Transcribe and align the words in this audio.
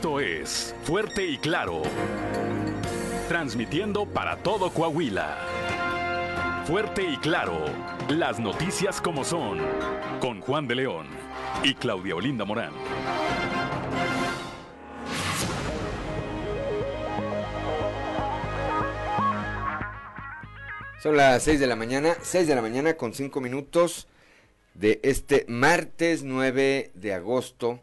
Esto 0.00 0.18
es 0.18 0.74
Fuerte 0.84 1.26
y 1.26 1.36
Claro. 1.36 1.82
Transmitiendo 3.28 4.06
para 4.06 4.38
todo 4.38 4.70
Coahuila. 4.70 5.36
Fuerte 6.64 7.02
y 7.02 7.18
Claro. 7.18 7.66
Las 8.08 8.40
noticias 8.40 8.98
como 9.02 9.24
son. 9.24 9.58
Con 10.18 10.40
Juan 10.40 10.66
de 10.66 10.76
León 10.76 11.06
y 11.62 11.74
Claudia 11.74 12.16
Olinda 12.16 12.46
Morán. 12.46 12.72
Son 21.02 21.14
las 21.14 21.42
6 21.42 21.60
de 21.60 21.66
la 21.66 21.76
mañana, 21.76 22.16
6 22.22 22.48
de 22.48 22.54
la 22.54 22.62
mañana 22.62 22.94
con 22.94 23.12
5 23.12 23.38
minutos 23.42 24.08
de 24.72 24.98
este 25.02 25.44
martes 25.46 26.22
9 26.22 26.90
de 26.94 27.12
agosto 27.12 27.80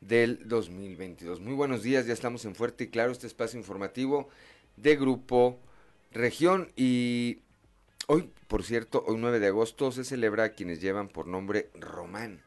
del 0.00 0.48
2022. 0.48 1.40
Muy 1.40 1.52
buenos 1.52 1.82
días, 1.82 2.06
ya 2.06 2.14
estamos 2.14 2.44
en 2.46 2.54
Fuerte 2.54 2.84
y 2.84 2.86
Claro, 2.88 3.12
este 3.12 3.26
espacio 3.26 3.58
informativo 3.58 4.28
de 4.76 4.96
Grupo 4.96 5.58
Región 6.10 6.72
y 6.74 7.40
hoy, 8.06 8.32
por 8.48 8.64
cierto, 8.64 9.04
hoy 9.06 9.16
9 9.18 9.40
de 9.40 9.48
agosto 9.48 9.92
se 9.92 10.04
celebra 10.04 10.44
a 10.44 10.48
quienes 10.50 10.80
llevan 10.80 11.08
por 11.08 11.26
nombre 11.26 11.68
Román. 11.74 12.42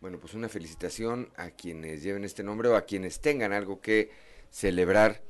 Bueno, 0.00 0.18
pues 0.18 0.32
una 0.32 0.48
felicitación 0.48 1.28
a 1.36 1.50
quienes 1.50 2.02
lleven 2.02 2.24
este 2.24 2.42
nombre 2.42 2.70
o 2.70 2.76
a 2.76 2.86
quienes 2.86 3.20
tengan 3.20 3.52
algo 3.52 3.82
que 3.82 4.10
celebrar, 4.50 5.22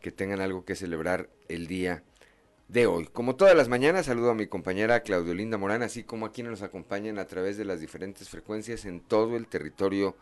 que 0.00 0.12
tengan 0.12 0.40
algo 0.40 0.64
que 0.64 0.76
celebrar 0.76 1.28
el 1.48 1.66
día 1.66 2.04
de 2.68 2.86
hoy. 2.86 3.06
Como 3.12 3.34
todas 3.34 3.56
las 3.56 3.68
mañanas, 3.68 4.06
saludo 4.06 4.30
a 4.30 4.34
mi 4.34 4.46
compañera 4.46 5.00
Claudio 5.00 5.34
Linda 5.34 5.58
Morán, 5.58 5.82
así 5.82 6.04
como 6.04 6.26
a 6.26 6.32
quienes 6.32 6.52
nos 6.52 6.62
acompañan 6.62 7.18
a 7.18 7.26
través 7.26 7.56
de 7.56 7.64
las 7.64 7.80
diferentes 7.80 8.28
frecuencias 8.28 8.84
en 8.84 9.00
todo 9.00 9.36
el 9.36 9.48
territorio 9.48 10.16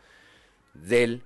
del 0.75 1.23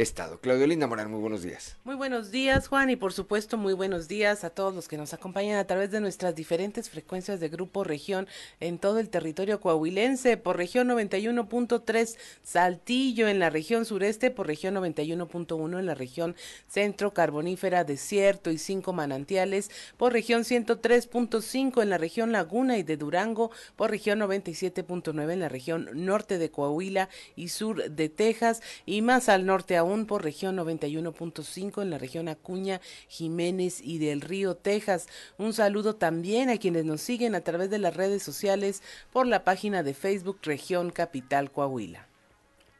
Estado. 0.00 0.40
Claudio 0.40 0.66
Linda 0.66 0.86
Morán, 0.86 1.10
muy 1.10 1.20
buenos 1.20 1.42
días. 1.42 1.76
Muy 1.84 1.94
buenos 1.94 2.30
días, 2.30 2.68
Juan, 2.68 2.88
y 2.88 2.96
por 2.96 3.12
supuesto, 3.12 3.58
muy 3.58 3.74
buenos 3.74 4.08
días 4.08 4.44
a 4.44 4.50
todos 4.50 4.74
los 4.74 4.88
que 4.88 4.96
nos 4.96 5.12
acompañan 5.12 5.58
a 5.58 5.66
través 5.66 5.90
de 5.90 6.00
nuestras 6.00 6.34
diferentes 6.34 6.88
frecuencias 6.88 7.38
de 7.38 7.50
Grupo 7.50 7.84
Región 7.84 8.26
en 8.60 8.78
todo 8.78 8.98
el 8.98 9.10
territorio 9.10 9.60
coahuilense, 9.60 10.38
por 10.38 10.56
región 10.56 10.88
91.3 10.88 12.16
Saltillo 12.42 13.28
en 13.28 13.38
la 13.38 13.50
región 13.50 13.84
sureste, 13.84 14.30
por 14.30 14.46
región 14.46 14.74
91.1 14.74 15.78
en 15.78 15.86
la 15.86 15.94
región 15.94 16.34
centro 16.66 17.12
carbonífera 17.12 17.84
desierto 17.84 18.50
y 18.50 18.56
cinco 18.56 18.94
manantiales, 18.94 19.70
por 19.98 20.14
región 20.14 20.44
103.5 20.44 21.82
en 21.82 21.90
la 21.90 21.98
región 21.98 22.32
Laguna 22.32 22.78
y 22.78 22.82
de 22.82 22.96
Durango, 22.96 23.50
por 23.76 23.90
región 23.90 24.20
97.9 24.20 25.32
en 25.32 25.40
la 25.40 25.48
región 25.50 25.90
norte 25.92 26.38
de 26.38 26.50
Coahuila 26.50 27.10
y 27.36 27.48
sur 27.48 27.90
de 27.90 28.08
Texas, 28.08 28.62
y 28.86 29.02
más 29.02 29.28
al 29.28 29.44
norte 29.44 29.76
aún 29.76 29.89
por 30.06 30.22
región 30.22 30.56
91.5 30.56 31.82
en 31.82 31.90
la 31.90 31.98
región 31.98 32.28
Acuña, 32.28 32.80
Jiménez 33.08 33.80
y 33.82 33.98
del 33.98 34.20
Río, 34.20 34.54
Texas. 34.54 35.08
Un 35.36 35.52
saludo 35.52 35.96
también 35.96 36.48
a 36.48 36.58
quienes 36.58 36.84
nos 36.84 37.00
siguen 37.00 37.34
a 37.34 37.40
través 37.40 37.70
de 37.70 37.78
las 37.78 37.96
redes 37.96 38.22
sociales 38.22 38.82
por 39.12 39.26
la 39.26 39.42
página 39.42 39.82
de 39.82 39.94
Facebook 39.94 40.38
Región 40.42 40.90
Capital 40.90 41.50
Coahuila. 41.50 42.06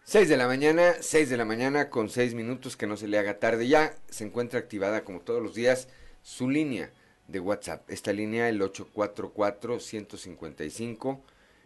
6 0.04 0.28
de 0.28 0.37
la 0.37 0.47
mañana, 0.47 0.94
6 1.00 1.28
de 1.31 1.37
la 1.37 1.44
mañana 1.44 1.91
con 1.91 2.10
6 2.10 2.34
minutos 2.34 2.76
que 2.76 2.87
no 2.87 2.97
se 2.97 3.09
le 3.09 3.19
haga 3.19 3.41
tarde. 3.41 3.66
Ya 3.66 3.97
se 4.09 4.25
encuentra 4.25 4.60
activada 4.60 5.03
como 5.03 5.21
todos 5.21 5.42
los 5.42 5.54
días 5.54 5.88
su 6.22 6.48
línea 6.48 6.92
de 7.27 7.41
WhatsApp. 7.41 7.91
Esta 7.91 8.12
línea 8.12 8.48
el 8.48 8.62
844 8.62 9.81
155 9.81 11.21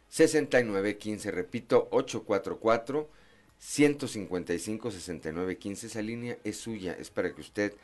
6915, 0.09 1.31
repito, 1.31 1.89
844 1.91 3.24
155 3.59 4.91
69 4.91 5.59
15. 5.59 5.87
Esa 5.87 6.03
línea 6.03 6.39
es 6.45 6.57
suya, 6.57 6.93
es 6.93 7.11
para 7.11 7.35
que 7.35 7.41
usted 7.41 7.75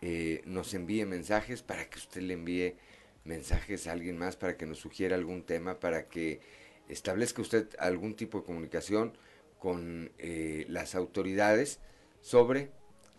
eh, 0.00 0.42
nos 0.44 0.74
envíe 0.74 1.06
mensajes, 1.06 1.62
para 1.62 1.88
que 1.88 1.98
usted 1.98 2.22
le 2.22 2.34
envíe 2.34 2.76
mensajes 3.24 3.86
a 3.86 3.92
alguien 3.92 4.18
más, 4.18 4.36
para 4.36 4.56
que 4.56 4.66
nos 4.66 4.78
sugiera 4.78 5.16
algún 5.16 5.42
tema, 5.42 5.80
para 5.80 6.08
que 6.08 6.40
establezca 6.88 7.42
usted 7.42 7.68
algún 7.78 8.14
tipo 8.14 8.38
de 8.38 8.44
comunicación 8.44 9.16
con 9.58 10.10
eh, 10.18 10.66
las 10.68 10.94
autoridades 10.94 11.78
sobre, 12.20 12.70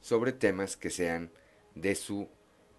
sobre 0.02 0.34
temas 0.34 0.76
que 0.76 0.90
sean 0.90 1.32
de 1.74 1.96
su 1.96 2.28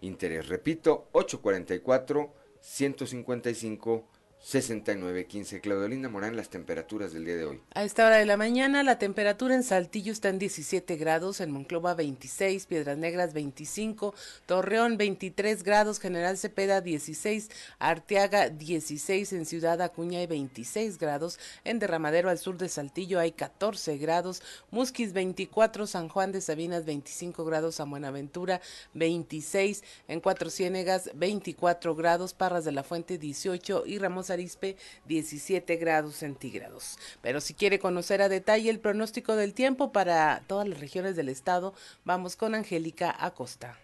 interés. 0.01 0.47
Repito, 0.47 1.09
844 1.13 2.33
155 2.61 4.07
69.15. 4.45 5.59
Claudelinda 5.59 6.07
Morán, 6.07 6.35
las 6.35 6.49
temperaturas 6.49 7.11
del 7.11 7.25
día 7.25 7.35
de 7.35 7.45
hoy. 7.45 7.61
A 7.73 7.83
esta 7.83 8.05
hora 8.05 8.17
de 8.17 8.27
la 8.27 8.37
mañana, 8.37 8.83
la 8.83 8.99
temperatura 8.99 9.55
en 9.55 9.63
Saltillo 9.63 10.11
está 10.11 10.29
en 10.29 10.37
17 10.37 10.97
grados, 10.97 11.41
en 11.41 11.49
Monclova 11.49 11.95
26, 11.95 12.67
Piedras 12.67 12.95
Negras 12.95 13.33
25, 13.33 14.13
Torreón 14.45 14.97
23 14.97 15.63
grados, 15.63 15.99
General 15.99 16.37
Cepeda 16.37 16.81
16, 16.81 17.49
Arteaga 17.79 18.49
16, 18.49 19.33
en 19.33 19.47
Ciudad 19.47 19.81
Acuña 19.81 20.19
hay 20.19 20.27
26 20.27 20.99
grados, 20.99 21.39
en 21.63 21.79
Derramadero 21.79 22.29
al 22.29 22.37
sur 22.37 22.59
de 22.59 22.69
Saltillo 22.69 23.19
hay 23.19 23.31
14 23.31 23.97
grados, 23.97 24.43
Musquis 24.69 25.13
24, 25.13 25.87
San 25.87 26.07
Juan 26.07 26.31
de 26.31 26.41
Sabinas 26.41 26.85
25 26.85 27.45
grados, 27.45 27.75
San 27.75 27.89
Buenaventura 27.89 28.61
26, 28.93 29.83
en 30.07 30.19
Cuatro 30.19 30.51
Ciénegas 30.51 31.09
24 31.15 31.95
grados, 31.95 32.35
Parras 32.35 32.63
de 32.63 32.73
la 32.73 32.83
Fuente 32.83 33.17
18 33.17 33.85
y 33.87 33.97
Ramos 33.97 34.34
Arispe 34.35 34.77
17 35.07 35.75
grados 35.77 36.15
centígrados. 36.15 36.97
Pero 37.21 37.41
si 37.41 37.53
quiere 37.53 37.79
conocer 37.79 38.21
a 38.21 38.29
detalle 38.29 38.69
el 38.69 38.79
pronóstico 38.79 39.35
del 39.35 39.53
tiempo 39.53 39.91
para 39.91 40.43
todas 40.47 40.67
las 40.67 40.79
regiones 40.79 41.15
del 41.15 41.29
estado, 41.29 41.73
vamos 42.03 42.35
con 42.35 42.55
Angélica 42.55 43.15
Acosta. 43.19 43.79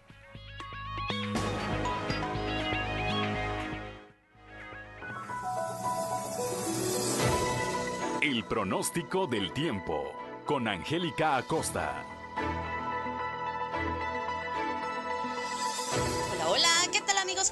El 8.22 8.44
pronóstico 8.44 9.26
del 9.26 9.52
tiempo 9.52 10.12
con 10.46 10.68
Angélica 10.68 11.36
Acosta. 11.36 12.11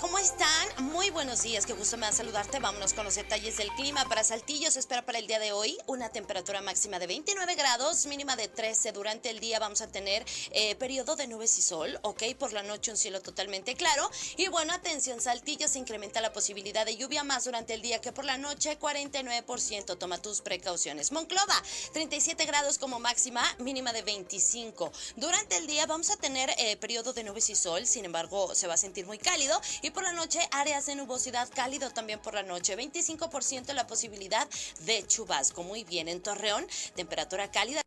¿Cómo 0.01 0.19
están? 0.19 0.69
Muy 0.79 1.11
buenos 1.11 1.43
días, 1.43 1.67
qué 1.67 1.75
gusto 1.75 1.97
me 1.99 2.07
da 2.07 2.13
saludarte. 2.13 2.59
Vámonos 2.59 2.95
con 2.95 3.05
los 3.05 3.15
detalles 3.17 3.59
del 3.59 3.69
clima. 3.75 4.05
Para 4.07 4.25
Saltillo 4.25 4.71
se 4.71 4.79
espera 4.79 5.05
para 5.05 5.19
el 5.19 5.27
día 5.27 5.39
de 5.39 5.53
hoy 5.53 5.77
una 5.87 6.09
temperatura 6.09 6.63
máxima 6.63 6.99
de 6.99 7.07
29 7.07 7.55
grados, 7.55 8.07
mínima 8.07 8.35
de 8.37 8.49
13. 8.49 8.93
Durante 8.93 9.29
el 9.29 9.41
día 9.41 9.59
vamos 9.59 9.83
a 9.83 9.89
tener 9.89 10.25
eh, 10.53 10.75
periodo 10.77 11.17
de 11.17 11.27
nubes 11.27 11.59
y 11.59 11.63
sol, 11.63 11.99
¿ok? 12.03 12.23
Por 12.39 12.53
la 12.53 12.63
noche 12.63 12.91
un 12.91 12.97
cielo 12.97 13.21
totalmente 13.21 13.75
claro. 13.75 14.11
Y 14.37 14.49
bueno, 14.49 14.73
atención, 14.73 15.21
Saltillo 15.21 15.69
se 15.69 15.79
incrementa 15.79 16.21
la 16.21 16.33
posibilidad 16.33 16.87
de 16.87 16.97
lluvia 16.97 17.23
más 17.23 17.45
durante 17.45 17.75
el 17.75 17.83
día 17.83 18.01
que 18.01 18.13
por 18.13 18.25
la 18.25 18.39
noche, 18.39 18.79
49%. 18.79 19.99
Toma 19.99 20.19
tus 20.19 20.41
precauciones. 20.41 21.13
Monclova, 21.13 21.63
37 21.93 22.47
grados 22.47 22.79
como 22.79 23.01
máxima, 23.01 23.45
mínima 23.59 23.93
de 23.93 24.03
25. 24.03 24.93
Durante 25.17 25.57
el 25.59 25.67
día 25.67 25.85
vamos 25.87 26.11
a 26.11 26.17
tener 26.17 26.51
eh, 26.59 26.77
periodo 26.77 27.13
de 27.13 27.25
nubes 27.25 27.51
y 27.51 27.55
sol, 27.55 27.87
sin 27.87 28.07
embargo, 28.07 28.55
se 28.55 28.67
va 28.67 28.75
a 28.75 28.79
sentir 28.79 29.05
muy 29.05 29.19
cálido 29.19 29.61
y 29.83 29.90
por 29.91 30.03
la 30.03 30.13
noche, 30.13 30.41
áreas 30.53 30.87
de 30.87 30.95
nubosidad 30.95 31.49
cálido 31.55 31.91
también 31.91 32.21
por 32.21 32.35
la 32.35 32.43
noche. 32.43 32.77
25% 32.77 33.73
la 33.73 33.87
posibilidad 33.87 34.49
de 34.81 35.07
chubasco. 35.07 35.63
Muy 35.63 35.85
bien, 35.85 36.09
en 36.09 36.23
Torreón, 36.23 36.67
temperatura 36.95 37.51
cálida. 37.51 37.83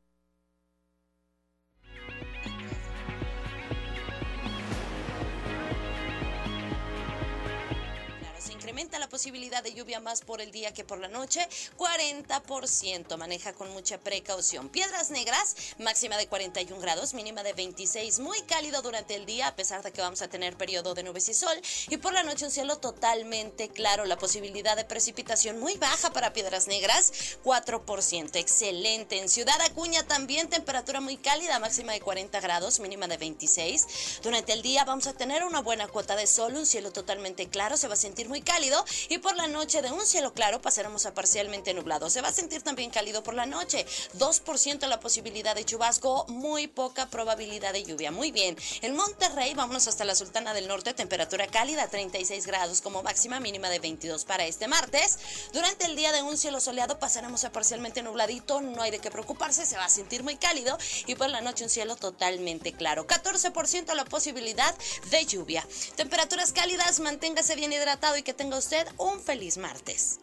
La 8.91 9.07
posibilidad 9.07 9.63
de 9.63 9.73
lluvia 9.73 9.99
más 9.99 10.21
por 10.21 10.41
el 10.41 10.51
día 10.51 10.73
que 10.73 10.83
por 10.83 10.99
la 10.99 11.07
noche, 11.07 11.47
40%. 11.77 13.17
Maneja 13.17 13.53
con 13.53 13.71
mucha 13.71 13.97
precaución. 13.97 14.69
Piedras 14.69 15.09
Negras, 15.09 15.55
máxima 15.79 16.17
de 16.17 16.27
41 16.27 16.79
grados, 16.81 17.13
mínima 17.13 17.43
de 17.43 17.53
26, 17.53 18.19
muy 18.19 18.39
cálido 18.41 18.81
durante 18.81 19.15
el 19.15 19.25
día, 19.25 19.47
a 19.47 19.55
pesar 19.55 19.83
de 19.83 19.91
que 19.91 20.01
vamos 20.01 20.21
a 20.21 20.27
tener 20.27 20.57
periodo 20.57 20.93
de 20.93 21.03
nubes 21.03 21.29
y 21.29 21.33
sol. 21.33 21.59
Y 21.89 21.97
por 21.97 22.13
la 22.13 22.23
noche 22.23 22.45
un 22.45 22.51
cielo 22.51 22.77
totalmente 22.77 23.69
claro. 23.69 24.05
La 24.05 24.17
posibilidad 24.17 24.75
de 24.75 24.83
precipitación 24.83 25.59
muy 25.59 25.77
baja 25.77 26.11
para 26.11 26.33
Piedras 26.33 26.67
Negras, 26.67 27.37
4%. 27.43 28.35
Excelente. 28.35 29.17
En 29.17 29.29
Ciudad 29.29 29.59
Acuña 29.61 30.03
también 30.03 30.49
temperatura 30.49 30.99
muy 30.99 31.17
cálida, 31.17 31.57
máxima 31.59 31.93
de 31.93 32.01
40 32.01 32.39
grados, 32.41 32.79
mínima 32.79 33.07
de 33.07 33.17
26. 33.17 34.19
Durante 34.21 34.51
el 34.51 34.61
día 34.61 34.83
vamos 34.83 35.07
a 35.07 35.13
tener 35.13 35.43
una 35.45 35.61
buena 35.61 35.87
cuota 35.87 36.15
de 36.15 36.27
sol, 36.27 36.53
un 36.55 36.65
cielo 36.65 36.91
totalmente 36.91 37.47
claro, 37.47 37.77
se 37.77 37.87
va 37.87 37.93
a 37.93 37.97
sentir 37.97 38.27
muy 38.27 38.41
cálido 38.41 38.82
y 39.09 39.17
por 39.17 39.35
la 39.35 39.47
noche 39.47 39.81
de 39.81 39.91
un 39.91 40.05
cielo 40.05 40.33
claro 40.33 40.61
pasaremos 40.61 41.05
a 41.05 41.13
parcialmente 41.13 41.73
nublado. 41.73 42.09
Se 42.09 42.21
va 42.21 42.29
a 42.29 42.33
sentir 42.33 42.61
también 42.61 42.89
cálido 42.89 43.23
por 43.23 43.33
la 43.33 43.45
noche, 43.45 43.85
2% 44.17 44.87
la 44.87 44.99
posibilidad 44.99 45.55
de 45.55 45.65
chubasco, 45.65 46.25
muy 46.27 46.67
poca 46.67 47.09
probabilidad 47.09 47.73
de 47.73 47.83
lluvia. 47.83 48.11
Muy 48.11 48.31
bien, 48.31 48.57
en 48.81 48.95
Monterrey 48.95 49.53
vámonos 49.53 49.87
hasta 49.87 50.05
la 50.05 50.15
Sultana 50.15 50.53
del 50.53 50.67
Norte, 50.67 50.93
temperatura 50.93 51.47
cálida, 51.47 51.87
36 51.87 52.45
grados 52.45 52.81
como 52.81 53.03
máxima 53.03 53.39
mínima 53.39 53.69
de 53.69 53.79
22 53.79 54.25
para 54.25 54.45
este 54.45 54.67
martes. 54.67 55.19
Durante 55.53 55.85
el 55.85 55.95
día 55.95 56.11
de 56.11 56.21
un 56.21 56.37
cielo 56.37 56.59
soleado 56.59 56.99
pasaremos 56.99 57.43
a 57.43 57.51
parcialmente 57.51 58.01
nubladito, 58.01 58.61
no 58.61 58.81
hay 58.81 58.91
de 58.91 58.99
qué 58.99 59.11
preocuparse, 59.11 59.65
se 59.65 59.77
va 59.77 59.85
a 59.85 59.89
sentir 59.89 60.23
muy 60.23 60.35
cálido 60.37 60.77
y 61.07 61.15
por 61.15 61.29
la 61.29 61.41
noche 61.41 61.63
un 61.63 61.69
cielo 61.69 61.95
totalmente 61.95 62.73
claro. 62.73 63.07
14% 63.07 63.93
la 63.93 64.05
posibilidad 64.05 64.75
de 65.09 65.25
lluvia. 65.25 65.65
Temperaturas 65.95 66.51
cálidas, 66.51 66.99
manténgase 66.99 67.55
bien 67.55 67.73
hidratado 67.73 68.17
y 68.17 68.23
que 68.23 68.33
tenga 68.33 68.57
usted 68.63 68.87
un 68.97 69.19
feliz 69.19 69.57
martes. 69.57 70.21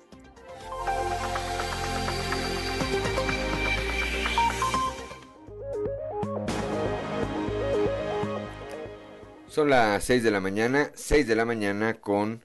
Son 9.46 9.69
las 9.69 10.02
6 10.04 10.22
de 10.22 10.31
la 10.31 10.40
mañana, 10.40 10.90
6 10.94 11.26
de 11.26 11.37
la 11.37 11.44
mañana 11.44 12.00
con 12.00 12.42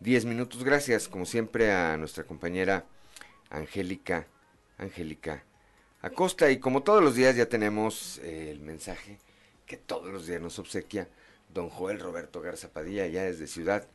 10 0.00 0.24
minutos. 0.24 0.64
Gracias, 0.64 1.06
como 1.06 1.24
siempre, 1.26 1.70
a 1.70 1.96
nuestra 1.96 2.24
compañera 2.24 2.84
Angélica, 3.48 4.26
Angélica 4.78 5.44
Acosta. 6.02 6.50
Y 6.50 6.58
como 6.58 6.82
todos 6.82 7.04
los 7.04 7.14
días 7.14 7.36
ya 7.36 7.48
tenemos 7.48 8.18
eh, 8.24 8.50
el 8.50 8.58
mensaje 8.58 9.20
que 9.64 9.76
todos 9.76 10.12
los 10.12 10.26
días 10.26 10.42
nos 10.42 10.58
obsequia 10.58 11.08
don 11.54 11.68
Joel 11.68 12.00
Roberto 12.00 12.40
Garza 12.40 12.72
Padilla, 12.72 13.06
ya 13.06 13.22
desde 13.22 13.46
Ciudad 13.46 13.86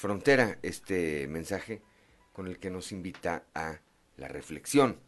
Frontera, 0.00 0.58
este 0.62 1.28
mensaje 1.28 1.82
con 2.32 2.46
el 2.46 2.58
que 2.58 2.70
nos 2.70 2.90
invita 2.90 3.44
a 3.54 3.80
la 4.16 4.28
reflexión. 4.28 4.98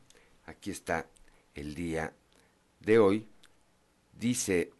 Aquí 0.44 0.70
está 0.70 1.06
el 1.54 1.74
día 1.74 2.12
de 2.78 2.98
hoy. 2.98 3.26
Dice, 4.12 4.70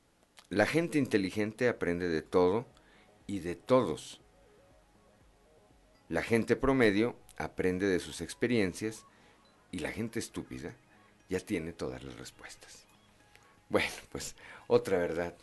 la 0.51 0.67
gente 0.67 0.99
inteligente 0.99 1.67
aprende 1.67 2.11
de 2.11 2.21
todo 2.21 2.67
y 3.27 3.39
de 3.39 3.55
todos. 3.55 4.21
La 6.11 6.21
gente 6.23 6.57
promedio 6.57 7.17
aprende 7.39 7.87
de 7.87 7.99
sus 7.99 8.21
experiencias 8.21 9.07
y 9.71 9.79
la 9.79 9.93
gente 9.93 10.19
estúpida 10.19 10.77
ya 11.31 11.41
tiene 11.41 11.73
todas 11.73 12.05
las 12.05 12.19
respuestas. 12.19 12.85
Bueno, 13.71 13.89
pues 14.11 14.37
otra 14.67 14.99
verdad, 14.99 15.35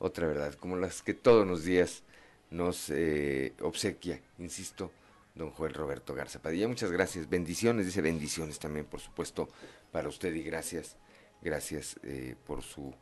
otra 0.00 0.26
verdad, 0.26 0.54
como 0.54 0.74
las 0.74 1.00
que 1.02 1.14
todos 1.14 1.46
los 1.46 1.62
días 1.62 2.02
nos 2.50 2.90
eh, 2.90 3.54
obsequia, 3.60 4.20
insisto, 4.38 4.92
don 5.34 5.50
Joel 5.50 5.74
Roberto 5.74 6.14
Garza 6.14 6.40
Padilla. 6.40 6.68
Muchas 6.68 6.90
gracias, 6.90 7.28
bendiciones, 7.28 7.86
dice 7.86 8.00
bendiciones 8.00 8.58
también, 8.58 8.86
por 8.86 9.00
supuesto, 9.00 9.48
para 9.92 10.08
usted 10.08 10.34
y 10.34 10.42
gracias, 10.42 10.96
gracias 11.42 11.96
eh, 12.02 12.36
por 12.46 12.62
su 12.62 12.94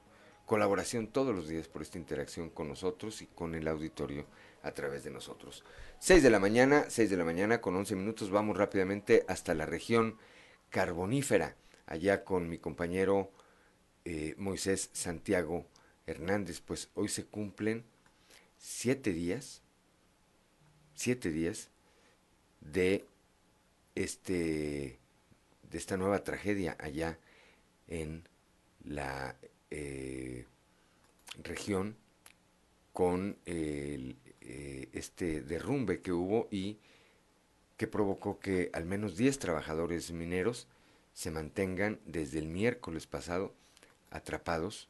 colaboración 0.46 1.06
todos 1.06 1.34
los 1.34 1.48
días, 1.48 1.68
por 1.68 1.82
esta 1.82 1.98
interacción 1.98 2.50
con 2.50 2.68
nosotros 2.68 3.22
y 3.22 3.26
con 3.26 3.54
el 3.54 3.68
auditorio 3.68 4.26
a 4.62 4.72
través 4.72 5.04
de 5.04 5.10
nosotros. 5.10 5.64
6 6.00 6.22
de 6.22 6.30
la 6.30 6.38
mañana, 6.38 6.86
6 6.88 7.10
de 7.10 7.16
la 7.16 7.24
mañana 7.24 7.60
con 7.60 7.76
11 7.76 7.96
minutos, 7.96 8.30
vamos 8.30 8.56
rápidamente 8.56 9.24
hasta 9.28 9.54
la 9.54 9.66
región 9.66 10.18
carbonífera, 10.70 11.56
allá 11.86 12.24
con 12.24 12.48
mi 12.48 12.58
compañero 12.58 13.30
eh, 14.04 14.34
Moisés 14.36 14.90
Santiago 14.92 15.66
Hernández, 16.06 16.60
pues 16.60 16.90
hoy 16.94 17.08
se 17.08 17.24
cumplen 17.24 17.84
siete 18.64 19.12
días, 19.12 19.60
siete 20.94 21.30
días 21.30 21.68
de 22.62 23.04
este 23.94 24.98
de 25.70 25.78
esta 25.78 25.98
nueva 25.98 26.24
tragedia 26.24 26.74
allá 26.80 27.18
en 27.88 28.26
la 28.82 29.36
eh, 29.70 30.46
región 31.42 31.94
con 32.94 33.36
eh, 33.44 34.16
este 34.94 35.42
derrumbe 35.42 36.00
que 36.00 36.12
hubo 36.12 36.48
y 36.50 36.78
que 37.76 37.86
provocó 37.86 38.40
que 38.40 38.70
al 38.72 38.86
menos 38.86 39.18
10 39.18 39.40
trabajadores 39.40 40.10
mineros 40.10 40.68
se 41.12 41.30
mantengan 41.30 42.00
desde 42.06 42.38
el 42.38 42.48
miércoles 42.48 43.06
pasado 43.06 43.52
atrapados, 44.10 44.88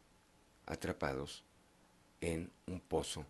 atrapados 0.65 1.43
en 2.21 2.53
un 2.69 2.79
pozo 2.79 3.27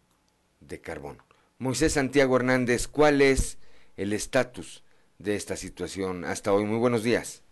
de 0.68 0.80
carbón. 0.80 1.18
Moisés 1.59 1.94
Santiago 1.94 2.37
Hernández, 2.37 2.88
¿cuál 2.88 3.23
es 3.23 3.59
el 3.97 4.12
estatus 4.12 4.85
de 5.18 5.37
esta 5.37 5.56
situación 5.56 6.25
hasta 6.25 6.52
hoy? 6.52 6.64
Muy 6.64 6.78
buenos 6.78 7.02
días. 7.02 7.42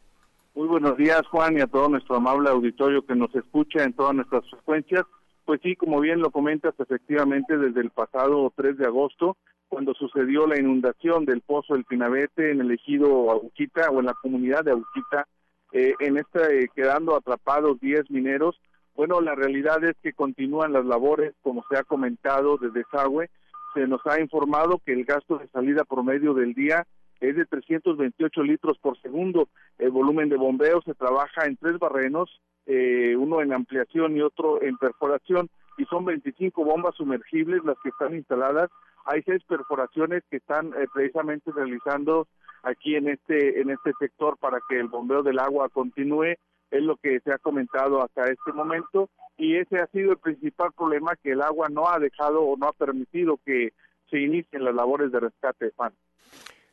Muy 0.55 0.69
buenos 0.69 0.97
días, 0.99 1.23
Juan, 1.29 1.57
y 1.57 1.61
a 1.63 1.67
todo 1.67 1.89
nuestro 1.89 2.17
amable 2.17 2.51
auditorio 2.51 3.07
que 3.07 3.15
nos 3.15 3.35
escucha 3.35 3.85
en 3.85 3.95
todas 3.95 4.15
nuestras 4.15 4.49
frecuencias. 4.51 5.05
Pues 5.45 5.61
sí, 5.63 5.77
como 5.77 6.01
bien 6.01 6.21
lo 6.21 6.31
comentas, 6.31 6.75
efectivamente, 6.79 7.57
desde 7.57 7.81
el 7.81 7.91
pasado 7.91 8.53
3 8.55 8.77
de 8.77 8.87
agosto, 8.87 9.37
cuando 9.69 9.95
sucedió 9.95 10.47
la 10.47 10.61
inundación 10.61 11.25
del 11.25 11.41
pozo 11.41 11.73
del 11.73 11.85
Pinabete 11.85 12.51
en 12.51 12.61
el 12.61 12.71
ejido 12.71 13.31
Aguquita 13.31 13.89
o 13.91 14.01
en 14.01 14.07
la 14.07 14.15
comunidad 14.15 14.65
de 14.65 14.73
Aguquita, 14.73 15.27
eh, 15.73 15.95
en 16.01 16.19
este 16.19 16.69
quedando 16.75 17.17
atrapados 17.17 17.81
10 17.81 18.11
mineros, 18.11 18.61
bueno, 18.95 19.21
la 19.21 19.35
realidad 19.35 19.83
es 19.85 19.97
que 20.03 20.13
continúan 20.13 20.73
las 20.73 20.85
labores, 20.85 21.35
como 21.43 21.65
se 21.71 21.79
ha 21.79 21.83
comentado 21.83 22.59
desde 22.59 22.81
desagüe. 22.81 23.31
Se 23.75 23.87
nos 23.87 24.05
ha 24.07 24.21
informado 24.21 24.81
que 24.85 24.93
el 24.93 25.05
gasto 25.05 25.39
de 25.39 25.49
salida 25.49 25.85
promedio 25.85 26.35
del 26.35 26.53
día 26.53 26.87
es 27.21 27.37
de 27.37 27.47
328 27.47 28.43
litros 28.43 28.79
por 28.79 29.01
segundo. 29.01 29.49
El 29.79 29.91
volumen 29.91 30.29
de 30.29 30.37
bombeo 30.37 30.83
se 30.83 30.95
trabaja 30.95 31.47
en 31.47 31.57
tres 31.57 31.79
barrenos, 31.79 32.29
eh, 32.67 33.17
uno 33.17 33.41
en 33.41 33.53
ampliación 33.53 34.17
y 34.17 34.21
otro 34.21 34.63
en 34.63 34.77
perforación, 34.77 35.49
y 35.79 35.85
son 35.87 36.05
25 36.05 36.65
bombas 36.65 36.95
sumergibles 36.97 37.65
las 37.65 37.77
que 37.83 37.89
están 37.89 38.15
instaladas. 38.15 38.71
Hay 39.07 39.23
seis 39.23 39.43
perforaciones 39.49 40.23
que 40.31 40.37
están 40.37 40.69
eh, 40.75 40.87
precisamente 40.93 41.51
realizando 41.51 42.29
aquí 42.63 42.95
en 42.95 43.09
este 43.09 43.61
en 43.61 43.71
este 43.71 43.93
sector 43.99 44.37
para 44.39 44.61
que 44.69 44.79
el 44.79 44.87
bombeo 44.87 45.23
del 45.23 45.41
agua 45.41 45.69
continúe 45.69 46.37
es 46.73 46.83
lo 46.83 46.97
que 46.97 47.21
se 47.21 47.33
ha 47.33 47.39
comentado 47.39 48.03
hasta 48.03 48.31
este 48.31 48.51
momento 48.53 49.11
y 49.37 49.57
ese 49.57 49.79
ha 49.79 49.87
sido 49.89 50.13
el 50.13 50.19
principal 50.19 50.73
problema 50.73 51.15
que 51.17 51.33
el 51.33 51.43
agua 51.43 51.69
no 51.69 51.89
ha 51.89 51.99
dejado 51.99 52.43
o 52.43 52.57
no 52.57 52.67
ha 52.67 52.73
permitido 52.73 53.39
que 53.45 53.75
se 54.11 54.19
inicien 54.19 54.65
las 54.65 54.75
labores 54.75 55.13
de 55.13 55.21
rescate 55.21 55.71
pan. 55.71 55.93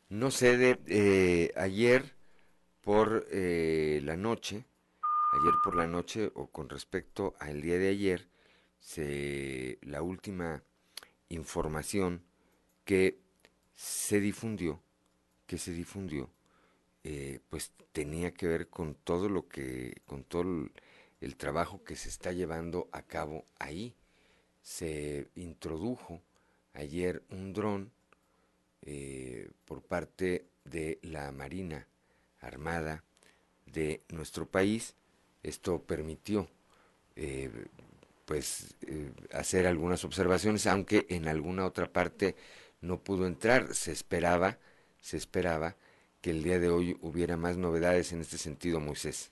No 0.08 0.32
cede 0.32 0.80
eh, 0.88 1.52
ayer 1.58 2.04
por 2.82 3.26
eh, 3.30 4.00
la 4.06 4.16
noche, 4.16 4.64
ayer 5.34 5.54
por 5.64 5.76
la 5.76 5.86
noche 5.86 6.32
o 6.34 6.48
con 6.48 6.70
respecto 6.70 7.36
al 7.40 7.62
día 7.62 7.78
de 7.78 7.90
ayer, 7.90 8.28
se, 8.80 9.80
la 9.82 10.02
última 10.02 10.64
información 11.28 12.24
que 12.86 13.20
se 13.76 14.22
difundió, 14.22 14.82
que 15.46 15.58
se 15.58 15.74
difundió, 15.74 16.30
eh, 17.04 17.40
pues 17.50 17.72
tenía 17.94 18.34
que 18.34 18.48
ver 18.48 18.68
con 18.68 18.96
todo 18.96 19.30
lo 19.30 19.48
que, 19.48 20.02
con 20.06 20.24
todo 20.24 20.70
el, 21.22 21.36
trabajo 21.38 21.84
que 21.84 21.96
se 21.96 22.10
está 22.10 22.32
llevando 22.32 22.90
a 22.92 23.04
cabo 23.04 23.46
ahí. 23.60 23.96
Se 24.62 25.28
introdujo 25.36 26.22
ayer 26.74 27.24
un 27.30 27.54
dron 27.54 27.92
eh, 28.82 29.50
por 29.66 29.82
parte 29.82 30.46
de 30.66 31.00
la 31.02 31.32
Marina 31.32 31.88
Armada 32.42 33.04
de 33.66 34.02
nuestro 34.10 34.48
país. 34.48 34.96
Esto 35.44 35.82
permitió 35.84 36.50
eh, 37.16 37.50
pues 38.26 38.76
hacer 39.34 39.66
algunas 39.68 40.04
observaciones, 40.04 40.68
aunque 40.68 41.06
en 41.10 41.28
alguna 41.28 41.66
otra 41.66 41.92
parte 41.92 42.36
no 42.82 43.02
pudo 43.02 43.26
entrar. 43.26 43.74
Se 43.74 43.92
esperaba, 43.92 44.60
se 45.02 45.18
esperaba 45.18 45.76
que 46.22 46.32
el 46.32 46.44
día 46.44 46.60
de 46.60 46.70
hoy 46.70 46.98
hubiera 47.02 47.38
más 47.38 47.58
novedades 47.58 48.12
en 48.14 48.22
este 48.22 48.38
sentido, 48.38 48.80
Moisés. 48.80 49.32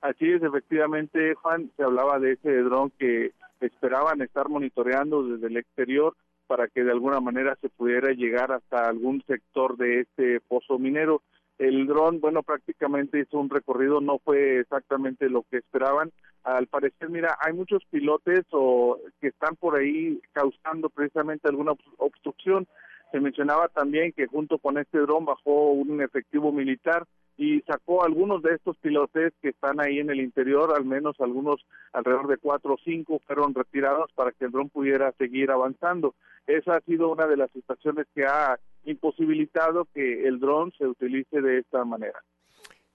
Así 0.00 0.30
es, 0.30 0.42
efectivamente, 0.42 1.34
Juan, 1.34 1.70
se 1.76 1.82
hablaba 1.82 2.18
de 2.18 2.32
ese 2.32 2.62
dron 2.62 2.90
que 2.98 3.32
esperaban 3.60 4.22
estar 4.22 4.48
monitoreando 4.48 5.24
desde 5.24 5.48
el 5.48 5.56
exterior 5.56 6.14
para 6.46 6.68
que 6.68 6.84
de 6.84 6.92
alguna 6.92 7.20
manera 7.20 7.56
se 7.60 7.68
pudiera 7.68 8.12
llegar 8.12 8.52
hasta 8.52 8.88
algún 8.88 9.22
sector 9.26 9.76
de 9.76 10.00
este 10.00 10.40
pozo 10.40 10.78
minero. 10.78 11.22
El 11.58 11.86
dron, 11.86 12.20
bueno, 12.20 12.42
prácticamente 12.42 13.20
hizo 13.20 13.38
un 13.38 13.50
recorrido, 13.50 14.00
no 14.00 14.18
fue 14.18 14.60
exactamente 14.60 15.28
lo 15.28 15.44
que 15.50 15.58
esperaban. 15.58 16.12
Al 16.44 16.68
parecer, 16.68 17.10
mira, 17.10 17.36
hay 17.40 17.52
muchos 17.52 17.84
pilotes 17.90 18.46
o 18.52 18.98
que 19.20 19.28
están 19.28 19.56
por 19.56 19.76
ahí 19.76 20.20
causando 20.32 20.88
precisamente 20.88 21.48
alguna 21.48 21.72
obstrucción 21.98 22.66
se 23.10 23.20
mencionaba 23.20 23.68
también 23.68 24.12
que 24.12 24.26
junto 24.26 24.58
con 24.58 24.78
este 24.78 24.98
dron 24.98 25.24
bajó 25.24 25.72
un 25.72 26.02
efectivo 26.02 26.52
militar 26.52 27.06
y 27.36 27.60
sacó 27.62 28.04
algunos 28.04 28.42
de 28.42 28.54
estos 28.54 28.76
pilotes 28.78 29.32
que 29.40 29.50
están 29.50 29.80
ahí 29.80 30.00
en 30.00 30.10
el 30.10 30.20
interior, 30.20 30.74
al 30.74 30.84
menos 30.84 31.16
algunos 31.20 31.64
alrededor 31.92 32.26
de 32.26 32.36
cuatro 32.36 32.74
o 32.74 32.78
cinco 32.84 33.20
fueron 33.26 33.54
retirados 33.54 34.10
para 34.12 34.32
que 34.32 34.46
el 34.46 34.50
dron 34.50 34.68
pudiera 34.68 35.12
seguir 35.12 35.50
avanzando. 35.52 36.16
Esa 36.48 36.76
ha 36.76 36.80
sido 36.80 37.10
una 37.10 37.26
de 37.28 37.36
las 37.36 37.50
situaciones 37.52 38.06
que 38.14 38.26
ha 38.26 38.58
imposibilitado 38.84 39.86
que 39.94 40.26
el 40.26 40.40
dron 40.40 40.72
se 40.76 40.86
utilice 40.86 41.40
de 41.40 41.58
esta 41.58 41.84
manera. 41.84 42.18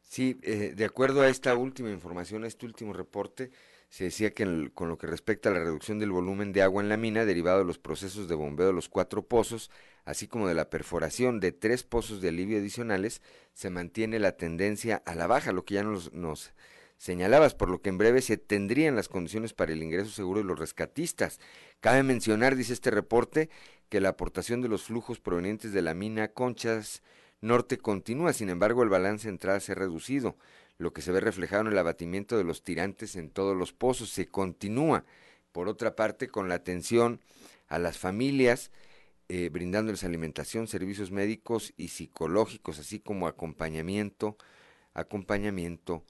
Sí, 0.02 0.38
eh, 0.44 0.74
de 0.76 0.86
acuerdo 0.86 1.22
a 1.22 1.30
esta 1.30 1.56
última 1.56 1.90
información, 1.90 2.44
a 2.44 2.48
este 2.48 2.66
último 2.66 2.92
reporte, 2.92 3.50
se 3.90 4.06
decía 4.06 4.32
que 4.32 4.72
con 4.74 4.90
lo 4.90 4.98
que 4.98 5.08
respecta 5.08 5.50
a 5.50 5.54
la 5.54 5.60
reducción 5.60 6.00
del 6.00 6.12
volumen 6.12 6.52
de 6.52 6.64
agua 6.64 6.84
en 6.84 6.90
la 6.90 6.98
mina 6.98 7.26
derivado 7.26 7.60
de 7.60 7.66
los 7.66 7.78
procesos 7.78 8.28
de 8.28 8.36
bombeo 8.36 8.68
de 8.68 8.74
los 8.74 8.90
cuatro 8.90 9.22
pozos, 9.22 9.72
así 10.06 10.28
como 10.28 10.48
de 10.48 10.54
la 10.54 10.70
perforación 10.70 11.40
de 11.40 11.52
tres 11.52 11.84
pozos 11.84 12.22
de 12.22 12.30
alivio 12.30 12.58
adicionales, 12.58 13.22
se 13.54 13.70
mantiene 13.70 14.20
la 14.20 14.38
tendencia 14.38 15.02
a 15.06 15.16
la 15.16 15.28
baja, 15.28 15.52
lo 15.52 15.66
que 15.66 15.76
ya 15.76 15.84
nos, 15.84 16.14
nos 16.14 16.54
señalabas, 16.98 17.54
por 17.56 17.70
lo 17.70 17.82
que 17.82 17.90
en 17.90 17.98
breve 17.98 18.22
se 18.22 18.38
tendrían 18.38 18.96
las 18.96 19.10
condiciones 19.10 19.54
para 19.54 19.74
el 19.74 19.84
ingreso 19.84 20.12
seguro 20.12 20.40
de 20.40 20.46
los 20.46 20.60
rescatistas. 20.60 21.40
Cabe 21.80 22.04
mencionar, 22.04 22.56
dice 22.56 22.74
este 22.74 22.92
reporte, 22.92 23.50
que 23.90 24.02
la 24.02 24.10
aportación 24.10 24.62
de 24.62 24.70
los 24.70 24.84
flujos 24.84 25.20
provenientes 25.20 25.74
de 25.74 25.82
la 25.82 25.94
mina 25.94 26.30
Conchas 26.30 27.04
Norte 27.42 27.78
continúa, 27.78 28.32
sin 28.32 28.50
embargo 28.50 28.84
el 28.84 28.90
balance 28.90 29.28
de 29.28 29.32
entrada 29.32 29.60
se 29.60 29.74
ha 29.74 29.76
reducido 29.76 30.38
lo 30.78 30.94
que 30.94 31.02
se 31.02 31.12
ve 31.12 31.20
reflejado 31.20 31.62
en 31.64 31.68
el 31.68 31.78
abatimiento 31.78 32.38
de 32.38 32.44
los 32.44 32.64
tirantes 32.64 33.16
en 33.16 33.30
todos 33.30 33.56
los 33.56 33.74
pozos. 33.74 34.10
Se 34.10 34.28
continúa, 34.28 35.06
por 35.52 35.68
otra 35.68 35.96
parte, 35.96 36.30
con 36.30 36.50
la 36.50 36.56
atención 36.56 37.20
a 37.68 37.80
las 37.80 37.98
familias, 37.98 38.72
eh, 39.30 39.50
brindándoles 39.50 40.04
alimentación, 40.04 40.68
servicios 40.68 41.12
médicos 41.12 41.74
y 41.78 41.90
psicológicos, 41.90 42.80
así 42.80 43.00
como 43.00 43.28
acompañamiento, 43.28 44.38
acompañamiento 44.94 46.04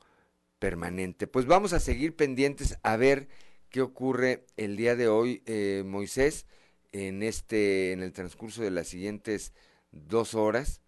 permanente. 0.60 1.27
Pues 1.27 1.46
vamos 1.46 1.74
a 1.74 1.79
seguir 1.79 2.15
pendientes 2.15 2.77
a 2.84 2.98
ver 2.98 3.27
qué 3.70 3.82
ocurre 3.82 4.46
el 4.58 4.77
día 4.77 4.96
de 4.96 5.08
hoy, 5.08 5.43
eh, 5.46 5.84
Moisés, 5.86 6.46
en 6.91 7.24
este, 7.24 7.91
en 7.91 8.03
el 8.03 8.13
transcurso 8.13 8.62
de 8.62 8.72
las 8.72 8.88
siguientes 8.88 9.53
dos 9.91 10.36
horas 10.36 10.84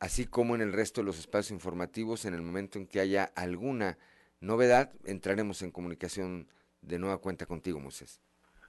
así 0.00 0.24
como 0.24 0.54
en 0.54 0.62
el 0.62 0.72
resto 0.72 1.02
de 1.02 1.04
los 1.04 1.18
espacios 1.18 1.52
informativos. 1.52 2.24
En 2.24 2.34
el 2.34 2.42
momento 2.42 2.78
en 2.78 2.86
que 2.86 2.98
haya 2.98 3.24
alguna 3.36 3.98
novedad, 4.40 4.92
entraremos 5.04 5.62
en 5.62 5.70
comunicación 5.70 6.48
de 6.80 6.98
nueva 6.98 7.18
cuenta 7.18 7.46
contigo, 7.46 7.78
Moisés. 7.78 8.20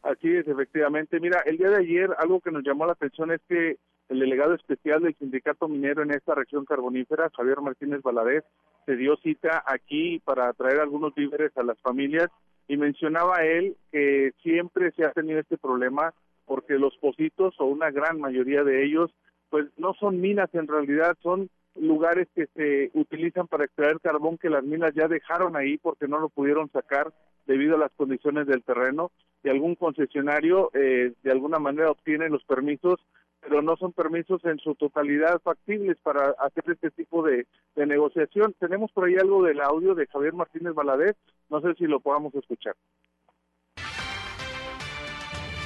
Así 0.03 0.35
es, 0.35 0.47
efectivamente. 0.47 1.19
Mira, 1.19 1.41
el 1.45 1.57
día 1.57 1.69
de 1.69 1.77
ayer 1.77 2.09
algo 2.17 2.39
que 2.39 2.51
nos 2.51 2.63
llamó 2.63 2.85
la 2.85 2.93
atención 2.93 3.31
es 3.31 3.41
que 3.47 3.77
el 4.09 4.19
delegado 4.19 4.55
especial 4.55 5.01
del 5.01 5.15
sindicato 5.15 5.67
minero 5.67 6.01
en 6.03 6.11
esta 6.11 6.35
región 6.35 6.65
carbonífera, 6.65 7.29
Javier 7.35 7.61
Martínez 7.61 8.01
Valadez, 8.01 8.43
se 8.85 8.95
dio 8.95 9.15
cita 9.17 9.63
aquí 9.65 10.19
para 10.25 10.51
traer 10.53 10.79
algunos 10.79 11.13
víveres 11.15 11.55
a 11.55 11.63
las 11.63 11.79
familias 11.81 12.27
y 12.67 12.77
mencionaba 12.77 13.45
él 13.45 13.77
que 13.91 14.33
siempre 14.41 14.91
se 14.91 15.05
ha 15.05 15.11
tenido 15.11 15.39
este 15.39 15.57
problema 15.57 16.13
porque 16.45 16.73
los 16.79 16.97
pocitos 16.97 17.55
o 17.59 17.65
una 17.65 17.91
gran 17.91 18.19
mayoría 18.19 18.63
de 18.63 18.83
ellos 18.83 19.11
pues 19.49 19.67
no 19.77 19.93
son 19.93 20.19
minas 20.19 20.49
en 20.53 20.67
realidad, 20.67 21.15
son 21.21 21.49
lugares 21.75 22.27
que 22.35 22.47
se 22.47 22.91
utilizan 22.93 23.47
para 23.47 23.65
extraer 23.65 23.99
carbón 24.01 24.37
que 24.37 24.49
las 24.49 24.63
minas 24.63 24.93
ya 24.93 25.07
dejaron 25.07 25.55
ahí 25.55 25.77
porque 25.77 26.07
no 26.07 26.19
lo 26.19 26.29
pudieron 26.29 26.69
sacar 26.71 27.13
debido 27.45 27.75
a 27.75 27.79
las 27.79 27.91
condiciones 27.93 28.47
del 28.47 28.63
terreno 28.63 29.11
y 29.43 29.49
algún 29.49 29.75
concesionario 29.75 30.69
eh, 30.73 31.13
de 31.23 31.31
alguna 31.31 31.59
manera 31.59 31.91
obtiene 31.91 32.29
los 32.29 32.43
permisos 32.43 32.99
pero 33.41 33.61
no 33.61 33.75
son 33.75 33.91
permisos 33.91 34.43
en 34.45 34.59
su 34.59 34.75
totalidad 34.75 35.41
factibles 35.41 35.97
para 36.03 36.35
hacer 36.39 36.63
este 36.67 36.91
tipo 36.91 37.23
de, 37.23 37.47
negociación. 37.75 38.53
Tenemos 38.59 38.91
por 38.91 39.05
ahí 39.05 39.15
algo 39.15 39.43
del 39.43 39.59
audio 39.59 39.95
de 39.95 40.05
Javier 40.05 40.33
Martínez 40.33 40.73
Valadez, 40.73 41.15
no 41.49 41.61
sé 41.61 41.73
si 41.73 41.85
lo 41.85 41.99
podamos 41.99 42.33
escuchar. 42.35 42.75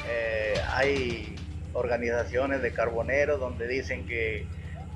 Eh, 0.08 0.54
hay 0.74 1.36
organizaciones 1.74 2.62
de 2.62 2.72
carboneros 2.72 3.40
donde 3.40 3.68
dicen 3.68 4.08
que, 4.08 4.46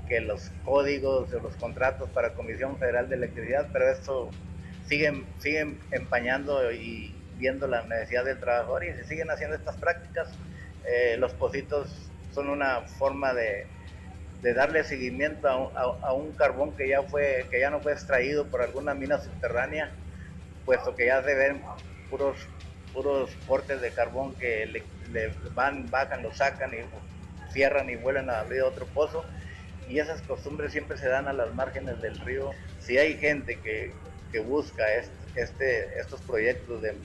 que 0.07 0.21
los 0.21 0.49
códigos 0.63 1.29
de 1.31 1.41
los 1.41 1.55
contratos 1.57 2.09
para 2.11 2.33
Comisión 2.33 2.77
Federal 2.77 3.09
de 3.09 3.15
Electricidad, 3.15 3.67
pero 3.73 3.89
esto 3.89 4.29
siguen, 4.85 5.25
siguen 5.39 5.77
empañando 5.91 6.71
y 6.71 7.13
viendo 7.39 7.67
la 7.67 7.81
necesidad 7.83 8.25
del 8.25 8.39
trabajador 8.39 8.83
y 8.83 8.93
se 8.93 9.05
siguen 9.05 9.31
haciendo 9.31 9.55
estas 9.55 9.77
prácticas. 9.77 10.29
Eh, 10.85 11.15
los 11.17 11.33
positos 11.33 11.89
son 12.33 12.49
una 12.49 12.81
forma 12.81 13.33
de, 13.33 13.65
de 14.41 14.53
darle 14.53 14.83
seguimiento 14.83 15.47
a, 15.47 16.07
a, 16.07 16.13
un 16.13 16.33
carbón 16.33 16.75
que 16.75 16.87
ya, 16.87 17.01
fue, 17.03 17.45
que 17.49 17.59
ya 17.59 17.69
no 17.69 17.79
fue 17.79 17.93
extraído 17.93 18.45
por 18.47 18.61
alguna 18.61 18.93
mina 18.93 19.19
subterránea, 19.19 19.91
puesto 20.65 20.95
que 20.95 21.07
ya 21.07 21.23
se 21.23 21.33
ven 21.33 21.61
puros, 22.09 22.37
puros 22.93 23.31
cortes 23.47 23.81
de 23.81 23.91
carbón 23.91 24.35
que 24.35 24.65
le, 24.65 25.33
van, 25.53 25.89
bajan, 25.89 26.21
lo 26.21 26.33
sacan 26.33 26.71
y 26.73 27.51
cierran 27.51 27.89
y 27.89 27.95
vuelven 27.95 28.29
a 28.29 28.39
abrir 28.39 28.61
otro 28.61 28.85
pozo. 28.87 29.25
Y 29.87 29.99
esas 29.99 30.21
costumbres 30.21 30.71
siempre 30.71 30.97
se 30.97 31.07
dan 31.07 31.27
a 31.27 31.33
las 31.33 31.53
márgenes 31.55 31.99
del 32.01 32.19
río. 32.19 32.51
Si 32.79 32.97
hay 32.97 33.17
gente 33.17 33.59
que, 33.59 33.91
que 34.31 34.39
busca 34.39 34.93
este, 34.93 35.13
estos 35.41 36.21
proyectos 36.21 36.81
de 36.81 36.95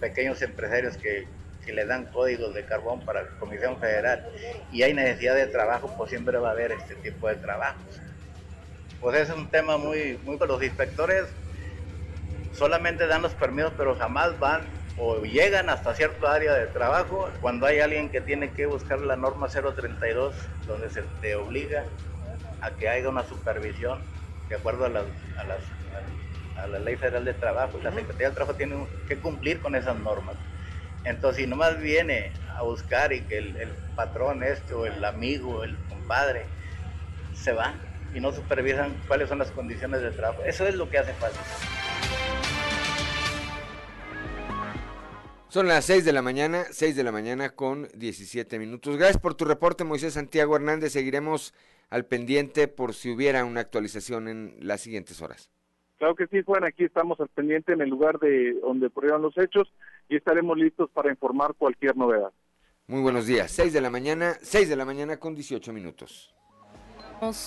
pequeños 0.00 0.40
empresarios 0.42 0.96
que, 0.96 1.26
que 1.64 1.72
le 1.72 1.84
dan 1.86 2.06
códigos 2.06 2.54
de 2.54 2.64
carbón 2.64 3.00
para 3.04 3.22
la 3.22 3.28
Comisión 3.38 3.78
Federal 3.78 4.28
y 4.72 4.82
hay 4.82 4.94
necesidad 4.94 5.34
de 5.34 5.46
trabajo, 5.46 5.94
pues 5.96 6.10
siempre 6.10 6.38
va 6.38 6.48
a 6.48 6.52
haber 6.52 6.72
este 6.72 6.94
tipo 6.96 7.28
de 7.28 7.36
trabajos. 7.36 8.00
Pues 9.00 9.18
es 9.18 9.30
un 9.30 9.48
tema 9.48 9.76
muy, 9.76 10.18
muy... 10.24 10.38
Los 10.38 10.62
inspectores 10.62 11.24
solamente 12.52 13.06
dan 13.06 13.22
los 13.22 13.32
permisos, 13.34 13.72
pero 13.76 13.96
jamás 13.96 14.38
van 14.38 14.62
o 14.98 15.22
llegan 15.22 15.70
hasta 15.70 15.94
cierto 15.94 16.28
área 16.28 16.54
de 16.54 16.66
trabajo 16.66 17.28
cuando 17.40 17.66
hay 17.66 17.80
alguien 17.80 18.10
que 18.10 18.20
tiene 18.20 18.50
que 18.50 18.66
buscar 18.66 19.00
la 19.00 19.16
norma 19.16 19.48
032 19.48 20.34
donde 20.66 20.90
se 20.90 21.02
te 21.20 21.34
obliga 21.34 21.84
a 22.60 22.70
que 22.72 22.88
haya 22.88 23.08
una 23.08 23.24
supervisión 23.24 24.00
de 24.48 24.56
acuerdo 24.56 24.84
a, 24.84 24.88
las, 24.90 25.04
a 26.62 26.66
la 26.66 26.78
ley 26.78 26.96
federal 26.96 27.24
de 27.24 27.34
trabajo 27.34 27.78
la 27.82 27.90
Secretaría 27.90 28.28
del 28.28 28.34
Trabajo 28.34 28.56
tiene 28.56 28.86
que 29.08 29.18
cumplir 29.18 29.60
con 29.60 29.74
esas 29.74 29.98
normas 29.98 30.36
entonces 31.04 31.42
si 31.42 31.48
nomás 31.48 31.80
viene 31.80 32.32
a 32.56 32.62
buscar 32.62 33.12
y 33.12 33.22
que 33.22 33.38
el, 33.38 33.56
el 33.56 33.70
patrón 33.96 34.42
este 34.42 34.74
o 34.74 34.86
el 34.86 35.04
amigo 35.04 35.64
el 35.64 35.76
compadre 35.88 36.44
se 37.34 37.52
va 37.52 37.74
y 38.14 38.20
no 38.20 38.32
supervisan 38.32 38.94
cuáles 39.08 39.28
son 39.28 39.38
las 39.38 39.50
condiciones 39.50 40.02
de 40.02 40.10
trabajo 40.10 40.42
eso 40.44 40.66
es 40.66 40.74
lo 40.74 40.88
que 40.88 40.98
hace 40.98 41.12
falta 41.14 41.40
Son 45.52 45.68
las 45.68 45.84
6 45.84 46.06
de 46.06 46.14
la 46.14 46.22
mañana, 46.22 46.64
6 46.70 46.96
de 46.96 47.04
la 47.04 47.12
mañana 47.12 47.50
con 47.50 47.86
17 47.94 48.58
minutos. 48.58 48.96
Gracias 48.96 49.20
por 49.20 49.34
tu 49.34 49.44
reporte, 49.44 49.84
Moisés 49.84 50.14
Santiago 50.14 50.56
Hernández. 50.56 50.94
Seguiremos 50.94 51.52
al 51.90 52.06
pendiente 52.06 52.68
por 52.68 52.94
si 52.94 53.10
hubiera 53.10 53.44
una 53.44 53.60
actualización 53.60 54.28
en 54.28 54.56
las 54.60 54.80
siguientes 54.80 55.20
horas. 55.20 55.51
Claro 56.02 56.16
que 56.16 56.26
sí, 56.26 56.42
Juan, 56.44 56.64
aquí 56.64 56.82
estamos 56.82 57.20
al 57.20 57.28
pendiente 57.28 57.72
en 57.72 57.80
el 57.80 57.88
lugar 57.88 58.18
de 58.18 58.54
donde 58.54 58.88
ocurrieron 58.88 59.22
los 59.22 59.38
hechos 59.38 59.72
y 60.08 60.16
estaremos 60.16 60.58
listos 60.58 60.90
para 60.90 61.10
informar 61.10 61.54
cualquier 61.54 61.96
novedad. 61.96 62.32
Muy 62.88 63.02
buenos 63.02 63.24
días, 63.24 63.52
6 63.52 63.72
de 63.72 63.80
la 63.80 63.88
mañana, 63.88 64.34
6 64.42 64.68
de 64.68 64.74
la 64.74 64.84
mañana 64.84 65.18
con 65.18 65.36
18 65.36 65.72
minutos 65.72 66.34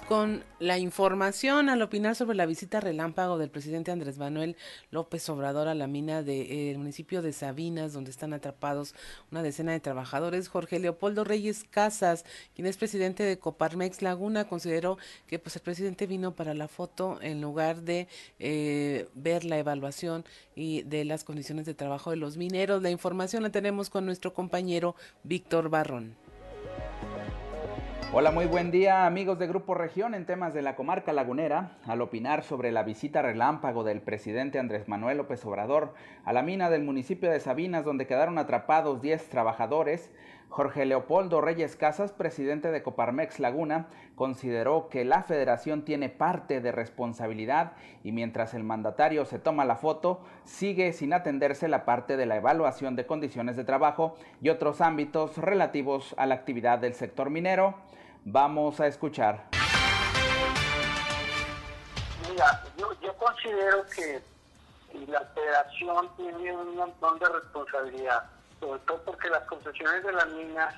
con 0.07 0.45
la 0.59 0.77
información 0.77 1.67
al 1.67 1.81
opinar 1.81 2.15
sobre 2.15 2.37
la 2.37 2.45
visita 2.45 2.79
relámpago 2.79 3.37
del 3.37 3.49
presidente 3.49 3.91
Andrés 3.91 4.17
Manuel 4.17 4.55
López 4.89 5.27
Obrador 5.27 5.67
a 5.67 5.75
la 5.75 5.85
mina 5.85 6.23
del 6.23 6.47
eh, 6.49 6.77
municipio 6.77 7.21
de 7.21 7.33
Sabinas, 7.33 7.91
donde 7.91 8.09
están 8.09 8.31
atrapados 8.31 8.95
una 9.31 9.43
decena 9.43 9.73
de 9.73 9.81
trabajadores. 9.81 10.47
Jorge 10.47 10.79
Leopoldo 10.79 11.25
Reyes 11.25 11.65
Casas, 11.69 12.23
quien 12.55 12.67
es 12.67 12.77
presidente 12.77 13.23
de 13.23 13.37
Coparmex 13.37 14.01
Laguna, 14.01 14.47
consideró 14.47 14.97
que 15.27 15.39
pues 15.39 15.57
el 15.57 15.61
presidente 15.61 16.07
vino 16.07 16.33
para 16.33 16.53
la 16.53 16.69
foto 16.69 17.19
en 17.21 17.41
lugar 17.41 17.81
de 17.81 18.07
eh, 18.39 19.09
ver 19.13 19.43
la 19.43 19.57
evaluación 19.57 20.23
y 20.55 20.83
de 20.83 21.03
las 21.03 21.25
condiciones 21.25 21.65
de 21.65 21.73
trabajo 21.73 22.11
de 22.11 22.15
los 22.15 22.37
mineros. 22.37 22.81
La 22.81 22.91
información 22.91 23.43
la 23.43 23.49
tenemos 23.49 23.89
con 23.89 24.05
nuestro 24.05 24.33
compañero 24.33 24.95
Víctor 25.23 25.67
Barrón. 25.67 26.15
Hola, 28.13 28.31
muy 28.31 28.45
buen 28.45 28.71
día 28.71 29.05
amigos 29.05 29.39
de 29.39 29.47
Grupo 29.47 29.73
Región 29.73 30.13
en 30.13 30.25
temas 30.25 30.53
de 30.53 30.61
la 30.61 30.75
comarca 30.75 31.11
lagunera. 31.11 31.77
Al 31.85 32.01
opinar 32.01 32.43
sobre 32.43 32.71
la 32.71 32.83
visita 32.83 33.21
relámpago 33.21 33.83
del 33.83 34.01
presidente 34.01 34.57
Andrés 34.57 34.87
Manuel 34.87 35.17
López 35.17 35.43
Obrador 35.45 35.93
a 36.23 36.31
la 36.31 36.41
mina 36.41 36.69
del 36.69 36.83
municipio 36.83 37.29
de 37.29 37.41
Sabinas 37.41 37.83
donde 37.83 38.07
quedaron 38.07 38.37
atrapados 38.37 39.01
10 39.01 39.29
trabajadores, 39.29 40.11
Jorge 40.49 40.85
Leopoldo 40.85 41.41
Reyes 41.41 41.75
Casas, 41.75 42.13
presidente 42.13 42.71
de 42.71 42.81
Coparmex 42.81 43.41
Laguna, 43.41 43.87
consideró 44.15 44.87
que 44.87 45.03
la 45.03 45.23
federación 45.23 45.83
tiene 45.83 46.07
parte 46.07 46.61
de 46.61 46.71
responsabilidad 46.71 47.73
y 48.03 48.13
mientras 48.13 48.53
el 48.53 48.63
mandatario 48.63 49.25
se 49.25 49.39
toma 49.39 49.65
la 49.65 49.75
foto, 49.75 50.21
sigue 50.45 50.93
sin 50.93 51.11
atenderse 51.11 51.67
la 51.67 51.83
parte 51.83 52.15
de 52.15 52.25
la 52.25 52.37
evaluación 52.37 52.95
de 52.95 53.05
condiciones 53.05 53.57
de 53.57 53.65
trabajo 53.65 54.15
y 54.41 54.47
otros 54.47 54.79
ámbitos 54.79 55.37
relativos 55.37 56.15
a 56.17 56.25
la 56.25 56.35
actividad 56.35 56.79
del 56.79 56.93
sector 56.93 57.29
minero. 57.29 57.75
Vamos 58.27 58.79
a 58.79 58.87
escuchar. 58.87 59.49
Mira, 62.27 62.63
yo, 62.75 62.91
yo 62.99 63.15
considero 63.17 63.85
que 63.95 64.19
la 65.07 65.21
federación 65.35 66.09
tiene 66.17 66.51
un 66.51 66.75
montón 66.75 67.19
de 67.19 67.29
responsabilidad, 67.29 68.23
sobre 68.59 68.79
todo 68.79 68.99
porque 69.03 69.29
las 69.29 69.43
concesiones 69.43 70.03
de 70.03 70.11
las 70.11 70.27
minas 70.29 70.73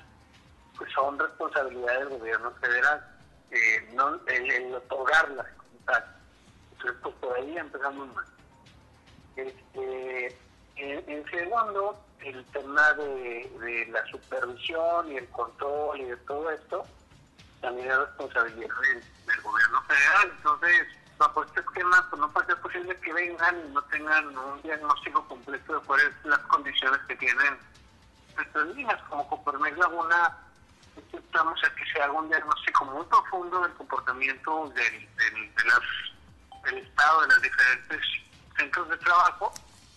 pues 0.76 0.92
son 0.92 1.18
responsabilidad 1.18 1.98
del 2.00 2.18
gobierno 2.18 2.50
federal, 2.60 3.02
eh, 3.50 3.90
no, 3.94 4.20
el, 4.26 4.74
otorgarlas 4.74 5.46
Entonces, 6.72 6.98
pues 7.02 7.14
por 7.14 7.34
ahí 7.34 7.56
empezamos 7.56 8.14
mal. 8.14 8.26
Este, 9.36 10.36
en, 10.76 11.24
segundo, 11.30 11.98
el 12.20 12.44
tema 12.46 12.92
de, 12.92 13.88
la 13.90 14.04
supervisión 14.06 15.10
y 15.12 15.16
el 15.16 15.28
control 15.30 15.98
y 15.98 16.04
de 16.04 16.16
todo 16.18 16.50
esto, 16.50 16.84
también 17.60 17.90
es 17.90 17.98
responsabilidad 17.98 18.68
del, 19.26 19.42
gobierno 19.42 19.82
federal. 19.82 20.32
Entonces, 20.36 20.88
bajo 21.18 21.44
este 21.44 21.60
esquema, 21.60 22.06
pues 22.10 22.20
no 22.20 22.30
puede 22.32 22.46
ser 22.46 22.60
posible 22.60 23.00
que 23.00 23.12
vengan 23.12 23.56
y 23.66 23.72
no 23.72 23.82
tengan 23.82 24.36
un 24.36 24.62
diagnóstico 24.62 25.26
completo 25.28 25.78
de 25.78 25.86
cuáles 25.86 26.12
son 26.22 26.30
las 26.30 26.40
condiciones 26.40 27.00
que 27.08 27.16
tienen 27.16 27.58
nuestras 28.36 28.66
minas, 28.74 29.02
como 29.08 29.28
Copermex 29.28 29.76
Laguna 29.78 30.36
estamos 31.12 31.60
a 31.64 31.74
que 31.74 31.84
se 31.92 32.02
haga 32.02 32.12
un 32.12 32.28
diagnóstico 32.28 32.84
muy 32.86 33.04
profundo 33.06 33.60
del 33.60 33.72
comportamiento 33.74 34.72
del, 34.74 35.08
del, 35.16 36.78
estado 36.78 37.20
de 37.22 37.26
los 37.28 37.42
diferentes 37.42 38.00
centros 38.56 38.88
de 38.88 38.96
trabajo 38.98 39.52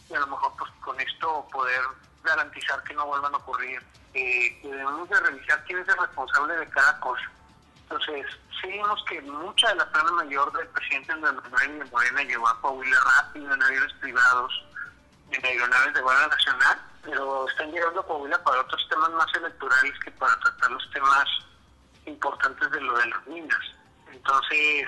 y 0.10 0.13
a 0.13 0.20
lo 0.20 0.27
mejor 0.27 0.53
pues 0.58 0.72
con 0.82 1.00
esto 1.00 1.48
poder 1.51 1.82
garantizar 2.24 2.84
que 2.84 2.94
no 2.94 3.06
vuelvan 3.08 3.34
a 3.34 3.38
ocurrir. 3.38 3.82
Eh, 4.13 4.60
debemos 4.63 5.10
de 5.10 5.20
revisar 5.20 5.63
quién 5.65 5.80
es 5.80 5.88
el 5.88 5.98
responsable 5.98 6.58
de 6.58 6.70
cada 6.70 7.00
cosa. 7.00 7.32
Entonces, 7.91 8.25
sí 8.62 8.67
vimos 8.69 9.03
que 9.10 9.21
mucha 9.21 9.67
de 9.67 9.75
la 9.75 9.91
plana 9.91 10.12
mayor 10.13 10.50
del 10.53 10.67
presidente 10.69 11.12
Andrés 11.12 11.33
Manuel 11.51 11.79
de 11.79 11.91
Morena 11.91 12.24
llegó 12.24 12.48
a 12.48 12.62
Coahuila 12.62 12.98
rápido 13.17 13.53
en 13.53 13.62
aviones 13.62 13.93
privados, 14.00 14.65
en 15.29 15.45
aeronaves 15.45 15.93
de 15.93 16.01
Guardia 16.01 16.27
Nacional, 16.27 16.81
pero 17.03 17.50
están 17.50 17.69
llegando 17.69 18.00
a 18.00 18.07
Coahuila 18.07 18.41
para 18.45 18.62
otros 18.62 18.88
temas 18.89 19.10
más 19.10 19.27
electorales 19.36 19.91
que 20.05 20.12
para 20.12 20.39
tratar 20.39 20.71
los 20.71 20.89
temas 20.91 21.25
importantes 22.05 22.71
de 22.71 22.80
lo 22.80 22.97
de 22.97 23.08
las 23.08 23.27
minas. 23.27 23.60
Entonces, 24.10 24.88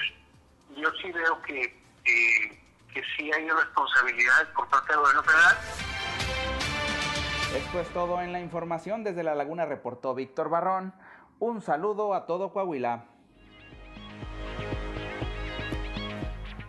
yo 0.78 0.89
sí 1.02 1.12
veo 1.12 1.42
que, 1.42 1.84
que 2.06 3.04
sí 3.18 3.34
hay 3.34 3.50
responsabilidades 3.50 4.48
por 4.56 4.70
parte 4.70 4.94
del 4.94 5.02
gobierno 5.02 5.24
federal. 5.24 5.58
Esto 7.54 7.82
es 7.82 7.89
todo 7.89 8.22
en 8.22 8.32
la 8.32 8.39
información. 8.39 9.04
Desde 9.04 9.24
La 9.24 9.36
Laguna 9.36 9.66
reportó 9.66 10.16
Víctor 10.16 10.50
Barrón. 10.50 10.94
Un 11.46 11.62
saludo 11.62 12.14
a 12.14 12.26
todo 12.26 12.54
Coahuila. 12.54 13.04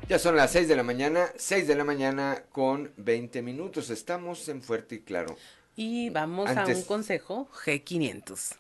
Ya 0.09 0.19
son 0.19 0.35
las 0.35 0.51
6 0.51 0.67
de 0.67 0.75
la 0.75 0.83
mañana, 0.83 1.29
6 1.37 1.69
de 1.69 1.77
la 1.77 1.85
mañana 1.85 2.43
con 2.51 2.93
20 2.97 3.41
minutos. 3.43 3.91
Estamos 3.91 4.49
en 4.49 4.63
Fuerte 4.63 4.97
y 4.97 5.01
Claro. 5.03 5.37
Y 5.77 6.11
vamos 6.11 6.51
a 6.51 6.67
un 6.67 6.83
consejo 6.83 7.49
G500. 7.53 8.57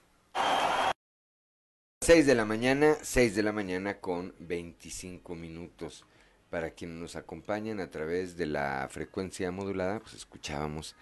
6 2.01 2.27
de 2.27 2.35
la 2.37 2.45
mañana, 2.45 2.95
6 3.03 3.35
de 3.35 3.43
la 3.43 3.51
mañana 3.51 3.99
con 3.99 4.37
25 4.39 5.35
minutos. 5.35 6.05
Para 6.49 6.71
quienes 6.71 6.97
nos 6.97 7.17
acompañan 7.17 7.81
a 7.81 7.91
través 7.91 8.37
de 8.37 8.47
la 8.47 8.87
frecuencia 8.89 9.51
modulada, 9.51 9.99
pues 9.99 10.15
escuchábamos 10.15 10.95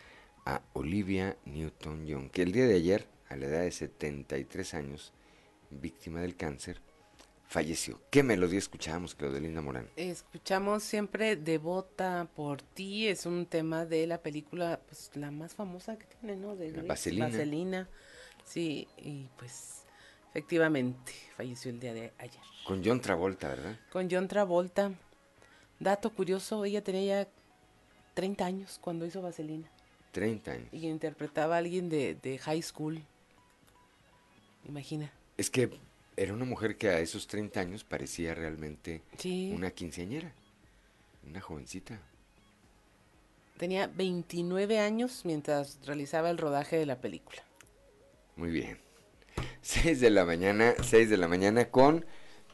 a 0.47 0.63
Olivia 0.73 1.37
Newton-John, 1.45 2.31
que 2.31 2.43
el 2.45 2.53
día 2.53 2.67
de 2.67 2.77
ayer, 2.77 3.07
a 3.33 3.37
la 3.37 3.47
edad 3.47 3.61
de 3.63 3.71
73 3.71 4.75
años, 4.75 5.13
víctima 5.71 6.21
del 6.21 6.37
cáncer, 6.37 6.81
falleció. 7.47 8.01
¿Qué 8.11 8.23
melodía 8.23 8.59
escuchábamos, 8.59 9.17
Linda 9.21 9.61
Morán? 9.61 9.89
Escuchamos 9.97 10.83
siempre 10.83 11.37
Devota 11.37 12.29
por 12.35 12.63
ti, 12.63 13.09
es 13.09 13.27
un 13.27 13.47
tema 13.47 13.85
de 13.85 14.07
la 14.07 14.19
película, 14.19 14.81
pues 14.87 15.11
la 15.15 15.31
más 15.31 15.55
famosa 15.55 15.99
que 15.99 16.07
tiene, 16.07 16.37
¿no? 16.37 16.57
De 16.57 16.73
Vaselina. 16.83 17.27
Vaselina. 17.29 17.89
Sí, 18.45 18.89
y 18.97 19.29
pues 19.39 19.85
efectivamente 20.31 21.13
falleció 21.37 21.71
el 21.71 21.81
día 21.81 21.95
de 21.95 22.13
ayer. 22.19 22.41
Con 22.67 22.85
John 22.85 23.01
Travolta, 23.01 23.49
¿verdad? 23.49 23.79
Con 23.91 24.09
John 24.11 24.29
Travolta. 24.29 24.93
Dato 25.79 26.11
curioso, 26.11 26.65
ella 26.65 26.83
tenía 26.83 27.25
ya 27.25 27.31
30 28.15 28.45
años 28.45 28.79
cuando 28.81 29.05
hizo 29.05 29.21
Vaselina. 29.21 29.71
30 30.13 30.51
años. 30.51 30.69
Y 30.73 30.87
interpretaba 30.87 31.57
a 31.57 31.59
alguien 31.59 31.89
de, 31.89 32.15
de 32.15 32.39
high 32.39 32.63
school. 32.63 33.03
Imagina. 34.69 35.13
Es 35.37 35.51
que 35.51 35.71
era 36.17 36.35
una 36.35 36.45
mujer 36.45 36.77
que 36.77 36.89
a 36.89 37.01
esos 37.01 37.27
30 37.27 37.61
años 37.61 37.85
parecía 37.85 38.35
realmente 38.35 39.03
una 39.53 39.71
quinceañera, 39.71 40.33
una 41.27 41.41
jovencita. 41.41 42.01
Tenía 43.57 43.87
29 43.87 44.79
años 44.79 45.23
mientras 45.25 45.79
realizaba 45.87 46.31
el 46.31 46.39
rodaje 46.39 46.77
de 46.77 46.87
la 46.87 47.01
película. 47.01 47.43
Muy 48.37 48.51
bien. 48.51 48.79
6 49.63 50.01
de 50.01 50.11
la 50.11 50.25
mañana, 50.25 50.75
6 50.83 51.09
de 51.09 51.17
la 51.17 51.29
mañana 51.29 51.71
con 51.71 52.05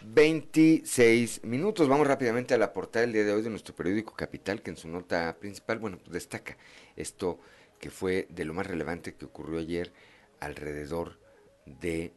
26 0.02 1.44
minutos. 1.44 1.88
Vamos 1.88 2.06
rápidamente 2.06 2.54
a 2.54 2.58
la 2.58 2.72
portada 2.72 3.02
del 3.02 3.14
día 3.14 3.24
de 3.24 3.32
hoy 3.32 3.42
de 3.42 3.50
nuestro 3.50 3.74
periódico 3.74 4.14
Capital, 4.14 4.62
que 4.62 4.70
en 4.70 4.76
su 4.76 4.88
nota 4.88 5.36
principal, 5.40 5.78
bueno, 5.78 5.98
pues 5.98 6.12
destaca 6.12 6.56
esto 6.96 7.40
que 7.80 7.90
fue 7.90 8.26
de 8.30 8.44
lo 8.44 8.54
más 8.54 8.66
relevante 8.66 9.14
que 9.14 9.24
ocurrió 9.24 9.58
ayer 9.58 9.92
alrededor 10.40 11.18
de 11.80 12.12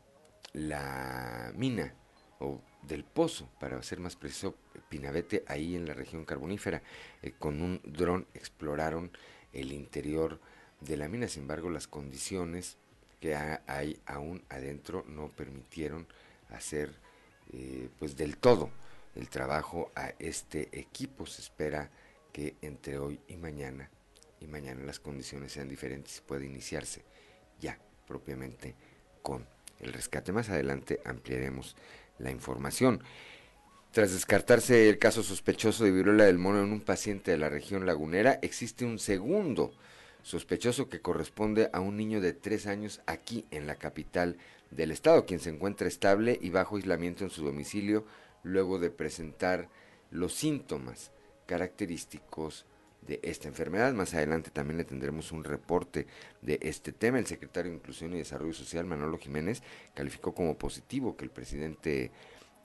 la 0.53 1.51
mina 1.55 1.93
o 2.39 2.61
del 2.83 3.03
pozo, 3.03 3.49
para 3.59 3.81
ser 3.83 3.99
más 3.99 4.15
preciso, 4.15 4.55
Pinabete, 4.89 5.43
ahí 5.47 5.75
en 5.75 5.85
la 5.85 5.93
región 5.93 6.25
carbonífera. 6.25 6.81
Eh, 7.21 7.33
con 7.37 7.61
un 7.61 7.81
dron 7.83 8.27
exploraron 8.33 9.11
el 9.53 9.71
interior 9.71 10.39
de 10.79 10.97
la 10.97 11.07
mina, 11.07 11.27
sin 11.27 11.43
embargo 11.43 11.69
las 11.69 11.87
condiciones 11.87 12.77
que 13.19 13.35
hay 13.35 13.99
aún 14.07 14.43
adentro 14.49 15.05
no 15.07 15.29
permitieron 15.29 16.07
hacer 16.49 16.91
eh, 17.53 17.89
pues 17.99 18.17
del 18.17 18.37
todo 18.37 18.71
el 19.15 19.29
trabajo 19.29 19.91
a 19.95 20.13
este 20.17 20.69
equipo. 20.77 21.25
Se 21.27 21.41
espera 21.41 21.91
que 22.33 22.55
entre 22.61 22.97
hoy 22.97 23.19
y 23.27 23.37
mañana 23.37 23.89
y 24.39 24.47
mañana 24.47 24.83
las 24.83 24.99
condiciones 24.99 25.51
sean 25.51 25.69
diferentes 25.69 26.17
y 26.17 26.21
pueda 26.21 26.43
iniciarse 26.43 27.03
ya 27.59 27.77
propiamente 28.07 28.75
con 29.21 29.45
el 29.79 29.93
rescate. 29.93 30.31
Más 30.31 30.49
adelante 30.49 30.99
ampliaremos 31.05 31.75
la 32.19 32.31
información. 32.31 33.01
Tras 33.91 34.13
descartarse 34.13 34.89
el 34.89 34.99
caso 34.99 35.21
sospechoso 35.21 35.83
de 35.83 35.91
viruela 35.91 36.23
del 36.23 36.37
mono 36.37 36.63
en 36.63 36.71
un 36.71 36.81
paciente 36.81 37.31
de 37.31 37.37
la 37.37 37.49
región 37.49 37.85
lagunera, 37.85 38.39
existe 38.41 38.85
un 38.85 38.99
segundo 38.99 39.73
sospechoso 40.23 40.87
que 40.87 41.01
corresponde 41.01 41.69
a 41.73 41.81
un 41.81 41.97
niño 41.97 42.21
de 42.21 42.33
tres 42.33 42.67
años 42.67 43.01
aquí 43.05 43.45
en 43.51 43.67
la 43.67 43.75
capital 43.75 44.37
del 44.69 44.91
estado, 44.91 45.25
quien 45.25 45.39
se 45.39 45.49
encuentra 45.49 45.87
estable 45.87 46.39
y 46.41 46.51
bajo 46.51 46.77
aislamiento 46.77 47.23
en 47.23 47.29
su 47.29 47.43
domicilio 47.43 48.05
luego 48.43 48.79
de 48.79 48.91
presentar 48.91 49.67
los 50.09 50.33
síntomas 50.33 51.11
característicos 51.45 52.65
de 53.01 53.19
esta 53.23 53.47
enfermedad. 53.47 53.93
Más 53.93 54.13
adelante 54.13 54.51
también 54.51 54.77
le 54.77 54.83
tendremos 54.83 55.31
un 55.31 55.43
reporte 55.43 56.07
de 56.41 56.59
este 56.61 56.91
tema. 56.91 57.19
El 57.19 57.27
secretario 57.27 57.71
de 57.71 57.77
Inclusión 57.77 58.13
y 58.13 58.17
Desarrollo 58.17 58.53
Social, 58.53 58.85
Manolo 58.85 59.17
Jiménez, 59.17 59.63
calificó 59.93 60.33
como 60.33 60.57
positivo 60.57 61.17
que 61.17 61.25
el 61.25 61.31
presidente 61.31 62.11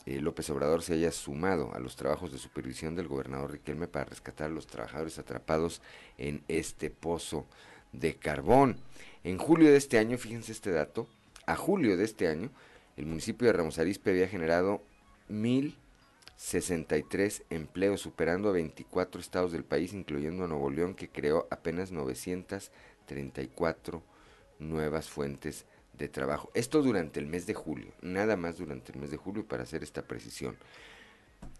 eh, 0.06 0.20
López 0.20 0.48
Obrador 0.50 0.82
se 0.82 0.94
haya 0.94 1.10
sumado 1.10 1.74
a 1.74 1.80
los 1.80 1.96
trabajos 1.96 2.30
de 2.32 2.38
supervisión 2.38 2.94
del 2.94 3.08
gobernador 3.08 3.52
Riquelme 3.52 3.88
para 3.88 4.04
rescatar 4.04 4.50
a 4.50 4.54
los 4.54 4.66
trabajadores 4.66 5.18
atrapados 5.18 5.82
en 6.18 6.42
este 6.48 6.90
pozo 6.90 7.46
de 7.92 8.14
carbón. 8.14 8.78
En 9.24 9.38
julio 9.38 9.70
de 9.70 9.76
este 9.76 9.98
año, 9.98 10.18
fíjense 10.18 10.52
este 10.52 10.70
dato, 10.70 11.08
a 11.46 11.56
julio 11.56 11.96
de 11.96 12.04
este 12.04 12.28
año, 12.28 12.50
el 12.96 13.06
municipio 13.06 13.46
de 13.46 13.52
Ramos 13.52 13.78
Arizpe 13.78 14.10
había 14.10 14.28
generado 14.28 14.82
mil 15.28 15.76
63 16.36 17.44
empleos, 17.50 18.00
superando 18.00 18.48
a 18.48 18.52
24 18.52 19.20
estados 19.20 19.52
del 19.52 19.64
país, 19.64 19.92
incluyendo 19.94 20.44
a 20.44 20.48
Nuevo 20.48 20.70
León, 20.70 20.94
que 20.94 21.08
creó 21.08 21.46
apenas 21.50 21.92
934 21.92 24.02
nuevas 24.58 25.08
fuentes 25.08 25.66
de 25.96 26.08
trabajo. 26.08 26.50
Esto 26.54 26.82
durante 26.82 27.20
el 27.20 27.26
mes 27.26 27.46
de 27.46 27.54
julio, 27.54 27.92
nada 28.02 28.36
más 28.36 28.58
durante 28.58 28.92
el 28.92 29.00
mes 29.00 29.10
de 29.10 29.16
julio 29.16 29.46
para 29.46 29.62
hacer 29.62 29.82
esta 29.82 30.02
precisión. 30.02 30.56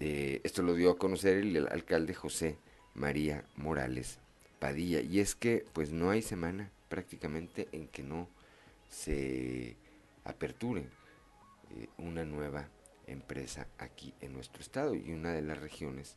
Eh, 0.00 0.40
esto 0.44 0.62
lo 0.62 0.74
dio 0.74 0.90
a 0.90 0.98
conocer 0.98 1.38
el, 1.38 1.68
alcalde 1.68 2.14
José 2.14 2.58
María 2.94 3.44
Morales 3.56 4.18
Padilla. 4.58 5.00
Y 5.00 5.20
es 5.20 5.34
que 5.34 5.64
pues 5.72 5.92
no 5.92 6.10
hay 6.10 6.22
semana 6.22 6.70
prácticamente 6.88 7.68
en 7.72 7.88
que 7.88 8.02
no 8.02 8.28
se 8.88 9.76
aperture 10.24 10.86
eh, 11.76 11.88
una 11.98 12.24
nueva 12.24 12.68
empresa 13.06 13.66
aquí 13.78 14.14
en 14.20 14.32
nuestro 14.32 14.62
estado 14.62 14.94
y 14.94 15.12
una 15.12 15.32
de 15.32 15.42
las 15.42 15.58
regiones 15.58 16.16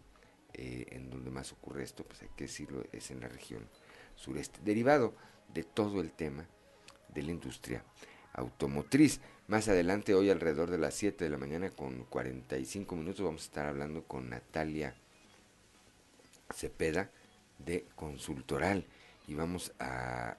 eh, 0.54 0.88
en 0.92 1.10
donde 1.10 1.30
más 1.30 1.52
ocurre 1.52 1.84
esto, 1.84 2.04
pues 2.04 2.22
hay 2.22 2.30
que 2.36 2.46
decirlo, 2.46 2.84
es 2.92 3.12
en 3.12 3.20
la 3.20 3.28
región 3.28 3.68
sureste, 4.16 4.60
derivado 4.64 5.14
de 5.54 5.64
todo 5.64 6.02
el 6.02 6.12
tema 6.12 6.48
de 7.14 7.24
la 7.24 7.32
industria 7.32 7.84
automotriz. 8.34 9.20
Más 9.48 9.68
adelante, 9.68 10.14
hoy 10.14 10.30
alrededor 10.30 10.70
de 10.70 10.78
las 10.78 10.96
7 10.96 11.24
de 11.24 11.30
la 11.30 11.38
mañana 11.38 11.70
con 11.70 12.04
45 12.06 12.96
minutos, 12.96 13.26
vamos 13.26 13.42
a 13.42 13.46
estar 13.46 13.68
hablando 13.68 14.04
con 14.04 14.30
Natalia 14.30 14.96
Cepeda 16.54 17.12
de 17.58 17.86
Consultoral. 17.96 18.86
Y 19.28 19.36
vamos 19.36 19.74
a, 19.80 20.38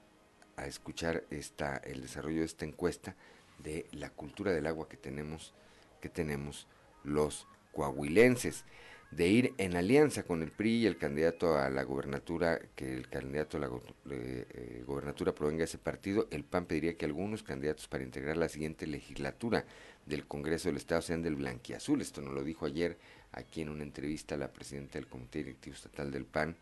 a 0.57 0.65
escuchar 0.65 1.23
esta, 1.29 1.77
el 1.77 2.01
desarrollo 2.01 2.39
de 2.39 2.45
esta 2.45 2.65
encuesta 2.65 3.15
de 3.59 3.85
la 3.91 4.09
cultura 4.09 4.51
del 4.51 4.67
agua 4.67 4.89
que 4.89 4.97
tenemos, 4.97 5.53
que 6.01 6.09
tenemos 6.09 6.67
los 7.03 7.47
coahuilenses 7.71 8.65
de 9.11 9.27
ir 9.27 9.53
en 9.57 9.75
alianza 9.75 10.23
con 10.23 10.41
el 10.41 10.51
PRI 10.51 10.77
y 10.77 10.85
el 10.85 10.97
candidato 10.97 11.57
a 11.57 11.69
la 11.69 11.83
gobernatura, 11.83 12.59
que 12.75 12.93
el 12.93 13.09
candidato 13.09 13.57
a 13.57 13.59
la 13.59 13.67
eh, 13.67 14.45
eh, 14.49 14.83
gobernatura 14.87 15.35
provenga 15.35 15.59
de 15.59 15.65
ese 15.65 15.77
partido, 15.77 16.27
el 16.31 16.45
PAN 16.45 16.65
pediría 16.65 16.95
que 16.95 17.05
algunos 17.05 17.43
candidatos 17.43 17.89
para 17.89 18.05
integrar 18.05 18.37
la 18.37 18.47
siguiente 18.47 18.87
legislatura 18.87 19.65
del 20.05 20.25
Congreso 20.25 20.69
del 20.69 20.77
Estado 20.77 21.01
sean 21.01 21.21
del 21.21 21.35
blanquiazul. 21.35 22.01
Esto 22.01 22.21
nos 22.21 22.33
lo 22.33 22.43
dijo 22.43 22.65
ayer 22.65 22.97
aquí 23.33 23.61
en 23.61 23.69
una 23.69 23.83
entrevista 23.83 24.37
la 24.37 24.51
presidenta 24.51 24.93
del 24.93 25.07
Comité 25.07 25.39
Directivo 25.39 25.75
Estatal 25.75 26.09
del 26.09 26.25
PAN, 26.25 26.55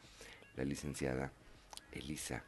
la 0.56 0.64
licenciada 0.64 1.32
Elisa 1.92 2.44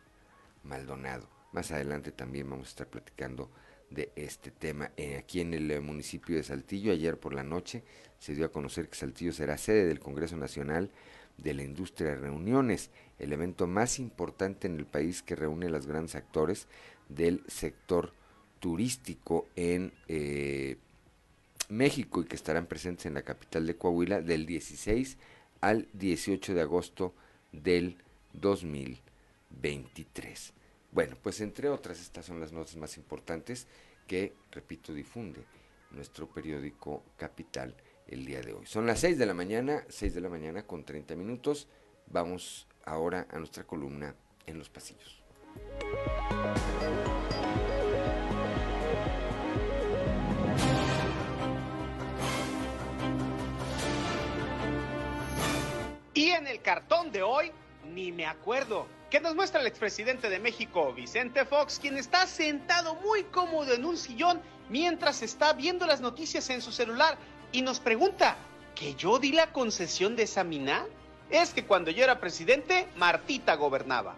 Maldonado. 0.63 1.29
Más 1.51 1.71
adelante 1.71 2.11
también 2.11 2.49
vamos 2.49 2.67
a 2.67 2.69
estar 2.69 2.87
platicando 2.87 3.51
de 3.91 4.11
este 4.15 4.49
tema. 4.49 4.91
Eh, 4.97 5.17
aquí 5.17 5.41
en 5.41 5.53
el 5.53 5.81
municipio 5.81 6.35
de 6.35 6.43
Saltillo, 6.43 6.91
ayer 6.91 7.19
por 7.19 7.33
la 7.33 7.43
noche, 7.43 7.83
se 8.17 8.33
dio 8.33 8.45
a 8.45 8.51
conocer 8.51 8.89
que 8.89 8.95
Saltillo 8.95 9.33
será 9.33 9.57
sede 9.57 9.85
del 9.85 9.99
Congreso 9.99 10.37
Nacional 10.37 10.89
de 11.37 11.53
la 11.53 11.63
Industria 11.63 12.11
de 12.11 12.17
Reuniones, 12.17 12.89
el 13.19 13.33
evento 13.33 13.67
más 13.67 13.99
importante 13.99 14.67
en 14.67 14.77
el 14.77 14.85
país 14.85 15.21
que 15.21 15.35
reúne 15.35 15.67
a 15.67 15.69
los 15.69 15.87
grandes 15.87 16.15
actores 16.15 16.67
del 17.09 17.43
sector 17.47 18.13
turístico 18.59 19.47
en 19.55 19.91
eh, 20.07 20.77
México 21.69 22.21
y 22.21 22.25
que 22.25 22.35
estarán 22.35 22.67
presentes 22.67 23.07
en 23.07 23.15
la 23.15 23.23
capital 23.23 23.65
de 23.65 23.75
Coahuila 23.75 24.21
del 24.21 24.45
16 24.45 25.17
al 25.61 25.87
18 25.93 26.53
de 26.53 26.61
agosto 26.61 27.15
del 27.51 27.97
2023. 28.33 30.53
Bueno, 30.91 31.15
pues 31.21 31.39
entre 31.39 31.69
otras, 31.69 32.01
estas 32.01 32.25
son 32.25 32.41
las 32.41 32.51
notas 32.51 32.75
más 32.75 32.97
importantes 32.97 33.65
que, 34.07 34.35
repito, 34.51 34.93
difunde 34.93 35.45
nuestro 35.91 36.27
periódico 36.27 37.03
Capital 37.15 37.75
el 38.07 38.25
día 38.25 38.41
de 38.41 38.53
hoy. 38.53 38.65
Son 38.65 38.85
las 38.85 38.99
6 38.99 39.17
de 39.17 39.25
la 39.25 39.33
mañana, 39.33 39.85
6 39.87 40.13
de 40.13 40.21
la 40.21 40.27
mañana 40.27 40.67
con 40.67 40.83
30 40.83 41.15
minutos. 41.15 41.69
Vamos 42.07 42.67
ahora 42.83 43.25
a 43.31 43.37
nuestra 43.37 43.63
columna 43.63 44.13
en 44.45 44.57
los 44.57 44.69
pasillos. 44.69 45.23
Y 56.13 56.31
en 56.31 56.47
el 56.47 56.61
cartón 56.61 57.13
de 57.13 57.23
hoy, 57.23 57.51
ni 57.93 58.11
me 58.11 58.25
acuerdo. 58.25 58.87
¿Qué 59.11 59.19
nos 59.19 59.35
muestra 59.35 59.59
el 59.59 59.67
expresidente 59.67 60.29
de 60.29 60.39
México, 60.39 60.93
Vicente 60.93 61.43
Fox, 61.43 61.79
quien 61.81 61.97
está 61.97 62.25
sentado 62.25 62.95
muy 62.95 63.23
cómodo 63.23 63.73
en 63.73 63.83
un 63.83 63.97
sillón 63.97 64.41
mientras 64.69 65.21
está 65.21 65.51
viendo 65.51 65.85
las 65.85 65.99
noticias 65.99 66.49
en 66.49 66.61
su 66.61 66.71
celular 66.71 67.17
y 67.51 67.61
nos 67.61 67.81
pregunta, 67.81 68.37
¿que 68.73 68.95
yo 68.95 69.19
di 69.19 69.33
la 69.33 69.51
concesión 69.51 70.15
de 70.15 70.23
esa 70.23 70.45
mina? 70.45 70.85
Es 71.29 71.53
que 71.53 71.65
cuando 71.65 71.91
yo 71.91 72.05
era 72.05 72.21
presidente, 72.21 72.87
Martita 72.95 73.55
gobernaba. 73.55 74.15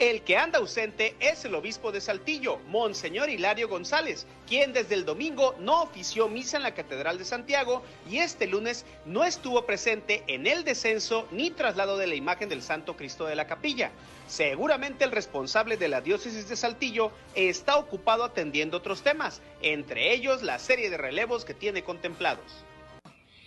El 0.00 0.22
que 0.22 0.36
anda 0.36 0.58
ausente 0.58 1.14
es 1.20 1.44
el 1.44 1.54
obispo 1.54 1.92
de 1.92 2.00
Saltillo, 2.00 2.58
Monseñor 2.68 3.28
Hilario 3.28 3.68
González, 3.68 4.26
quien 4.48 4.72
desde 4.72 4.94
el 4.94 5.04
domingo 5.04 5.54
no 5.60 5.82
ofició 5.82 6.26
misa 6.28 6.56
en 6.56 6.62
la 6.62 6.74
Catedral 6.74 7.18
de 7.18 7.24
Santiago 7.24 7.82
y 8.08 8.18
este 8.18 8.46
lunes 8.46 8.86
no 9.04 9.24
estuvo 9.24 9.66
presente 9.66 10.24
en 10.26 10.46
el 10.46 10.64
descenso 10.64 11.28
ni 11.30 11.50
traslado 11.50 11.98
de 11.98 12.06
la 12.06 12.14
imagen 12.14 12.48
del 12.48 12.62
Santo 12.62 12.96
Cristo 12.96 13.26
de 13.26 13.36
la 13.36 13.46
capilla. 13.46 13.92
Seguramente 14.26 15.04
el 15.04 15.12
responsable 15.12 15.76
de 15.76 15.88
la 15.88 16.00
diócesis 16.00 16.48
de 16.48 16.56
Saltillo 16.56 17.12
está 17.34 17.76
ocupado 17.76 18.24
atendiendo 18.24 18.78
otros 18.78 19.02
temas, 19.02 19.42
entre 19.60 20.14
ellos 20.14 20.42
la 20.42 20.58
serie 20.58 20.88
de 20.88 20.96
relevos 20.96 21.44
que 21.44 21.54
tiene 21.54 21.84
contemplados. 21.84 22.64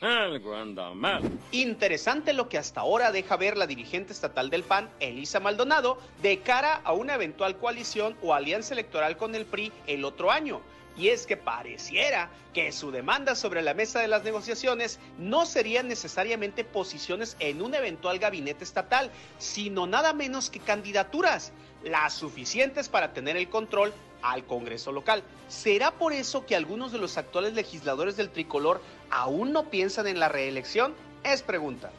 Algo 0.04 0.54
anda 0.54 0.94
mal. 0.94 1.24
Interesante 1.54 2.34
lo 2.34 2.50
que 2.50 2.58
hasta 2.58 2.82
ahora 2.82 3.14
deja 3.14 3.38
ver 3.38 3.56
la 3.56 3.68
dirigente 3.68 4.12
estatal 4.12 4.50
del 4.50 4.64
PAN, 4.64 4.90
Elisa 5.00 5.40
Maldonado, 5.40 5.98
de 6.22 6.40
cara 6.40 6.82
a 6.84 6.92
una 6.92 7.16
eventual 7.16 7.58
coalición 7.58 8.18
o 8.22 8.34
alianza 8.34 8.74
electoral 8.74 9.16
con 9.16 9.34
el 9.34 9.46
PRI 9.46 9.72
el 9.88 10.04
otro 10.04 10.30
año. 10.30 10.60
Y 10.98 11.08
es 11.08 11.26
que 11.26 11.38
pareciera 11.38 12.30
que 12.54 12.74
su 12.74 12.92
demanda 12.92 13.34
sobre 13.34 13.62
la 13.62 13.74
mesa 13.74 14.02
de 14.02 14.10
las 14.10 14.26
negociaciones 14.26 15.00
no 15.18 15.46
serían 15.46 15.88
necesariamente 15.88 16.66
posiciones 16.66 17.38
en 17.40 17.62
un 17.62 17.74
eventual 17.74 18.20
gabinete 18.20 18.66
estatal, 18.66 19.10
sino 19.38 19.88
nada 19.88 20.12
menos 20.12 20.50
que 20.50 20.60
candidaturas, 20.60 21.54
las 21.82 22.14
suficientes 22.14 22.90
para 22.90 23.14
tener 23.14 23.38
el 23.38 23.50
control 23.50 23.94
al 24.24 24.46
Congreso 24.46 24.92
local. 24.92 25.24
¿Será 25.48 25.92
por 25.92 26.14
eso 26.14 26.46
que 26.46 26.56
algunos 26.56 26.92
de 26.92 26.98
los 26.98 27.18
actuales 27.18 27.54
legisladores 27.54 28.18
del 28.18 28.30
tricolor 28.30 28.82
aún 29.12 29.52
no 29.52 29.70
piensan 29.70 30.08
en 30.08 30.20
la 30.20 30.30
reelección? 30.30 30.96
Es 31.24 31.44
pregunta. 31.44 31.92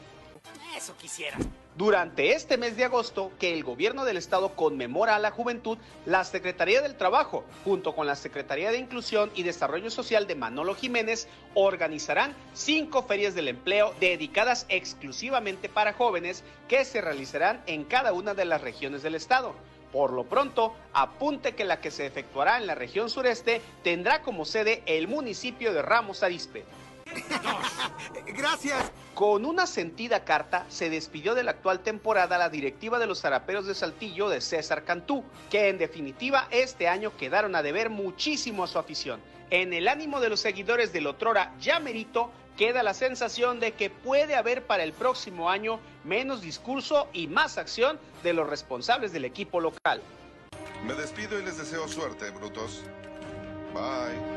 Eso 0.75 0.93
quisiera. 0.97 1.37
Durante 1.77 2.31
este 2.31 2.57
mes 2.57 2.77
de 2.77 2.85
agosto, 2.85 3.33
que 3.37 3.53
el 3.53 3.65
gobierno 3.65 4.05
del 4.05 4.15
estado 4.15 4.55
conmemora 4.55 5.15
a 5.17 5.19
la 5.19 5.31
juventud, 5.31 5.77
la 6.05 6.23
Secretaría 6.23 6.81
del 6.81 6.95
Trabajo, 6.95 7.43
junto 7.65 7.93
con 7.93 8.07
la 8.07 8.15
Secretaría 8.15 8.71
de 8.71 8.77
Inclusión 8.77 9.29
y 9.35 9.43
Desarrollo 9.43 9.89
Social 9.89 10.25
de 10.25 10.35
Manolo 10.35 10.73
Jiménez, 10.73 11.27
organizarán 11.53 12.33
cinco 12.53 13.03
ferias 13.03 13.35
del 13.35 13.49
empleo 13.49 13.93
dedicadas 13.99 14.65
exclusivamente 14.69 15.67
para 15.67 15.91
jóvenes 15.91 16.45
que 16.69 16.85
se 16.85 17.01
realizarán 17.01 17.61
en 17.67 17.83
cada 17.83 18.13
una 18.13 18.33
de 18.33 18.45
las 18.45 18.61
regiones 18.61 19.03
del 19.03 19.15
estado. 19.15 19.53
Por 19.95 20.11
lo 20.11 20.25
pronto, 20.25 20.75
apunte 20.91 21.55
que 21.55 21.63
la 21.63 21.79
que 21.79 21.89
se 21.89 22.05
efectuará 22.05 22.57
en 22.57 22.67
la 22.67 22.75
región 22.75 23.09
sureste 23.09 23.61
tendrá 23.81 24.21
como 24.21 24.43
sede 24.43 24.83
el 24.87 25.07
municipio 25.07 25.73
de 25.73 25.81
Ramos 25.81 26.21
Arizpe. 26.21 26.65
Gracias. 28.27 28.91
Con 29.13 29.45
una 29.45 29.65
sentida 29.65 30.25
carta 30.25 30.65
se 30.67 30.89
despidió 30.89 31.33
de 31.33 31.43
la 31.43 31.51
actual 31.51 31.79
temporada 31.79 32.37
la 32.37 32.49
directiva 32.49 32.99
de 32.99 33.07
los 33.07 33.21
zaraperos 33.21 33.67
de 33.67 33.73
Saltillo 33.73 34.27
de 34.27 34.41
César 34.41 34.83
Cantú, 34.83 35.23
que 35.49 35.69
en 35.69 35.77
definitiva 35.77 36.49
este 36.51 36.89
año 36.89 37.15
quedaron 37.15 37.55
a 37.55 37.63
deber 37.63 37.89
muchísimo 37.89 38.65
a 38.65 38.67
su 38.67 38.77
afición. 38.77 39.21
En 39.49 39.71
el 39.71 39.87
ánimo 39.87 40.19
de 40.19 40.27
los 40.27 40.41
seguidores 40.41 40.91
del 40.91 41.07
otrora 41.07 41.55
ya 41.61 41.79
merito, 41.79 42.31
queda 42.57 42.83
la 42.83 42.93
sensación 42.93 43.59
de 43.59 43.73
que 43.73 43.89
puede 43.89 44.35
haber 44.35 44.63
para 44.63 44.83
el 44.83 44.93
próximo 44.93 45.49
año 45.49 45.79
menos 46.03 46.41
discurso 46.41 47.07
y 47.13 47.27
más 47.27 47.57
acción 47.57 47.99
de 48.23 48.33
los 48.33 48.49
responsables 48.49 49.11
del 49.11 49.25
equipo 49.25 49.59
local. 49.59 50.01
Me 50.85 50.93
despido 50.93 51.39
y 51.39 51.43
les 51.43 51.57
deseo 51.57 51.87
suerte, 51.87 52.29
brutos. 52.31 52.83
Bye. 53.73 54.35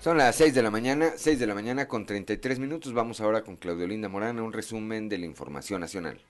Son 0.00 0.16
las 0.16 0.36
6 0.36 0.54
de 0.54 0.62
la 0.62 0.70
mañana, 0.70 1.12
6 1.16 1.38
de 1.38 1.46
la 1.46 1.54
mañana 1.54 1.86
con 1.86 2.06
33 2.06 2.58
minutos. 2.58 2.94
Vamos 2.94 3.20
ahora 3.20 3.42
con 3.42 3.56
Claudio 3.56 3.86
Linda 3.86 4.08
Morán 4.08 4.38
a 4.38 4.42
un 4.42 4.52
resumen 4.52 5.08
de 5.08 5.18
la 5.18 5.26
información 5.26 5.80
nacional. 5.80 6.20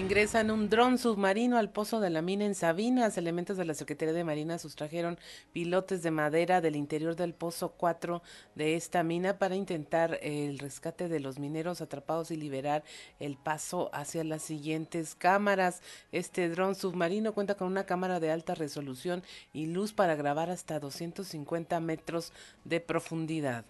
Ingresan 0.00 0.50
un 0.50 0.70
dron 0.70 0.96
submarino 0.96 1.58
al 1.58 1.68
pozo 1.68 2.00
de 2.00 2.08
la 2.08 2.22
mina 2.22 2.46
en 2.46 2.54
Sabinas. 2.54 3.18
Elementos 3.18 3.58
de 3.58 3.66
la 3.66 3.74
Secretaría 3.74 4.14
de 4.14 4.24
Marina 4.24 4.58
sustrajeron 4.58 5.18
pilotes 5.52 6.02
de 6.02 6.10
madera 6.10 6.62
del 6.62 6.74
interior 6.74 7.16
del 7.16 7.34
pozo 7.34 7.74
4 7.76 8.22
de 8.54 8.76
esta 8.76 9.02
mina 9.02 9.38
para 9.38 9.56
intentar 9.56 10.18
el 10.22 10.58
rescate 10.58 11.08
de 11.08 11.20
los 11.20 11.38
mineros 11.38 11.82
atrapados 11.82 12.30
y 12.30 12.36
liberar 12.36 12.82
el 13.18 13.36
paso 13.36 13.90
hacia 13.92 14.24
las 14.24 14.40
siguientes 14.40 15.14
cámaras. 15.14 15.82
Este 16.12 16.48
dron 16.48 16.76
submarino 16.76 17.34
cuenta 17.34 17.56
con 17.56 17.68
una 17.68 17.84
cámara 17.84 18.20
de 18.20 18.30
alta 18.30 18.54
resolución 18.54 19.22
y 19.52 19.66
luz 19.66 19.92
para 19.92 20.14
grabar 20.14 20.48
hasta 20.48 20.80
250 20.80 21.78
metros 21.78 22.32
de 22.64 22.80
profundidad. 22.80 23.66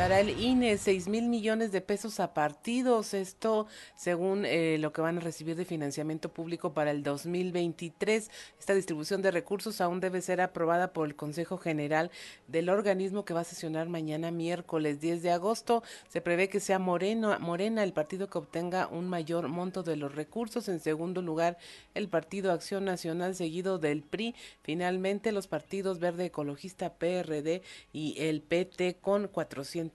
Dará 0.00 0.20
el 0.20 0.40
INE 0.40 0.78
6 0.78 1.08
mil 1.08 1.28
millones 1.28 1.72
de 1.72 1.82
pesos 1.82 2.20
a 2.20 2.32
partidos, 2.32 3.12
esto 3.12 3.66
según 3.94 4.46
eh, 4.46 4.78
lo 4.78 4.94
que 4.94 5.02
van 5.02 5.18
a 5.18 5.20
recibir 5.20 5.56
de 5.56 5.66
financiamiento 5.66 6.30
público 6.30 6.72
para 6.72 6.90
el 6.90 7.02
2023. 7.02 8.30
Esta 8.58 8.72
distribución 8.72 9.20
de 9.20 9.30
recursos 9.30 9.78
aún 9.82 10.00
debe 10.00 10.22
ser 10.22 10.40
aprobada 10.40 10.94
por 10.94 11.06
el 11.06 11.16
Consejo 11.16 11.58
General 11.58 12.10
del 12.48 12.70
organismo 12.70 13.26
que 13.26 13.34
va 13.34 13.40
a 13.40 13.44
sesionar 13.44 13.90
mañana 13.90 14.30
miércoles 14.30 15.00
10 15.02 15.22
de 15.22 15.32
agosto. 15.32 15.82
Se 16.08 16.22
prevé 16.22 16.48
que 16.48 16.60
sea 16.60 16.78
Moreno, 16.78 17.38
Morena 17.38 17.82
el 17.82 17.92
partido 17.92 18.30
que 18.30 18.38
obtenga 18.38 18.86
un 18.86 19.06
mayor 19.06 19.48
monto 19.48 19.82
de 19.82 19.96
los 19.96 20.14
recursos. 20.14 20.70
En 20.70 20.80
segundo 20.80 21.20
lugar, 21.20 21.58
el 21.92 22.08
Partido 22.08 22.52
Acción 22.52 22.86
Nacional 22.86 23.34
seguido 23.34 23.78
del 23.78 24.02
PRI. 24.02 24.34
Finalmente, 24.62 25.30
los 25.30 25.46
partidos 25.46 25.98
Verde 25.98 26.24
Ecologista, 26.24 26.94
PRD 26.94 27.60
y 27.92 28.16
el 28.18 28.40
PT 28.40 28.96
con 29.02 29.28
400 29.28 29.89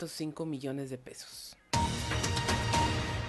millones 0.45 0.89
de 0.89 0.97
pesos. 0.97 1.55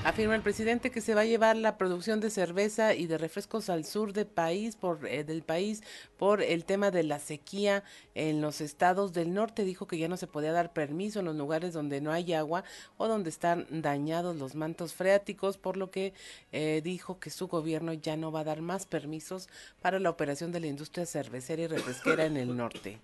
Afirma 0.07 0.37
el 0.37 0.43
presidente 0.43 0.93
que 0.93 1.01
se 1.01 1.17
va 1.17 1.23
a 1.23 1.25
llevar 1.25 1.57
la 1.57 1.77
producción 1.77 2.21
de 2.21 2.31
cerveza 2.31 2.95
y 2.95 3.09
de 3.09 3.19
refrescos 3.19 3.69
al 3.69 3.85
sur 3.85 4.13
del 4.13 4.29
país 4.29 4.77
por 4.77 5.05
eh, 5.05 5.25
del 5.25 5.43
país 5.43 5.83
por 6.17 6.43
el 6.43 6.65
tema 6.65 6.93
de 6.93 7.03
la 7.03 7.19
sequía 7.19 7.83
en 8.15 8.41
los 8.41 8.61
estados 8.61 9.13
del 9.13 9.35
norte. 9.35 9.65
Dijo 9.65 9.89
que 9.89 9.99
ya 9.99 10.07
no 10.07 10.17
se 10.17 10.29
podía 10.29 10.53
dar 10.53 10.73
permiso 10.73 11.19
en 11.19 11.25
los 11.25 11.35
lugares 11.35 11.73
donde 11.73 12.01
no 12.01 12.13
hay 12.13 12.35
agua 12.35 12.63
o 12.99 13.09
donde 13.09 13.31
están 13.31 13.67
dañados 13.69 14.37
los 14.37 14.55
mantos 14.55 14.95
freáticos, 14.95 15.59
por 15.59 15.77
lo 15.77 15.91
que 15.91 16.15
eh, 16.53 16.83
dijo 16.85 17.19
que 17.19 17.31
su 17.31 17.49
gobierno 17.49 17.93
ya 17.93 18.17
no 18.17 18.31
va 18.31 18.41
a 18.41 18.45
dar 18.45 18.61
más 18.61 18.87
permisos 18.87 19.49
para 19.83 19.99
la 19.99 20.11
operación 20.11 20.53
de 20.53 20.61
la 20.61 20.69
industria 20.69 21.05
cervecera 21.05 21.63
y 21.63 21.67
refresquera 21.67 22.27
en 22.27 22.37
el 22.37 22.57
norte. 22.57 23.01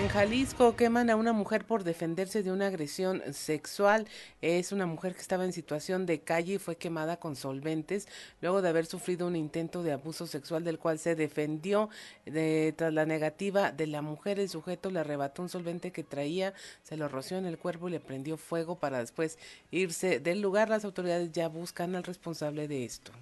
En 0.00 0.08
Jalisco 0.08 0.76
queman 0.76 1.10
a 1.10 1.16
una 1.16 1.34
mujer 1.34 1.66
por 1.66 1.84
defenderse 1.84 2.42
de 2.42 2.50
una 2.50 2.68
agresión 2.68 3.22
sexual. 3.34 4.06
Es 4.40 4.72
una 4.72 4.86
mujer 4.86 5.14
que 5.14 5.20
estaba 5.20 5.44
en 5.44 5.52
situación 5.52 6.06
de 6.06 6.20
calle 6.20 6.54
y 6.54 6.58
fue 6.58 6.76
quemada 6.76 7.18
con 7.18 7.36
solventes 7.36 8.08
luego 8.40 8.62
de 8.62 8.70
haber 8.70 8.86
sufrido 8.86 9.26
un 9.26 9.36
intento 9.36 9.82
de 9.82 9.92
abuso 9.92 10.26
sexual 10.26 10.64
del 10.64 10.78
cual 10.78 10.98
se 10.98 11.16
defendió. 11.16 11.90
De, 12.24 12.72
tras 12.74 12.94
la 12.94 13.04
negativa 13.04 13.72
de 13.72 13.88
la 13.88 14.00
mujer, 14.00 14.40
el 14.40 14.48
sujeto 14.48 14.90
le 14.90 15.00
arrebató 15.00 15.42
un 15.42 15.50
solvente 15.50 15.90
que 15.90 16.02
traía, 16.02 16.54
se 16.82 16.96
lo 16.96 17.06
roció 17.06 17.36
en 17.36 17.44
el 17.44 17.58
cuerpo 17.58 17.88
y 17.88 17.92
le 17.92 18.00
prendió 18.00 18.38
fuego 18.38 18.78
para 18.78 19.00
después 19.00 19.38
irse 19.70 20.18
del 20.18 20.40
lugar. 20.40 20.70
Las 20.70 20.86
autoridades 20.86 21.30
ya 21.30 21.48
buscan 21.48 21.94
al 21.94 22.04
responsable 22.04 22.68
de 22.68 22.86
esto 22.86 23.12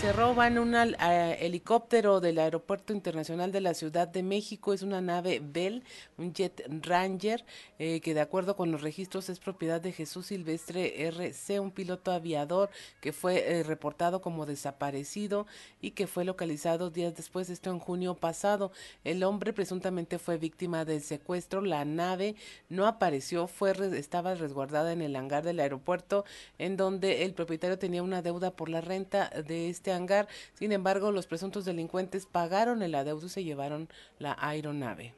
se 0.00 0.12
roban 0.12 0.58
un 0.58 0.74
helicóptero 0.74 2.20
del 2.20 2.38
Aeropuerto 2.38 2.92
Internacional 2.92 3.50
de 3.50 3.62
la 3.62 3.72
Ciudad 3.72 4.06
de 4.06 4.22
México. 4.22 4.74
Es 4.74 4.82
una 4.82 5.00
nave 5.00 5.40
Bell, 5.42 5.84
un 6.18 6.34
Jet 6.34 6.62
Ranger, 6.82 7.44
eh, 7.78 8.00
que 8.00 8.12
de 8.12 8.20
acuerdo 8.20 8.56
con 8.56 8.70
los 8.70 8.82
registros 8.82 9.30
es 9.30 9.38
propiedad 9.38 9.80
de 9.80 9.92
Jesús 9.92 10.26
Silvestre 10.26 11.06
RC, 11.06 11.60
un 11.60 11.70
piloto 11.70 12.12
aviador 12.12 12.68
que 13.00 13.12
fue 13.12 13.58
eh, 13.58 13.62
reportado 13.62 14.20
como 14.20 14.44
desaparecido 14.44 15.46
y 15.80 15.92
que 15.92 16.06
fue 16.06 16.24
localizado 16.24 16.90
días 16.90 17.14
después, 17.14 17.48
esto 17.48 17.70
en 17.70 17.78
junio 17.78 18.14
pasado. 18.14 18.72
El 19.02 19.24
hombre 19.24 19.54
presuntamente 19.54 20.18
fue 20.18 20.36
víctima 20.36 20.84
del 20.84 21.00
secuestro. 21.00 21.62
La 21.62 21.86
nave 21.86 22.34
no 22.68 22.86
apareció, 22.86 23.46
fue 23.46 23.72
estaba 23.96 24.34
resguardada 24.34 24.92
en 24.92 25.00
el 25.00 25.16
hangar 25.16 25.42
del 25.42 25.60
aeropuerto, 25.60 26.24
en 26.58 26.76
donde 26.76 27.24
el 27.24 27.32
propietario 27.32 27.78
tenía 27.78 28.02
una 28.02 28.20
deuda 28.20 28.50
por 28.50 28.68
la 28.68 28.80
renta 28.82 29.30
de 29.46 29.70
este 29.70 29.85
hangar. 29.92 30.28
Sin 30.54 30.72
embargo, 30.72 31.12
los 31.12 31.26
presuntos 31.26 31.64
delincuentes 31.64 32.26
pagaron 32.26 32.82
el 32.82 32.94
adeudo 32.94 33.26
y 33.26 33.30
se 33.30 33.44
llevaron 33.44 33.88
la 34.18 34.36
aeronave. 34.38 35.14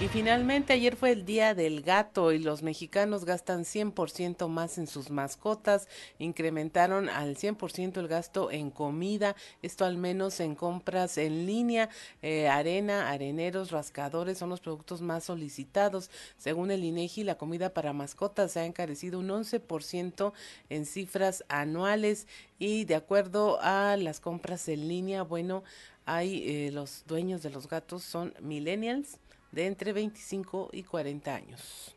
Y 0.00 0.08
finalmente 0.08 0.72
ayer 0.72 0.96
fue 0.96 1.12
el 1.12 1.26
Día 1.26 1.54
del 1.54 1.82
Gato 1.82 2.32
y 2.32 2.38
los 2.38 2.62
mexicanos 2.62 3.26
gastan 3.26 3.66
100% 3.66 4.48
más 4.48 4.78
en 4.78 4.86
sus 4.86 5.10
mascotas, 5.10 5.88
incrementaron 6.18 7.10
al 7.10 7.36
100% 7.36 7.98
el 7.98 8.08
gasto 8.08 8.50
en 8.50 8.70
comida, 8.70 9.36
esto 9.60 9.84
al 9.84 9.98
menos 9.98 10.40
en 10.40 10.54
compras 10.54 11.18
en 11.18 11.44
línea, 11.44 11.90
eh, 12.22 12.48
arena, 12.48 13.10
areneros, 13.10 13.72
rascadores 13.72 14.38
son 14.38 14.48
los 14.48 14.60
productos 14.60 15.02
más 15.02 15.24
solicitados. 15.24 16.10
Según 16.38 16.70
el 16.70 16.82
INEGI, 16.82 17.22
la 17.22 17.36
comida 17.36 17.74
para 17.74 17.92
mascotas 17.92 18.52
se 18.52 18.60
ha 18.60 18.64
encarecido 18.64 19.18
un 19.18 19.28
11% 19.28 20.32
en 20.70 20.86
cifras 20.86 21.44
anuales. 21.48 22.26
Y 22.58 22.86
de 22.86 22.94
acuerdo 22.94 23.58
a 23.60 23.98
las 23.98 24.18
compras 24.18 24.66
en 24.68 24.88
línea, 24.88 25.24
bueno, 25.24 25.62
hay 26.06 26.42
eh, 26.48 26.70
los 26.72 27.04
dueños 27.06 27.42
de 27.42 27.50
los 27.50 27.68
gatos 27.68 28.02
son 28.02 28.32
millennials 28.40 29.18
de 29.52 29.66
entre 29.66 29.92
25 29.92 30.70
y 30.72 30.82
40 30.82 31.34
años. 31.34 31.96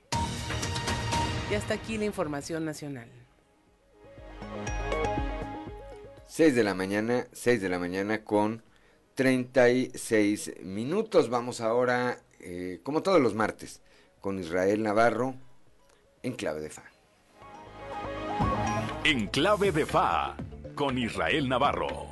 Y 1.52 1.56
hasta 1.56 1.74
aquí 1.74 1.98
la 1.98 2.06
información 2.06 2.66
nacional. 2.66 3.10
6 6.28 6.56
de 6.56 6.64
la 6.64 6.74
mañana, 6.74 7.28
6 7.32 7.62
de 7.62 7.70
la 7.70 7.78
mañana 7.78 8.24
con 8.24 8.64
36 9.16 10.54
minutos. 10.64 11.30
Vamos 11.30 11.62
ahora, 11.62 12.18
eh, 12.40 12.80
como 12.84 13.04
todos 13.04 13.22
los 13.22 13.36
martes, 13.36 13.82
con 14.20 14.40
Israel 14.40 14.82
Navarro 14.82 15.36
en 16.24 16.34
clave 16.34 16.62
de 16.62 16.70
fa. 16.70 16.84
En 19.04 19.28
clave 19.28 19.72
de 19.72 19.86
fa, 19.86 20.36
con 20.76 20.98
Israel 20.98 21.50
Navarro. 21.50 22.08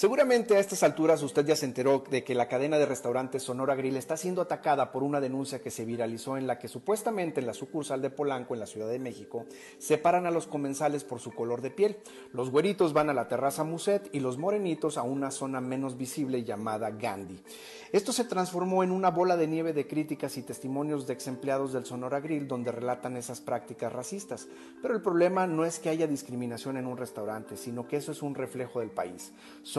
Seguramente 0.00 0.54
a 0.54 0.60
estas 0.60 0.84
alturas 0.84 1.24
usted 1.24 1.44
ya 1.44 1.56
se 1.56 1.66
enteró 1.66 2.04
de 2.08 2.22
que 2.22 2.36
la 2.36 2.46
cadena 2.46 2.78
de 2.78 2.86
restaurantes 2.86 3.42
Sonora 3.42 3.74
Grill 3.74 3.96
está 3.96 4.16
siendo 4.16 4.40
atacada 4.40 4.92
por 4.92 5.02
una 5.02 5.20
denuncia 5.20 5.60
que 5.60 5.72
se 5.72 5.84
viralizó 5.84 6.36
en 6.36 6.46
la 6.46 6.60
que 6.60 6.68
supuestamente 6.68 7.40
en 7.40 7.48
la 7.48 7.52
sucursal 7.52 8.00
de 8.00 8.10
Polanco 8.10 8.54
en 8.54 8.60
la 8.60 8.68
Ciudad 8.68 8.88
de 8.88 9.00
México 9.00 9.46
separan 9.78 10.24
a 10.24 10.30
los 10.30 10.46
comensales 10.46 11.02
por 11.02 11.18
su 11.18 11.32
color 11.32 11.62
de 11.62 11.72
piel. 11.72 11.96
Los 12.32 12.48
güeritos 12.48 12.92
van 12.92 13.10
a 13.10 13.12
la 13.12 13.26
terraza 13.26 13.64
Muset 13.64 14.08
y 14.14 14.20
los 14.20 14.38
morenitos 14.38 14.98
a 14.98 15.02
una 15.02 15.32
zona 15.32 15.60
menos 15.60 15.98
visible 15.98 16.44
llamada 16.44 16.92
Gandhi. 16.92 17.42
Esto 17.90 18.12
se 18.12 18.24
transformó 18.24 18.84
en 18.84 18.92
una 18.92 19.10
bola 19.10 19.36
de 19.36 19.48
nieve 19.48 19.72
de 19.72 19.88
críticas 19.88 20.36
y 20.36 20.42
testimonios 20.42 21.08
de 21.08 21.14
ex 21.14 21.26
empleados 21.26 21.72
del 21.72 21.86
Sonora 21.86 22.20
Grill 22.20 22.46
donde 22.46 22.70
relatan 22.70 23.16
esas 23.16 23.40
prácticas 23.40 23.92
racistas. 23.92 24.46
Pero 24.80 24.94
el 24.94 25.02
problema 25.02 25.48
no 25.48 25.64
es 25.64 25.80
que 25.80 25.88
haya 25.88 26.06
discriminación 26.06 26.76
en 26.76 26.86
un 26.86 26.98
restaurante, 26.98 27.56
sino 27.56 27.88
que 27.88 27.96
eso 27.96 28.12
es 28.12 28.22
un 28.22 28.36
reflejo 28.36 28.78
del 28.78 28.90
país. 28.90 29.32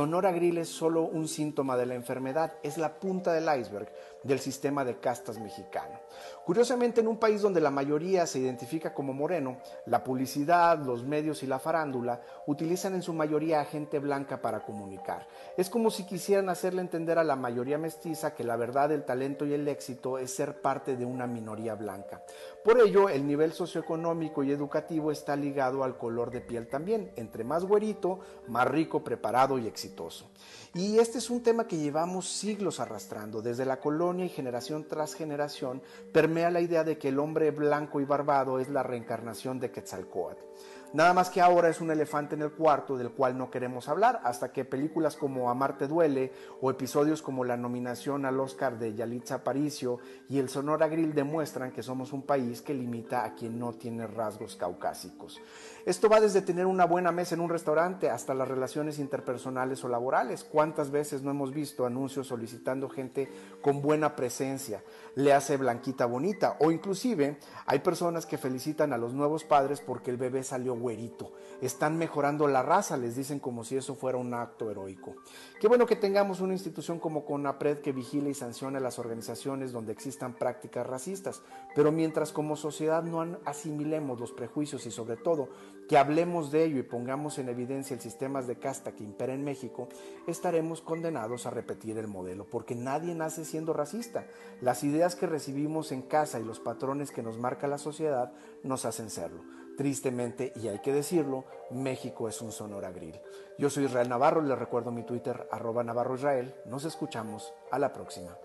Sonora 0.10 0.32
Grill 0.32 0.58
es 0.58 0.70
solo 0.70 1.04
un 1.04 1.28
síntoma 1.28 1.78
de 1.78 1.86
la 1.86 1.94
enfermedad, 1.94 2.54
es 2.64 2.80
la 2.80 3.00
punta 3.00 3.32
del 3.32 3.44
iceberg 3.60 3.92
del 4.24 4.40
sistema 4.40 4.84
de 4.84 5.00
castas 5.00 5.40
mexicano. 5.40 6.00
Curiosamente, 6.46 7.02
en 7.02 7.08
un 7.08 7.18
país 7.18 7.42
donde 7.42 7.62
la 7.62 7.72
mayoría 7.72 8.26
se 8.26 8.40
identifica 8.40 8.94
como 8.94 9.14
moreno, 9.14 9.58
la 9.86 10.04
publicidad, 10.04 10.80
los 10.80 11.04
medios 11.04 11.44
y 11.44 11.48
la 11.48 11.60
farándula 11.60 12.22
utilizan 12.48 12.96
en 12.96 13.02
su 13.02 13.14
mayoría 13.14 13.62
a 13.62 13.66
gente 13.66 14.00
blanca 14.00 14.42
para 14.42 14.62
comunicar. 14.62 15.28
Es 15.58 15.70
como 15.70 15.92
si 15.92 16.06
quisieran 16.06 16.50
hacerle 16.50 16.82
entender 16.82 17.18
a 17.18 17.24
la 17.24 17.36
mayoría 17.36 17.78
mestiza 17.78 18.34
que 18.34 18.44
la 18.44 18.56
verdad, 18.56 18.92
el 18.92 19.06
talento 19.06 19.46
y 19.46 19.54
el 19.54 19.68
éxito 19.68 20.18
es 20.18 20.34
ser 20.34 20.62
parte 20.62 20.96
de 20.96 21.06
una 21.06 21.28
minoría 21.28 21.76
blanca. 21.76 22.24
Por 22.64 22.80
ello, 22.82 23.10
el 23.10 23.26
nivel 23.26 23.54
socioeconómico 23.54 24.44
y 24.44 24.52
educativo 24.52 25.12
está 25.12 25.36
ligado 25.36 25.84
al 25.84 25.98
color 25.98 26.32
de 26.32 26.42
piel 26.42 26.68
también. 26.68 27.12
Entre 27.16 27.44
más 27.44 27.64
güerito, 27.66 28.20
más 28.48 28.68
rico, 28.68 29.04
preparado 29.04 29.58
y 29.58 29.68
exitoso. 29.68 30.30
Y 30.76 31.00
este 31.00 31.18
es 31.18 31.30
un 31.32 31.42
tema 31.42 31.68
que 31.68 31.78
llevamos 31.78 32.30
siglos 32.30 32.80
arrastrando. 32.80 33.42
Desde 33.42 33.66
la 33.66 33.80
colonia 33.80 34.26
y 34.26 34.30
generación 34.30 34.86
tras 34.88 35.16
generación 35.16 35.82
permea 36.12 36.52
la 36.52 36.62
idea 36.62 36.84
de 36.84 36.98
que 36.98 37.08
el 37.08 37.20
hombre 37.20 37.50
blanco 37.50 38.00
y 38.00 38.06
barbado 38.06 38.60
es 38.60 38.70
la 38.70 38.84
reencarnación 38.84 39.60
de 39.60 39.72
Quetzalcoatl. 39.72 40.44
Nada 40.92 41.14
más 41.14 41.30
que 41.30 41.40
ahora 41.40 41.70
es 41.70 41.82
un 41.82 41.92
elefante 41.92 42.34
en 42.34 42.42
el 42.42 42.52
cuarto 42.52 42.98
del 42.98 43.12
cual 43.12 43.38
no 43.38 43.52
queremos 43.52 43.88
hablar, 43.88 44.22
hasta 44.24 44.52
que 44.52 44.66
películas 44.66 45.16
como 45.16 45.52
Amarte 45.52 45.88
duele 45.88 46.32
o 46.62 46.72
episodios 46.72 47.22
como 47.22 47.46
la 47.46 47.58
nominación 47.58 48.26
al 48.26 48.40
Oscar 48.40 48.80
de 48.80 48.96
Yalitza 48.96 49.36
Aparicio 49.36 50.00
y 50.30 50.40
el 50.40 50.50
Sonora 50.50 50.88
Grill 50.88 51.14
demuestran 51.14 51.72
que 51.72 51.84
somos 51.84 52.12
un 52.12 52.24
país 52.24 52.64
que 52.64 52.74
limita 52.74 53.24
a 53.24 53.36
quien 53.36 53.60
no 53.60 53.74
tiene 53.74 54.08
rasgos 54.08 54.56
caucásicos. 54.56 55.40
Esto 55.86 56.10
va 56.10 56.20
desde 56.20 56.42
tener 56.42 56.66
una 56.66 56.86
buena 56.86 57.12
mesa 57.12 57.36
en 57.36 57.42
un 57.42 57.50
restaurante 57.50 58.10
hasta 58.10 58.34
las 58.34 58.48
relaciones 58.48 58.98
interpersonales 58.98 59.84
o 59.84 59.90
laborales. 59.90 60.44
¿Cuántas 60.44 60.90
veces 60.90 61.22
no 61.22 61.30
hemos 61.30 61.54
visto 61.54 61.86
anuncios 61.86 62.28
solicitando 62.28 62.90
gente 62.90 63.32
con 63.62 63.82
buena 63.82 64.16
presencia? 64.16 64.84
Le 65.16 65.34
hace 65.34 65.58
blanquita 65.58 66.06
bonita. 66.06 66.58
O 66.60 66.72
inclusive 66.72 67.38
hay 67.66 67.80
personas 67.80 68.26
que 68.26 68.38
felicitan 68.38 68.94
a 68.94 68.98
los 68.98 69.14
nuevos 69.14 69.44
padres 69.44 69.82
porque 69.82 70.12
el 70.12 70.18
bebé 70.18 70.44
salió 70.44 70.76
güerito. 70.76 71.32
Están 71.62 71.98
mejorando 71.98 72.48
la 72.48 72.62
raza, 72.62 72.98
les 72.98 73.16
dicen 73.16 73.40
como 73.40 73.64
si 73.64 73.78
eso 73.78 73.96
fuera 73.96 74.18
un 74.18 74.34
acto 74.34 74.72
heroico. 74.72 75.16
Qué 75.60 75.68
bueno 75.68 75.86
que 75.86 75.96
tengamos 75.96 76.42
una 76.42 76.54
institución 76.54 77.00
como 77.00 77.26
CONAPRED 77.26 77.82
que 77.82 77.92
vigile 77.92 78.30
y 78.30 78.34
sancione 78.34 78.80
las 78.80 79.00
organizaciones 79.00 79.72
donde 79.72 79.92
existan 79.92 80.34
prácticas 80.34 80.88
racistas. 80.88 81.42
Pero 81.76 81.92
mientras 81.92 82.32
como 82.32 82.56
sociedad 82.56 83.04
no 83.04 83.40
asimilemos 83.46 84.20
los 84.20 84.32
prejuicios 84.32 84.86
y 84.86 84.92
sobre 84.92 85.18
todo 85.18 85.50
que 85.90 85.98
hablemos 85.98 86.52
de 86.52 86.66
ello 86.66 86.78
y 86.78 86.84
pongamos 86.84 87.40
en 87.40 87.50
evidencia 87.50 87.96
el 87.96 88.00
sistema 88.00 88.44
de 88.44 88.58
casta 88.58 88.92
que 88.92 89.04
impera 89.04 89.34
en 89.34 89.44
México, 89.44 89.90
estaremos 90.28 90.82
condenados 90.82 91.48
a 91.48 91.50
repetir 91.50 91.98
el 91.98 92.06
modelo, 92.06 92.46
porque 92.46 92.76
nadie 92.76 93.16
nace 93.16 93.44
siendo 93.44 93.74
racista. 93.74 94.28
Las 94.62 94.84
ideas 94.84 95.16
que 95.16 95.26
recibimos 95.26 95.92
en 95.92 96.04
casa 96.04 96.40
y 96.40 96.44
los 96.44 96.60
patrones 96.60 97.10
que 97.10 97.24
nos 97.24 97.40
marca 97.40 97.68
la 97.68 97.80
sociedad 97.80 98.32
nos 98.62 98.86
hacen 98.86 99.10
serlo. 99.10 99.42
Tristemente, 99.78 100.54
y 100.58 100.68
hay 100.68 100.78
que 100.78 100.94
decirlo, 100.94 101.46
México 101.72 102.30
es 102.30 102.40
un 102.40 102.52
Sonora 102.52 102.92
Grill. 102.92 103.20
Yo 103.58 103.72
soy 103.72 103.86
Israel 103.86 104.10
Navarro, 104.10 104.44
les 104.44 104.60
recuerdo 104.60 104.92
mi 104.92 105.02
Twitter, 105.02 105.48
arroba 105.52 105.84
Navarro 105.84 106.14
Israel. 106.14 106.54
Nos 106.66 106.86
escuchamos 106.86 107.52
a 107.72 107.80
la 107.80 107.92
próxima. 107.94 108.38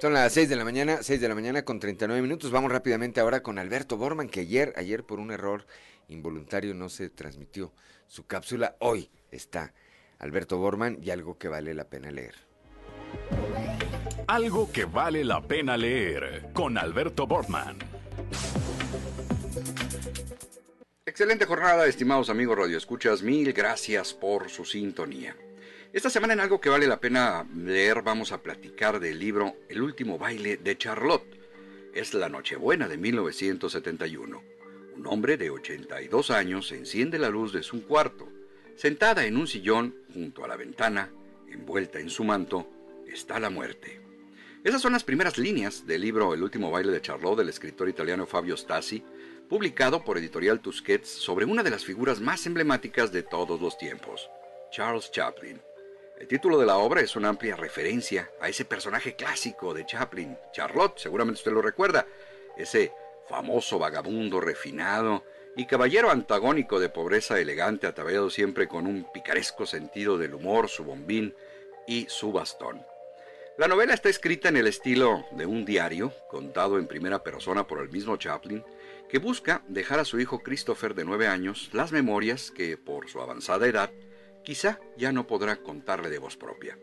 Son 0.00 0.14
las 0.14 0.32
6 0.32 0.48
de 0.48 0.56
la 0.56 0.64
mañana, 0.64 1.02
6 1.02 1.20
de 1.20 1.28
la 1.28 1.34
mañana 1.34 1.62
con 1.62 1.78
39 1.78 2.22
minutos. 2.22 2.50
Vamos 2.50 2.72
rápidamente 2.72 3.20
ahora 3.20 3.42
con 3.42 3.58
Alberto 3.58 3.98
Borman, 3.98 4.30
que 4.30 4.40
ayer, 4.40 4.72
ayer 4.76 5.04
por 5.04 5.20
un 5.20 5.30
error 5.30 5.66
involuntario 6.08 6.72
no 6.72 6.88
se 6.88 7.10
transmitió 7.10 7.74
su 8.06 8.26
cápsula. 8.26 8.76
Hoy 8.78 9.10
está 9.30 9.74
Alberto 10.18 10.56
Borman 10.56 10.96
y 11.02 11.10
algo 11.10 11.36
que 11.36 11.48
vale 11.48 11.74
la 11.74 11.84
pena 11.84 12.10
leer. 12.10 12.34
Algo 14.26 14.72
que 14.72 14.86
vale 14.86 15.22
la 15.22 15.42
pena 15.42 15.76
leer 15.76 16.48
con 16.54 16.78
Alberto 16.78 17.26
Borman. 17.26 17.76
Excelente 21.04 21.44
jornada, 21.44 21.86
estimados 21.86 22.30
amigos 22.30 22.56
Radio 22.56 22.78
Escuchas. 22.78 23.22
Mil 23.22 23.52
gracias 23.52 24.14
por 24.14 24.48
su 24.48 24.64
sintonía. 24.64 25.36
Esta 25.92 26.08
semana 26.08 26.34
en 26.34 26.40
algo 26.40 26.60
que 26.60 26.68
vale 26.68 26.86
la 26.86 27.00
pena 27.00 27.44
leer 27.52 28.02
vamos 28.02 28.30
a 28.30 28.40
platicar 28.40 29.00
del 29.00 29.18
libro 29.18 29.56
El 29.68 29.82
último 29.82 30.18
baile 30.18 30.56
de 30.56 30.78
Charlotte. 30.78 31.26
Es 31.92 32.14
la 32.14 32.28
Nochebuena 32.28 32.86
de 32.86 32.96
1971. 32.96 34.42
Un 34.96 35.06
hombre 35.08 35.36
de 35.36 35.50
82 35.50 36.30
años 36.30 36.70
enciende 36.70 37.18
la 37.18 37.28
luz 37.28 37.52
de 37.52 37.64
su 37.64 37.84
cuarto. 37.88 38.28
Sentada 38.76 39.26
en 39.26 39.36
un 39.36 39.48
sillón 39.48 39.96
junto 40.14 40.44
a 40.44 40.48
la 40.48 40.56
ventana, 40.56 41.10
envuelta 41.48 41.98
en 41.98 42.08
su 42.08 42.22
manto, 42.22 42.70
está 43.08 43.40
la 43.40 43.50
muerte. 43.50 44.00
Esas 44.62 44.80
son 44.80 44.92
las 44.92 45.02
primeras 45.02 45.38
líneas 45.38 45.88
del 45.88 46.02
libro 46.02 46.34
El 46.34 46.44
último 46.44 46.70
baile 46.70 46.92
de 46.92 47.02
Charlotte 47.02 47.38
del 47.38 47.48
escritor 47.48 47.88
italiano 47.88 48.26
Fabio 48.26 48.56
Stasi, 48.56 49.02
publicado 49.48 50.04
por 50.04 50.18
Editorial 50.18 50.60
Tusquets 50.60 51.08
sobre 51.08 51.46
una 51.46 51.64
de 51.64 51.70
las 51.70 51.84
figuras 51.84 52.20
más 52.20 52.46
emblemáticas 52.46 53.10
de 53.10 53.24
todos 53.24 53.60
los 53.60 53.76
tiempos, 53.76 54.30
Charles 54.70 55.10
Chaplin. 55.10 55.60
El 56.20 56.28
título 56.28 56.58
de 56.58 56.66
la 56.66 56.76
obra 56.76 57.00
es 57.00 57.16
una 57.16 57.30
amplia 57.30 57.56
referencia 57.56 58.30
a 58.42 58.50
ese 58.50 58.66
personaje 58.66 59.16
clásico 59.16 59.72
de 59.72 59.86
Chaplin, 59.86 60.36
Charlotte, 60.52 60.98
seguramente 60.98 61.38
usted 61.38 61.50
lo 61.50 61.62
recuerda, 61.62 62.06
ese 62.58 62.92
famoso 63.26 63.78
vagabundo 63.78 64.38
refinado 64.38 65.24
y 65.56 65.64
caballero 65.64 66.10
antagónico 66.10 66.78
de 66.78 66.90
pobreza 66.90 67.40
elegante 67.40 67.86
ataviado 67.86 68.28
siempre 68.28 68.68
con 68.68 68.86
un 68.86 69.10
picaresco 69.14 69.64
sentido 69.64 70.18
del 70.18 70.34
humor, 70.34 70.68
su 70.68 70.84
bombín 70.84 71.34
y 71.86 72.04
su 72.10 72.32
bastón. 72.32 72.84
La 73.56 73.66
novela 73.66 73.94
está 73.94 74.10
escrita 74.10 74.50
en 74.50 74.58
el 74.58 74.66
estilo 74.66 75.24
de 75.30 75.46
un 75.46 75.64
diario, 75.64 76.12
contado 76.28 76.78
en 76.78 76.86
primera 76.86 77.22
persona 77.22 77.66
por 77.66 77.80
el 77.80 77.88
mismo 77.88 78.18
Chaplin, 78.18 78.62
que 79.08 79.18
busca 79.18 79.62
dejar 79.68 80.00
a 80.00 80.04
su 80.04 80.20
hijo 80.20 80.40
Christopher 80.40 80.94
de 80.94 81.06
nueve 81.06 81.28
años 81.28 81.70
las 81.72 81.92
memorias 81.92 82.50
que, 82.50 82.76
por 82.76 83.08
su 83.08 83.22
avanzada 83.22 83.66
edad, 83.66 83.90
quizá 84.44 84.80
ya 84.96 85.12
no 85.12 85.26
podrá 85.26 85.56
contarle 85.62 86.10
de 86.10 86.18
voz 86.18 86.36
propia. 86.36 86.78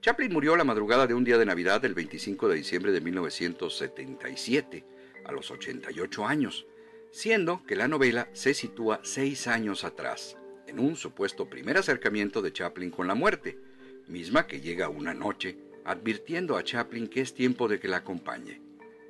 Chaplin 0.00 0.32
murió 0.32 0.56
la 0.56 0.64
madrugada 0.64 1.06
de 1.06 1.14
un 1.14 1.24
día 1.24 1.38
de 1.38 1.46
Navidad 1.46 1.80
del 1.80 1.94
25 1.94 2.48
de 2.48 2.56
diciembre 2.56 2.92
de 2.92 3.00
1977, 3.00 4.84
a 5.24 5.32
los 5.32 5.50
88 5.50 6.26
años, 6.26 6.66
siendo 7.10 7.64
que 7.66 7.76
la 7.76 7.88
novela 7.88 8.28
se 8.32 8.54
sitúa 8.54 9.00
seis 9.02 9.46
años 9.48 9.84
atrás, 9.84 10.36
en 10.66 10.78
un 10.78 10.96
supuesto 10.96 11.48
primer 11.48 11.76
acercamiento 11.76 12.42
de 12.42 12.52
Chaplin 12.52 12.90
con 12.90 13.06
la 13.06 13.14
muerte, 13.14 13.58
misma 14.06 14.46
que 14.46 14.60
llega 14.60 14.88
una 14.88 15.14
noche 15.14 15.58
advirtiendo 15.84 16.56
a 16.56 16.64
Chaplin 16.64 17.08
que 17.08 17.20
es 17.20 17.34
tiempo 17.34 17.68
de 17.68 17.78
que 17.78 17.88
la 17.88 17.98
acompañe. 17.98 18.60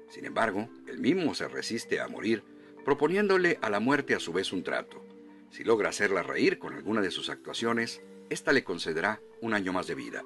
Sin 0.09 0.25
embargo, 0.25 0.69
el 0.87 0.99
mismo 0.99 1.35
se 1.35 1.49
resiste 1.49 2.01
a 2.01 2.09
morir, 2.09 2.43
proponiéndole 2.85 3.59
a 3.63 3.71
la 3.71 3.81
muerte 3.81 4.15
a 4.15 4.21
su 4.21 4.33
vez 4.33 4.53
un 4.53 4.63
trato. 4.63 5.06
Si 5.51 5.65
logra 5.65 5.91
hacerla 5.91 6.23
reír 6.23 6.59
con 6.59 6.75
alguna 6.75 7.01
de 7.01 7.11
sus 7.11 7.31
actuaciones, 7.31 8.03
ésta 8.31 8.53
le 8.53 8.65
concederá 8.65 9.21
un 9.41 9.55
año 9.55 9.73
más 9.73 9.87
de 9.87 9.95
vida. 9.95 10.25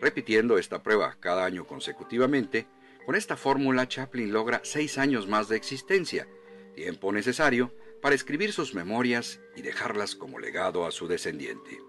Repitiendo 0.00 0.58
esta 0.58 0.82
prueba 0.82 1.16
cada 1.20 1.44
año 1.44 1.66
consecutivamente, 1.66 2.66
con 3.06 3.14
esta 3.14 3.36
fórmula 3.36 3.88
Chaplin 3.88 4.32
logra 4.32 4.60
seis 4.64 4.98
años 4.98 5.28
más 5.28 5.48
de 5.48 5.56
existencia, 5.56 6.28
tiempo 6.74 7.12
necesario 7.12 7.74
para 8.00 8.14
escribir 8.14 8.52
sus 8.52 8.74
memorias 8.74 9.40
y 9.56 9.62
dejarlas 9.62 10.16
como 10.16 10.38
legado 10.38 10.86
a 10.86 10.90
su 10.90 11.06
descendiente. 11.06 11.80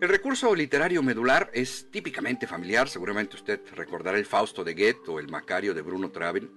El 0.00 0.08
recurso 0.08 0.54
literario 0.54 1.02
medular 1.02 1.50
es 1.54 1.88
típicamente 1.90 2.46
familiar, 2.46 2.88
seguramente 2.88 3.36
usted 3.36 3.60
recordará 3.74 4.18
el 4.18 4.26
Fausto 4.26 4.64
de 4.64 4.74
Goethe 4.74 5.10
o 5.10 5.20
el 5.20 5.28
Macario 5.28 5.72
de 5.72 5.82
Bruno 5.82 6.10
Traven, 6.10 6.50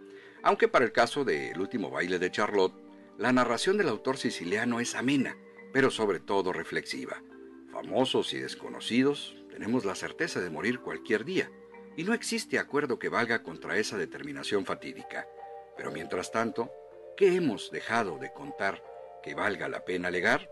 aunque 0.44 0.68
para 0.68 0.86
el 0.86 0.92
caso 0.92 1.24
de 1.24 1.52
El 1.52 1.60
último 1.60 1.90
baile 1.90 2.20
de 2.20 2.32
Charlotte, 2.32 2.74
la 3.18 3.32
narración 3.32 3.78
del 3.78 3.90
autor 3.90 4.18
siciliano 4.18 4.80
es 4.80 4.94
amena, 4.94 5.38
pero 5.74 5.90
sobre 5.90 6.20
todo 6.20 6.54
reflexiva. 6.54 7.24
Famosos 7.72 8.34
y 8.34 8.40
desconocidos, 8.40 9.36
tenemos 9.50 9.86
la 9.86 9.96
certeza 9.96 10.40
de 10.40 10.52
morir 10.52 10.80
cualquier 10.80 11.26
día, 11.26 11.50
y 11.96 12.04
no 12.04 12.14
existe 12.14 12.60
acuerdo 12.60 13.00
que 13.00 13.10
valga 13.10 13.42
contra 13.42 13.78
esa 13.78 13.98
determinación 13.98 14.66
fatídica. 14.66 15.28
Pero 15.76 15.92
mientras 15.92 16.32
tanto, 16.32 16.72
¿qué 17.16 17.36
hemos 17.36 17.72
dejado 17.72 18.20
de 18.20 18.32
contar 18.32 18.84
que 19.24 19.34
valga 19.34 19.68
la 19.68 19.84
pena 19.84 20.12
legar? 20.12 20.52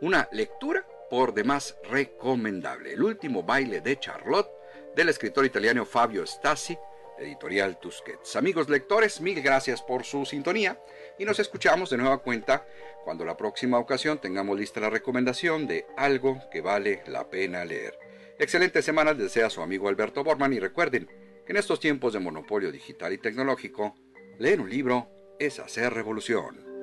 Una 0.00 0.28
lectura 0.30 0.86
por 1.10 1.34
demás 1.34 1.76
recomendable. 1.82 2.92
El 2.92 3.02
último 3.02 3.42
baile 3.42 3.80
de 3.80 3.98
Charlotte, 3.98 4.50
del 4.94 5.08
escritor 5.08 5.44
italiano 5.44 5.84
Fabio 5.84 6.24
Stasi, 6.24 6.78
editorial 7.18 7.78
Tusquets. 7.78 8.36
Amigos 8.36 8.68
lectores, 8.68 9.20
mil 9.20 9.40
gracias 9.42 9.82
por 9.82 10.04
su 10.04 10.24
sintonía 10.24 10.80
y 11.18 11.24
nos 11.24 11.38
escuchamos 11.38 11.90
de 11.90 11.98
nueva 11.98 12.18
cuenta 12.18 12.66
cuando 13.04 13.24
la 13.24 13.36
próxima 13.36 13.78
ocasión 13.78 14.20
tengamos 14.20 14.58
lista 14.58 14.80
la 14.80 14.90
recomendación 14.90 15.66
de 15.66 15.86
algo 15.96 16.40
que 16.50 16.60
vale 16.60 17.02
la 17.06 17.28
pena 17.30 17.64
leer. 17.64 17.98
Excelente 18.38 18.82
semana 18.82 19.12
les 19.12 19.22
desea 19.22 19.50
su 19.50 19.62
amigo 19.62 19.88
Alberto 19.88 20.24
Borman 20.24 20.52
y 20.52 20.58
recuerden 20.58 21.06
que 21.46 21.52
en 21.52 21.56
estos 21.56 21.80
tiempos 21.80 22.12
de 22.12 22.20
monopolio 22.20 22.72
digital 22.72 23.12
y 23.12 23.18
tecnológico, 23.18 23.94
leer 24.38 24.60
un 24.60 24.70
libro 24.70 25.08
es 25.38 25.60
hacer 25.60 25.92
revolución. 25.92 26.73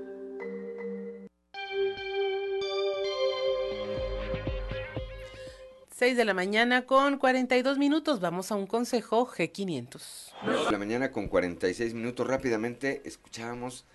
6 6.02 6.18
de 6.18 6.26
la 6.26 6.34
mañana 6.34 6.88
con 6.88 7.20
42 7.20 7.78
minutos. 7.78 8.20
Vamos 8.20 8.52
a 8.52 8.56
un 8.56 8.66
consejo 8.66 9.28
G500. 9.28 10.66
De 10.66 10.72
la 10.72 10.80
mañana 10.80 11.12
con 11.12 11.28
46 11.28 11.94
minutos. 11.94 12.26
Rápidamente 12.26 13.04
escuchábamos 13.06 13.86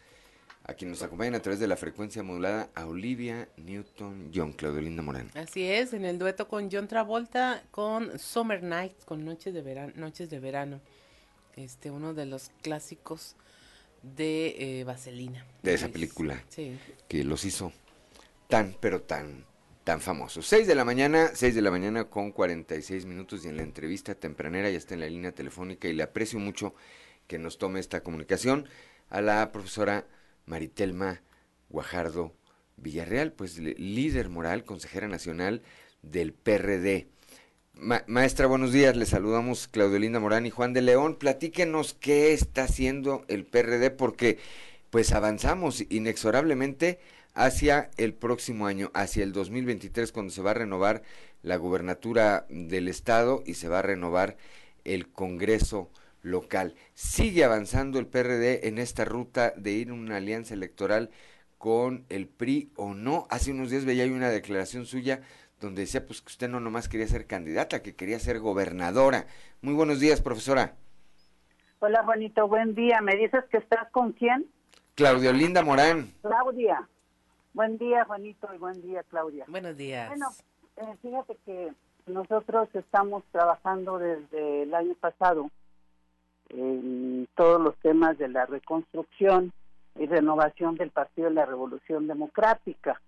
a 0.63 0.75
quien 0.75 0.93
nos 0.93 1.03
acompañan 1.03 1.35
a 1.35 1.43
través 1.43 1.59
de 1.59 1.67
la 1.67 1.77
frecuencia 1.77 2.23
modulada 2.23 2.71
a 2.77 2.87
Olivia 2.87 3.49
Newton-John, 3.57 4.53
Claudelinda 4.53 5.03
Morán. 5.03 5.33
Así 5.35 5.65
es, 5.65 5.95
en 5.95 6.05
el 6.05 6.17
dueto 6.17 6.47
con 6.47 6.71
John 6.71 6.87
Travolta 6.87 7.65
con 7.73 8.17
Summer 8.21 8.63
Nights, 8.63 9.05
con 9.05 9.25
Noches 9.25 9.53
de 9.53 9.63
Verano. 9.63 9.93
Noches 9.97 10.31
de 10.31 10.39
verano. 10.39 10.81
Este, 11.57 11.91
uno 11.91 12.15
de 12.15 12.27
los 12.27 12.53
clásicos 12.63 13.35
de 14.05 14.79
eh, 14.79 14.85
Vaselina. 14.85 15.45
De 15.65 15.75
esa 15.75 15.89
película. 15.89 16.41
Sí. 16.51 16.79
Que 17.09 17.25
los 17.25 17.45
hizo 17.45 17.73
tan, 18.47 18.77
pero 18.79 19.03
tan 19.03 19.45
tan 19.87 20.01
famoso. 20.01 20.43
6 20.43 20.67
de 20.67 20.75
la 20.75 20.85
mañana, 20.85 21.31
6 21.33 21.55
de 21.55 21.63
la 21.63 21.71
mañana 21.71 22.11
con 22.11 22.33
46 22.33 23.07
minutos 23.07 23.45
y 23.45 23.49
en 23.49 23.57
la 23.57 23.63
entrevista 23.63 24.17
tempranera 24.17 24.69
ya 24.69 24.79
está 24.79 24.95
en 24.95 25.01
la 25.01 25.09
línea 25.09 25.31
telefónica 25.31 25.87
y 25.87 25.93
le 25.93 26.03
aprecio 26.03 26.41
mucho 26.41 26.75
que 27.29 27.39
nos 27.39 27.57
tome 27.57 27.79
esta 27.79 28.03
comunicación 28.03 28.69
a 29.11 29.21
la 29.21 29.53
profesora 29.53 30.05
Maritelma 30.45 31.23
Guajardo 31.69 32.35
Villarreal, 32.77 33.31
pues 33.31 33.59
líder 33.59 34.29
moral, 34.29 34.65
consejera 34.65 35.07
nacional 35.07 35.63
del 36.03 36.33
PRD. 36.33 37.07
maestra, 38.09 38.49
buenos 38.49 38.73
días, 38.73 38.97
le 38.97 39.07
saludamos 39.07 39.69
Claudio 39.69 40.01
Linda 40.01 40.19
Morán 40.19 40.47
y 40.47 40.51
Juan 40.51 40.73
de 40.73 40.83
León. 40.83 41.15
Platíquenos 41.15 41.95
qué 41.95 42.33
está 42.33 42.65
haciendo 42.65 43.25
el 43.29 43.45
PRD 43.45 43.93
porque 43.93 44.41
pues 44.91 45.13
avanzamos 45.13 45.85
inexorablemente 45.91 46.99
hacia 47.37 47.91
el 47.99 48.15
próximo 48.15 48.67
año, 48.67 48.91
hacia 48.95 49.23
el 49.23 49.33
2023, 49.33 50.11
cuando 50.11 50.33
se 50.33 50.43
va 50.43 50.51
a 50.53 50.55
renovar 50.55 51.03
la 51.43 51.57
gubernatura 51.57 52.47
del 52.49 52.89
Estado 52.89 53.43
y 53.47 53.55
se 53.55 53.69
va 53.69 53.81
a 53.81 53.83
renovar 53.83 54.37
el 54.85 55.13
Congreso 55.13 55.91
local. 56.23 56.75
¿Sigue 56.95 57.45
avanzando 57.45 57.99
el 57.99 58.07
PRD 58.07 58.67
en 58.67 58.79
esta 58.79 59.05
ruta 59.05 59.53
de 59.57 59.73
ir 59.73 59.91
a 59.91 59.95
una 59.95 60.17
alianza 60.17 60.55
electoral 60.55 61.11
con 61.59 62.07
el 62.09 62.27
PRI 62.27 62.73
o 62.75 62.95
no? 62.95 63.27
Hace 63.31 63.53
unos 63.53 63.71
días 63.71 63.85
veía 63.85 64.07
una 64.07 64.31
declaración 64.31 64.87
suya 64.87 65.21
donde 65.61 65.83
decía 65.83 66.07
pues 66.07 66.23
que 66.23 66.29
usted 66.29 66.49
no 66.49 66.59
nomás 66.59 66.89
quería 66.89 67.07
ser 67.07 67.27
candidata, 67.27 67.83
que 67.83 67.95
quería 67.95 68.19
ser 68.19 68.41
gobernadora. 68.41 69.27
Muy 69.61 69.75
buenos 69.75 70.01
días, 70.01 70.23
profesora. 70.23 70.75
Hola, 71.81 72.03
Juanito, 72.03 72.49
buen 72.49 72.75
día. 72.75 73.03
¿Me 73.03 73.15
dices 73.15 73.45
que 73.51 73.59
estás 73.59 73.91
con 73.91 74.13
quién? 74.13 74.47
Claudia 74.95 75.33
Linda 75.33 75.63
Morán. 75.63 76.13
Claudia. 76.23 76.89
Buen 77.57 77.79
día, 77.79 78.05
Juanito, 78.05 78.51
y 78.55 78.59
buen 78.59 78.83
día, 78.83 79.03
Claudia. 79.05 79.47
Buenos 79.49 79.79
días. 79.79 80.11
Bueno, 80.11 80.29
eh, 80.77 80.95
fíjate 81.01 81.39
que 81.47 81.73
nosotros 82.05 82.69
estamos 82.75 83.25
trabajando 83.33 83.99
desde 83.99 84.65
el 84.65 84.75
año 84.75 84.95
pasado 85.01 85.51
en 86.51 87.27
todos 87.35 87.59
los 87.59 87.75
temas 87.79 88.19
de 88.19 88.29
la 88.29 88.45
reconstrucción 88.45 89.55
y 89.99 90.05
renovación 90.05 90.75
del 90.75 90.91
Partido 90.91 91.31
de 91.31 91.35
la 91.35 91.47
Revolución 91.47 92.07
Democrática. 92.07 93.01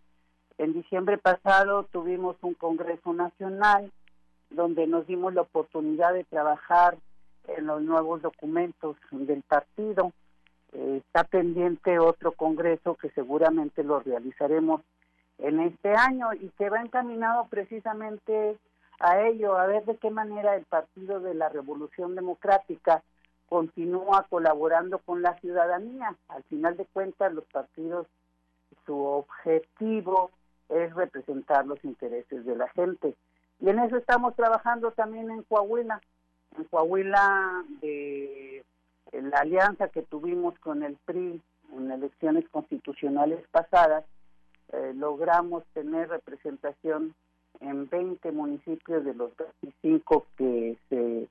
En 0.56 0.72
diciembre 0.72 1.18
pasado 1.18 1.82
tuvimos 1.92 2.36
un 2.40 2.54
Congreso 2.54 3.12
Nacional 3.12 3.92
donde 4.48 4.86
nos 4.86 5.06
dimos 5.06 5.34
la 5.34 5.42
oportunidad 5.42 6.14
de 6.14 6.24
trabajar 6.24 6.96
en 7.48 7.66
los 7.66 7.82
nuevos 7.82 8.22
documentos 8.22 8.96
del 9.10 9.42
partido. 9.42 10.10
Está 10.72 11.24
pendiente 11.24 11.98
otro 11.98 12.32
congreso 12.32 12.94
que 12.94 13.10
seguramente 13.10 13.82
lo 13.82 14.00
realizaremos 14.00 14.82
en 15.38 15.60
este 15.60 15.94
año 15.94 16.34
y 16.34 16.50
que 16.58 16.68
va 16.68 16.80
encaminado 16.80 17.46
precisamente 17.48 18.58
a 19.00 19.20
ello, 19.22 19.56
a 19.56 19.66
ver 19.66 19.84
de 19.84 19.96
qué 19.96 20.10
manera 20.10 20.56
el 20.56 20.64
Partido 20.64 21.20
de 21.20 21.34
la 21.34 21.48
Revolución 21.48 22.14
Democrática 22.14 23.02
continúa 23.48 24.26
colaborando 24.28 24.98
con 24.98 25.22
la 25.22 25.38
ciudadanía. 25.38 26.16
Al 26.28 26.42
final 26.44 26.76
de 26.76 26.84
cuentas, 26.86 27.32
los 27.32 27.44
partidos, 27.44 28.06
su 28.84 28.98
objetivo 28.98 30.30
es 30.68 30.94
representar 30.94 31.66
los 31.66 31.82
intereses 31.84 32.44
de 32.44 32.56
la 32.56 32.68
gente. 32.68 33.14
Y 33.60 33.70
en 33.70 33.78
eso 33.78 33.96
estamos 33.96 34.34
trabajando 34.36 34.90
también 34.90 35.30
en 35.30 35.42
Coahuila. 35.44 36.00
En 36.56 36.64
Coahuila, 36.64 37.64
de 37.80 38.64
la 39.12 39.38
alianza 39.38 39.88
que 39.88 40.02
tuvimos 40.02 40.58
con 40.58 40.82
el 40.82 40.96
PRI 41.04 41.40
en 41.76 41.90
elecciones 41.90 42.48
constitucionales 42.48 43.46
pasadas, 43.50 44.04
eh, 44.72 44.92
logramos 44.94 45.64
tener 45.72 46.08
representación 46.08 47.14
en 47.60 47.88
20 47.88 48.32
municipios 48.32 49.04
de 49.04 49.14
los 49.14 49.32
25 49.62 50.26
que 50.36 50.76
se 50.88 51.28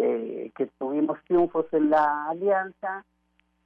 eh, 0.00 0.52
que 0.56 0.66
tuvimos 0.78 1.18
triunfos 1.24 1.66
en 1.72 1.90
la 1.90 2.28
alianza 2.28 3.04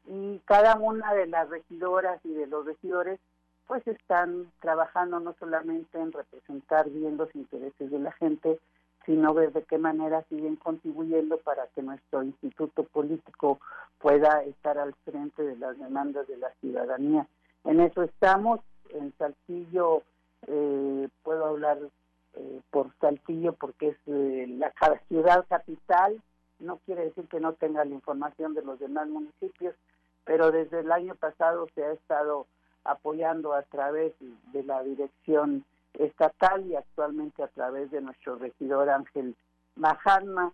y 0.06 0.40
cada 0.46 0.76
una 0.76 1.12
de 1.12 1.26
las 1.26 1.50
regidoras 1.50 2.24
y 2.24 2.32
de 2.32 2.46
los 2.46 2.64
regidores 2.64 3.20
pues 3.66 3.86
están 3.86 4.50
trabajando 4.60 5.20
no 5.20 5.34
solamente 5.38 5.98
en 5.98 6.10
representar 6.10 6.88
bien 6.88 7.18
los 7.18 7.34
intereses 7.34 7.90
de 7.90 7.98
la 7.98 8.12
gente, 8.12 8.58
sino 9.06 9.34
ver 9.34 9.52
de 9.52 9.62
qué 9.64 9.78
manera 9.78 10.24
siguen 10.28 10.56
contribuyendo 10.56 11.38
para 11.38 11.66
que 11.68 11.82
nuestro 11.82 12.22
instituto 12.22 12.84
político 12.84 13.60
pueda 13.98 14.42
estar 14.44 14.78
al 14.78 14.94
frente 15.04 15.42
de 15.42 15.56
las 15.56 15.78
demandas 15.78 16.26
de 16.28 16.36
la 16.36 16.50
ciudadanía. 16.60 17.26
En 17.64 17.80
eso 17.80 18.02
estamos, 18.02 18.60
en 18.90 19.12
Saltillo 19.18 20.02
eh, 20.46 21.08
puedo 21.22 21.46
hablar 21.46 21.78
eh, 22.34 22.60
por 22.70 22.90
Saltillo 23.00 23.52
porque 23.52 23.88
es 23.88 23.96
eh, 24.06 24.46
la 24.48 24.72
ciudad 25.08 25.44
capital, 25.48 26.20
no 26.58 26.78
quiere 26.86 27.04
decir 27.04 27.26
que 27.28 27.40
no 27.40 27.54
tenga 27.54 27.84
la 27.84 27.94
información 27.94 28.54
de 28.54 28.62
los 28.62 28.78
demás 28.78 29.08
municipios, 29.08 29.74
pero 30.24 30.52
desde 30.52 30.80
el 30.80 30.92
año 30.92 31.14
pasado 31.16 31.66
se 31.74 31.84
ha 31.84 31.92
estado 31.92 32.46
apoyando 32.84 33.52
a 33.52 33.62
través 33.62 34.12
de 34.52 34.62
la 34.62 34.82
dirección 34.82 35.64
estatal 35.94 36.66
y 36.66 36.76
actualmente 36.76 37.42
a 37.42 37.48
través 37.48 37.90
de 37.90 38.00
nuestro 38.00 38.36
regidor 38.36 38.90
Ángel 38.90 39.36
Majarma 39.76 40.52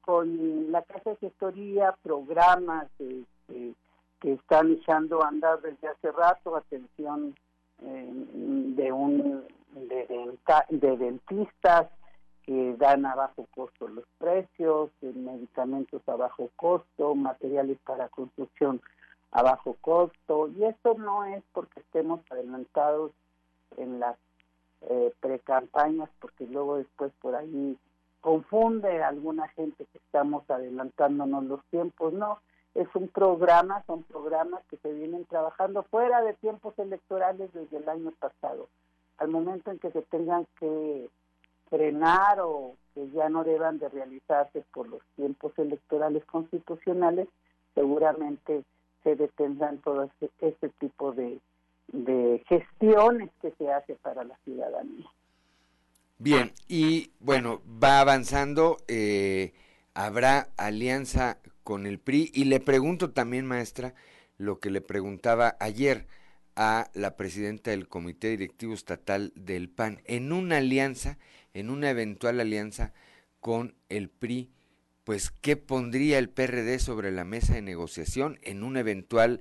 con 0.00 0.70
la 0.70 0.82
Casa 0.82 1.10
de 1.10 1.16
Gestoría, 1.16 1.96
programas 2.02 2.86
que 2.98 4.32
están 4.32 4.72
echando 4.72 5.22
a 5.22 5.28
andar 5.28 5.60
desde 5.60 5.88
hace 5.88 6.10
rato, 6.12 6.56
atención 6.56 7.34
eh, 7.82 8.12
de 8.76 8.92
un 8.92 9.44
de, 9.74 10.96
dentistas 10.96 11.88
que 12.44 12.76
dan 12.78 13.04
a 13.04 13.14
bajo 13.14 13.46
costo 13.54 13.88
los 13.88 14.04
precios, 14.18 14.90
medicamentos 15.02 16.00
a 16.08 16.14
bajo 16.14 16.48
costo, 16.56 17.14
materiales 17.14 17.78
para 17.84 18.08
construcción 18.08 18.80
a 19.32 19.42
bajo 19.42 19.76
costo, 19.80 20.48
y 20.48 20.64
esto 20.64 20.94
no 20.94 21.24
es 21.24 21.42
porque 21.52 21.80
estemos 21.80 22.20
adelantados 22.30 23.10
en 23.76 23.98
las 23.98 24.16
eh, 24.88 25.12
precampañas, 25.20 26.08
porque 26.20 26.46
luego 26.46 26.78
después 26.78 27.12
por 27.20 27.34
ahí 27.34 27.76
confunde 28.20 29.02
a 29.02 29.08
alguna 29.08 29.48
gente 29.48 29.84
que 29.84 29.98
estamos 29.98 30.48
adelantándonos 30.50 31.44
los 31.44 31.64
tiempos, 31.66 32.12
no, 32.12 32.40
es 32.74 32.88
un 32.94 33.08
programa, 33.08 33.82
son 33.86 34.02
programas 34.02 34.62
que 34.68 34.76
se 34.78 34.92
vienen 34.92 35.24
trabajando 35.24 35.82
fuera 35.84 36.22
de 36.22 36.34
tiempos 36.34 36.78
electorales 36.78 37.52
desde 37.52 37.78
el 37.78 37.88
año 37.88 38.12
pasado. 38.18 38.68
Al 39.18 39.28
momento 39.28 39.70
en 39.70 39.78
que 39.78 39.90
se 39.92 40.02
tengan 40.02 40.46
que 40.58 41.08
frenar 41.70 42.40
o 42.40 42.74
que 42.94 43.08
ya 43.10 43.28
no 43.28 43.44
deban 43.44 43.78
de 43.78 43.88
realizarse 43.88 44.64
por 44.72 44.88
los 44.88 45.02
tiempos 45.16 45.52
electorales 45.58 46.24
constitucionales, 46.26 47.28
seguramente 47.74 48.62
se 49.02 49.16
detendrán 49.16 49.78
todo 49.78 50.04
este, 50.04 50.30
este 50.40 50.68
tipo 50.80 51.12
de, 51.12 51.40
de 51.88 52.42
gestiones 52.48 53.30
que 53.40 53.52
se 53.58 53.72
hace 53.72 53.94
para 53.96 54.24
la 54.24 54.36
ciudadanía. 54.44 55.06
Bien, 56.18 56.52
y 56.66 57.10
bueno, 57.20 57.60
va 57.66 58.00
avanzando, 58.00 58.78
eh, 58.88 59.52
habrá 59.94 60.48
alianza 60.56 61.38
con 61.62 61.86
el 61.86 61.98
PRI. 61.98 62.30
Y 62.32 62.44
le 62.44 62.60
pregunto 62.60 63.10
también, 63.10 63.44
maestra, 63.44 63.94
lo 64.38 64.58
que 64.58 64.70
le 64.70 64.80
preguntaba 64.80 65.56
ayer 65.60 66.06
a 66.54 66.90
la 66.94 67.16
presidenta 67.16 67.70
del 67.70 67.88
Comité 67.88 68.28
Directivo 68.28 68.72
Estatal 68.72 69.32
del 69.34 69.68
PAN, 69.68 70.00
en 70.04 70.32
una 70.32 70.56
alianza, 70.56 71.18
en 71.52 71.68
una 71.68 71.90
eventual 71.90 72.40
alianza 72.40 72.94
con 73.40 73.74
el 73.90 74.08
PRI, 74.08 74.50
pues 75.04 75.30
¿qué 75.30 75.56
pondría 75.56 76.18
el 76.18 76.30
PRD 76.30 76.78
sobre 76.78 77.12
la 77.12 77.24
mesa 77.24 77.54
de 77.54 77.62
negociación 77.62 78.38
en 78.42 78.64
un 78.64 78.76
eventual 78.76 79.40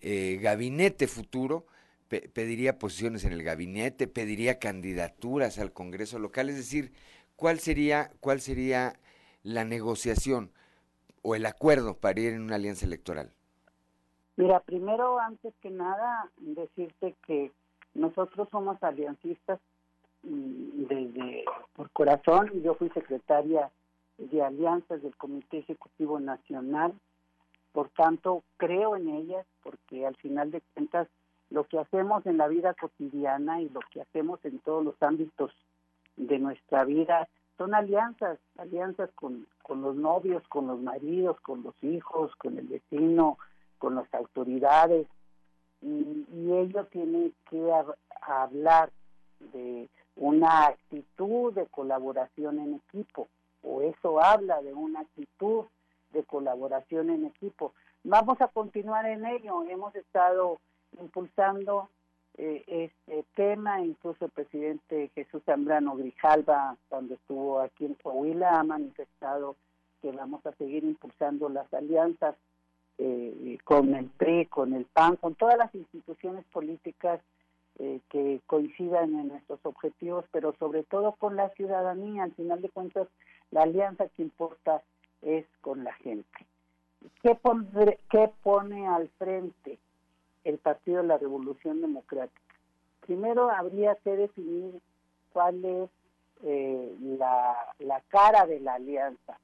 eh, 0.00 0.38
gabinete 0.40 1.06
futuro? 1.06 1.66
Pediría 2.08 2.78
posiciones 2.78 3.24
en 3.24 3.32
el 3.32 3.42
gabinete, 3.42 4.06
pediría 4.06 4.58
candidaturas 4.58 5.58
al 5.58 5.72
Congreso 5.72 6.18
local, 6.18 6.48
es 6.48 6.56
decir, 6.56 6.92
¿cuál 7.36 7.58
sería, 7.58 8.10
cuál 8.20 8.40
sería 8.40 8.98
la 9.42 9.64
negociación? 9.64 10.52
o 11.24 11.34
el 11.34 11.46
acuerdo 11.46 11.96
para 11.96 12.20
ir 12.20 12.34
en 12.34 12.42
una 12.42 12.56
alianza 12.56 12.86
electoral? 12.86 13.32
Mira, 14.36 14.60
primero, 14.60 15.18
antes 15.18 15.54
que 15.62 15.70
nada, 15.70 16.30
decirte 16.36 17.16
que 17.26 17.50
nosotros 17.94 18.46
somos 18.50 18.80
aliancistas 18.82 19.58
mm, 20.22 20.84
desde 20.86 21.44
por 21.72 21.90
corazón. 21.90 22.50
Yo 22.62 22.74
fui 22.74 22.90
secretaria 22.90 23.70
de 24.18 24.42
alianzas 24.42 25.02
del 25.02 25.16
Comité 25.16 25.58
Ejecutivo 25.58 26.20
Nacional. 26.20 26.92
Por 27.72 27.88
tanto, 27.90 28.44
creo 28.58 28.96
en 28.96 29.08
ellas 29.08 29.46
porque 29.62 30.06
al 30.06 30.16
final 30.16 30.50
de 30.50 30.60
cuentas 30.74 31.08
lo 31.54 31.64
que 31.64 31.78
hacemos 31.78 32.26
en 32.26 32.36
la 32.36 32.48
vida 32.48 32.74
cotidiana 32.74 33.60
y 33.60 33.68
lo 33.68 33.78
que 33.92 34.00
hacemos 34.00 34.44
en 34.44 34.58
todos 34.58 34.84
los 34.84 35.00
ámbitos 35.00 35.52
de 36.16 36.40
nuestra 36.40 36.84
vida 36.84 37.28
son 37.56 37.76
alianzas, 37.76 38.40
alianzas 38.58 39.08
con, 39.14 39.46
con 39.62 39.80
los 39.80 39.94
novios, 39.94 40.42
con 40.48 40.66
los 40.66 40.80
maridos, 40.80 41.40
con 41.42 41.62
los 41.62 41.74
hijos, 41.84 42.34
con 42.36 42.58
el 42.58 42.66
vecino, 42.66 43.38
con 43.78 43.94
las 43.94 44.12
autoridades. 44.12 45.06
Y, 45.80 46.26
ello 46.50 46.86
tiene 46.86 47.30
que 47.48 47.72
hablar 48.22 48.90
de 49.52 49.88
una 50.16 50.66
actitud 50.66 51.52
de 51.52 51.66
colaboración 51.66 52.58
en 52.58 52.74
equipo, 52.74 53.28
o 53.62 53.80
eso 53.82 54.20
habla 54.20 54.60
de 54.62 54.74
una 54.74 55.00
actitud 55.00 55.66
de 56.12 56.24
colaboración 56.24 57.10
en 57.10 57.26
equipo. 57.26 57.74
Vamos 58.02 58.40
a 58.40 58.48
continuar 58.48 59.06
en 59.06 59.24
ello. 59.24 59.62
Hemos 59.64 59.94
estado 59.94 60.58
impulsando 61.00 61.88
eh, 62.36 62.64
este 62.66 63.24
tema, 63.34 63.80
incluso 63.80 64.24
el 64.24 64.30
presidente 64.30 65.10
Jesús 65.14 65.42
Zambrano 65.44 65.96
Grijalva, 65.96 66.76
cuando 66.88 67.14
estuvo 67.14 67.60
aquí 67.60 67.84
en 67.84 67.94
Coahuila, 67.94 68.58
ha 68.58 68.64
manifestado 68.64 69.56
que 70.02 70.10
vamos 70.10 70.44
a 70.44 70.52
seguir 70.52 70.84
impulsando 70.84 71.48
las 71.48 71.72
alianzas 71.72 72.34
eh, 72.98 73.58
con 73.64 73.94
el 73.94 74.06
PRI, 74.06 74.46
con 74.46 74.74
el 74.74 74.84
PAN, 74.84 75.16
con 75.16 75.34
todas 75.34 75.56
las 75.56 75.74
instituciones 75.74 76.44
políticas 76.52 77.20
eh, 77.78 78.00
que 78.08 78.40
coincidan 78.46 79.14
en 79.14 79.28
nuestros 79.28 79.58
objetivos, 79.64 80.24
pero 80.30 80.54
sobre 80.58 80.84
todo 80.84 81.12
con 81.12 81.36
la 81.36 81.48
ciudadanía. 81.50 82.24
Al 82.24 82.32
final 82.34 82.62
de 82.62 82.68
cuentas, 82.68 83.08
la 83.50 83.62
alianza 83.62 84.08
que 84.08 84.22
importa 84.22 84.82
es 85.22 85.46
con 85.60 85.82
la 85.82 85.92
gente. 85.94 86.46
¿Qué, 87.22 87.36
qué 88.10 88.30
pone 88.42 88.86
al 88.86 89.08
frente? 89.18 89.78
El 90.44 90.58
Partido 90.58 91.02
de 91.02 91.08
la 91.08 91.18
Revolución 91.18 91.80
Democrática. 91.80 92.40
Primero 93.00 93.50
habría 93.50 93.96
que 93.96 94.16
definir 94.16 94.80
cuál 95.32 95.64
es 95.64 95.90
eh, 96.42 96.96
la, 97.18 98.02
cara 98.08 98.46
de 98.46 98.60
la 98.60 98.74
alianza, 98.74 99.38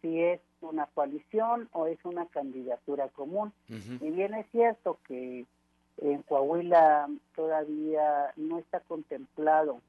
si 0.00 0.20
es 0.20 0.40
una 0.60 0.86
coalición 0.86 1.68
o 1.72 1.86
es 1.86 1.98
una 2.04 2.26
candidatura 2.26 3.08
común. 3.08 3.52
Y 3.68 4.10
bien 4.10 4.34
es 4.34 4.46
cierto 4.50 4.98
que 5.06 5.46
en 5.98 6.22
Coahuila 6.22 7.08
todavía 7.34 8.32
no 8.36 8.58
está 8.58 8.80
contemplado 8.80 9.80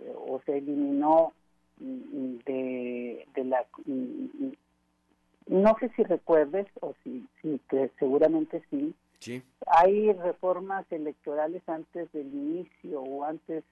eh, 0.00 0.12
o 0.14 0.40
se 0.44 0.58
eliminó 0.58 1.32
mm, 1.78 2.36
de, 2.44 3.26
de 3.34 3.44
la 3.44 3.64
mm, 3.84 4.52
no 5.46 5.76
sé 5.80 5.90
si 5.96 6.02
recuerdes 6.02 6.66
o 6.80 6.94
si, 7.02 7.26
si 7.40 7.60
que 7.68 7.90
seguramente 7.98 8.62
sí 8.70 8.94
hay 9.66 10.12
reformas 10.12 10.84
electorales 10.90 11.62
antes 11.68 12.10
del 12.12 12.26
inicio 12.26 13.00
o 13.00 13.24
antes, 13.24 13.64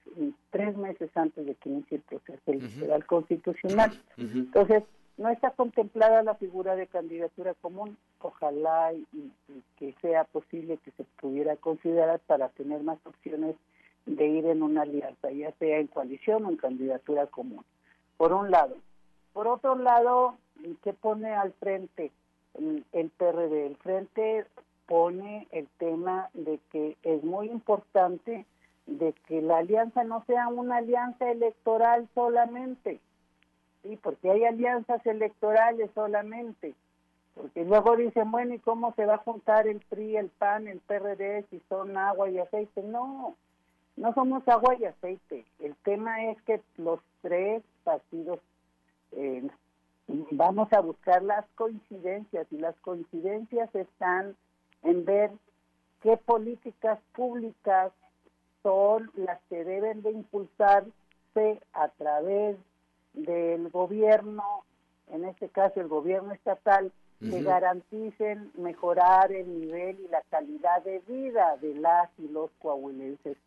tres 0.49 0.75
meses 0.77 1.09
antes 1.15 1.45
de 1.45 1.55
que 1.55 1.69
inicie 1.69 1.97
el 1.97 2.03
proceso 2.03 2.51
electoral 2.51 3.05
constitucional. 3.05 3.91
Entonces, 4.17 4.83
no 5.17 5.29
está 5.29 5.51
contemplada 5.51 6.23
la 6.23 6.35
figura 6.35 6.75
de 6.75 6.87
candidatura 6.87 7.53
común. 7.55 7.97
Ojalá 8.19 8.93
y, 8.93 9.31
que 9.77 9.93
sea 10.01 10.23
posible 10.25 10.77
que 10.77 10.91
se 10.91 11.03
pudiera 11.19 11.55
considerar 11.57 12.19
para 12.21 12.49
tener 12.49 12.83
más 12.83 12.97
opciones 13.05 13.55
de 14.05 14.27
ir 14.27 14.45
en 14.47 14.63
una 14.63 14.81
alianza, 14.81 15.29
ya 15.31 15.51
sea 15.59 15.79
en 15.79 15.87
coalición 15.87 16.45
o 16.45 16.49
en 16.49 16.57
candidatura 16.57 17.27
común. 17.27 17.63
Por 18.17 18.33
un 18.33 18.49
lado. 18.49 18.77
Por 19.33 19.47
otro 19.47 19.75
lado, 19.75 20.37
¿qué 20.83 20.93
pone 20.93 21.33
al 21.33 21.53
frente 21.53 22.11
el, 22.55 22.83
el 22.91 23.09
PRD? 23.09 23.67
El 23.67 23.75
frente 23.77 24.45
pone 24.91 25.47
el 25.51 25.69
tema 25.77 26.29
de 26.33 26.59
que 26.69 26.97
es 27.03 27.23
muy 27.23 27.47
importante 27.49 28.45
de 28.87 29.13
que 29.25 29.41
la 29.41 29.59
alianza 29.59 30.03
no 30.03 30.21
sea 30.25 30.49
una 30.49 30.77
alianza 30.79 31.31
electoral 31.31 32.09
solamente, 32.13 32.99
¿sí? 33.83 33.97
porque 34.03 34.29
hay 34.29 34.43
alianzas 34.43 35.05
electorales 35.05 35.89
solamente, 35.95 36.75
porque 37.35 37.63
luego 37.63 37.95
dicen, 37.95 38.31
bueno, 38.31 38.53
¿y 38.53 38.59
cómo 38.59 38.93
se 38.95 39.05
va 39.05 39.13
a 39.15 39.19
juntar 39.19 39.65
el 39.65 39.79
PRI, 39.79 40.17
el 40.17 40.27
PAN, 40.27 40.67
el 40.67 40.81
PRD 40.81 41.45
si 41.49 41.61
son 41.69 41.95
agua 41.95 42.29
y 42.29 42.39
aceite? 42.39 42.83
No, 42.83 43.37
no 43.95 44.13
somos 44.13 44.45
agua 44.49 44.75
y 44.77 44.83
aceite. 44.83 45.45
El 45.59 45.73
tema 45.85 46.25
es 46.25 46.41
que 46.41 46.59
los 46.75 46.99
tres 47.21 47.63
partidos 47.85 48.41
eh, 49.13 49.47
vamos 50.31 50.67
a 50.73 50.81
buscar 50.81 51.23
las 51.23 51.45
coincidencias 51.55 52.45
y 52.51 52.57
las 52.57 52.75
coincidencias 52.81 53.73
están 53.73 54.35
en 54.83 55.05
ver 55.05 55.31
qué 56.01 56.17
políticas 56.17 56.99
públicas 57.13 57.91
son 58.63 59.11
las 59.15 59.39
que 59.49 59.63
deben 59.63 60.01
de 60.01 60.11
impulsarse 60.11 61.61
a 61.73 61.87
través 61.97 62.57
del 63.13 63.69
gobierno, 63.69 64.43
en 65.07 65.25
este 65.25 65.49
caso 65.49 65.79
el 65.79 65.87
gobierno 65.87 66.33
estatal, 66.33 66.91
que 67.19 67.43
garanticen 67.43 68.51
mejorar 68.57 69.31
el 69.31 69.61
nivel 69.61 69.99
y 69.99 70.07
la 70.07 70.23
calidad 70.31 70.83
de 70.83 70.99
vida 71.07 71.55
de 71.61 71.75
las 71.75 72.09
y 72.17 72.27
los 72.27 72.49
coahuilenses. 72.59 73.37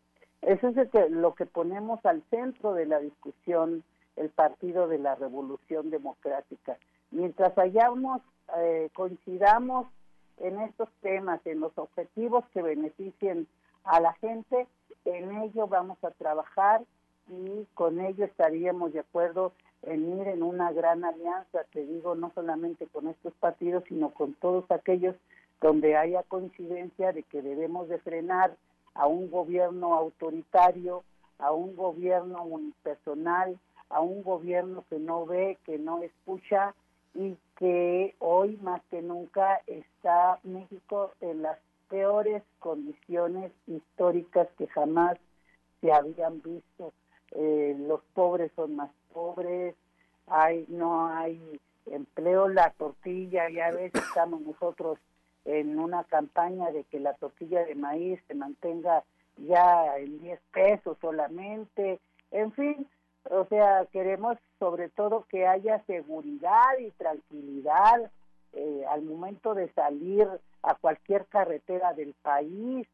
Eso 0.41 0.69
es 0.69 1.11
lo 1.11 1.35
que 1.35 1.45
ponemos 1.45 1.99
al 2.05 2.23
centro 2.29 2.73
de 2.73 2.85
la 2.85 2.99
discusión 2.99 3.83
el 4.15 4.29
Partido 4.29 4.87
de 4.87 4.99
la 4.99 5.15
Revolución 5.15 5.89
Democrática. 5.89 6.77
Mientras 7.11 7.57
hayamos, 7.57 8.21
eh, 8.57 8.89
coincidamos 8.93 9.87
en 10.37 10.59
estos 10.61 10.89
temas, 11.01 11.45
en 11.45 11.59
los 11.59 11.77
objetivos 11.77 12.43
que 12.53 12.61
beneficien 12.61 13.47
a 13.83 13.99
la 13.99 14.13
gente, 14.13 14.67
en 15.05 15.31
ello 15.43 15.67
vamos 15.67 15.97
a 16.03 16.11
trabajar 16.11 16.81
y 17.27 17.65
con 17.73 17.99
ello 17.99 18.25
estaríamos 18.25 18.93
de 18.93 18.99
acuerdo 18.99 19.53
en 19.83 20.19
ir 20.19 20.27
en 20.27 20.43
una 20.43 20.71
gran 20.71 21.03
alianza, 21.03 21.63
te 21.71 21.85
digo, 21.85 22.15
no 22.15 22.31
solamente 22.33 22.87
con 22.87 23.07
estos 23.07 23.33
partidos, 23.35 23.83
sino 23.87 24.09
con 24.11 24.33
todos 24.33 24.69
aquellos 24.71 25.15
donde 25.61 25.95
haya 25.95 26.23
coincidencia 26.23 27.11
de 27.13 27.23
que 27.23 27.41
debemos 27.41 27.87
de 27.87 27.99
frenar 27.99 28.55
a 28.93 29.07
un 29.07 29.29
gobierno 29.29 29.93
autoritario, 29.93 31.03
a 31.37 31.51
un 31.51 31.75
gobierno 31.75 32.43
unipersonal, 32.43 33.59
a 33.89 34.01
un 34.01 34.23
gobierno 34.23 34.83
que 34.89 34.99
no 34.99 35.25
ve, 35.25 35.57
que 35.65 35.77
no 35.77 36.01
escucha 36.01 36.73
y 37.13 37.37
que 37.57 38.15
hoy 38.19 38.57
más 38.61 38.81
que 38.89 39.01
nunca 39.01 39.61
está 39.67 40.39
México 40.43 41.13
en 41.21 41.41
las 41.41 41.57
peores 41.89 42.43
condiciones 42.59 43.51
históricas 43.67 44.47
que 44.57 44.67
jamás 44.67 45.17
se 45.81 45.91
habían 45.91 46.41
visto. 46.41 46.93
Eh, 47.31 47.75
los 47.79 48.01
pobres 48.13 48.51
son 48.55 48.75
más 48.75 48.91
pobres, 49.13 49.75
hay 50.27 50.65
no 50.67 51.07
hay 51.07 51.59
empleo, 51.85 52.47
la 52.47 52.71
tortilla, 52.71 53.49
ya 53.49 53.71
ves, 53.71 53.93
estamos 53.93 54.41
nosotros 54.41 54.97
en 55.45 55.79
una 55.79 56.03
campaña 56.03 56.71
de 56.71 56.83
que 56.85 56.99
la 56.99 57.13
tortilla 57.13 57.63
de 57.63 57.75
maíz 57.75 58.19
se 58.27 58.33
mantenga 58.33 59.03
ya 59.37 59.97
en 59.97 60.19
10 60.21 60.39
pesos 60.51 60.97
solamente, 61.01 61.99
en 62.31 62.51
fin, 62.53 62.87
o 63.29 63.45
sea, 63.45 63.85
queremos 63.91 64.37
sobre 64.59 64.89
todo 64.89 65.25
que 65.29 65.47
haya 65.47 65.83
seguridad 65.85 66.77
y 66.79 66.91
tranquilidad 66.91 68.11
eh, 68.53 68.85
al 68.89 69.03
momento 69.03 69.53
de 69.53 69.71
salir 69.73 70.27
a 70.63 70.75
cualquier 70.75 71.25
carretera 71.25 71.93
del 71.93 72.13
país, 72.21 72.87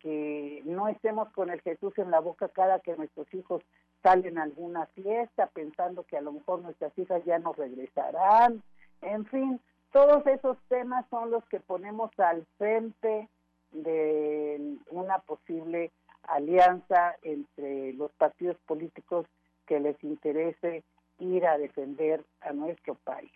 que 0.00 0.62
no 0.64 0.88
estemos 0.88 1.30
con 1.30 1.50
el 1.50 1.60
Jesús 1.62 1.96
en 1.98 2.10
la 2.10 2.20
boca 2.20 2.48
cada 2.48 2.80
que 2.80 2.96
nuestros 2.96 3.32
hijos 3.32 3.62
salen 4.02 4.38
a 4.38 4.42
alguna 4.42 4.86
fiesta 4.86 5.46
pensando 5.46 6.04
que 6.04 6.16
a 6.16 6.20
lo 6.20 6.32
mejor 6.32 6.60
nuestras 6.60 6.96
hijas 6.98 7.24
ya 7.24 7.38
no 7.38 7.52
regresarán. 7.52 8.62
En 9.00 9.24
fin, 9.26 9.60
todos 9.92 10.26
esos 10.26 10.58
temas 10.68 11.06
son 11.08 11.30
los 11.30 11.44
que 11.46 11.60
ponemos 11.60 12.10
al 12.18 12.44
frente 12.58 13.28
de 13.72 14.76
una 14.90 15.18
posible 15.20 15.92
alianza 16.24 17.16
entre 17.22 17.92
los 17.94 18.10
partidos 18.12 18.56
políticos 18.66 19.26
que 19.66 19.80
les 19.80 20.02
interese 20.04 20.84
ir 21.18 21.46
a 21.46 21.58
defender 21.58 22.24
a 22.40 22.52
nuestro 22.52 22.94
país. 22.94 23.32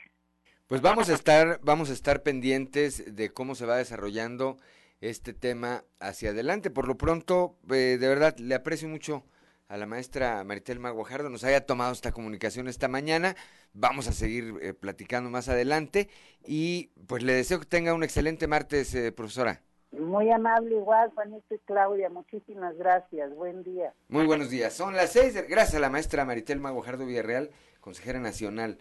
Pues 0.66 0.80
vamos 0.80 1.10
a 1.10 1.14
estar, 1.14 1.58
vamos 1.62 1.90
a 1.90 1.92
estar 1.92 2.22
pendientes 2.22 3.16
de 3.16 3.32
cómo 3.32 3.54
se 3.54 3.66
va 3.66 3.76
desarrollando 3.76 4.56
este 5.00 5.32
tema 5.32 5.84
hacia 5.98 6.30
adelante. 6.30 6.70
Por 6.70 6.86
lo 6.86 6.96
pronto, 6.96 7.56
eh, 7.70 7.96
de 7.98 8.08
verdad, 8.08 8.36
le 8.38 8.54
aprecio 8.54 8.88
mucho 8.88 9.24
a 9.70 9.76
la 9.76 9.86
maestra 9.86 10.42
Maritel 10.42 10.80
Maguajardo, 10.80 11.30
nos 11.30 11.44
haya 11.44 11.64
tomado 11.64 11.92
esta 11.92 12.10
comunicación 12.10 12.66
esta 12.66 12.88
mañana. 12.88 13.36
Vamos 13.72 14.08
a 14.08 14.12
seguir 14.12 14.54
eh, 14.60 14.74
platicando 14.74 15.30
más 15.30 15.48
adelante 15.48 16.08
y 16.44 16.90
pues 17.06 17.22
le 17.22 17.34
deseo 17.34 17.60
que 17.60 17.66
tenga 17.66 17.94
un 17.94 18.02
excelente 18.02 18.48
martes, 18.48 18.94
eh, 18.96 19.12
profesora. 19.12 19.62
Muy 19.92 20.30
amable 20.30 20.76
igual, 20.76 21.10
Juanito 21.14 21.54
y 21.54 21.58
Claudia, 21.60 22.08
muchísimas 22.10 22.76
gracias, 22.76 23.34
buen 23.34 23.62
día. 23.62 23.92
Muy 24.08 24.26
buenos 24.26 24.50
días, 24.50 24.72
son 24.72 24.94
las 24.94 25.12
seis, 25.12 25.34
gracias 25.48 25.76
a 25.76 25.80
la 25.80 25.90
maestra 25.90 26.24
Maritel 26.24 26.60
Maguajardo 26.60 27.06
Villarreal, 27.06 27.50
consejera 27.80 28.20
nacional 28.20 28.78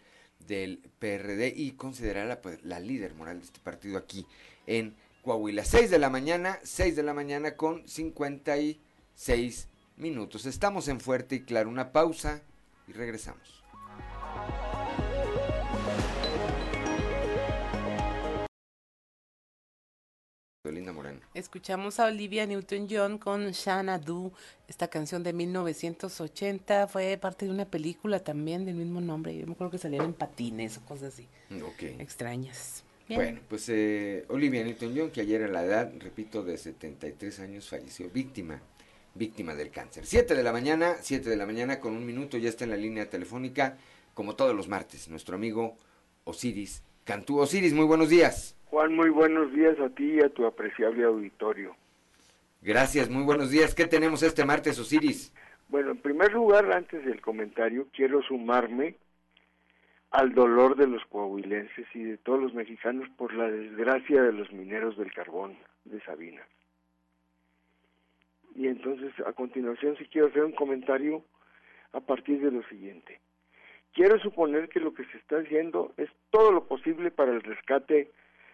del 0.47 0.80
PRD 1.00 1.54
y 1.56 1.72
considerada 1.72 2.41
pues, 2.41 2.64
la 2.64 2.80
líder 2.80 3.14
moral 3.14 3.39
de 3.39 3.45
este 3.45 3.60
partido 3.60 3.97
aquí 3.97 4.26
en 4.68 4.95
Coahuila. 5.24 5.66
6 5.66 5.89
de 5.89 6.00
la 6.00 6.10
mañana, 6.10 6.60
6 6.64 6.95
de 6.95 7.04
la 7.04 7.14
mañana 7.14 7.56
con 7.56 7.88
56 7.88 9.68
minutos. 9.97 10.45
Estamos 10.45 10.88
en 10.88 11.00
Fuerte 11.00 11.36
y 11.36 11.41
Claro, 11.41 11.70
una 11.70 11.91
pausa 11.91 12.41
y 12.88 12.93
regresamos. 12.93 13.59
Linda 20.72 20.91
Moreno. 20.91 21.20
Escuchamos 21.34 21.99
a 21.99 22.05
Olivia 22.05 22.45
Newton-John 22.45 23.17
con 23.17 23.51
Shana 23.51 23.99
Du. 23.99 24.32
Esta 24.67 24.88
canción 24.88 25.24
de 25.24 25.34
1980 25.34 26.88
fue 26.88 27.17
parte 27.17 27.45
de 27.45 27.51
una 27.51 27.65
película 27.65 28.20
también 28.20 28.65
del 28.65 28.76
mismo 28.76 29.01
nombre. 29.01 29.38
Yo 29.38 29.45
me 29.45 29.53
acuerdo 29.53 29.72
que 29.72 29.78
salían 29.78 30.05
en 30.05 30.13
patines 30.13 30.78
o 30.78 30.82
cosas 30.82 31.13
así. 31.13 31.28
Ok. 31.63 31.99
Extrañas. 31.99 32.84
Bueno, 33.15 33.39
pues 33.47 33.67
eh, 33.70 34.26
Olivia 34.30 34.63
Newton-John, 34.63 35.09
que 35.09 35.22
ayer 35.22 35.43
a 35.43 35.47
la 35.47 35.63
edad, 35.63 35.91
repito, 35.97 36.43
de 36.43 36.57
73 36.57 37.39
años 37.39 37.67
falleció 37.67 38.07
víctima, 38.09 38.61
víctima 39.15 39.55
del 39.55 39.72
cáncer. 39.72 40.05
7 40.05 40.36
de 40.36 40.43
la 40.43 40.51
mañana, 40.51 40.95
7 41.01 41.28
de 41.28 41.36
la 41.36 41.47
mañana 41.47 41.80
con 41.80 41.95
un 41.95 42.05
minuto, 42.05 42.38
ya 42.38 42.49
está 42.49 42.65
en 42.65 42.70
la 42.70 42.78
línea 42.78 43.09
telefónica, 43.09 43.78
como 44.13 44.36
todos 44.36 44.55
los 44.55 44.67
martes, 44.67 45.07
nuestro 45.09 45.36
amigo 45.36 45.76
Osiris 46.24 46.84
Cantú. 47.03 47.39
Osiris, 47.39 47.74
muy 47.74 47.86
buenos 47.86 48.09
días. 48.09 48.55
Juan, 48.70 48.95
muy 48.95 49.09
buenos 49.09 49.51
días 49.51 49.80
a 49.80 49.89
ti 49.89 50.13
y 50.13 50.20
a 50.20 50.30
tu 50.30 50.45
apreciable 50.45 51.03
auditorio. 51.03 51.76
Gracias, 52.61 53.09
muy 53.09 53.24
buenos 53.24 53.49
días. 53.49 53.74
¿Qué 53.74 53.88
tenemos 53.88 54.22
este 54.22 54.45
martes, 54.45 54.78
Osiris? 54.78 55.34
Bueno, 55.70 55.91
en 55.91 55.97
primer 55.97 56.34
lugar, 56.34 56.72
antes 56.72 57.03
del 57.03 57.20
comentario, 57.20 57.88
quiero 57.91 58.22
sumarme 58.22 58.95
al 60.11 60.36
dolor 60.36 60.76
de 60.76 60.86
los 60.86 61.03
coahuilenses 61.05 61.88
y 61.95 62.03
de 62.03 62.17
todos 62.17 62.39
los 62.39 62.53
mexicanos 62.53 63.09
por 63.17 63.34
la 63.34 63.49
desgracia 63.49 64.22
de 64.22 64.34
los 64.34 64.51
mineros 64.51 64.95
del 64.97 65.11
carbón 65.13 65.57
de 65.86 65.99
Sabina. 66.01 66.41
Y 68.53 68.67
entonces, 68.67 69.13
a 69.26 69.34
continuación, 69.34 69.95
sí 69.97 70.05
quiero 70.11 70.28
hacer 70.28 70.43
un 70.43 70.53
comentario 70.53 71.24
a 71.93 72.01
partir 72.01 72.39
de 72.39 72.51
lo 72.51 72.61
siguiente. 72.67 73.20
Quiero 73.93 74.20
suponer 74.20 74.70
que 74.70 74.80
lo 74.80 74.93
que 74.93 75.05
se 75.05 75.17
está 75.17 75.38
haciendo 75.38 75.91
es 75.97 76.09
todo 76.30 76.51
lo 76.51 76.65
posible 76.65 77.09
para 77.09 77.32
el 77.32 77.41
rescate 77.41 78.11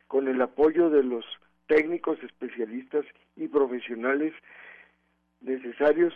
con 0.08 0.28
el 0.28 0.42
apoyo 0.42 0.90
de 0.90 1.04
los 1.04 1.26
técnicos, 1.68 2.22
especialistas 2.24 3.06
y 3.36 3.48
profesionales 3.48 4.34
necesarios 5.42 6.14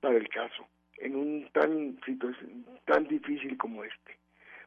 para 0.00 0.16
el 0.16 0.28
caso, 0.28 0.66
en 0.98 1.16
un 1.16 1.48
tan, 1.52 1.98
tan 2.86 3.06
difícil 3.08 3.56
como 3.58 3.84
este. 3.84 4.16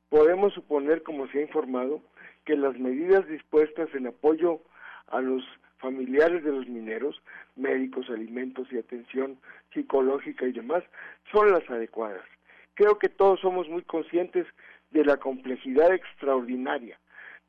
Podemos 0.09 0.53
suponer, 0.53 1.01
como 1.03 1.27
se 1.27 1.39
ha 1.39 1.41
informado, 1.41 2.01
que 2.45 2.55
las 2.55 2.77
medidas 2.77 3.27
dispuestas 3.27 3.89
en 3.95 4.07
apoyo 4.07 4.61
a 5.07 5.21
los 5.21 5.43
familiares 5.77 6.43
de 6.43 6.51
los 6.51 6.67
mineros, 6.67 7.21
médicos, 7.55 8.09
alimentos 8.09 8.67
y 8.71 8.77
atención 8.77 9.37
psicológica 9.73 10.45
y 10.45 10.51
demás, 10.51 10.83
son 11.31 11.51
las 11.51 11.67
adecuadas. 11.69 12.25
Creo 12.75 12.97
que 12.97 13.09
todos 13.09 13.39
somos 13.41 13.67
muy 13.69 13.83
conscientes 13.83 14.47
de 14.91 15.03
la 15.03 15.17
complejidad 15.17 15.93
extraordinaria, 15.93 16.97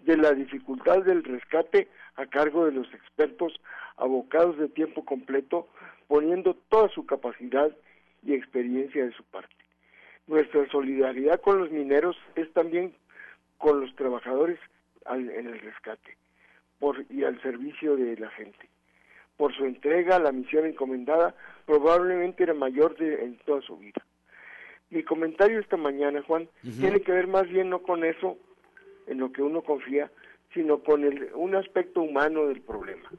de 0.05 0.17
la 0.17 0.33
dificultad 0.33 1.03
del 1.03 1.25
rescate 1.25 1.89
a 2.17 2.27
cargo 2.27 2.67
de 2.67 2.73
los 2.73 2.93
expertos 2.95 3.61
abocados 3.97 4.59
de 4.59 4.69
tiempo 4.69 5.05
completo, 5.05 5.69
poniendo 6.09 6.55
toda 6.69 6.89
su 6.91 7.07
capacidad 7.07 7.71
y 8.23 8.35
experiencia 8.35 9.05
de 9.05 9.13
su 9.13 9.25
parte. 9.25 9.55
Nuestra 10.27 10.69
solidaridad 10.71 11.41
con 11.41 11.59
los 11.59 11.71
mineros 11.71 12.17
es 12.35 12.53
también 12.53 12.95
con 13.59 13.81
los 13.81 13.95
trabajadores 13.97 14.59
en 15.07 15.47
el 15.47 15.61
rescate 15.61 16.17
por, 16.79 17.05
y 17.11 17.25
al 17.25 17.41
servicio 17.43 17.97
de 17.97 18.17
la 18.17 18.31
gente. 18.31 18.69
Por 19.37 19.55
su 19.55 19.65
entrega 19.65 20.17
a 20.17 20.21
la 20.21 20.33
misión 20.33 20.67
encomendada, 20.67 21.35
probablemente 21.67 22.43
era 22.43 22.55
mayor 22.55 22.97
de, 22.97 23.25
en 23.25 23.37
toda 23.39 23.61
su 23.63 23.77
vida. 23.77 24.05
Mi 24.91 25.03
comentario 25.03 25.59
esta 25.59 25.77
mañana, 25.77 26.23
Juan, 26.23 26.49
tiene 26.79 27.01
que 27.01 27.13
ver 27.13 27.27
más 27.27 27.49
bien 27.49 27.71
no 27.71 27.83
con 27.83 28.05
eso, 28.05 28.39
en 29.07 29.19
lo 29.19 29.33
que 29.33 29.43
uno 29.43 29.63
confía, 29.63 30.11
sino 30.53 30.79
con 30.79 31.05
el, 31.05 31.31
un 31.35 31.55
aspecto 31.55 32.03
humano 32.03 32.47
del 32.47 32.61
problema, 32.61 33.11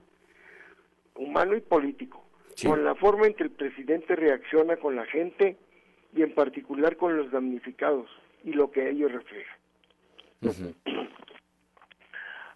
humano 1.16 1.56
y 1.56 1.62
político, 1.62 2.26
con 2.66 2.84
la 2.84 2.96
forma 2.96 3.28
en 3.28 3.34
que 3.34 3.44
el 3.44 3.52
presidente 3.52 4.16
reacciona 4.16 4.78
con 4.78 4.96
la 4.96 5.06
gente 5.06 5.58
y 6.16 6.22
en 6.22 6.34
particular 6.34 6.96
con 6.96 7.18
los 7.18 7.32
damnificados 7.32 8.10
y 8.44 8.54
lo 8.54 8.72
que 8.72 8.90
ello 8.90 9.10
refleja. 9.10 9.58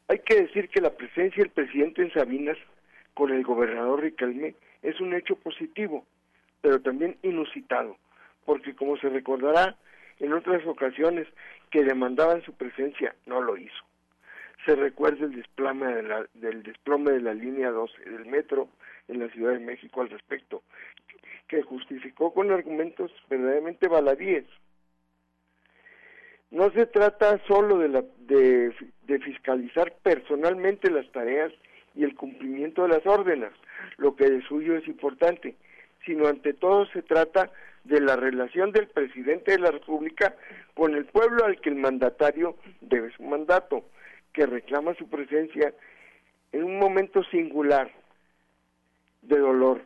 Hay 0.07 0.19
que 0.19 0.41
decir 0.41 0.69
que 0.69 0.81
la 0.81 0.95
presencia 0.95 1.43
del 1.43 1.51
presidente 1.51 2.01
en 2.01 2.13
Sabinas 2.13 2.57
con 3.13 3.31
el 3.31 3.43
gobernador 3.43 4.01
Riquelme 4.01 4.55
es 4.81 4.99
un 5.01 5.13
hecho 5.13 5.35
positivo, 5.35 6.05
pero 6.61 6.81
también 6.81 7.17
inusitado, 7.21 7.97
porque 8.45 8.75
como 8.75 8.97
se 8.97 9.09
recordará 9.09 9.75
en 10.19 10.33
otras 10.33 10.65
ocasiones 10.65 11.27
que 11.71 11.83
demandaban 11.83 12.41
su 12.43 12.53
presencia, 12.53 13.15
no 13.25 13.41
lo 13.41 13.57
hizo. 13.57 13.83
Se 14.65 14.75
recuerda 14.75 15.25
el 15.25 15.35
desplome 15.35 15.87
de 15.87 16.03
la, 16.03 16.25
del 16.33 16.63
desplome 16.63 17.11
de 17.11 17.21
la 17.21 17.33
línea 17.33 17.71
12 17.71 18.09
del 18.09 18.25
metro 18.25 18.69
en 19.07 19.19
la 19.19 19.29
Ciudad 19.29 19.53
de 19.53 19.59
México 19.59 20.01
al 20.01 20.09
respecto, 20.09 20.63
que 21.47 21.61
justificó 21.63 22.33
con 22.33 22.51
argumentos 22.51 23.11
verdaderamente 23.29 23.87
baladíes. 23.87 24.45
No 26.51 26.71
se 26.71 26.87
trata 26.87 27.39
solo 27.47 27.77
de, 27.77 27.89
la, 27.89 28.03
de, 28.19 28.73
de 29.03 29.19
fiscalizar 29.19 29.93
personalmente 30.03 30.89
las 30.89 31.09
tareas 31.11 31.53
y 31.95 32.03
el 32.03 32.15
cumplimiento 32.15 32.83
de 32.83 32.89
las 32.89 33.05
órdenes, 33.05 33.51
lo 33.97 34.15
que 34.15 34.29
de 34.29 34.41
suyo 34.41 34.75
es 34.75 34.87
importante, 34.87 35.55
sino 36.05 36.27
ante 36.27 36.53
todo 36.53 36.85
se 36.87 37.01
trata 37.01 37.51
de 37.83 38.01
la 38.01 38.15
relación 38.15 38.71
del 38.71 38.87
presidente 38.87 39.51
de 39.51 39.59
la 39.59 39.71
República 39.71 40.35
con 40.73 40.95
el 40.95 41.05
pueblo 41.05 41.45
al 41.45 41.59
que 41.61 41.69
el 41.69 41.75
mandatario 41.75 42.57
debe 42.81 43.11
su 43.11 43.23
mandato, 43.23 43.85
que 44.33 44.45
reclama 44.45 44.93
su 44.95 45.09
presencia 45.09 45.73
en 46.51 46.63
un 46.63 46.79
momento 46.79 47.23
singular 47.25 47.91
de 49.21 49.37
dolor 49.37 49.81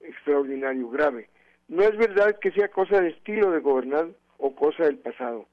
extraordinario, 0.00 0.88
grave. 0.88 1.28
No 1.68 1.82
es 1.82 1.96
verdad 1.96 2.38
que 2.40 2.52
sea 2.52 2.68
cosa 2.68 3.00
de 3.00 3.10
estilo 3.10 3.50
de 3.50 3.60
gobernar 3.60 4.08
o 4.38 4.54
cosa 4.54 4.84
del 4.84 4.98
pasado, 4.98 5.46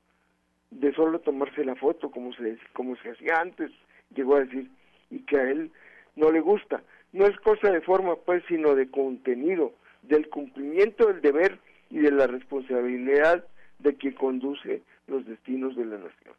de 0.72 0.94
solo 0.94 1.20
tomarse 1.20 1.64
la 1.64 1.76
foto 1.76 2.12
como 2.12 2.34
se, 2.34 2.58
como 2.74 2.96
se 2.98 3.12
hacía 3.12 3.40
antes, 3.40 3.72
llegó 4.14 4.36
a 4.36 4.42
decir, 4.42 4.70
y 5.10 5.20
que 5.20 5.38
a 5.38 5.50
él 5.50 5.72
no 6.16 6.32
le 6.32 6.42
gusta. 6.42 6.84
No 7.14 7.26
es 7.26 7.38
cosa 7.40 7.72
de 7.72 7.82
forma, 7.82 8.16
pues, 8.18 8.44
sino 8.48 8.76
de 8.76 8.90
contenido, 8.90 9.74
del 10.02 10.30
cumplimiento 10.30 11.08
del 11.08 11.22
deber 11.22 11.60
y 11.90 12.00
de 12.00 12.12
la 12.12 12.28
responsabilidad 12.28 13.46
de 13.80 13.96
quien 13.96 14.14
conduce 14.14 14.82
los 15.08 15.26
destinos 15.26 15.76
de 15.76 15.86
la 15.86 15.98
nación. 15.98 16.36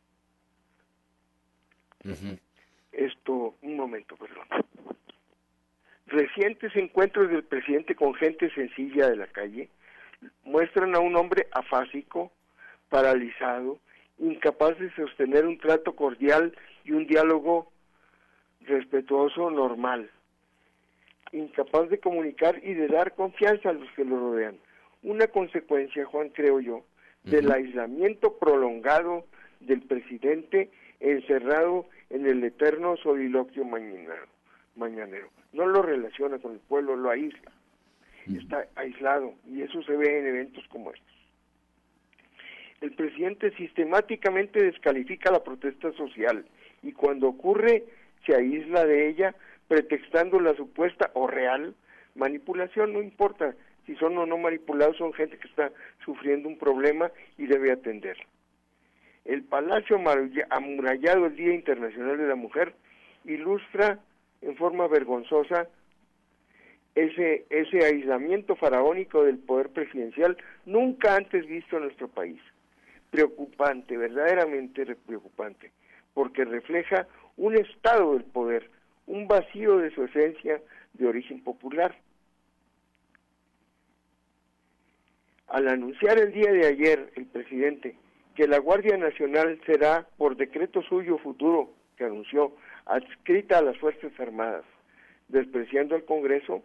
Esto, 2.92 3.54
un 3.62 3.76
momento, 3.76 4.16
perdón. 4.16 4.46
Recientes 6.06 6.74
encuentros 6.74 7.30
del 7.30 7.44
presidente 7.44 7.94
con 7.94 8.14
gente 8.14 8.52
sencilla 8.54 9.08
de 9.08 9.16
la 9.16 9.26
calle 9.28 9.68
muestran 10.44 10.94
a 10.94 10.98
un 10.98 11.16
hombre 11.16 11.46
afásico, 11.52 12.32
paralizado, 12.88 13.78
incapaz 14.18 14.78
de 14.78 14.92
sostener 14.94 15.46
un 15.46 15.58
trato 15.58 15.94
cordial 15.94 16.52
y 16.84 16.92
un 16.92 17.06
diálogo 17.06 17.70
respetuoso, 18.62 19.50
normal, 19.50 20.10
incapaz 21.32 21.88
de 21.88 21.98
comunicar 21.98 22.60
y 22.62 22.74
de 22.74 22.88
dar 22.88 23.14
confianza 23.14 23.70
a 23.70 23.74
los 23.74 23.90
que 23.92 24.04
lo 24.04 24.18
rodean. 24.18 24.58
Una 25.02 25.28
consecuencia, 25.28 26.04
Juan, 26.04 26.30
creo 26.30 26.60
yo, 26.60 26.84
del 27.24 27.50
aislamiento 27.50 28.38
prolongado 28.38 29.24
del 29.60 29.82
presidente 29.82 30.70
encerrado 31.00 31.86
en 32.10 32.26
el 32.26 32.42
eterno 32.44 32.96
soliloquio 32.96 33.64
mañanero. 33.64 34.26
mañanero 34.76 35.28
no 35.52 35.66
lo 35.66 35.82
relaciona 35.82 36.38
con 36.38 36.52
el 36.52 36.58
pueblo, 36.60 36.96
lo 36.96 37.10
aísla. 37.10 37.52
Está 38.26 38.68
aislado 38.76 39.34
y 39.48 39.62
eso 39.62 39.82
se 39.82 39.96
ve 39.96 40.18
en 40.18 40.26
eventos 40.26 40.64
como 40.68 40.92
estos. 40.92 41.08
El 42.80 42.92
presidente 42.92 43.50
sistemáticamente 43.56 44.62
descalifica 44.62 45.32
la 45.32 45.42
protesta 45.42 45.92
social 45.92 46.44
y 46.82 46.92
cuando 46.92 47.28
ocurre 47.28 47.84
se 48.24 48.34
aísla 48.34 48.84
de 48.84 49.08
ella 49.08 49.34
pretextando 49.70 50.40
la 50.40 50.52
supuesta 50.56 51.12
o 51.14 51.28
real 51.28 51.76
manipulación, 52.16 52.92
no 52.92 53.00
importa 53.00 53.54
si 53.86 53.94
son 53.94 54.18
o 54.18 54.26
no 54.26 54.36
manipulados, 54.36 54.96
son 54.96 55.12
gente 55.12 55.38
que 55.38 55.46
está 55.46 55.70
sufriendo 56.04 56.48
un 56.48 56.58
problema 56.58 57.12
y 57.38 57.46
debe 57.46 57.70
atenderlo. 57.70 58.24
El 59.24 59.44
Palacio 59.44 59.96
amurallado 60.50 61.26
el 61.26 61.36
Día 61.36 61.54
Internacional 61.54 62.18
de 62.18 62.26
la 62.26 62.34
Mujer 62.34 62.74
ilustra 63.24 64.00
en 64.42 64.56
forma 64.56 64.88
vergonzosa 64.88 65.68
ese, 66.96 67.46
ese 67.48 67.84
aislamiento 67.84 68.56
faraónico 68.56 69.22
del 69.22 69.38
poder 69.38 69.68
presidencial 69.68 70.36
nunca 70.66 71.14
antes 71.14 71.46
visto 71.46 71.76
en 71.76 71.84
nuestro 71.84 72.08
país. 72.08 72.40
Preocupante, 73.12 73.96
verdaderamente 73.96 74.96
preocupante, 75.06 75.70
porque 76.12 76.44
refleja 76.44 77.06
un 77.36 77.54
estado 77.54 78.14
del 78.14 78.24
poder, 78.24 78.68
un 79.10 79.26
vacío 79.26 79.78
de 79.78 79.90
su 79.90 80.04
esencia 80.04 80.62
de 80.94 81.06
origen 81.06 81.42
popular. 81.42 81.94
Al 85.48 85.66
anunciar 85.66 86.18
el 86.20 86.32
día 86.32 86.52
de 86.52 86.66
ayer 86.66 87.12
el 87.16 87.26
presidente 87.26 87.96
que 88.36 88.46
la 88.46 88.58
Guardia 88.58 88.96
Nacional 88.96 89.60
será, 89.66 90.06
por 90.16 90.36
decreto 90.36 90.80
suyo 90.82 91.18
futuro, 91.18 91.70
que 91.96 92.04
anunció, 92.04 92.54
adscrita 92.86 93.58
a 93.58 93.62
las 93.62 93.76
Fuerzas 93.78 94.12
Armadas, 94.20 94.64
despreciando 95.28 95.96
al 95.96 96.04
Congreso, 96.04 96.62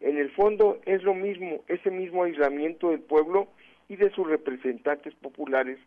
en 0.00 0.18
el 0.18 0.30
fondo 0.30 0.80
es 0.86 1.02
lo 1.02 1.14
mismo, 1.14 1.64
ese 1.66 1.90
mismo 1.90 2.22
aislamiento 2.22 2.90
del 2.90 3.00
pueblo 3.00 3.48
y 3.88 3.96
de 3.96 4.10
sus 4.10 4.28
representantes 4.28 5.14
populares 5.16 5.78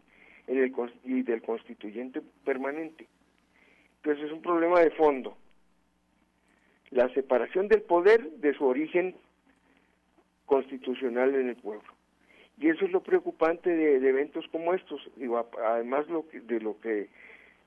y 0.48 1.22
del 1.24 1.42
constituyente 1.42 2.22
permanente. 2.44 3.08
Entonces 3.98 4.26
es 4.26 4.32
un 4.34 4.42
problema 4.42 4.82
de 4.82 4.92
fondo. 4.92 5.38
La 6.92 7.10
separación 7.14 7.68
del 7.68 7.82
poder 7.82 8.30
de 8.32 8.54
su 8.54 8.66
origen 8.66 9.16
constitucional 10.46 11.34
en 11.36 11.50
el 11.50 11.56
pueblo. 11.56 11.88
Y 12.60 12.70
eso 12.70 12.86
es 12.86 12.92
lo 12.92 13.02
preocupante 13.02 13.70
de, 13.70 14.08
eventos 14.08 14.46
como 14.52 14.74
estos. 14.74 15.02
Digo, 15.16 15.50
además 15.66 16.08
lo 16.10 16.26
de 16.32 16.60
lo 16.60 16.80
que 16.80 17.10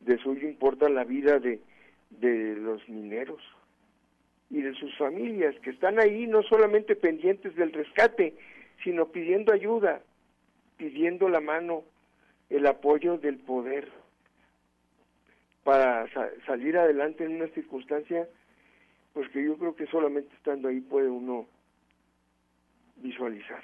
de 0.00 0.18
suyo 0.18 0.46
importa 0.46 0.88
la 0.88 1.04
vida 1.04 1.38
de, 1.38 1.60
de 2.10 2.56
los 2.56 2.86
mineros 2.88 3.42
y 4.50 4.60
de 4.60 4.74
sus 4.74 4.96
familias 4.96 5.54
que 5.62 5.70
están 5.70 5.98
ahí 5.98 6.26
no 6.26 6.42
solamente 6.42 6.94
pendientes 6.94 7.56
del 7.56 7.72
rescate, 7.72 8.34
sino 8.82 9.06
pidiendo 9.08 9.52
ayuda, 9.52 10.02
pidiendo 10.76 11.28
la 11.28 11.40
mano, 11.40 11.84
el 12.50 12.66
apoyo 12.66 13.18
del 13.18 13.38
poder 13.38 13.88
para 15.64 16.06
salir 16.46 16.76
adelante 16.76 17.24
en 17.24 17.36
una 17.36 17.48
circunstancia 17.48 18.28
pues 19.14 19.30
que 19.30 19.42
yo 19.42 19.56
creo 19.56 19.74
que 19.74 19.86
solamente 19.86 20.34
estando 20.34 20.68
ahí 20.68 20.80
puede 20.80 21.08
uno 21.08 21.48
visualizar 22.96 23.62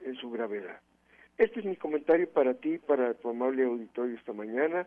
en 0.00 0.14
su 0.16 0.30
gravedad. 0.30 0.80
Este 1.38 1.60
es 1.60 1.66
mi 1.66 1.76
comentario 1.76 2.30
para 2.30 2.54
ti, 2.54 2.78
para 2.78 3.14
tu 3.14 3.30
amable 3.30 3.64
auditorio 3.64 4.16
esta 4.16 4.32
mañana. 4.32 4.86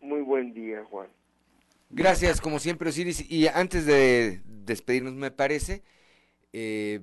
Muy 0.00 0.20
buen 0.20 0.52
día, 0.52 0.84
Juan. 0.84 1.08
Gracias, 1.88 2.40
como 2.40 2.58
siempre, 2.58 2.90
Osiris. 2.90 3.28
Y 3.30 3.48
antes 3.48 3.86
de 3.86 4.40
despedirnos, 4.44 5.14
me 5.14 5.30
parece 5.30 5.82
eh, 6.52 7.00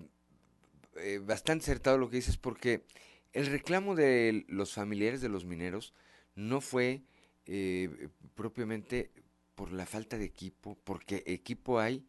eh, 0.97 1.20
bastante 1.24 1.63
acertado 1.63 1.97
lo 1.97 2.09
que 2.09 2.18
dices, 2.18 2.38
porque 2.38 2.84
el 3.34 3.47
reclamo 3.47 3.95
de 3.95 4.45
los 4.47 4.74
familiares 4.74 5.20
de 5.22 5.30
los 5.30 5.45
mineros 5.45 5.93
no 6.36 6.61
fue 6.61 7.01
eh, 7.47 8.09
propiamente 8.36 9.09
por 9.58 9.72
la 9.72 9.88
falta 9.88 10.20
de 10.20 10.26
equipo, 10.26 10.78
porque 10.84 11.24
equipo 11.26 11.80
hay 11.80 12.05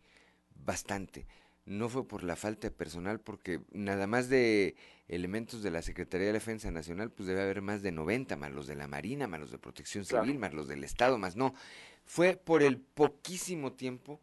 bastante. 0.54 1.26
no 1.64 1.88
fue 1.88 2.06
por 2.06 2.22
la 2.22 2.36
falta 2.36 2.68
de 2.68 2.70
personal, 2.70 3.20
porque 3.20 3.62
nada 3.72 4.06
más 4.06 4.28
de 4.28 4.76
elementos 5.08 5.62
de 5.62 5.70
la 5.70 5.80
Secretaría 5.80 6.26
de 6.26 6.34
Defensa 6.34 6.70
Nacional, 6.70 7.10
pues 7.10 7.26
debe 7.26 7.40
haber 7.40 7.62
más 7.62 7.80
de 7.80 7.90
90, 7.90 8.36
más 8.36 8.52
los 8.52 8.66
de 8.66 8.74
la 8.74 8.86
Marina, 8.86 9.26
más 9.28 9.40
los 9.40 9.50
de 9.50 9.58
Protección 9.58 10.04
Civil, 10.04 10.38
más 10.38 10.52
los 10.52 10.68
del 10.68 10.84
Estado, 10.84 11.16
más 11.16 11.36
no. 11.36 11.54
Fue 12.04 12.36
por 12.36 12.62
el 12.62 12.78
poquísimo 12.78 13.72
tiempo, 13.72 14.20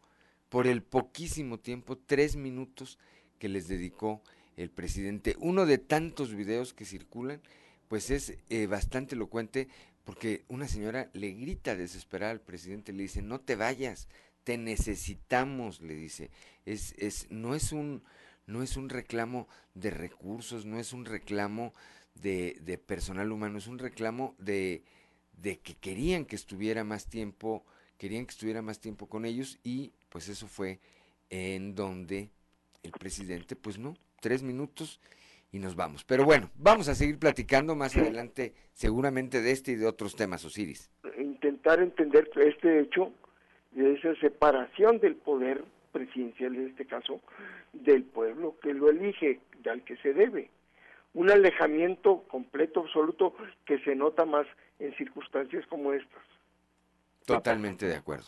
por 0.48 0.68
el 0.68 0.84
poquísimo 0.84 1.58
tiempo, 1.58 1.98
tres 1.98 2.36
minutos 2.36 2.96
que 3.40 3.48
les 3.48 3.66
dedicó 3.66 4.22
el 4.56 4.70
presidente. 4.70 5.34
Uno 5.40 5.66
de 5.66 5.78
tantos 5.78 6.32
videos 6.32 6.74
que 6.74 6.84
circulan, 6.84 7.40
pues 7.88 8.10
es 8.10 8.38
eh, 8.50 8.66
bastante 8.68 9.16
elocuente, 9.16 9.68
porque 10.06 10.44
una 10.46 10.68
señora 10.68 11.10
le 11.14 11.32
grita 11.32 11.74
desesperada 11.74 12.30
al 12.30 12.40
presidente, 12.40 12.92
le 12.92 13.02
dice, 13.02 13.22
no 13.22 13.40
te 13.40 13.56
vayas, 13.56 14.08
te 14.44 14.56
necesitamos, 14.56 15.80
le 15.80 15.96
dice. 15.96 16.30
Es, 16.64 16.94
es, 16.96 17.26
no 17.28 17.56
es 17.56 17.72
un, 17.72 18.04
no 18.46 18.62
es 18.62 18.76
un 18.76 18.88
reclamo 18.88 19.48
de 19.74 19.90
recursos, 19.90 20.64
no 20.64 20.78
es 20.78 20.92
un 20.92 21.06
reclamo 21.06 21.72
de, 22.14 22.80
personal 22.86 23.32
humano, 23.32 23.58
es 23.58 23.66
un 23.66 23.80
reclamo 23.80 24.36
de, 24.38 24.84
de 25.42 25.58
que 25.58 25.74
querían 25.74 26.24
que 26.24 26.36
estuviera 26.36 26.84
más 26.84 27.06
tiempo, 27.06 27.66
querían 27.98 28.26
que 28.26 28.30
estuviera 28.30 28.62
más 28.62 28.78
tiempo 28.78 29.08
con 29.08 29.24
ellos 29.24 29.58
y 29.64 29.92
pues 30.08 30.28
eso 30.28 30.46
fue 30.46 30.78
en 31.30 31.74
donde 31.74 32.30
el 32.84 32.92
presidente, 32.92 33.56
pues 33.56 33.76
no, 33.76 33.96
tres 34.20 34.44
minutos 34.44 35.00
y 35.52 35.58
nos 35.58 35.76
vamos. 35.76 36.04
Pero 36.04 36.24
bueno, 36.24 36.50
vamos 36.56 36.88
a 36.88 36.94
seguir 36.94 37.18
platicando 37.18 37.74
más 37.74 37.96
adelante 37.96 38.54
seguramente 38.72 39.40
de 39.40 39.52
este 39.52 39.72
y 39.72 39.76
de 39.76 39.86
otros 39.86 40.16
temas, 40.16 40.44
Osiris. 40.44 40.90
Intentar 41.18 41.80
entender 41.80 42.30
este 42.36 42.80
hecho 42.80 43.12
de 43.72 43.94
esa 43.94 44.14
separación 44.16 44.98
del 44.98 45.16
poder 45.16 45.64
presidencial, 45.92 46.54
en 46.56 46.68
este 46.68 46.86
caso, 46.86 47.20
del 47.72 48.02
pueblo 48.04 48.56
que 48.62 48.74
lo 48.74 48.90
elige, 48.90 49.40
al 49.70 49.82
que 49.82 49.96
se 49.96 50.12
debe. 50.12 50.50
Un 51.14 51.30
alejamiento 51.30 52.22
completo, 52.28 52.80
absoluto, 52.80 53.34
que 53.64 53.78
se 53.80 53.94
nota 53.94 54.24
más 54.24 54.46
en 54.78 54.94
circunstancias 54.96 55.66
como 55.66 55.92
estas. 55.92 56.22
Totalmente 57.24 57.86
de 57.86 57.96
acuerdo. 57.96 58.26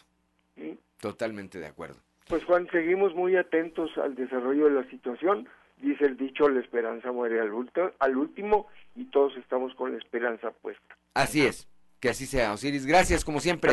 Totalmente 1.00 1.60
de 1.60 1.66
acuerdo. 1.66 2.00
Pues 2.28 2.44
Juan, 2.44 2.68
seguimos 2.70 3.14
muy 3.14 3.36
atentos 3.36 3.96
al 3.98 4.14
desarrollo 4.14 4.66
de 4.66 4.82
la 4.82 4.90
situación. 4.90 5.48
Dice 5.80 6.06
el 6.06 6.16
dicho, 6.16 6.48
la 6.48 6.60
esperanza 6.60 7.12
muere 7.12 7.40
al, 7.40 7.50
al 7.98 8.16
último 8.16 8.66
y 8.96 9.04
todos 9.06 9.36
estamos 9.36 9.74
con 9.74 9.92
la 9.92 9.98
esperanza 9.98 10.50
puesta. 10.50 10.96
Así 11.14 11.44
es, 11.46 11.68
que 12.00 12.08
así 12.08 12.26
sea. 12.26 12.52
Osiris, 12.52 12.84
gracias 12.84 13.24
como 13.24 13.40
siempre. 13.40 13.72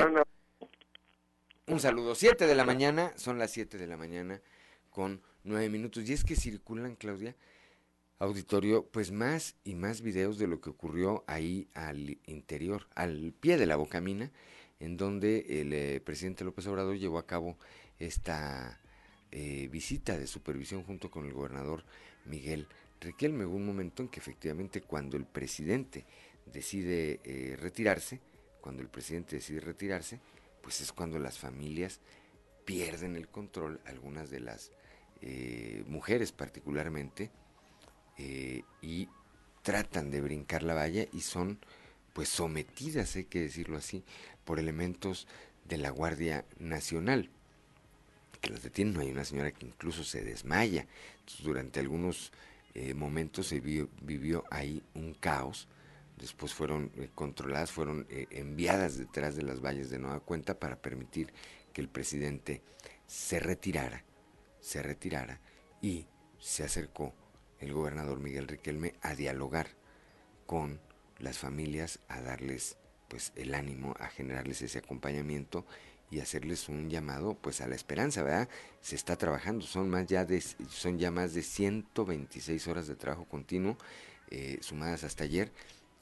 Un 1.68 1.80
saludo. 1.80 2.14
Siete 2.14 2.46
de 2.46 2.54
la 2.54 2.64
mañana, 2.64 3.12
son 3.16 3.40
las 3.40 3.52
siete 3.52 3.78
de 3.80 3.88
la 3.88 3.98
mañana 3.98 4.40
con 4.92 5.22
nueve 5.44 5.68
minutos. 5.70 6.08
Y 6.08 6.14
es 6.14 6.24
que 6.24 6.36
circulan, 6.36 6.96
Claudia, 6.96 7.36
auditorio, 8.20 8.86
pues 8.86 9.12
más 9.12 9.56
y 9.64 9.74
más 9.74 10.02
videos 10.02 10.38
de 10.38 10.48
lo 10.48 10.62
que 10.62 10.70
ocurrió 10.70 11.24
ahí 11.26 11.68
al 11.74 12.20
interior, 12.28 12.88
al 12.94 13.34
pie 13.40 13.58
de 13.58 13.66
la 13.66 13.78
Bocamina, 13.78 14.32
en 14.80 14.96
donde 14.96 15.62
el 15.62 15.74
eh, 15.74 16.02
presidente 16.02 16.44
López 16.44 16.68
Obrador 16.68 16.98
llevó 16.98 17.18
a 17.18 17.26
cabo 17.26 17.58
esta 17.98 18.80
eh, 19.32 19.68
visita 19.72 20.18
de 20.18 20.28
supervisión 20.28 20.84
junto 20.84 21.12
con 21.12 21.26
el 21.26 21.34
gobernador 21.34 21.84
Miguel 22.26 22.68
Riquelme. 23.02 23.46
Hubo 23.46 23.56
un 23.56 23.66
momento 23.66 24.04
en 24.04 24.10
que 24.10 24.20
efectivamente 24.20 24.82
cuando 24.82 25.18
el 25.18 25.26
presidente 25.26 26.06
decide 26.46 27.20
eh, 27.24 27.58
retirarse, 27.60 28.20
cuando 28.62 28.82
el 28.82 28.90
presidente 28.90 29.36
decide 29.38 29.60
retirarse, 29.60 30.20
pues 30.62 30.82
es 30.82 30.92
cuando 30.92 31.20
las 31.20 31.38
familias 31.38 32.00
pierden 32.66 33.16
el 33.16 33.28
control, 33.28 33.80
algunas 33.86 34.30
de 34.32 34.40
las 34.40 34.72
eh, 35.22 35.84
mujeres 35.88 36.32
particularmente, 36.32 37.30
eh, 38.18 38.64
y 38.82 39.08
tratan 39.62 40.10
de 40.10 40.22
brincar 40.22 40.64
la 40.64 40.74
valla 40.74 41.06
y 41.12 41.22
son 41.22 41.60
pues 42.14 42.30
sometidas, 42.30 43.16
hay 43.16 43.26
que 43.26 43.42
decirlo 43.42 43.78
así, 43.78 44.04
por 44.46 44.60
elementos 44.60 45.28
de 45.66 45.78
la 45.78 45.90
Guardia 45.90 46.46
Nacional 46.58 47.30
que 48.46 48.54
las 48.54 48.64
detienen. 48.64 48.98
Hay 49.00 49.12
una 49.12 49.26
señora 49.26 49.52
que 49.52 49.66
incluso 49.66 50.04
se 50.04 50.24
desmaya. 50.24 50.86
durante 51.44 51.80
algunos 51.80 52.32
eh, 52.76 52.94
momentos 52.94 53.48
se 53.48 53.60
vivió 53.60 54.44
ahí 54.52 54.84
un 54.94 55.14
caos 55.14 55.68
después 56.18 56.54
fueron 56.54 56.92
eh, 56.96 57.10
controladas, 57.14 57.72
fueron 57.72 58.06
eh, 58.10 58.28
enviadas 58.32 58.98
detrás 58.98 59.36
de 59.36 59.44
las 59.44 59.62
valles 59.62 59.90
de 59.90 60.00
nueva 60.00 60.20
cuenta 60.20 60.60
para 60.60 60.78
permitir 60.78 61.34
que 61.74 61.82
el 61.82 61.90
presidente 61.90 62.62
se 63.06 63.40
retirara, 63.40 64.04
se 64.60 64.82
retirara 64.82 65.42
y 65.82 66.08
se 66.40 66.64
acercó 66.64 67.14
el 67.60 67.74
gobernador 67.74 68.20
Miguel 68.20 68.48
Riquelme 68.48 68.94
a 69.02 69.16
dialogar 69.16 69.68
con 70.46 70.80
las 71.20 71.38
familias, 71.38 72.00
a 72.08 72.22
darles 72.22 72.78
pues 73.08 73.34
el 73.36 73.54
ánimo, 73.54 73.96
a 74.00 74.08
generarles 74.08 74.62
ese 74.62 74.80
acompañamiento 74.80 75.66
y 76.12 76.20
hacerles 76.20 76.70
un 76.70 76.90
llamado 76.90 77.34
pues 77.34 77.62
a 77.62 77.68
la 77.68 77.76
esperanza, 77.76 78.24
¿verdad? 78.24 78.48
Se 78.82 78.96
está 78.96 79.16
trabajando, 79.16 79.66
son 79.66 79.90
más 79.90 80.08
ya 80.08 80.26
de 80.26 80.42
son 80.42 80.98
ya 80.98 81.12
más 81.12 81.34
de 81.34 81.42
126 81.42 82.68
horas 82.68 82.88
de 82.88 82.96
trabajo 82.96 83.26
continuo 83.26 83.78
eh, 84.30 84.58
sumadas 84.62 85.04
hasta 85.04 85.24
ayer 85.24 85.52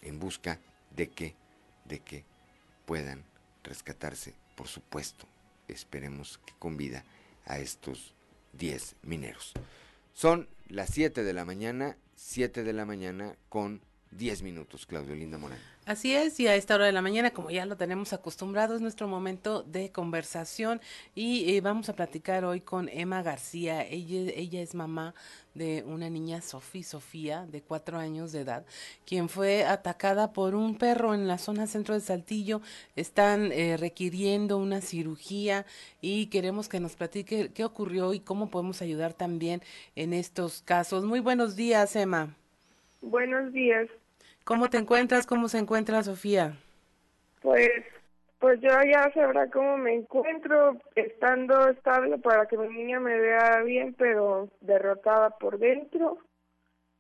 en 0.02 0.20
busca 0.20 0.60
de 0.96 1.10
que, 1.10 1.36
de 1.86 2.00
que 2.00 2.26
puedan 2.86 3.24
rescatarse, 3.64 4.34
por 4.56 4.68
supuesto, 4.68 5.26
esperemos 5.68 6.40
que 6.46 6.54
con 6.60 6.78
vida 6.78 7.04
a 7.46 7.60
estos 7.60 8.14
10 8.54 8.96
mineros. 9.04 9.54
Son 10.14 10.48
las 10.68 10.90
7 10.92 11.24
de 11.24 11.34
la 11.34 11.46
mañana, 11.46 11.98
7 12.16 12.64
de 12.64 12.74
la 12.74 12.86
mañana 12.86 13.36
con 13.50 13.82
10 14.18 14.44
minutos, 14.44 14.86
Claudio 14.86 15.16
Linda 15.16 15.38
Morán. 15.38 15.60
Así 15.86 16.16
es, 16.16 16.40
y 16.40 16.48
a 16.48 16.56
esta 16.56 16.76
hora 16.76 16.86
de 16.86 16.94
la 16.94 17.02
mañana, 17.02 17.32
como 17.32 17.50
ya 17.50 17.66
lo 17.66 17.76
tenemos 17.76 18.14
acostumbrado, 18.14 18.74
es 18.74 18.80
nuestro 18.80 19.10
momento 19.10 19.64
de 19.64 19.92
conversación 19.92 20.80
y 21.14 21.54
eh, 21.54 21.62
vamos 21.62 21.90
a 21.90 21.96
platicar 21.96 22.46
hoy 22.46 22.62
con 22.62 22.88
Emma 22.88 23.22
García. 23.22 23.86
Ella, 23.86 24.32
ella 24.34 24.62
es 24.62 24.76
mamá 24.76 25.14
de 25.56 25.84
una 25.86 26.10
niña, 26.10 26.42
Sofía, 26.42 26.84
Sofía, 26.84 27.46
de 27.52 27.62
cuatro 27.62 27.98
años 27.98 28.32
de 28.32 28.42
edad, 28.42 28.66
quien 29.06 29.28
fue 29.28 29.66
atacada 29.66 30.32
por 30.32 30.56
un 30.56 30.78
perro 30.78 31.14
en 31.14 31.28
la 31.28 31.38
zona 31.38 31.68
centro 31.68 31.96
de 31.96 32.00
Saltillo. 32.00 32.62
Están 32.96 33.52
eh, 33.52 33.76
requiriendo 33.76 34.58
una 34.58 34.80
cirugía 34.80 35.66
y 36.00 36.28
queremos 36.28 36.70
que 36.70 36.80
nos 36.80 36.96
platique 36.96 37.52
qué 37.54 37.66
ocurrió 37.66 38.14
y 38.14 38.22
cómo 38.22 38.50
podemos 38.50 38.82
ayudar 38.82 39.14
también 39.14 39.62
en 39.98 40.14
estos 40.14 40.62
casos. 40.62 41.04
Muy 41.04 41.20
buenos 41.20 41.58
días, 41.58 41.94
Emma. 41.98 42.38
Buenos 43.02 43.52
días. 43.52 43.90
¿Cómo 44.44 44.70
te 44.70 44.78
encuentras? 44.78 45.26
¿Cómo 45.26 45.48
se 45.48 45.58
encuentra 45.58 46.04
Sofía? 46.04 46.54
Pues, 47.42 47.70
pues 48.40 48.60
yo 48.62 48.70
ya 48.70 49.12
sabrá 49.14 49.50
cómo 49.50 49.78
me 49.78 49.94
encuentro, 49.94 50.78
estando 50.96 51.70
estable 51.70 52.18
para 52.18 52.46
que 52.46 52.58
mi 52.58 52.68
niña 52.68 53.00
me 53.00 53.18
vea 53.20 53.62
bien, 53.64 53.94
pero 53.98 54.50
derrotada 54.62 55.32
por 55.32 55.60
dentro. 55.60 56.18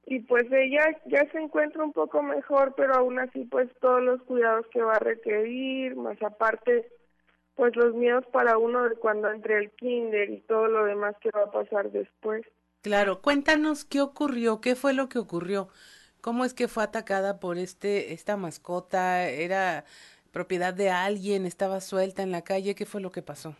Y 0.05 0.19
pues 0.19 0.43
ella 0.51 0.85
ya 1.05 1.25
se 1.31 1.39
encuentra 1.39 1.83
un 1.83 1.93
poco 1.93 2.21
mejor, 2.21 2.73
pero 2.75 2.95
aún 2.95 3.19
así 3.19 3.45
pues 3.45 3.69
todos 3.79 4.01
los 4.01 4.21
cuidados 4.23 4.65
que 4.67 4.81
va 4.81 4.93
a 4.93 4.99
requerir, 4.99 5.95
más 5.95 6.21
aparte 6.21 6.89
pues 7.55 7.75
los 7.75 7.93
miedos 7.93 8.25
para 8.31 8.57
uno 8.57 8.89
de 8.89 8.95
cuando 8.95 9.29
entre 9.31 9.57
el 9.59 9.71
kinder 9.71 10.29
y 10.29 10.41
todo 10.41 10.67
lo 10.67 10.85
demás 10.85 11.15
que 11.21 11.29
va 11.31 11.43
a 11.43 11.51
pasar 11.51 11.91
después. 11.91 12.43
Claro, 12.81 13.21
cuéntanos 13.21 13.85
qué 13.85 14.01
ocurrió, 14.01 14.59
qué 14.59 14.75
fue 14.75 14.93
lo 14.93 15.07
que 15.07 15.19
ocurrió. 15.19 15.69
¿Cómo 16.23 16.45
es 16.45 16.53
que 16.53 16.69
fue 16.69 16.83
atacada 16.83 17.41
por 17.41 17.57
este 17.57 18.13
esta 18.13 18.37
mascota? 18.37 19.27
¿Era 19.27 19.83
propiedad 20.31 20.73
de 20.73 20.89
alguien? 20.89 21.45
¿Estaba 21.45 21.81
suelta 21.81 22.23
en 22.23 22.31
la 22.31 22.45
calle? 22.45 22.75
¿Qué 22.75 22.85
fue 22.85 23.01
lo 23.01 23.11
que 23.11 23.21
pasó? 23.21 23.57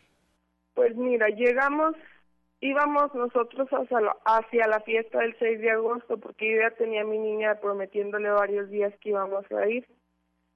Pues 0.74 0.96
mira, 0.96 1.28
llegamos, 1.28 1.94
íbamos 2.62 3.14
nosotros 3.16 3.68
hacia 3.68 4.00
la, 4.00 4.16
hacia 4.24 4.66
la 4.68 4.80
fiesta 4.80 5.20
del 5.20 5.36
6 5.40 5.60
de 5.60 5.72
agosto 5.72 6.18
porque 6.18 6.56
yo 6.56 6.62
ya 6.62 6.72
tenía 6.78 7.02
a 7.02 7.06
mi 7.06 7.18
niña 7.18 7.56
prometiéndole 7.60 8.30
varios 8.30 8.70
días 8.70 8.94
que 9.02 9.10
íbamos 9.10 9.44
a 9.52 9.68
ir. 9.68 9.86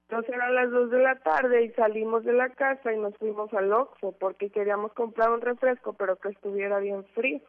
Entonces 0.08 0.34
eran 0.34 0.54
las 0.54 0.70
2 0.70 0.90
de 0.90 1.02
la 1.02 1.16
tarde 1.16 1.62
y 1.62 1.72
salimos 1.72 2.24
de 2.24 2.32
la 2.32 2.48
casa 2.48 2.90
y 2.90 2.96
nos 2.96 3.14
fuimos 3.18 3.52
al 3.52 3.70
Oxxo 3.70 4.12
porque 4.12 4.48
queríamos 4.48 4.94
comprar 4.94 5.28
un 5.28 5.42
refresco 5.42 5.92
pero 5.92 6.16
que 6.16 6.30
estuviera 6.30 6.78
bien 6.78 7.04
frío 7.14 7.42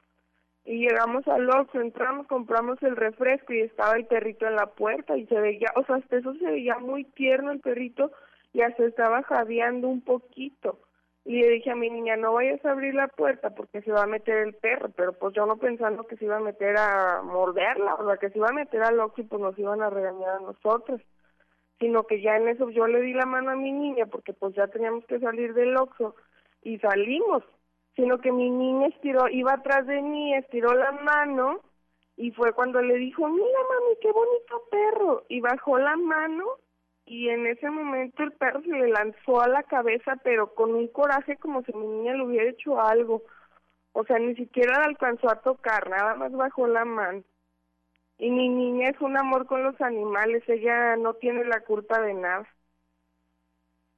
y 0.70 0.88
llegamos 0.88 1.28
al 1.28 1.50
Oxxo, 1.50 1.82
entramos, 1.82 2.28
compramos 2.28 2.78
el 2.84 2.96
refresco 2.96 3.54
y 3.54 3.62
estaba 3.62 3.96
el 3.96 4.06
perrito 4.06 4.46
en 4.46 4.56
la 4.56 4.68
puerta 4.68 5.18
y 5.18 5.26
se 5.26 5.40
veía, 5.42 5.72
o 5.76 5.84
sea, 5.84 5.96
hasta 5.96 6.18
eso 6.18 6.36
se 6.36 6.46
veía 6.46 6.78
muy 6.78 7.06
tierno 7.06 7.52
el 7.52 7.60
perrito 7.60 8.12
y 8.54 8.62
hasta 8.62 8.86
estaba 8.86 9.24
jadeando 9.24 9.88
un 9.88 10.02
poquito. 10.02 10.78
Y 11.26 11.42
le 11.42 11.50
dije 11.50 11.72
a 11.72 11.76
mi 11.76 11.90
niña, 11.90 12.18
no 12.18 12.34
vayas 12.34 12.64
a 12.64 12.70
abrir 12.70 12.94
la 12.94 13.08
puerta 13.08 13.50
porque 13.50 13.82
se 13.82 13.92
va 13.92 14.04
a 14.04 14.08
meter 14.08 14.38
el 14.38 14.54
perro, 14.54 14.90
pero 14.96 15.14
pues 15.14 15.34
yo 15.34 15.48
no 15.48 15.58
pensando 15.58 16.06
que 16.06 16.18
se 16.18 16.26
iba 16.26 16.38
a 16.38 16.40
meter 16.40 16.78
a 16.78 17.24
morderla, 17.24 17.96
o 17.96 18.06
sea, 18.06 18.18
que 18.18 18.30
se 18.30 18.38
iba 18.38 18.50
a 18.50 18.54
meter 18.54 18.84
al 18.84 19.00
Oxxo 19.00 19.22
y 19.22 19.24
pues 19.24 19.42
nos 19.42 19.58
iban 19.58 19.82
a 19.82 19.90
regañar 19.90 20.36
a 20.36 20.40
nosotros. 20.40 21.02
Sino 21.80 22.04
que 22.04 22.22
ya 22.22 22.38
en 22.38 22.48
eso 22.48 22.70
yo 22.70 22.86
le 22.86 23.02
di 23.02 23.14
la 23.14 23.26
mano 23.26 23.50
a 23.50 23.56
mi 23.56 23.72
niña 23.72 24.06
porque 24.06 24.34
pues 24.34 24.54
ya 24.54 24.68
teníamos 24.68 25.04
que 25.06 25.20
salir 25.20 25.56
del 25.56 25.76
Oxxo 25.78 26.16
y 26.62 26.78
salimos 26.78 27.44
sino 28.00 28.20
que 28.20 28.32
mi 28.32 28.50
niña 28.50 28.88
estiró, 28.88 29.28
iba 29.28 29.54
atrás 29.54 29.86
de 29.86 30.02
mí, 30.02 30.34
estiró 30.34 30.74
la 30.74 30.94
mano 30.94 31.60
y 32.16 32.32
fue 32.32 32.54
cuando 32.54 32.82
le 32.82 32.96
dijo, 32.96 33.28
mira 33.28 33.60
mami, 33.70 33.96
qué 34.02 34.10
bonito 34.10 34.64
perro, 34.72 35.26
y 35.28 35.42
bajó 35.42 35.78
la 35.78 35.98
mano 35.98 36.46
y 37.06 37.28
en 37.28 37.46
ese 37.46 37.70
momento 37.70 38.24
el 38.24 38.32
perro 38.32 38.62
se 38.62 38.70
le 38.70 38.88
lanzó 38.88 39.42
a 39.42 39.50
la 39.50 39.64
cabeza, 39.64 40.16
pero 40.24 40.56
con 40.56 40.74
un 40.76 40.88
coraje 40.88 41.36
como 41.38 41.62
si 41.64 41.74
mi 41.74 41.88
niña 41.88 42.14
le 42.14 42.24
hubiera 42.24 42.50
hecho 42.50 42.80
algo. 42.80 43.24
O 43.92 44.06
sea, 44.06 44.18
ni 44.18 44.34
siquiera 44.36 44.80
la 44.80 44.86
alcanzó 44.86 45.30
a 45.30 45.42
tocar, 45.42 45.90
nada 45.90 46.16
más 46.16 46.32
bajó 46.32 46.68
la 46.68 46.86
mano. 46.86 47.24
Y 48.18 48.32
mi 48.32 48.48
niña 48.48 48.92
es 48.92 49.02
un 49.02 49.18
amor 49.18 49.46
con 49.46 49.64
los 49.64 49.80
animales, 49.82 50.48
ella 50.48 50.96
no 50.96 51.16
tiene 51.16 51.44
la 51.44 51.60
culpa 51.62 52.00
de 52.00 52.14
nada. 52.14 52.48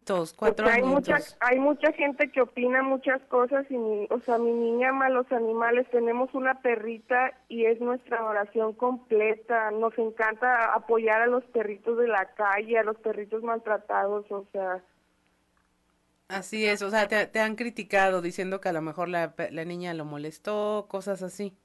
Dos, 0.05 0.33
cuatro 0.33 0.65
Porque 0.65 0.71
hay 0.71 0.83
mucha, 0.83 1.17
hay 1.39 1.59
mucha 1.59 1.91
gente 1.93 2.31
que 2.31 2.41
opina 2.41 2.81
muchas 2.83 3.21
cosas 3.23 3.65
y, 3.69 3.77
mi- 3.77 4.07
o 4.09 4.19
sea, 4.21 4.37
mi 4.39 4.51
niña 4.51 4.89
ama 4.89 5.05
a 5.05 5.09
los 5.09 5.31
animales. 5.31 5.87
Tenemos 5.91 6.33
una 6.33 6.61
perrita 6.61 7.33
y 7.47 7.65
es 7.65 7.79
nuestra 7.79 8.23
oración 8.25 8.73
completa. 8.73 9.71
Nos 9.71 9.97
encanta 9.99 10.73
apoyar 10.73 11.21
a 11.21 11.27
los 11.27 11.43
perritos 11.45 11.97
de 11.99 12.07
la 12.07 12.33
calle, 12.33 12.79
a 12.79 12.83
los 12.83 12.97
perritos 12.97 13.43
maltratados, 13.43 14.29
o 14.31 14.45
sea, 14.51 14.83
Así 16.29 16.65
es, 16.65 16.81
o 16.81 16.89
sea, 16.89 17.07
te, 17.07 17.27
te 17.27 17.39
han 17.39 17.55
criticado 17.55 18.21
diciendo 18.23 18.59
que 18.61 18.69
a 18.69 18.73
lo 18.73 18.81
mejor 18.81 19.07
la, 19.09 19.35
la 19.51 19.65
niña 19.65 19.93
lo 19.93 20.05
molestó, 20.05 20.87
cosas 20.89 21.21
así. 21.23 21.55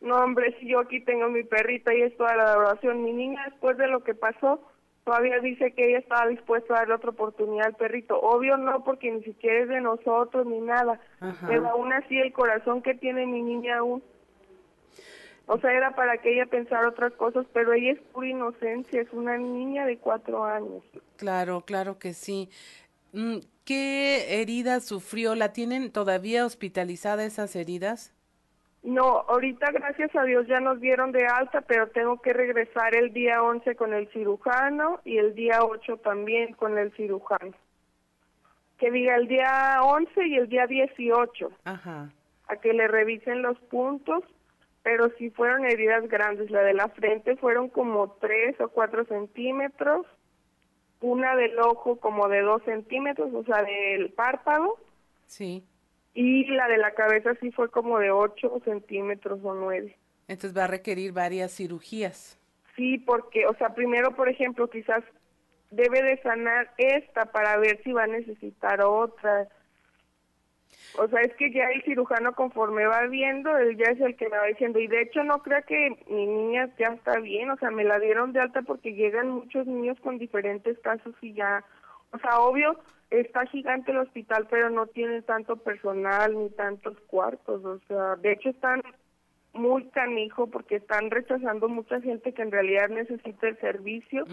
no 0.00 0.16
hombre, 0.16 0.56
si 0.58 0.68
yo 0.68 0.80
aquí 0.80 1.00
tengo 1.04 1.28
mi 1.28 1.44
perrita 1.44 1.94
y 1.94 2.02
es 2.02 2.16
toda 2.16 2.34
la 2.36 2.44
adoración. 2.44 3.02
Mi 3.04 3.12
niña 3.12 3.44
después 3.50 3.76
de 3.76 3.86
lo 3.88 4.02
que 4.02 4.14
pasó 4.14 4.60
todavía 5.04 5.38
dice 5.40 5.72
que 5.72 5.88
ella 5.88 5.98
estaba 5.98 6.28
dispuesta 6.28 6.74
a 6.74 6.78
darle 6.78 6.94
otra 6.94 7.10
oportunidad 7.10 7.66
al 7.66 7.76
perrito. 7.76 8.20
Obvio 8.20 8.56
no, 8.56 8.84
porque 8.84 9.10
ni 9.10 9.22
siquiera 9.22 9.60
es 9.60 9.68
de 9.68 9.80
nosotros 9.80 10.46
ni 10.46 10.60
nada. 10.60 11.00
Ajá. 11.20 11.46
Pero 11.48 11.68
aún 11.68 11.92
así 11.92 12.18
el 12.18 12.32
corazón 12.32 12.82
que 12.82 12.94
tiene 12.94 13.26
mi 13.26 13.42
niña 13.42 13.78
aún. 13.78 14.02
O 15.46 15.58
sea, 15.58 15.72
era 15.72 15.96
para 15.96 16.18
que 16.18 16.32
ella 16.32 16.46
pensara 16.46 16.88
otras 16.88 17.12
cosas, 17.14 17.44
pero 17.52 17.72
ella 17.72 17.92
es 17.92 18.00
pura 18.12 18.28
inocencia, 18.28 19.00
es 19.00 19.12
una 19.12 19.36
niña 19.36 19.84
de 19.84 19.98
cuatro 19.98 20.44
años. 20.44 20.84
Claro, 21.16 21.62
claro 21.62 21.98
que 21.98 22.14
sí. 22.14 22.50
Mm, 23.12 23.38
¿Qué 23.64 24.40
heridas 24.40 24.84
sufrió? 24.84 25.34
¿La 25.34 25.52
tienen 25.52 25.90
todavía 25.90 26.46
hospitalizada 26.46 27.24
esas 27.24 27.56
heridas? 27.56 28.14
No, 28.82 29.24
ahorita 29.28 29.70
gracias 29.72 30.14
a 30.16 30.22
Dios 30.24 30.46
ya 30.46 30.58
nos 30.60 30.80
dieron 30.80 31.12
de 31.12 31.26
alta, 31.26 31.60
pero 31.60 31.88
tengo 31.88 32.20
que 32.22 32.32
regresar 32.32 32.94
el 32.94 33.12
día 33.12 33.42
11 33.42 33.74
con 33.76 33.92
el 33.92 34.08
cirujano 34.08 35.00
y 35.04 35.18
el 35.18 35.34
día 35.34 35.62
8 35.62 35.98
también 35.98 36.54
con 36.54 36.78
el 36.78 36.90
cirujano. 36.92 37.52
Que 38.78 38.90
diga 38.90 39.16
el 39.16 39.28
día 39.28 39.80
11 39.82 40.26
y 40.26 40.36
el 40.36 40.48
día 40.48 40.66
18, 40.66 41.50
Ajá. 41.64 42.10
a 42.48 42.56
que 42.56 42.72
le 42.72 42.88
revisen 42.88 43.42
los 43.42 43.58
puntos, 43.58 44.24
pero 44.82 45.10
sí 45.18 45.28
fueron 45.28 45.66
heridas 45.66 46.08
grandes. 46.08 46.50
La 46.50 46.62
de 46.62 46.72
la 46.72 46.88
frente 46.88 47.36
fueron 47.36 47.68
como 47.68 48.12
3 48.12 48.58
o 48.62 48.68
4 48.70 49.04
centímetros, 49.04 50.06
una 51.02 51.36
del 51.36 51.58
ojo 51.58 51.96
como 51.96 52.28
de 52.28 52.40
2 52.40 52.62
centímetros, 52.64 53.28
o 53.34 53.44
sea, 53.44 53.62
del 53.62 54.10
párpado, 54.12 54.78
Sí. 55.26 55.62
Y 56.14 56.44
la 56.46 56.68
de 56.68 56.78
la 56.78 56.92
cabeza 56.92 57.34
sí 57.40 57.50
fue 57.52 57.70
como 57.70 57.98
de 57.98 58.10
8 58.10 58.62
centímetros 58.64 59.40
o 59.42 59.54
9. 59.54 59.96
Entonces 60.28 60.56
va 60.56 60.64
a 60.64 60.68
requerir 60.68 61.12
varias 61.12 61.52
cirugías. 61.52 62.38
Sí, 62.76 62.98
porque, 62.98 63.46
o 63.46 63.54
sea, 63.54 63.74
primero, 63.74 64.14
por 64.14 64.28
ejemplo, 64.28 64.68
quizás 64.68 65.02
debe 65.70 66.02
de 66.02 66.20
sanar 66.22 66.72
esta 66.78 67.26
para 67.26 67.56
ver 67.58 67.80
si 67.82 67.92
va 67.92 68.04
a 68.04 68.08
necesitar 68.08 68.80
otra. 68.82 69.48
O 70.98 71.06
sea, 71.08 71.20
es 71.20 71.34
que 71.36 71.52
ya 71.52 71.64
el 71.70 71.82
cirujano 71.82 72.34
conforme 72.34 72.86
va 72.86 73.06
viendo, 73.06 73.56
él 73.56 73.76
ya 73.76 73.90
es 73.90 74.00
el 74.00 74.16
que 74.16 74.28
me 74.28 74.38
va 74.38 74.46
diciendo. 74.46 74.78
Y 74.80 74.86
de 74.88 75.02
hecho 75.02 75.22
no 75.22 75.42
creo 75.42 75.62
que 75.64 75.96
mi 76.08 76.26
niña 76.26 76.70
ya 76.78 76.88
está 76.88 77.18
bien, 77.20 77.50
o 77.50 77.56
sea, 77.56 77.70
me 77.70 77.84
la 77.84 77.98
dieron 77.98 78.32
de 78.32 78.40
alta 78.40 78.62
porque 78.62 78.94
llegan 78.94 79.28
muchos 79.30 79.66
niños 79.66 79.98
con 80.00 80.18
diferentes 80.18 80.78
casos 80.80 81.14
y 81.20 81.34
ya, 81.34 81.64
o 82.12 82.18
sea, 82.18 82.40
obvio, 82.40 82.78
está 83.10 83.44
gigante 83.46 83.90
el 83.90 83.98
hospital, 83.98 84.46
pero 84.48 84.70
no 84.70 84.86
tiene 84.86 85.22
tanto 85.22 85.56
personal 85.56 86.38
ni 86.38 86.50
tantos 86.50 86.98
cuartos, 87.08 87.64
o 87.64 87.78
sea, 87.88 88.16
de 88.16 88.32
hecho 88.32 88.50
están 88.50 88.82
muy 89.52 89.84
canijo 89.88 90.46
porque 90.46 90.76
están 90.76 91.10
rechazando 91.10 91.68
mucha 91.68 92.00
gente 92.00 92.32
que 92.32 92.42
en 92.42 92.52
realidad 92.52 92.88
necesita 92.88 93.48
el 93.48 93.58
servicio. 93.58 94.24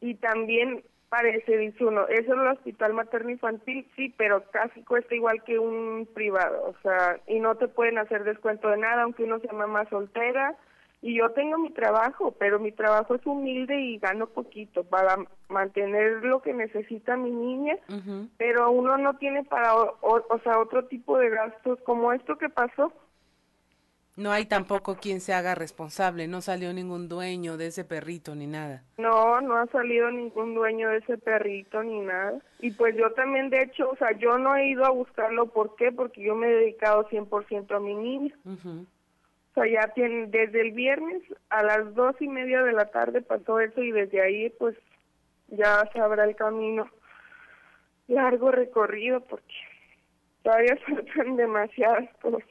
Y 0.00 0.14
también 0.14 0.82
parece, 1.08 1.56
dice 1.56 1.84
uno, 1.84 2.06
eso 2.08 2.32
es 2.32 2.40
el 2.40 2.46
hospital 2.46 2.94
materno 2.94 3.30
infantil, 3.30 3.86
sí, 3.96 4.14
pero 4.16 4.44
casi 4.50 4.82
cuesta 4.82 5.14
igual 5.14 5.42
que 5.44 5.58
un 5.58 6.08
privado, 6.14 6.64
o 6.66 6.74
sea, 6.82 7.20
y 7.26 7.40
no 7.40 7.56
te 7.56 7.68
pueden 7.68 7.98
hacer 7.98 8.24
descuento 8.24 8.68
de 8.68 8.78
nada, 8.78 9.02
aunque 9.02 9.24
uno 9.24 9.38
sea 9.40 9.52
mamá 9.52 9.88
soltera, 9.88 10.56
y 11.00 11.16
yo 11.18 11.30
tengo 11.30 11.58
mi 11.58 11.70
trabajo, 11.70 12.32
pero 12.38 12.58
mi 12.58 12.72
trabajo 12.72 13.14
es 13.14 13.24
humilde 13.26 13.80
y 13.80 13.98
gano 13.98 14.26
poquito 14.26 14.84
para 14.84 15.16
mantener 15.48 16.24
lo 16.24 16.42
que 16.42 16.52
necesita 16.52 17.16
mi 17.16 17.30
niña, 17.30 17.76
pero 18.36 18.70
uno 18.70 18.98
no 18.98 19.16
tiene 19.16 19.44
para, 19.44 19.74
o, 19.76 19.96
o- 20.02 20.38
sea, 20.40 20.58
otro 20.58 20.86
tipo 20.86 21.18
de 21.18 21.30
gastos 21.30 21.78
como 21.84 22.12
esto 22.12 22.36
que 22.38 22.48
pasó, 22.48 22.92
No 24.16 24.32
hay 24.32 24.46
tampoco 24.46 24.96
quien 24.96 25.20
se 25.20 25.32
haga 25.32 25.54
responsable, 25.54 26.26
no 26.26 26.40
salió 26.40 26.72
ningún 26.72 27.08
dueño 27.08 27.56
de 27.56 27.68
ese 27.68 27.84
perrito 27.84 28.34
ni 28.34 28.48
nada. 28.48 28.82
No, 28.96 29.40
no 29.40 29.56
ha 29.56 29.66
salido 29.68 30.10
ningún 30.10 30.56
dueño 30.56 30.88
de 30.88 30.96
ese 30.98 31.18
perrito 31.18 31.84
ni 31.84 32.00
nada. 32.00 32.40
Y 32.58 32.72
pues 32.72 32.96
yo 32.96 33.12
también, 33.12 33.48
de 33.48 33.62
hecho, 33.62 33.88
o 33.88 33.96
sea, 33.96 34.10
yo 34.18 34.36
no 34.36 34.56
he 34.56 34.70
ido 34.70 34.84
a 34.84 34.90
buscarlo. 34.90 35.46
¿Por 35.46 35.76
qué? 35.76 35.92
Porque 35.92 36.20
yo 36.20 36.34
me 36.34 36.48
he 36.48 36.54
dedicado 36.54 37.06
100% 37.08 37.76
a 37.76 37.78
mi 37.78 37.94
niña. 37.94 38.34
O 39.58 39.64
ya 39.64 39.88
tiene, 39.94 40.26
desde 40.26 40.60
el 40.60 40.72
viernes 40.72 41.22
a 41.50 41.62
las 41.62 41.94
dos 41.94 42.14
y 42.20 42.28
media 42.28 42.62
de 42.62 42.72
la 42.72 42.90
tarde 42.90 43.22
pasó 43.22 43.58
eso 43.58 43.82
y 43.82 43.90
desde 43.90 44.20
ahí 44.20 44.50
pues 44.50 44.76
ya 45.48 45.88
sabrá 45.92 46.24
el 46.24 46.36
camino. 46.36 46.88
Largo 48.06 48.52
recorrido 48.52 49.20
porque 49.20 49.54
todavía 50.42 50.76
faltan 50.86 51.36
demasiadas 51.36 52.08
cosas. 52.22 52.48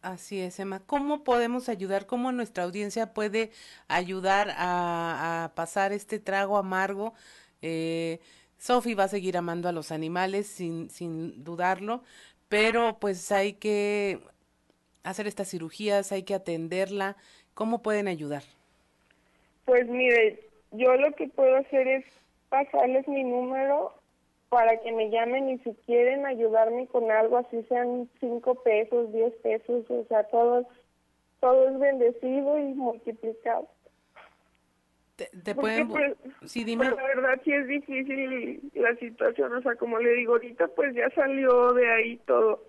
Así 0.00 0.40
es, 0.40 0.58
Emma. 0.60 0.80
¿Cómo 0.80 1.24
podemos 1.24 1.68
ayudar? 1.68 2.06
¿Cómo 2.06 2.32
nuestra 2.32 2.64
audiencia 2.64 3.12
puede 3.12 3.50
ayudar 3.88 4.50
a, 4.56 5.44
a 5.44 5.54
pasar 5.54 5.92
este 5.92 6.20
trago 6.20 6.56
amargo? 6.56 7.12
Eh, 7.60 8.20
Sophie 8.56 8.94
va 8.94 9.04
a 9.04 9.08
seguir 9.08 9.36
amando 9.36 9.68
a 9.68 9.72
los 9.72 9.92
animales 9.92 10.46
sin, 10.46 10.90
sin 10.90 11.44
dudarlo, 11.44 12.02
pero 12.48 12.98
pues 13.00 13.30
hay 13.32 13.54
que 13.54 14.20
hacer 15.06 15.26
estas 15.26 15.48
cirugías, 15.48 16.12
hay 16.12 16.24
que 16.24 16.34
atenderla. 16.34 17.16
¿Cómo 17.54 17.80
pueden 17.82 18.08
ayudar? 18.08 18.42
Pues 19.64 19.88
mire, 19.88 20.40
yo 20.72 20.94
lo 20.96 21.12
que 21.12 21.28
puedo 21.28 21.56
hacer 21.56 21.86
es 21.88 22.04
pasarles 22.48 23.06
mi 23.08 23.24
número 23.24 23.94
para 24.48 24.80
que 24.80 24.92
me 24.92 25.10
llamen 25.10 25.48
y 25.48 25.58
si 25.58 25.74
quieren 25.86 26.26
ayudarme 26.26 26.86
con 26.88 27.10
algo, 27.10 27.38
así 27.38 27.62
sean 27.68 28.08
cinco 28.20 28.56
pesos, 28.62 29.12
diez 29.12 29.32
pesos, 29.42 29.84
o 29.88 30.04
sea, 30.08 30.24
todo, 30.24 30.66
todo 31.40 31.68
es 31.68 31.78
bendecido 31.78 32.58
y 32.58 32.74
multiplicado. 32.74 33.68
Te 35.16 35.54
pueden... 35.54 35.88
pues, 35.88 36.14
sí, 36.44 36.62
dime. 36.62 36.84
pues, 36.84 36.96
la 36.96 37.06
verdad 37.06 37.40
sí 37.42 37.52
es 37.52 37.66
difícil 37.66 38.70
la 38.74 38.94
situación, 38.96 39.52
o 39.54 39.62
sea, 39.62 39.74
como 39.76 39.98
le 39.98 40.10
digo, 40.10 40.34
ahorita 40.34 40.68
pues 40.68 40.94
ya 40.94 41.08
salió 41.10 41.72
de 41.72 41.90
ahí 41.90 42.16
todo 42.26 42.62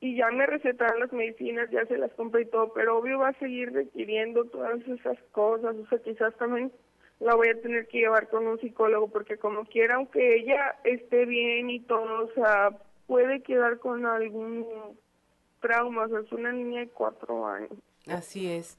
y 0.00 0.16
ya 0.16 0.30
me 0.30 0.46
recetaron 0.46 1.00
las 1.00 1.12
medicinas, 1.12 1.70
ya 1.70 1.84
se 1.86 1.98
las 1.98 2.10
compré 2.12 2.42
y 2.42 2.46
todo, 2.46 2.72
pero 2.72 2.98
obvio 2.98 3.18
va 3.18 3.28
a 3.28 3.38
seguir 3.38 3.72
requiriendo 3.72 4.44
todas 4.46 4.80
esas 4.88 5.18
cosas, 5.32 5.76
o 5.76 5.86
sea, 5.88 5.98
quizás 5.98 6.34
también 6.36 6.72
la 7.20 7.34
voy 7.34 7.48
a 7.48 7.60
tener 7.60 7.86
que 7.86 7.98
llevar 7.98 8.28
con 8.28 8.46
un 8.46 8.58
psicólogo 8.58 9.08
porque 9.08 9.36
como 9.36 9.66
quiera, 9.66 9.96
aunque 9.96 10.36
ella 10.36 10.76
esté 10.84 11.26
bien 11.26 11.68
y 11.68 11.80
todo, 11.80 12.24
o 12.24 12.32
sea, 12.32 12.70
puede 13.06 13.42
quedar 13.42 13.78
con 13.78 14.06
algún 14.06 14.66
trauma, 15.60 16.04
o 16.04 16.08
sea, 16.08 16.20
es 16.20 16.32
una 16.32 16.52
niña 16.52 16.80
de 16.80 16.88
cuatro 16.88 17.46
años. 17.46 17.72
Así 18.06 18.50
es. 18.50 18.78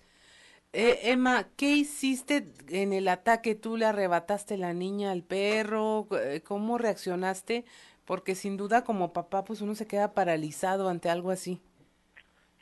Eh, 0.74 1.12
Emma, 1.12 1.50
¿qué 1.58 1.76
hiciste 1.76 2.48
en 2.70 2.94
el 2.94 3.10
ataque? 3.10 3.56
¿Tú 3.56 3.76
le 3.76 3.86
arrebataste 3.86 4.58
la 4.58 4.74
niña 4.74 5.12
al 5.12 5.22
perro? 5.22 6.08
Eh, 6.18 6.42
¿Cómo 6.44 6.78
reaccionaste? 6.78 7.66
Porque 8.12 8.36
sin 8.36 8.57
duda 8.57 8.84
como 8.84 9.14
papá, 9.14 9.45
pues 9.45 9.62
uno 9.62 9.74
se 9.74 9.88
queda 9.88 10.14
paralizado 10.14 10.89
ante 10.89 11.07
algo 11.09 11.32
así. 11.32 11.62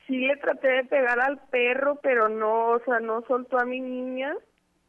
Sí 0.06 0.16
le 0.20 0.38
traté 0.38 0.68
de 0.68 0.84
pegar 0.84 1.20
al 1.20 1.40
perro, 1.48 1.96
pero 2.04 2.30
no, 2.30 2.74
o 2.74 2.80
sea, 2.86 3.00
no 3.00 3.24
soltó 3.28 3.58
a 3.58 3.66
mi 3.66 3.80
niña. 3.80 4.36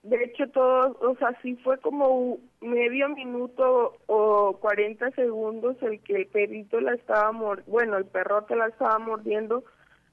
De 0.02 0.22
hecho, 0.22 0.50
todo, 0.50 0.98
o 1.00 1.16
sea, 1.16 1.34
sí 1.40 1.56
fue 1.64 1.78
como 1.78 2.36
medio 2.60 3.08
minuto 3.08 3.96
o 4.04 4.58
40 4.60 5.10
segundos 5.12 5.78
el 5.80 5.98
que 6.02 6.16
el 6.16 6.26
perrito 6.26 6.78
la 6.82 6.92
estaba 6.92 7.32
mor 7.32 7.64
bueno, 7.66 7.96
el 7.96 8.04
perrote 8.04 8.54
la 8.54 8.66
estaba 8.66 8.98
mordiendo, 8.98 9.64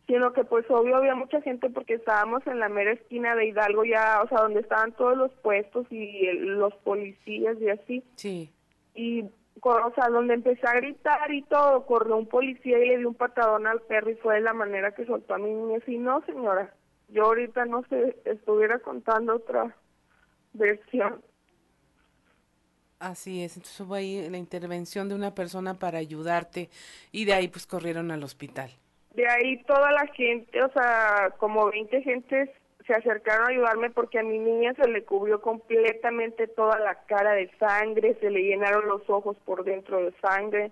sino 0.07 0.31
que 0.31 0.45
pues 0.45 0.65
obvio 0.69 0.95
había 0.95 1.13
mucha 1.15 1.41
gente 1.41 1.69
porque 1.69 1.95
estábamos 1.95 2.47
en 2.47 2.59
la 2.59 2.69
mera 2.69 2.93
esquina 2.93 3.35
de 3.35 3.47
Hidalgo 3.47 3.83
ya, 3.83 4.21
o 4.23 4.29
sea, 4.29 4.43
donde 4.43 4.61
estaban 4.61 4.93
todos 4.93 5.17
los 5.17 5.33
puestos 5.43 5.85
y 5.91 6.25
el- 6.25 6.57
los 6.57 6.73
policías 6.85 7.57
y 7.59 7.67
así. 7.69 8.03
Sí. 8.15 8.49
Y 8.95 9.25
o 9.61 9.93
sea, 9.93 10.09
donde 10.09 10.35
empecé 10.35 10.67
a 10.67 10.75
gritar 10.75 11.31
y 11.31 11.43
todo, 11.43 11.85
corrió 11.85 12.17
un 12.17 12.27
policía 12.27 12.77
y 12.79 12.87
le 12.87 12.97
dio 12.99 13.09
un 13.09 13.15
patadón 13.15 13.67
al 13.67 13.81
perro 13.81 14.09
y 14.09 14.15
fue 14.15 14.35
de 14.35 14.41
la 14.41 14.53
manera 14.53 14.93
que 14.93 15.05
soltó 15.05 15.33
a 15.33 15.37
mi 15.37 15.51
niña. 15.51 15.79
Y 15.87 15.97
no, 15.97 16.21
señora, 16.25 16.73
yo 17.09 17.25
ahorita 17.25 17.65
no 17.65 17.83
sé, 17.89 18.17
estuviera 18.25 18.79
contando 18.79 19.35
otra 19.35 19.75
versión. 20.53 21.21
Así 22.99 23.43
es, 23.43 23.57
entonces 23.57 23.79
hubo 23.81 23.93
ahí 23.93 24.27
la 24.27 24.37
intervención 24.37 25.07
de 25.07 25.15
una 25.15 25.35
persona 25.35 25.75
para 25.75 25.99
ayudarte 25.99 26.69
y 27.11 27.25
de 27.25 27.33
ahí 27.33 27.47
pues 27.47 27.67
corrieron 27.67 28.09
al 28.09 28.23
hospital. 28.23 28.71
De 29.13 29.27
ahí 29.27 29.63
toda 29.63 29.91
la 29.91 30.07
gente, 30.07 30.63
o 30.63 30.71
sea, 30.71 31.31
como 31.37 31.69
20 31.69 32.01
gentes 32.01 32.49
se 32.87 32.93
acercaron 32.93 33.47
a 33.47 33.49
ayudarme 33.49 33.89
porque 33.89 34.19
a 34.19 34.23
mi 34.23 34.39
niña 34.39 34.73
se 34.73 34.87
le 34.87 35.03
cubrió 35.03 35.41
completamente 35.41 36.47
toda 36.47 36.79
la 36.79 36.95
cara 37.05 37.33
de 37.33 37.51
sangre, 37.59 38.17
se 38.21 38.31
le 38.31 38.41
llenaron 38.41 38.87
los 38.87 39.07
ojos 39.09 39.37
por 39.45 39.65
dentro 39.65 40.03
de 40.03 40.13
sangre, 40.21 40.71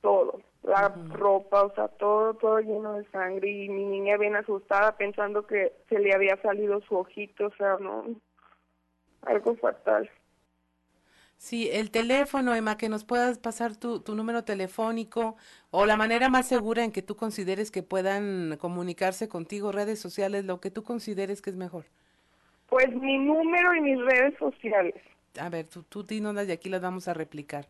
todo, 0.00 0.40
la 0.62 0.94
ropa, 1.10 1.64
o 1.64 1.74
sea, 1.74 1.88
todo, 1.88 2.34
todo 2.34 2.60
lleno 2.60 2.94
de 2.94 3.04
sangre 3.10 3.50
y 3.50 3.68
mi 3.68 3.84
niña 3.84 4.16
bien 4.16 4.36
asustada 4.36 4.96
pensando 4.96 5.46
que 5.46 5.72
se 5.88 5.98
le 5.98 6.14
había 6.14 6.40
salido 6.40 6.80
su 6.82 6.96
ojito, 6.96 7.48
o 7.48 7.54
sea, 7.56 7.76
no, 7.80 8.04
algo 9.22 9.56
fatal. 9.56 10.08
Sí, 11.40 11.68
el 11.72 11.90
teléfono, 11.90 12.54
Emma, 12.54 12.76
que 12.76 12.90
nos 12.90 13.04
puedas 13.04 13.38
pasar 13.38 13.74
tu, 13.74 14.00
tu 14.00 14.14
número 14.14 14.44
telefónico 14.44 15.38
o 15.70 15.86
la 15.86 15.96
manera 15.96 16.28
más 16.28 16.46
segura 16.46 16.84
en 16.84 16.92
que 16.92 17.00
tú 17.00 17.16
consideres 17.16 17.70
que 17.70 17.82
puedan 17.82 18.58
comunicarse 18.58 19.26
contigo, 19.26 19.72
redes 19.72 19.98
sociales, 19.98 20.44
lo 20.44 20.60
que 20.60 20.70
tú 20.70 20.82
consideres 20.82 21.40
que 21.40 21.48
es 21.48 21.56
mejor. 21.56 21.86
Pues 22.68 22.94
mi 22.94 23.16
número 23.16 23.74
y 23.74 23.80
mis 23.80 23.98
redes 24.04 24.34
sociales. 24.38 24.96
A 25.40 25.48
ver, 25.48 25.66
tú, 25.66 25.82
tú 25.82 26.02
dinos 26.02 26.36
y 26.46 26.52
aquí 26.52 26.68
las 26.68 26.82
vamos 26.82 27.08
a 27.08 27.14
replicar. 27.14 27.66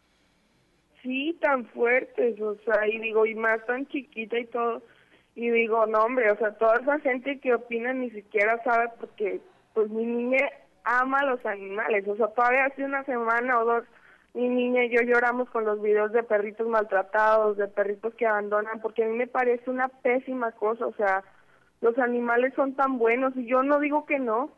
Sí, 1.01 1.37
tan 1.41 1.65
fuertes, 1.65 2.39
o 2.39 2.55
sea, 2.63 2.87
y 2.87 2.99
digo, 2.99 3.25
y 3.25 3.33
más 3.33 3.65
tan 3.65 3.87
chiquita 3.87 4.37
y 4.37 4.45
todo, 4.45 4.83
y 5.35 5.49
digo, 5.49 5.85
no 5.87 6.03
hombre, 6.03 6.31
o 6.31 6.37
sea, 6.37 6.53
toda 6.53 6.75
esa 6.75 6.99
gente 6.99 7.39
que 7.39 7.55
opina 7.55 7.93
ni 7.93 8.11
siquiera 8.11 8.61
sabe 8.63 8.89
porque 8.99 9.41
pues 9.73 9.89
mi 9.89 10.05
niña 10.05 10.47
ama 10.83 11.19
a 11.19 11.25
los 11.25 11.45
animales, 11.45 12.07
o 12.07 12.15
sea, 12.15 12.27
todavía 12.27 12.65
hace 12.65 12.83
una 12.83 13.03
semana 13.05 13.59
o 13.59 13.65
dos, 13.65 13.83
mi 14.33 14.47
niña 14.47 14.85
y 14.85 14.89
yo 14.89 15.01
lloramos 15.01 15.49
con 15.49 15.65
los 15.65 15.81
videos 15.81 16.11
de 16.11 16.23
perritos 16.23 16.67
maltratados, 16.67 17.57
de 17.57 17.67
perritos 17.67 18.13
que 18.15 18.25
abandonan, 18.25 18.81
porque 18.81 19.03
a 19.03 19.07
mí 19.07 19.15
me 19.15 19.27
parece 19.27 19.69
una 19.69 19.89
pésima 19.89 20.51
cosa, 20.53 20.85
o 20.85 20.93
sea, 20.93 21.23
los 21.81 21.97
animales 21.97 22.53
son 22.55 22.75
tan 22.75 22.97
buenos 22.97 23.35
y 23.35 23.45
yo 23.45 23.63
no 23.63 23.79
digo 23.79 24.05
que 24.05 24.19
no, 24.19 24.51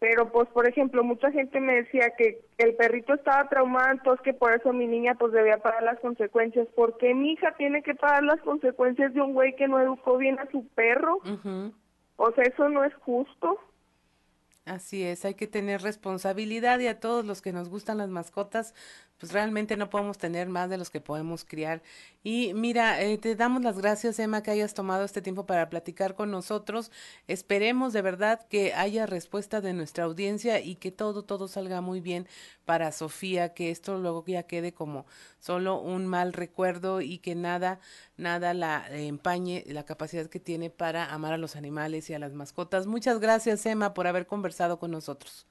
pero 0.00 0.32
pues 0.32 0.48
por 0.48 0.66
ejemplo 0.66 1.04
mucha 1.04 1.30
gente 1.30 1.60
me 1.60 1.76
decía 1.76 2.14
que 2.16 2.42
el 2.58 2.74
perrito 2.74 3.14
estaba 3.14 3.48
traumado, 3.48 3.92
entonces 3.92 4.22
que 4.22 4.34
por 4.34 4.52
eso 4.52 4.72
mi 4.72 4.86
niña 4.86 5.14
pues 5.14 5.32
debía 5.32 5.58
pagar 5.58 5.82
las 5.82 6.00
consecuencias, 6.00 6.66
porque 6.74 7.14
mi 7.14 7.32
hija 7.32 7.54
tiene 7.56 7.82
que 7.82 7.94
pagar 7.94 8.24
las 8.24 8.40
consecuencias 8.40 9.14
de 9.14 9.20
un 9.20 9.34
güey 9.34 9.54
que 9.56 9.68
no 9.68 9.78
educó 9.78 10.16
bien 10.16 10.38
a 10.38 10.50
su 10.50 10.66
perro? 10.68 11.18
O 12.16 12.32
sea, 12.32 12.44
eso 12.44 12.68
no 12.68 12.84
es 12.84 12.94
justo. 12.96 13.58
Así 14.66 15.02
es, 15.02 15.24
hay 15.24 15.34
que 15.34 15.46
tener 15.46 15.82
responsabilidad 15.82 16.78
y 16.80 16.86
a 16.86 17.00
todos 17.00 17.24
los 17.24 17.40
que 17.42 17.52
nos 17.52 17.68
gustan 17.68 17.98
las 17.98 18.08
mascotas, 18.08 18.74
pues 19.20 19.32
realmente 19.32 19.76
no 19.76 19.90
podemos 19.90 20.16
tener 20.16 20.48
más 20.48 20.70
de 20.70 20.78
los 20.78 20.88
que 20.88 21.00
podemos 21.00 21.44
criar. 21.44 21.82
Y 22.24 22.54
mira, 22.54 23.02
eh, 23.02 23.18
te 23.18 23.36
damos 23.36 23.62
las 23.62 23.78
gracias, 23.78 24.18
Emma, 24.18 24.42
que 24.42 24.50
hayas 24.50 24.72
tomado 24.72 25.04
este 25.04 25.20
tiempo 25.20 25.44
para 25.44 25.68
platicar 25.68 26.14
con 26.14 26.30
nosotros. 26.30 26.90
Esperemos 27.28 27.92
de 27.92 28.00
verdad 28.00 28.46
que 28.48 28.72
haya 28.72 29.04
respuesta 29.04 29.60
de 29.60 29.74
nuestra 29.74 30.04
audiencia 30.04 30.60
y 30.60 30.76
que 30.76 30.90
todo, 30.90 31.22
todo 31.22 31.48
salga 31.48 31.82
muy 31.82 32.00
bien 32.00 32.26
para 32.64 32.92
Sofía, 32.92 33.52
que 33.52 33.70
esto 33.70 33.98
luego 33.98 34.24
ya 34.26 34.44
quede 34.44 34.72
como 34.72 35.04
solo 35.38 35.78
un 35.80 36.06
mal 36.06 36.32
recuerdo 36.32 37.02
y 37.02 37.18
que 37.18 37.34
nada, 37.34 37.78
nada 38.16 38.54
la 38.54 38.86
empañe 38.90 39.64
la 39.66 39.84
capacidad 39.84 40.26
que 40.26 40.40
tiene 40.40 40.70
para 40.70 41.12
amar 41.12 41.34
a 41.34 41.38
los 41.38 41.56
animales 41.56 42.08
y 42.08 42.14
a 42.14 42.18
las 42.18 42.32
mascotas. 42.32 42.86
Muchas 42.86 43.20
gracias, 43.20 43.66
Emma, 43.66 43.92
por 43.92 44.06
haber 44.06 44.26
conversado 44.26 44.78
con 44.78 44.90
nosotros. 44.90 45.46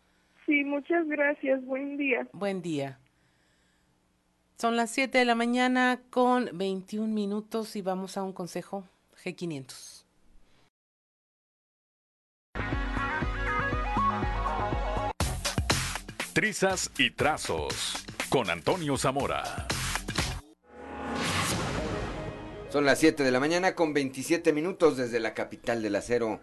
Sí, 0.47 0.63
muchas 0.63 1.07
gracias. 1.07 1.63
Buen 1.65 1.97
día. 1.97 2.28
Buen 2.34 2.63
día. 2.63 2.97
Son 4.62 4.76
las 4.76 4.91
7 4.91 5.18
de 5.18 5.24
la 5.24 5.36
mañana 5.36 6.01
con 6.10 6.49
21 6.51 7.07
minutos 7.07 7.78
y 7.78 7.82
vamos 7.82 8.18
a 8.18 8.24
un 8.24 8.34
consejo 8.34 8.84
G500. 9.24 10.03
Trizas 16.34 16.91
y 16.97 17.12
trazos 17.12 18.03
con 18.28 18.49
Antonio 18.49 18.97
Zamora. 18.97 19.66
Son 22.70 22.84
las 22.84 22.99
7 22.99 23.24
de 23.24 23.32
la 23.32 23.39
mañana 23.39 23.76
con 23.76 23.93
27 23.93 24.51
minutos 24.51 24.97
desde 24.97 25.22
la 25.22 25.34
capital 25.34 25.82
del 25.82 25.95
acero. 25.95 26.41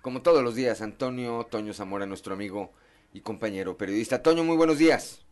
Como 0.00 0.22
todos 0.22 0.42
los 0.42 0.54
días, 0.54 0.80
Antonio 0.80 1.46
Toño 1.50 1.74
Zamora, 1.74 2.06
nuestro 2.06 2.32
amigo 2.32 2.72
y 3.12 3.20
compañero 3.20 3.76
periodista. 3.76 4.22
Toño, 4.22 4.42
muy 4.42 4.56
buenos 4.56 4.78
días. 4.78 5.27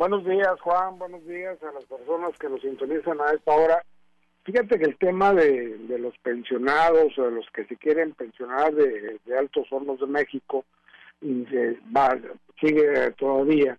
Buenos 0.00 0.24
días, 0.24 0.58
Juan. 0.62 0.98
Buenos 0.98 1.26
días 1.26 1.62
a 1.62 1.72
las 1.72 1.84
personas 1.84 2.30
que 2.38 2.48
nos 2.48 2.62
sintonizan 2.62 3.20
a 3.20 3.34
esta 3.34 3.52
hora. 3.52 3.84
Fíjate 4.44 4.78
que 4.78 4.86
el 4.86 4.96
tema 4.96 5.34
de, 5.34 5.76
los 5.98 6.16
pensionados 6.20 7.18
o 7.18 7.24
de 7.24 7.32
los 7.32 7.44
que 7.50 7.66
se 7.66 7.76
quieren 7.76 8.14
pensionar 8.14 8.72
de, 8.72 9.20
Altos 9.38 9.66
Hornos 9.70 10.00
de 10.00 10.06
México 10.06 10.64
va, 11.94 12.18
sigue 12.58 13.10
todavía. 13.18 13.76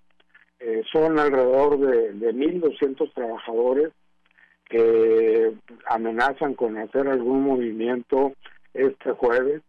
Eh, 0.59 0.83
son 0.91 1.17
alrededor 1.17 1.79
de, 1.79 2.13
de 2.13 2.35
1.200 2.35 3.11
trabajadores 3.15 3.91
que 4.69 5.55
amenazan 5.87 6.53
con 6.53 6.77
hacer 6.77 7.07
algún 7.07 7.41
movimiento 7.41 8.33
este 8.75 9.13
jueves. 9.13 9.63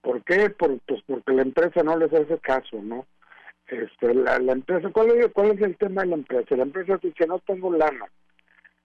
¿Por 0.00 0.24
qué? 0.24 0.50
Por, 0.50 0.80
pues 0.80 1.00
porque 1.06 1.32
la 1.32 1.42
empresa 1.42 1.84
no 1.84 1.96
les 1.96 2.12
hace 2.12 2.38
caso, 2.38 2.82
¿no? 2.82 3.06
Este, 3.72 4.12
la, 4.12 4.36
empresa, 4.36 4.90
¿cuál 4.92 5.12
es, 5.12 5.32
¿cuál 5.32 5.52
es 5.52 5.62
el 5.62 5.78
tema 5.78 6.02
de 6.02 6.08
la 6.08 6.16
empresa? 6.16 6.56
La 6.56 6.64
empresa 6.64 6.98
dice, 7.02 7.26
no 7.26 7.38
tengo 7.38 7.72
lana, 7.72 8.04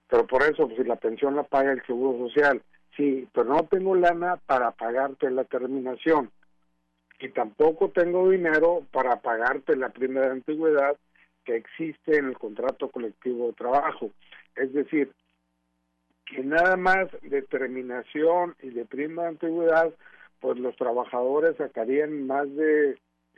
pero 0.08 0.26
por 0.26 0.42
eso, 0.42 0.66
pues, 0.66 0.78
si 0.78 0.84
la 0.84 0.96
pensión 0.96 1.36
la 1.36 1.42
paga 1.42 1.72
el 1.72 1.84
Seguro 1.84 2.26
Social, 2.26 2.62
sí, 2.96 3.28
pero 3.34 3.44
no 3.44 3.64
tengo 3.64 3.94
lana 3.94 4.36
para 4.46 4.70
pagarte 4.70 5.30
la 5.30 5.44
terminación 5.44 6.30
y 7.20 7.28
tampoco 7.28 7.90
tengo 7.90 8.30
dinero 8.30 8.86
para 8.90 9.20
pagarte 9.20 9.76
la 9.76 9.90
primera 9.90 10.32
antigüedad 10.32 10.96
que 11.44 11.56
existe 11.56 12.16
en 12.16 12.28
el 12.28 12.38
contrato 12.38 12.88
colectivo 12.88 13.48
de 13.48 13.52
trabajo. 13.52 14.10
Es 14.56 14.72
decir, 14.72 15.12
que 16.24 16.42
nada 16.42 16.78
más 16.78 17.08
de 17.20 17.42
terminación 17.42 18.56
y 18.62 18.70
de 18.70 18.86
prima 18.86 19.24
de 19.24 19.28
antigüedad, 19.28 19.92
pues 20.40 20.58
los 20.58 20.74
trabajadores 20.76 21.58
sacarían 21.58 22.26
más 22.26 22.48
de 22.56 22.96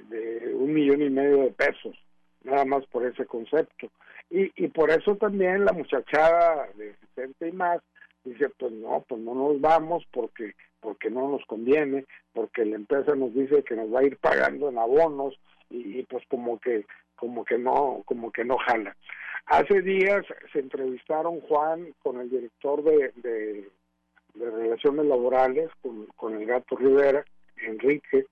de 0.09 0.55
un 0.55 0.73
millón 0.73 1.03
y 1.03 1.11
medio 1.11 1.43
de 1.43 1.51
pesos, 1.51 1.97
nada 2.43 2.65
más 2.65 2.87
por 2.87 3.05
ese 3.05 3.27
concepto. 3.27 3.91
Y, 4.31 4.51
y 4.57 4.69
por 4.69 4.91
eso 4.91 5.17
también 5.17 5.65
la 5.65 5.73
muchachada 5.73 6.69
de 6.77 6.95
60 7.15 7.49
y 7.49 7.53
más 7.53 7.81
dice, 8.25 8.49
pues 8.59 8.73
no, 8.73 9.05
pues 9.09 9.21
no 9.21 9.35
nos 9.35 9.61
vamos 9.61 10.05
porque 10.13 10.55
porque 10.81 11.11
no 11.11 11.29
nos 11.29 11.45
conviene, 11.45 12.07
porque 12.33 12.65
la 12.65 12.77
empresa 12.77 13.15
nos 13.15 13.35
dice 13.35 13.63
que 13.63 13.77
nos 13.77 13.93
va 13.93 14.01
a 14.01 14.05
ir 14.05 14.17
pagando 14.17 14.69
en 14.69 14.79
abonos 14.79 15.39
y, 15.69 16.03
pues 16.05 16.25
como 16.29 16.59
que 16.59 16.87
como 17.17 17.45
que 17.45 17.59
no 17.59 18.03
como 18.07 18.33
que 18.33 18.45
no 18.45 18.57
jala. 18.59 18.97
Hace 19.47 19.83
días 19.83 20.25
se 20.53 20.61
entrevistaron 20.61 21.41
Juan 21.41 21.95
con 22.03 22.21
el 22.21 22.31
director 22.31 22.83
de, 22.83 23.13
de, 23.17 23.69
relaciones 24.35 25.07
laborales 25.07 25.71
con, 25.83 26.07
con 26.17 26.35
el 26.35 26.47
gato 26.47 26.77
Rivera, 26.77 27.25
Enrique, 27.57 28.27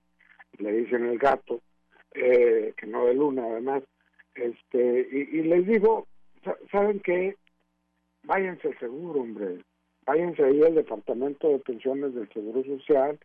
le 0.59 0.71
dicen 0.71 1.05
el 1.05 1.17
gato, 1.17 1.61
eh, 2.13 2.73
que 2.77 2.87
no 2.87 3.05
de 3.05 3.13
luna 3.13 3.43
además, 3.45 3.83
este 4.35 5.07
y, 5.11 5.39
y 5.39 5.43
les 5.43 5.65
digo, 5.65 6.07
¿saben 6.71 6.99
qué? 6.99 7.35
Váyanse 8.23 8.73
seguro, 8.77 9.21
hombre, 9.21 9.59
váyanse 10.05 10.43
ahí 10.43 10.61
al 10.63 10.75
departamento 10.75 11.49
de 11.49 11.59
pensiones 11.59 12.13
del 12.13 12.29
Seguro 12.33 12.63
Social, 12.63 13.19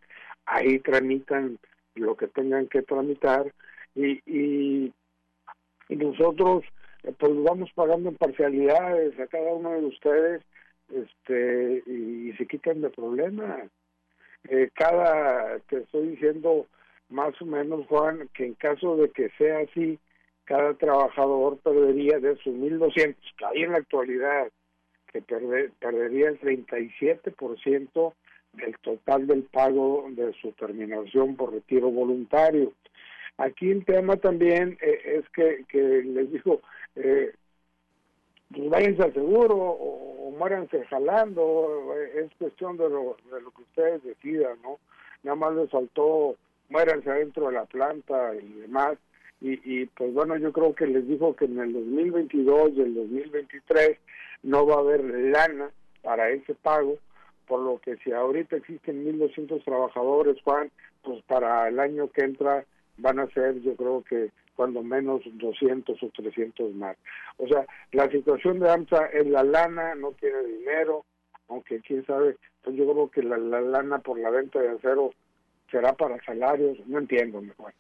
ahí 0.47 0.78
tramitan 0.80 1.59
lo 1.95 2.16
que 2.16 2.26
tengan 2.28 2.66
que 2.68 2.82
tramitar 2.82 3.53
y, 3.95 4.20
y, 4.26 4.93
nosotros 5.89 6.64
eh, 7.05 7.12
pues 7.18 7.32
vamos 7.43 7.70
pagando 7.74 8.09
en 8.09 8.16
parcialidades 8.16 9.18
a 9.20 9.26
cada 9.28 9.53
uno 9.53 9.70
de 9.72 9.87
ustedes 9.87 10.43
este 10.93 11.82
y, 11.87 12.32
se 12.37 12.47
quitan 12.47 12.80
de 12.80 12.91
problemas. 12.91 13.70
Eh, 14.49 14.68
cada, 14.74 15.59
te 15.61 15.78
estoy 15.78 16.09
diciendo 16.09 16.66
más 17.09 17.41
o 17.41 17.47
menos, 17.47 17.87
Juan, 17.87 18.29
que 18.35 18.47
en 18.47 18.55
caso 18.55 18.97
de 18.97 19.11
que 19.11 19.31
sea 19.39 19.59
así, 19.59 19.99
cada 20.45 20.75
trabajador 20.75 21.59
perdería 21.59 22.19
de 22.19 22.37
sus 22.37 22.55
1.200 22.55 23.17
que 23.37 23.45
hay 23.45 23.63
en 23.63 23.73
la 23.73 23.79
actualidad, 23.79 24.49
que 25.13 25.23
perdería 25.23 26.29
el 26.29 26.41
37% 26.41 28.15
del 28.53 28.79
total 28.79 29.27
del 29.27 29.45
pago 29.45 30.07
de 30.11 30.33
su 30.35 30.53
terminación 30.53 31.37
por 31.37 31.53
retiro 31.53 31.91
voluntario. 31.91 32.73
Aquí 33.37 33.71
el 33.71 33.85
tema 33.85 34.17
también 34.17 34.79
eh, 34.81 35.21
es 35.21 35.29
que, 35.31 35.65
les 36.05 36.31
digo, 36.31 36.61
eh, 36.95 37.33
pues 38.53 38.71
váyanse 38.71 39.03
al 39.03 39.13
seguro 39.13 39.57
o, 39.57 40.29
o 40.29 40.31
muéranse 40.31 40.85
jalando, 40.87 41.95
eh, 41.97 42.25
es 42.25 42.37
cuestión 42.39 42.77
de 42.77 42.89
lo, 42.89 43.17
de 43.33 43.41
lo 43.41 43.51
que 43.51 43.63
ustedes 43.63 44.05
decidan, 44.05 44.61
¿no? 44.63 44.79
Nada 45.25 45.37
más 45.37 45.55
les 45.55 45.71
faltó 45.71 46.37
muéranse 46.69 47.11
adentro 47.11 47.47
de 47.47 47.53
la 47.53 47.65
planta 47.65 48.35
y 48.35 48.61
demás. 48.61 48.99
Y, 49.41 49.61
y 49.65 49.87
pues 49.87 50.12
bueno, 50.15 50.37
yo 50.37 50.53
creo 50.53 50.75
que 50.75 50.87
les 50.87 51.07
dijo 51.07 51.35
que 51.37 51.45
en 51.45 51.59
el 51.59 51.73
2022 51.73 52.73
y 52.75 52.81
el 52.81 52.95
2023 52.95 53.99
no 54.43 54.67
va 54.67 54.77
a 54.77 54.79
haber 54.79 55.05
lana 55.05 55.71
para 56.03 56.31
ese 56.31 56.55
pago, 56.55 56.99
por 57.47 57.61
lo 57.61 57.79
que 57.79 57.97
si 57.99 58.12
ahorita 58.12 58.57
existen 58.57 59.05
1.200 59.05 59.65
trabajadores, 59.65 60.37
Juan, 60.45 60.71
pues 61.03 61.23
para 61.25 61.69
el 61.69 61.79
año 61.81 62.11
que 62.11 62.23
entra 62.23 62.65
van 62.99 63.19
a 63.19 63.27
ser, 63.29 63.61
yo 63.61 63.75
creo 63.75 64.05
que 64.09 64.31
cuando 64.55 64.83
menos 64.83 65.23
200 65.25 66.01
o 66.03 66.11
300 66.11 66.75
más. 66.75 66.97
O 67.39 67.49
sea, 67.49 67.67
la 67.93 68.09
situación 68.11 68.61
de 68.61 68.71
AMSA 68.71 69.07
es 69.07 69.27
la 69.27 69.43
lana, 69.43 69.95
no 69.95 70.12
tiene 70.12 70.43
dinero, 70.45 71.05
aunque 71.49 71.81
quién 71.81 72.05
sabe, 72.07 72.37
pues 72.62 72.77
yo 72.77 72.91
creo 72.91 73.11
que 73.11 73.23
la, 73.23 73.37
lana 73.37 73.99
por 73.99 74.19
la 74.19 74.31
venta 74.31 74.61
de 74.61 74.71
acero 74.71 75.12
será 75.75 75.93
para 75.93 76.22
salarios, 76.25 76.79
no 76.87 77.01
entiendo 77.01 77.43
mejor. 77.43 77.75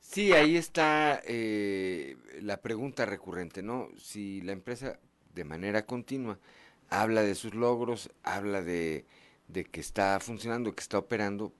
Sí, 0.00 0.32
ahí 0.32 0.56
está 0.56 1.20
eh, 1.26 2.16
la 2.40 2.56
pregunta 2.56 3.04
recurrente, 3.04 3.62
¿no? 3.62 3.88
Si 3.98 4.40
la 4.40 4.52
empresa 4.52 4.98
de 5.34 5.44
manera 5.44 5.84
continua, 5.84 6.38
habla 6.88 7.22
de 7.22 7.34
sus 7.34 7.54
logros, 7.54 8.10
habla 8.22 8.62
de, 8.62 9.04
de 9.48 9.64
que 9.64 9.80
está 9.80 10.18
funcionando, 10.20 10.74
que 10.74 10.80
está 10.80 10.98
operando, 10.98 11.52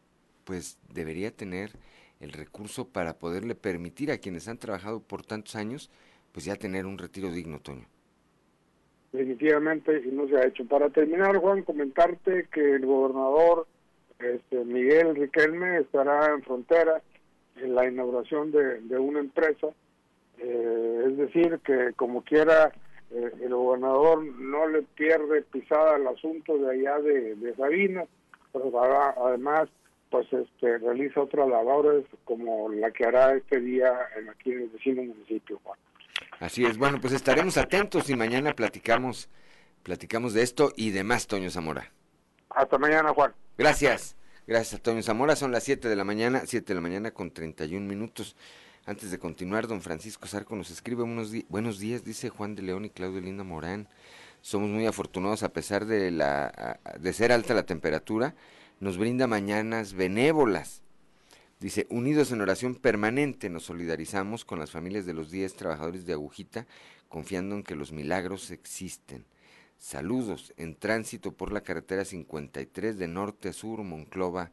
pues 0.45 0.79
debería 0.89 1.31
tener 1.31 1.73
el 2.21 2.33
recurso 2.33 2.89
para 2.89 3.19
poderle 3.19 3.55
permitir 3.55 4.11
a 4.11 4.19
quienes 4.19 4.49
han 4.49 4.59
trabajado 4.59 5.01
por 5.01 5.25
tantos 5.25 5.55
años, 5.55 5.91
pues 6.33 6.47
ya 6.47 6.57
tener 6.57 6.87
un 6.87 6.97
retiro 6.97 7.31
digno, 7.31 7.61
Toño. 7.61 7.87
Definitivamente, 9.13 10.03
y 10.03 10.11
no 10.13 10.27
se 10.29 10.37
ha 10.37 10.47
hecho. 10.47 10.67
Para 10.67 10.89
terminar, 10.89 11.37
Juan, 11.37 11.63
comentarte 11.63 12.49
que 12.51 12.77
el 12.77 12.87
gobernador 12.87 13.67
este, 14.23 14.65
Miguel 14.65 15.15
Riquelme 15.17 15.79
estará 15.79 16.33
en 16.33 16.43
frontera 16.43 17.03
en 17.57 17.75
la 17.75 17.89
inauguración 17.89 18.51
de, 18.51 18.81
de 18.81 18.99
una 18.99 19.21
empresa, 19.21 19.69
eh, 20.39 21.05
es 21.07 21.17
decir, 21.17 21.61
que 21.65 21.93
como 21.97 22.23
quiera 22.23 22.73
eh, 23.11 23.33
el 23.43 23.55
gobernador 23.55 24.25
no 24.25 24.69
le 24.69 24.83
pierde 24.83 25.43
pisada 25.43 25.97
al 25.97 26.07
asunto 26.07 26.57
de 26.59 26.71
allá 26.71 26.99
de, 27.01 27.35
de 27.37 27.55
Sabina, 27.55 28.05
pero 28.53 28.73
además 29.27 29.69
pues 30.11 30.31
este 30.33 30.79
realiza 30.79 31.23
otras 31.23 31.49
labores 31.49 32.05
como 32.25 32.69
la 32.69 32.91
que 32.91 33.07
hará 33.07 33.35
este 33.35 33.61
día 33.61 33.93
en 34.19 34.29
aquí 34.29 34.53
en 34.53 34.63
el 34.63 34.69
vecino 34.69 35.03
municipio, 35.03 35.59
Juan. 35.63 35.79
Así 36.39 36.65
es, 36.65 36.77
bueno, 36.77 36.99
pues 37.01 37.15
estaremos 37.15 37.57
atentos 37.57 38.11
y 38.11 38.17
mañana 38.17 38.53
platicamos 38.53 39.31
platicamos 39.83 40.35
de 40.35 40.43
esto 40.43 40.73
y 40.77 40.91
demás, 40.91 41.27
Toño 41.27 41.51
Zamora. 41.51 41.91
Hasta 42.51 42.79
mañana, 42.79 43.13
Juan. 43.15 43.33
Gracias. 43.59 44.17
Gracias, 44.47 44.81
Toño 44.81 45.03
Zamora. 45.03 45.37
Son 45.37 45.53
las 45.53 45.65
7 45.65 45.89
de 45.89 45.97
la 45.97 46.05
mañana, 46.05 46.43
7 46.47 46.67
de 46.67 46.75
la 46.75 46.81
mañana 46.81 47.11
con 47.11 47.31
31 47.31 47.87
minutos. 47.87 48.35
Antes 48.87 49.11
de 49.11 49.19
continuar, 49.19 49.69
don 49.69 49.83
Francisco 49.83 50.27
Zarco 50.27 50.57
nos 50.57 50.71
escribe 50.71 51.03
unos 51.03 51.33
buenos 51.49 51.79
días, 51.79 52.03
dice 52.03 52.31
Juan 52.31 52.55
de 52.55 52.63
León 52.63 52.87
y 52.87 52.91
Claudio 52.91 53.21
Linda 53.21 53.45
Morán. 53.45 53.89
Somos 54.41 54.71
muy 54.71 54.87
afortunados 54.87 55.43
a 55.43 55.53
pesar 55.53 55.85
de, 55.85 56.11
la, 56.11 56.81
de 56.99 57.13
ser 57.13 57.31
alta 57.31 57.55
la 57.55 57.67
temperatura, 57.67 58.35
nos 58.81 58.99
brinda 58.99 59.29
mañanas 59.29 59.93
benévolas. 59.93 60.83
Dice, 61.61 61.87
unidos 61.91 62.33
en 62.33 62.41
oración 62.41 62.75
permanente 62.75 63.51
nos 63.51 63.65
solidarizamos 63.65 64.45
con 64.45 64.59
las 64.59 64.73
familias 64.73 65.07
de 65.07 65.13
los 65.13 65.31
10 65.31 65.55
trabajadores 65.55 66.07
de 66.07 66.15
Agujita, 66.15 66.67
confiando 67.09 67.55
en 67.55 67.63
que 67.63 67.77
los 67.77 67.93
milagros 67.93 68.51
existen. 68.51 69.25
Saludos 69.83 70.55
en 70.59 70.77
tránsito 70.77 71.33
por 71.33 71.51
la 71.51 71.65
carretera 71.65 72.05
53 72.05 72.99
de 72.99 73.09
norte 73.09 73.49
a 73.49 73.53
sur, 73.53 73.83
Monclova, 73.83 74.53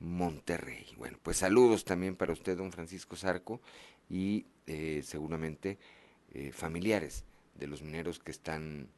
Monterrey. 0.00 0.84
Bueno, 0.98 1.18
pues 1.22 1.38
saludos 1.38 1.86
también 1.86 2.14
para 2.14 2.34
usted, 2.34 2.58
don 2.58 2.72
Francisco 2.72 3.16
Zarco, 3.16 3.62
y 4.10 4.44
eh, 4.66 5.02
seguramente 5.02 5.78
eh, 6.34 6.52
familiares 6.52 7.24
de 7.54 7.68
los 7.68 7.80
mineros 7.80 8.18
que 8.18 8.30
están 8.30 8.88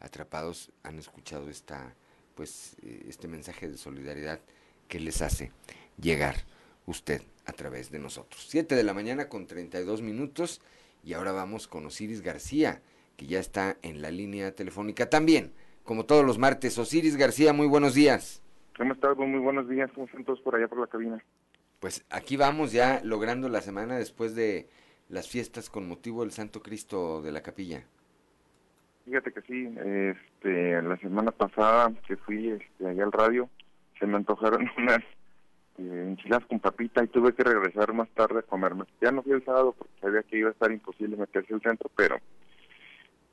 atrapados 0.00 0.70
han 0.82 0.98
escuchado 0.98 1.48
esta, 1.48 1.94
pues, 2.34 2.76
eh, 2.82 3.06
este 3.08 3.26
mensaje 3.26 3.70
de 3.70 3.78
solidaridad 3.78 4.38
que 4.86 5.00
les 5.00 5.22
hace 5.22 5.50
llegar 5.98 6.44
usted 6.84 7.22
a 7.46 7.52
través 7.52 7.90
de 7.90 8.00
nosotros. 8.00 8.46
Siete 8.50 8.74
de 8.74 8.82
la 8.82 8.92
mañana 8.92 9.30
con 9.30 9.46
32 9.46 10.02
minutos 10.02 10.60
y 11.02 11.14
ahora 11.14 11.32
vamos 11.32 11.68
con 11.68 11.86
Osiris 11.86 12.20
García, 12.20 12.82
que 13.22 13.28
ya 13.28 13.38
está 13.38 13.76
en 13.82 14.02
la 14.02 14.10
línea 14.10 14.52
telefónica 14.52 15.08
también, 15.08 15.52
como 15.84 16.06
todos 16.06 16.24
los 16.24 16.38
martes. 16.38 16.76
Osiris 16.76 17.16
García, 17.16 17.52
muy 17.52 17.68
buenos 17.68 17.94
días. 17.94 18.42
¿Cómo 18.76 18.94
estás? 18.94 19.16
Muy 19.16 19.38
buenos 19.38 19.68
días. 19.68 19.90
¿Cómo 19.94 20.06
están 20.06 20.24
todos 20.24 20.40
por 20.40 20.56
allá 20.56 20.66
por 20.66 20.80
la 20.80 20.88
cabina? 20.88 21.22
Pues 21.78 22.04
aquí 22.10 22.36
vamos 22.36 22.72
ya 22.72 23.00
logrando 23.04 23.48
la 23.48 23.60
semana 23.60 23.96
después 23.96 24.34
de 24.34 24.68
las 25.08 25.28
fiestas 25.28 25.70
con 25.70 25.88
motivo 25.88 26.22
del 26.22 26.32
Santo 26.32 26.62
Cristo 26.62 27.22
de 27.22 27.32
la 27.32 27.42
Capilla. 27.42 27.84
Fíjate 29.04 29.32
que 29.32 29.42
sí, 29.42 29.72
este, 29.76 30.82
la 30.82 30.96
semana 30.98 31.30
pasada 31.30 31.92
que 32.06 32.16
fui 32.16 32.48
este, 32.48 32.86
allá 32.86 33.04
al 33.04 33.12
radio, 33.12 33.48
se 33.98 34.06
me 34.06 34.16
antojaron 34.16 34.68
unas 34.78 35.00
eh, 35.78 36.06
enchiladas 36.08 36.46
con 36.46 36.60
papita 36.60 37.04
y 37.04 37.08
tuve 37.08 37.34
que 37.34 37.44
regresar 37.44 37.92
más 37.92 38.08
tarde 38.10 38.40
a 38.40 38.42
comerme. 38.42 38.84
Ya 39.00 39.12
no 39.12 39.22
fui 39.22 39.32
el 39.32 39.44
sábado 39.44 39.74
porque 39.76 39.92
sabía 40.00 40.22
que 40.22 40.38
iba 40.38 40.48
a 40.48 40.52
estar 40.52 40.72
imposible 40.72 41.16
meterse 41.16 41.54
al 41.54 41.62
centro, 41.62 41.90
pero 41.96 42.18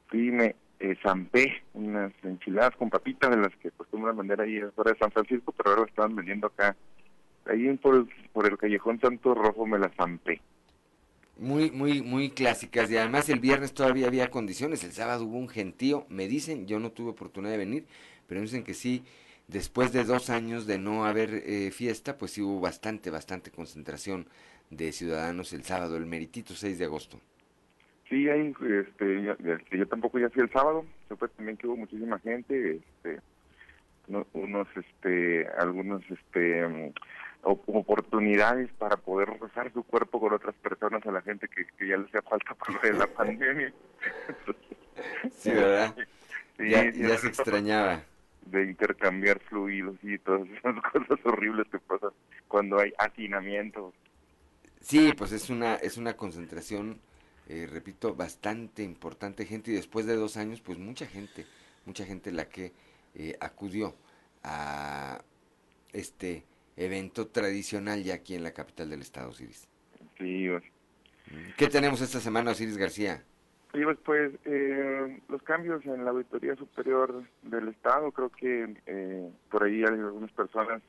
fui 0.10 0.32
me 0.32 0.56
eh, 0.80 0.96
zampé 1.04 1.62
unas 1.74 2.12
enchiladas 2.24 2.76
con 2.76 2.90
papitas 2.90 3.30
de 3.30 3.38
las 3.38 3.56
que 3.58 3.70
acostumbran 3.70 4.18
vender 4.18 4.42
ahí 4.42 4.60
fuera 4.76 4.92
de 4.92 4.98
San 4.98 5.12
Francisco, 5.12 5.54
pero 5.56 5.72
ahora 5.72 5.90
estaban 5.90 6.16
vendiendo 6.16 6.48
acá. 6.48 6.76
Ahí 7.46 7.76
por 7.78 7.96
el, 7.96 8.10
por 8.32 8.46
el 8.46 8.58
callejón 8.58 9.00
Santo 9.00 9.34
Rojo 9.34 9.66
me 9.66 9.80
las 9.80 9.94
zampé. 9.96 10.42
Muy, 11.38 11.72
muy, 11.72 12.02
muy 12.02 12.32
clásicas 12.32 12.92
y 12.92 12.98
además 12.98 13.30
el 13.30 13.40
viernes 13.40 13.74
todavía 13.74 14.08
había 14.08 14.30
condiciones, 14.30 14.84
el 14.84 14.92
sábado 14.92 15.24
hubo 15.24 15.38
un 15.38 15.48
gentío, 15.48 16.06
me 16.10 16.28
dicen, 16.28 16.68
yo 16.68 16.80
no 16.80 16.92
tuve 16.92 17.12
oportunidad 17.12 17.54
de 17.54 17.58
venir, 17.58 17.86
pero 18.28 18.42
me 18.42 18.46
dicen 18.46 18.66
que 18.66 18.74
sí, 18.74 19.06
después 19.48 19.94
de 19.94 20.04
dos 20.04 20.30
años 20.30 20.68
de 20.68 20.80
no 20.80 21.06
haber 21.06 21.34
eh, 21.46 21.72
fiesta, 21.72 22.18
pues 22.18 22.32
sí 22.32 22.42
hubo 22.42 22.60
bastante, 22.60 23.10
bastante 23.10 23.52
concentración 23.52 24.28
de 24.70 24.92
ciudadanos 24.92 25.54
el 25.54 25.64
sábado, 25.64 25.96
el 25.96 26.06
meritito 26.06 26.54
6 26.56 26.78
de 26.78 26.86
agosto. 26.86 27.22
Sí, 28.10 28.28
hay, 28.28 28.56
este, 28.62 29.30
este, 29.30 29.78
yo 29.78 29.88
tampoco 29.88 30.18
ya 30.18 30.30
fui 30.30 30.42
el 30.42 30.52
sábado, 30.52 30.84
fue 31.18 31.30
también 31.30 31.58
que 31.58 31.68
hubo 31.68 31.78
muchísima 31.78 32.18
gente, 32.20 32.78
este, 32.78 33.22
unos, 34.34 34.68
este, 34.76 35.48
algunos, 35.60 36.02
este, 36.10 36.68
mm, 36.68 36.92
oportunidades 37.44 38.70
para 38.74 38.98
poder 38.98 39.30
rozar 39.40 39.72
su 39.72 39.84
cuerpo 39.84 40.20
con 40.20 40.34
otras 40.34 40.56
personas 40.56 41.06
a 41.06 41.12
la 41.12 41.22
gente 41.22 41.48
que, 41.48 41.88
ya 41.88 41.98
les 41.98 42.08
hacía 42.08 42.22
falta 42.24 42.56
por 42.56 42.82
de 42.82 42.94
la 42.94 43.08
pandemia. 43.16 43.72
Sí, 45.32 45.52
¿verdad? 45.52 45.96
Sí, 46.58 46.70
ya, 46.70 47.18
se 47.18 47.28
extrañaba. 47.28 48.04
de 48.48 48.64
intercambiar 48.64 49.40
fluidos 49.42 49.96
y 50.02 50.18
todas 50.18 50.50
esas 50.50 50.76
cosas 50.92 51.20
horribles 51.26 51.68
que 51.72 51.80
pasan 51.80 52.12
cuando 52.48 52.80
hay 52.80 52.92
hacinamiento. 52.98 53.94
Sí, 54.82 55.14
pues 55.16 55.32
es 55.32 55.50
una, 55.50 55.76
es 55.76 55.98
una 55.98 56.16
concentración, 56.16 57.00
eh, 57.50 57.68
repito, 57.70 58.16
bastante 58.16 58.84
importante 58.84 59.46
gente 59.46 59.72
y 59.72 59.76
después 59.76 60.06
de 60.06 60.16
dos 60.16 60.38
años, 60.38 60.62
pues 60.62 60.78
mucha 60.78 61.06
gente, 61.08 61.46
mucha 61.86 62.06
gente 62.06 62.32
la 62.32 62.48
que 62.48 62.72
eh, 63.16 63.36
acudió 63.42 63.96
a 64.44 65.22
este 65.92 66.46
evento 66.78 67.28
tradicional 67.28 68.04
ya 68.04 68.14
aquí 68.14 68.36
en 68.36 68.44
la 68.44 68.54
capital 68.54 68.90
del 68.90 69.02
estado, 69.02 69.30
Osiris. 69.30 69.68
Sí, 70.18 70.48
pues, 70.50 70.64
¿Qué 71.58 71.68
tenemos 71.68 72.02
esta 72.02 72.20
semana, 72.20 72.52
Osiris 72.52 72.78
García? 72.78 73.24
Y 73.74 73.80
después, 73.82 74.32
eh, 74.46 75.22
los 75.28 75.44
cambios 75.44 75.86
en 75.86 76.04
la 76.04 76.12
Auditoría 76.12 76.56
Superior 76.56 77.24
del 77.44 77.68
Estado, 77.68 78.12
creo 78.12 78.30
que 78.30 78.76
eh, 78.88 79.30
por 79.52 79.64
ahí 79.64 79.84
hay 79.84 79.94
algunas 80.00 80.32
personas 80.32 80.82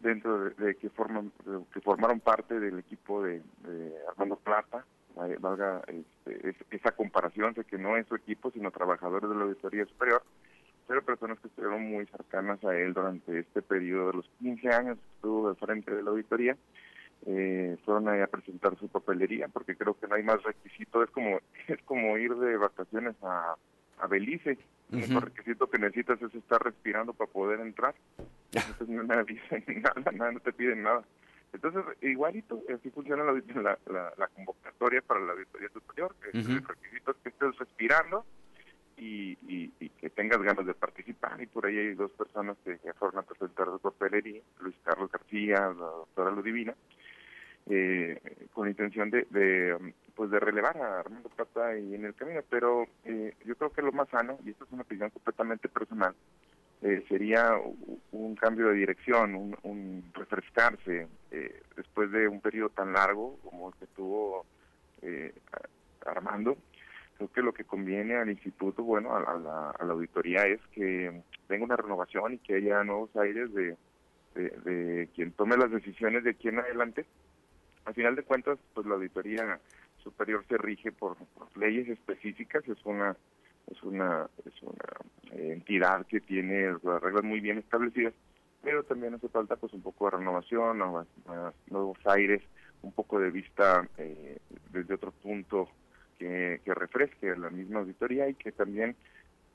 dentro 0.00 0.44
de, 0.44 0.50
de 0.64 0.74
que 0.76 0.90
forman 0.90 1.30
de- 1.44 1.64
que 1.72 1.80
formaron 1.80 2.18
parte 2.18 2.58
del 2.58 2.78
equipo 2.80 3.22
de, 3.22 3.40
de 3.68 3.92
Armando 4.08 4.34
Plata, 4.36 4.84
valga 5.40 5.82
este, 5.88 6.50
es- 6.50 6.64
esa 6.70 6.92
comparación, 6.92 7.54
sé 7.54 7.64
que 7.64 7.78
no 7.78 7.96
es 7.96 8.06
su 8.06 8.14
equipo, 8.14 8.50
sino 8.50 8.70
trabajadores 8.70 9.28
de 9.30 9.36
la 9.36 9.42
Auditoría 9.44 9.84
Superior, 9.86 10.22
pero 10.86 11.02
personas 11.04 11.38
que 11.40 11.48
estuvieron 11.48 11.82
muy 11.82 12.06
cercanas 12.06 12.62
a 12.64 12.76
él 12.76 12.92
durante 12.92 13.38
este 13.38 13.62
periodo 13.62 14.08
de 14.08 14.16
los 14.18 14.28
15 14.40 14.68
años 14.68 14.98
que 14.98 15.06
estuvo 15.16 15.48
al 15.48 15.56
frente 15.56 15.94
de 15.94 16.02
la 16.02 16.10
auditoría 16.10 16.56
eh, 17.24 17.76
fueron 17.84 18.08
ahí 18.08 18.20
a 18.20 18.26
presentar 18.26 18.76
su 18.78 18.88
papelería 18.88 19.46
porque 19.46 19.76
creo 19.76 19.94
que 19.98 20.08
no 20.08 20.16
hay 20.16 20.24
más 20.24 20.42
requisito 20.42 21.02
es 21.04 21.10
como 21.10 21.38
es 21.68 21.80
como 21.84 22.18
ir 22.18 22.34
de 22.34 22.56
vacaciones 22.56 23.14
a, 23.22 23.54
a 23.98 24.06
Belice. 24.08 24.58
El 24.90 24.98
único 24.98 25.20
Ujú. 25.20 25.26
requisito 25.26 25.70
que 25.70 25.78
necesitas 25.78 26.20
es 26.20 26.34
estar 26.34 26.60
respirando 26.62 27.12
para 27.14 27.30
poder 27.30 27.60
entrar. 27.60 27.94
Entonces 28.52 28.88
no 28.88 29.04
me 29.04 29.22
dicen 29.24 29.64
nada, 29.82 30.10
nada 30.12 30.32
no 30.32 30.40
te 30.40 30.52
piden 30.52 30.82
nada 30.82 31.04
entonces 31.52 31.82
igualito 32.02 32.62
así 32.74 32.90
funciona 32.90 33.24
la, 33.24 33.32
la, 33.32 33.78
la- 33.86 34.12
la 34.16 34.26
convocatoria 34.28 35.02
para 35.02 35.20
la 35.20 35.32
auditoría 35.32 35.68
superior 35.70 36.14
que 36.22 36.38
Ujú. 36.38 36.52
el 36.52 36.64
requisito 36.66 37.10
es 37.12 37.16
que 37.18 37.28
estés 37.30 37.56
respirando 37.58 38.24
y, 38.96 39.32
y, 39.48 39.72
y 39.80 39.88
que 39.90 40.10
tengas 40.10 40.40
ganas 40.42 40.64
de 40.66 40.74
participar. 40.74 41.40
Y 41.40 41.46
por 41.46 41.66
ahí 41.66 41.76
hay 41.78 41.94
dos 41.94 42.10
personas 42.12 42.56
que, 42.64 42.78
que 42.78 42.92
fueron 42.94 43.18
a 43.18 43.22
presentar 43.22 43.66
su 43.66 43.80
papelería, 43.80 44.42
Luis 44.60 44.76
Carlos 44.84 45.10
García, 45.10 45.56
la 45.60 45.72
doctora 45.86 46.30
Ludivina, 46.30 46.74
eh, 47.66 48.20
con 48.52 48.68
intención 48.68 49.10
de, 49.10 49.26
de, 49.30 49.94
pues 50.14 50.30
de 50.30 50.40
relevar 50.40 50.76
a 50.78 51.00
Armando 51.00 51.28
Plata 51.30 51.76
y 51.78 51.94
en 51.94 52.04
el 52.04 52.14
camino. 52.14 52.40
Pero 52.48 52.86
eh, 53.04 53.34
yo 53.44 53.56
creo 53.56 53.72
que 53.72 53.82
lo 53.82 53.92
más 53.92 54.08
sano, 54.10 54.38
y 54.44 54.50
esto 54.50 54.64
es 54.64 54.72
una 54.72 54.82
opinión 54.82 55.10
completamente 55.10 55.68
personal, 55.68 56.14
eh, 56.82 57.04
sería 57.08 57.52
un 58.10 58.34
cambio 58.34 58.68
de 58.68 58.74
dirección, 58.74 59.36
un, 59.36 59.56
un 59.62 60.04
refrescarse 60.14 61.06
eh, 61.30 61.62
después 61.76 62.10
de 62.10 62.26
un 62.26 62.40
periodo 62.40 62.70
tan 62.70 62.92
largo 62.92 63.38
como 63.44 63.68
el 63.68 63.74
que 63.76 63.86
tuvo 63.94 64.44
eh, 65.00 65.32
Armando. 66.04 66.56
Creo 67.16 67.30
que 67.30 67.42
lo 67.42 67.54
que 67.54 67.64
conviene 67.64 68.16
al 68.16 68.30
instituto, 68.30 68.82
bueno, 68.82 69.14
a, 69.14 69.20
a 69.20 69.84
la, 69.84 69.92
auditoría 69.92 70.44
es 70.46 70.60
que 70.72 71.22
tenga 71.46 71.64
una 71.64 71.76
renovación 71.76 72.34
y 72.34 72.38
que 72.38 72.56
haya 72.56 72.82
nuevos 72.82 73.14
aires 73.14 73.54
de, 73.54 73.76
de, 74.34 74.50
de 74.64 75.08
quien 75.14 75.30
tome 75.32 75.56
las 75.56 75.70
decisiones 75.70 76.24
de 76.24 76.30
aquí 76.30 76.48
en 76.48 76.58
adelante. 76.58 77.06
Al 77.84 77.94
final 77.94 78.16
de 78.16 78.24
cuentas, 78.24 78.58
pues 78.74 78.86
la 78.88 78.94
auditoría 78.94 79.60
superior 80.02 80.44
se 80.48 80.58
rige 80.58 80.90
por, 80.90 81.16
por 81.16 81.56
leyes 81.56 81.88
específicas, 81.88 82.66
es 82.68 82.84
una 82.84 83.16
es 83.70 83.82
una 83.82 84.28
es 84.44 84.62
una 84.62 84.74
entidad 85.32 86.06
que 86.06 86.20
tiene 86.20 86.72
las 86.82 87.02
reglas 87.02 87.24
muy 87.24 87.40
bien 87.40 87.58
establecidas, 87.58 88.14
pero 88.62 88.84
también 88.84 89.14
hace 89.14 89.28
falta 89.28 89.56
pues 89.56 89.72
un 89.72 89.82
poco 89.82 90.06
de 90.06 90.18
renovación, 90.18 90.78
nuevos 90.78 91.98
aires, 92.06 92.42
un 92.82 92.92
poco 92.92 93.18
de 93.18 93.30
vista 93.30 93.86
eh, 93.98 94.38
desde 94.70 94.94
otro 94.94 95.12
punto 95.12 95.68
que, 96.18 96.60
que 96.64 96.74
refresque 96.74 97.36
la 97.36 97.50
misma 97.50 97.80
auditoría 97.80 98.28
y 98.28 98.34
que 98.34 98.52
también 98.52 98.96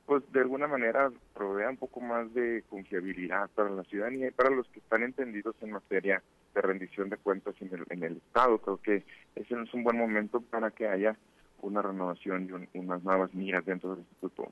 pues 0.08 0.24
de 0.32 0.40
alguna 0.40 0.68
manera 0.68 1.12
provea 1.34 1.70
un 1.70 1.76
poco 1.76 2.00
más 2.00 2.34
de 2.34 2.64
confiabilidad 2.70 3.50
para 3.50 3.70
la 3.70 3.84
ciudadanía 3.84 4.30
y 4.30 4.32
para 4.32 4.50
los 4.50 4.66
que 4.70 4.80
están 4.80 5.04
entendidos 5.04 5.56
en 5.62 5.72
materia 5.72 6.24
de 6.56 6.62
rendición 6.62 7.10
de 7.10 7.18
cuentas 7.18 7.54
en 7.60 7.74
el, 7.74 7.84
en 7.90 8.04
el 8.04 8.18
Estado. 8.18 8.58
Creo 8.60 8.78
que 8.78 9.04
ese 9.36 9.62
es 9.62 9.74
un 9.74 9.84
buen 9.84 9.98
momento 9.98 10.40
para 10.40 10.72
que 10.72 10.88
haya 10.88 11.18
una 11.62 11.82
renovación 11.82 12.48
y 12.48 12.52
un- 12.52 12.70
unas 12.74 13.04
nuevas 13.04 13.34
miras 13.34 13.66
dentro 13.66 13.92
del 13.92 14.00
Instituto. 14.00 14.52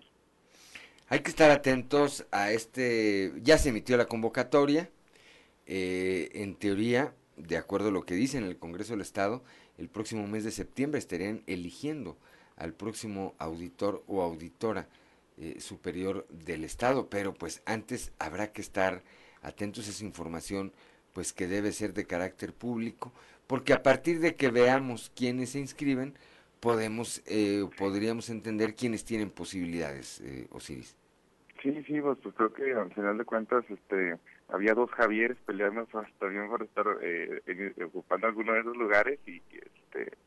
Hay 1.08 1.20
que 1.20 1.30
estar 1.30 1.52
atentos 1.52 2.26
a 2.32 2.52
este, 2.52 3.32
ya 3.44 3.58
se 3.58 3.70
emitió 3.70 3.96
la 3.98 4.06
convocatoria, 4.08 4.90
eh, 5.68 6.30
en 6.34 6.56
teoría, 6.56 7.14
de 7.38 7.58
acuerdo 7.58 7.90
a 7.90 7.92
lo 7.92 8.04
que 8.06 8.16
dice 8.16 8.38
en 8.38 8.46
el 8.46 8.58
Congreso 8.58 8.94
del 8.94 9.02
Estado, 9.02 9.44
el 9.78 9.90
próximo 9.90 10.26
mes 10.28 10.44
de 10.44 10.52
septiembre 10.52 11.00
estarían 11.00 11.44
eligiendo 11.48 12.18
al 12.56 12.74
próximo 12.74 13.36
auditor 13.38 14.04
o 14.08 14.22
auditora 14.22 14.88
eh, 15.38 15.60
superior 15.60 16.26
del 16.30 16.64
Estado, 16.64 17.10
pero 17.10 17.34
pues 17.34 17.62
antes 17.66 18.14
habrá 18.20 18.54
que 18.54 18.62
estar 18.62 19.04
atentos 19.42 19.86
a 19.86 19.90
esa 19.90 20.06
información, 20.06 20.72
pues 21.14 21.34
que 21.34 21.48
debe 21.48 21.74
ser 21.74 21.94
de 21.94 22.06
carácter 22.06 22.54
público, 22.54 23.12
porque 23.46 23.74
a 23.74 23.84
partir 23.84 24.22
de 24.22 24.36
que 24.36 24.50
veamos 24.50 25.12
quiénes 25.14 25.50
se 25.52 25.60
inscriben, 25.60 26.14
podemos, 26.66 27.22
eh, 27.28 27.64
podríamos 27.78 28.28
entender 28.32 28.74
quiénes 28.74 29.06
tienen 29.06 29.30
posibilidades, 29.30 30.20
eh, 30.22 30.48
Osiris. 30.50 30.98
Sí, 31.62 31.84
sí, 31.86 32.02
pues, 32.02 32.18
pues 32.24 32.34
creo 32.34 32.52
que 32.52 32.74
al 32.74 32.92
final 32.92 33.20
de 33.20 33.24
cuentas 33.24 33.64
este 33.70 34.18
había 34.48 34.74
dos 34.74 34.90
Javieres 34.90 35.38
peleando 35.46 35.86
por- 35.86 36.12
también 36.18 36.48
por 36.50 36.64
estar 36.64 36.88
eh, 37.04 37.40
en- 37.46 37.84
ocupando 37.84 38.26
alguno 38.26 38.54
de 38.54 38.62
esos 38.62 38.76
lugares 38.78 39.20
y 39.28 39.44
este 39.54 40.18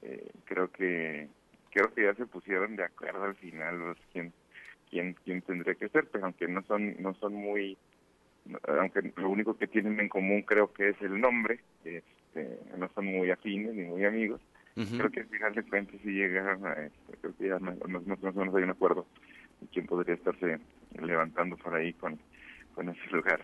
eh, 0.00 0.30
creo 0.44 0.70
que 0.70 1.28
creo 1.70 1.92
que 1.92 2.04
ya 2.04 2.14
se 2.14 2.24
pusieron 2.24 2.74
de 2.76 2.84
acuerdo 2.84 3.24
al 3.24 3.34
final 3.34 3.78
pues, 3.78 3.98
quién 4.14 4.32
quién 4.88 5.14
quién 5.24 5.42
tendría 5.42 5.74
que 5.74 5.90
ser, 5.90 6.08
pero 6.10 6.24
aunque 6.24 6.48
no 6.48 6.62
son 6.62 6.96
no 7.02 7.12
son 7.16 7.34
muy 7.34 7.76
aunque 8.66 9.12
lo 9.16 9.28
único 9.28 9.58
que 9.58 9.66
tienen 9.66 10.00
en 10.00 10.08
común 10.08 10.40
creo 10.40 10.72
que 10.72 10.88
es 10.90 11.02
el 11.02 11.20
nombre, 11.20 11.60
este, 11.84 12.60
no 12.78 12.88
son 12.94 13.04
muy 13.06 13.30
afines 13.30 13.74
ni 13.74 13.84
muy 13.84 14.06
amigos. 14.06 14.40
Ujú. 14.76 14.98
Creo 14.98 15.10
que 15.10 15.20
al 15.20 15.28
final 15.28 15.54
de 15.54 15.62
cuentas 15.64 16.00
si 16.02 16.10
llegaron 16.10 16.66
a 16.66 16.72
este, 16.74 17.16
creo 17.20 17.36
que 17.36 17.48
ya 17.48 17.58
más 17.58 17.76
o 17.80 17.88
menos 17.88 18.54
hay 18.54 18.62
un 18.62 18.70
acuerdo 18.70 19.06
de 19.60 19.66
quién 19.68 19.86
podría 19.86 20.14
estarse 20.14 20.58
levantando 21.00 21.56
por 21.56 21.74
ahí 21.74 21.94
con, 21.94 22.18
con 22.74 22.88
ese 22.90 23.06
lugar 23.10 23.40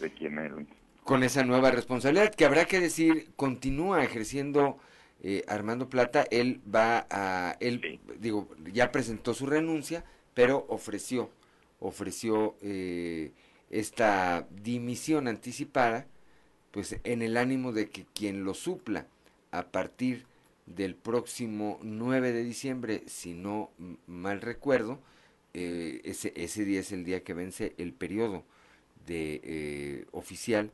de 0.00 0.10
quién 0.10 0.38
adelante. 0.38 0.72
con 1.04 1.22
esa 1.24 1.42
nueva 1.44 1.70
responsabilidad 1.72 2.32
que 2.32 2.44
habrá 2.44 2.66
que 2.66 2.78
decir 2.80 3.30
continúa 3.34 4.04
ejerciendo 4.04 4.78
eh, 5.22 5.42
Armando 5.48 5.88
Plata 5.88 6.24
él 6.30 6.60
va 6.72 7.06
a 7.10 7.56
él 7.58 7.98
digo 8.20 8.48
ya 8.72 8.92
presentó 8.92 9.34
su 9.34 9.46
renuncia 9.46 10.04
pero 10.34 10.64
ofreció 10.68 11.30
ofreció 11.80 12.54
eh, 12.62 13.32
esta 13.70 14.46
dimisión 14.50 15.26
anticipada 15.26 16.06
pues 16.70 17.00
en 17.02 17.22
el 17.22 17.36
ánimo 17.36 17.72
de 17.72 17.88
que 17.88 18.06
quien 18.14 18.44
lo 18.44 18.54
supla 18.54 19.06
a 19.50 19.64
partir 19.64 20.24
del 20.74 20.94
próximo 20.94 21.78
9 21.82 22.32
de 22.32 22.44
diciembre 22.44 23.02
si 23.06 23.34
no 23.34 23.70
mal 24.06 24.40
recuerdo 24.40 25.00
eh, 25.54 26.02
ese 26.04 26.32
ese 26.36 26.64
día 26.64 26.80
es 26.80 26.92
el 26.92 27.04
día 27.04 27.24
que 27.24 27.34
vence 27.34 27.74
el 27.78 27.92
periodo 27.92 28.44
de 29.08 29.40
eh, 29.42 30.06
oficial, 30.12 30.70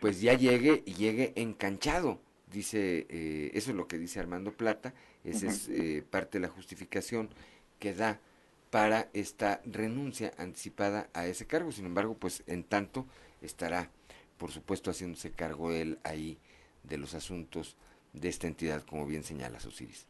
pues 0.00 0.20
ya 0.20 0.34
llegue 0.34 0.84
y 0.86 0.94
llegue 0.94 1.32
enganchado. 1.34 2.20
Dice, 2.52 3.06
eh, 3.08 3.50
eso 3.54 3.70
es 3.70 3.76
lo 3.76 3.88
que 3.88 3.98
dice 3.98 4.20
Armando 4.20 4.52
Plata, 4.52 4.92
esa 5.24 5.46
es 5.46 5.68
eh, 5.68 6.04
parte 6.08 6.38
de 6.38 6.46
la 6.46 6.52
justificación 6.52 7.30
que 7.78 7.94
da 7.94 8.20
para 8.70 9.08
esta 9.14 9.60
renuncia 9.64 10.32
anticipada 10.36 11.08
a 11.12 11.26
ese 11.26 11.46
cargo. 11.46 11.72
Sin 11.72 11.86
embargo, 11.86 12.14
pues 12.14 12.42
en 12.46 12.64
tanto 12.64 13.06
estará, 13.40 13.90
por 14.36 14.50
supuesto, 14.50 14.90
haciéndose 14.90 15.30
cargo 15.32 15.72
él 15.72 15.98
ahí 16.02 16.38
de 16.82 16.98
los 16.98 17.14
asuntos 17.14 17.76
de 18.12 18.28
esta 18.28 18.46
entidad, 18.46 18.82
como 18.82 19.06
bien 19.06 19.22
señalas, 19.22 19.66
Osiris. 19.66 20.06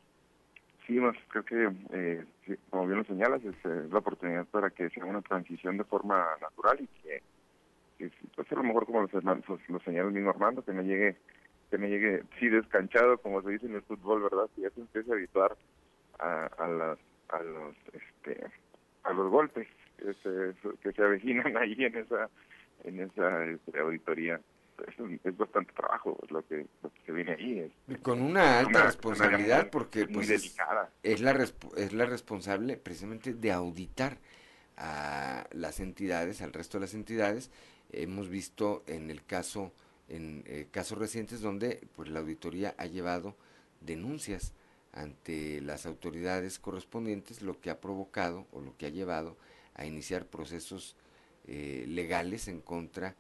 Sí, 0.87 0.95
más 0.95 1.17
creo 1.29 1.45
que, 1.45 1.71
eh, 1.93 2.25
como 2.71 2.87
bien 2.87 2.99
lo 2.99 3.05
señalas, 3.05 3.45
es, 3.45 3.55
eh, 3.65 3.89
la 3.91 3.99
oportunidad 3.99 4.47
para 4.47 4.71
que 4.71 4.89
sea 4.91 5.05
una 5.05 5.23
transición 5.23 5.77
de 5.77 5.85
forma 5.85 6.27
natural 6.41 6.79
y 6.81 6.87
que, 7.03 7.23
que 7.99 8.11
pues 8.35 8.51
a 8.51 8.57
lo 8.57 8.65
mejor 8.65 8.87
como 8.87 9.03
lo 9.03 9.81
señala 9.81 10.09
el 10.09 10.15
mismo 10.15 10.31
Armando, 10.31 10.65
que 10.65 10.73
no 10.73 10.83
llegue, 10.83 11.17
que 11.71 11.79
no 11.79 11.87
llegue, 11.87 12.25
sí, 12.39 12.49
descanchado, 12.49 13.19
como 13.19 13.43
se 13.43 13.51
dice 13.51 13.67
en 13.67 13.77
el 13.77 13.83
fútbol, 13.83 14.23
¿verdad? 14.23 14.49
Que 14.57 14.63
ya 14.63 14.71
se 14.71 14.81
empiece 14.81 15.11
a 15.11 15.15
habituar 15.15 15.57
a, 16.19 16.47
a, 16.47 16.69
las, 16.69 16.99
a 17.29 17.43
los, 17.43 17.77
este, 17.93 18.45
a 19.05 19.13
los 19.13 19.31
golpes 19.31 19.69
que 19.97 20.15
se, 20.15 20.55
que 20.83 20.93
se 20.93 21.03
avecinan 21.03 21.57
ahí 21.57 21.77
en 21.85 21.97
esa, 21.97 22.29
en 22.85 23.01
esa 23.01 23.45
este, 23.45 23.79
auditoría 23.79 24.41
es, 24.89 25.21
es 25.25 25.37
bastante 25.37 25.73
trabajo 25.73 26.19
lo 26.29 26.47
que, 26.47 26.67
lo 26.83 26.91
que 26.93 27.01
se 27.07 27.13
viene 27.13 27.33
ahí. 27.33 27.59
Es, 27.89 27.99
Con 27.99 28.21
una 28.23 28.59
alta 28.61 28.71
una- 28.71 28.83
responsabilidad 28.85 29.61
una- 29.63 29.71
porque 29.71 30.05
muy 30.07 30.15
pues, 30.15 30.31
es, 30.31 30.43
delicada. 30.43 30.91
es 31.03 31.21
la 31.21 31.33
es 31.77 31.93
la 31.93 32.07
responsable 32.07 32.77
precisamente 32.77 33.35
de 33.35 33.53
auditar 33.53 34.19
a 34.77 35.47
las 35.53 35.81
entidades, 35.81 36.41
al 36.43 36.53
resto 36.53 36.79
de 36.79 36.83
las 36.83 36.95
entidades. 36.95 37.51
Hemos 37.93 38.29
visto 38.29 38.83
en 38.87 39.11
el 39.11 39.25
caso, 39.25 39.73
en 40.09 40.43
eh, 40.47 40.69
casos 40.71 40.99
recientes 40.99 41.41
donde 41.41 41.87
pues 41.97 42.09
la 42.09 42.21
auditoría 42.21 42.75
ha 42.79 42.87
llevado 42.87 43.37
denuncias 43.81 44.53
ante 44.93 45.61
las 45.61 45.87
autoridades 45.87 46.59
correspondientes, 46.59 47.43
lo 47.43 47.61
que 47.61 47.71
ha 47.71 47.81
provocado 47.81 48.47
o 48.53 48.61
lo 48.61 48.77
que 48.77 48.87
ha 48.87 48.91
llevado 48.91 49.37
a 49.75 49.87
iniciar 49.87 50.27
procesos 50.27 50.97
eh, 51.47 51.85
legales 51.89 52.49
en 52.49 52.61
contra, 52.61 53.15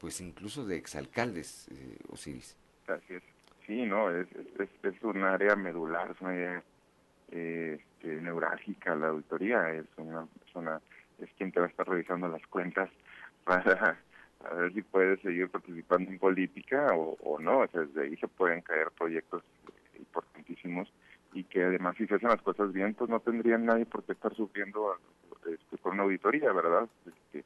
pues 0.00 0.20
incluso 0.20 0.64
de 0.64 0.76
exalcaldes, 0.76 1.68
eh, 1.68 1.98
Osiris. 2.08 2.56
Así 2.88 3.14
es. 3.14 3.22
Sí, 3.66 3.84
no, 3.86 4.10
es, 4.10 4.26
es, 4.32 4.68
es- 4.82 5.02
un 5.02 5.22
área 5.22 5.54
medular, 5.56 6.10
es 6.10 6.20
una 6.20 6.30
área 6.30 6.62
eh, 7.30 7.78
este, 7.80 8.20
neurálgica 8.20 8.94
la 8.96 9.08
auditoría, 9.08 9.70
es 9.72 9.86
una, 9.96 10.26
es 10.46 10.54
una, 10.54 10.80
es 11.18 11.28
quien 11.36 11.52
te 11.52 11.60
va 11.60 11.66
a 11.66 11.68
estar 11.68 11.88
revisando 11.88 12.28
las 12.28 12.44
cuentas 12.48 12.90
para 13.44 13.98
a 14.42 14.54
ver 14.54 14.72
si 14.72 14.82
puedes 14.82 15.20
seguir 15.20 15.48
participando 15.50 16.10
en 16.10 16.18
política 16.18 16.86
o, 16.94 17.16
o 17.22 17.38
no, 17.38 17.58
o 17.60 17.68
sea, 17.68 17.82
desde 17.82 18.02
ahí 18.04 18.16
se 18.16 18.26
pueden 18.28 18.62
caer 18.62 18.90
proyectos 18.98 19.42
importantísimos 19.98 20.90
y 21.34 21.44
que 21.44 21.62
además 21.62 21.96
si 21.96 22.06
se 22.06 22.14
hacen 22.14 22.30
las 22.30 22.42
cosas 22.42 22.72
bien, 22.72 22.94
pues 22.94 23.10
no 23.10 23.20
tendrían 23.20 23.66
nadie 23.66 23.86
por 23.86 24.02
qué 24.04 24.12
estar 24.12 24.34
sufriendo 24.34 24.96
este, 25.46 25.78
con 25.78 25.92
una 25.94 26.04
auditoría, 26.04 26.52
¿verdad? 26.52 26.88
Este, 27.06 27.44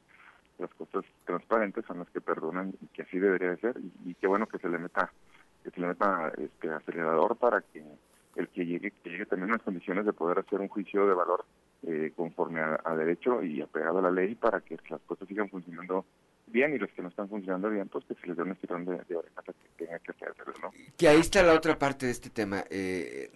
las 0.59 0.73
cosas 0.75 1.03
transparentes 1.25 1.85
son 1.85 1.99
las 1.99 2.09
que 2.09 2.21
perdonan 2.21 2.73
y 2.81 2.87
que 2.87 3.01
así 3.03 3.19
debería 3.19 3.51
de 3.51 3.57
ser 3.57 3.75
y, 3.79 4.11
y 4.11 4.15
qué 4.15 4.27
bueno 4.27 4.47
que 4.47 4.57
se 4.59 4.69
le 4.69 4.77
meta 4.77 5.11
que 5.63 5.71
se 5.71 5.79
le 5.81 5.87
meta 5.87 6.31
este 6.37 6.69
acelerador 6.69 7.35
para 7.37 7.61
que 7.61 7.83
el 8.35 8.47
que 8.49 8.65
llegue 8.65 8.91
que 8.91 9.09
llegue 9.09 9.25
también 9.25 9.49
en 9.49 9.53
las 9.57 9.63
condiciones 9.63 10.05
de 10.05 10.13
poder 10.13 10.39
hacer 10.39 10.59
un 10.61 10.67
juicio 10.69 11.07
de 11.07 11.13
valor 11.13 11.45
eh, 11.87 12.11
conforme 12.15 12.61
a, 12.61 12.79
a 12.83 12.95
derecho 12.95 13.43
y 13.43 13.61
apegado 13.61 13.99
a 13.99 14.01
la 14.03 14.11
ley 14.11 14.35
para 14.35 14.61
que 14.61 14.77
las 14.89 15.01
cosas 15.01 15.27
sigan 15.27 15.49
funcionando 15.49 16.05
bien 16.47 16.73
y 16.73 16.77
los 16.77 16.91
que 16.91 17.01
no 17.01 17.09
están 17.09 17.27
funcionando 17.27 17.69
bien 17.69 17.87
pues 17.89 18.05
que 18.05 18.15
se 18.15 18.27
les 18.27 18.37
dé 18.37 18.43
un 18.43 18.51
estirón 18.51 18.85
de, 18.85 18.91
de 18.93 19.17
a 19.35 19.41
que 19.41 19.53
tenga 19.77 19.99
que 19.99 20.11
hacerlo, 20.11 20.53
¿no? 20.61 20.71
Que 20.95 21.07
ahí 21.09 21.19
está 21.19 21.43
la 21.43 21.53
otra 21.53 21.77
parte 21.77 22.05
de 22.05 22.11
este 22.11 22.29
tema. 22.29 22.63
eh, 22.69 23.29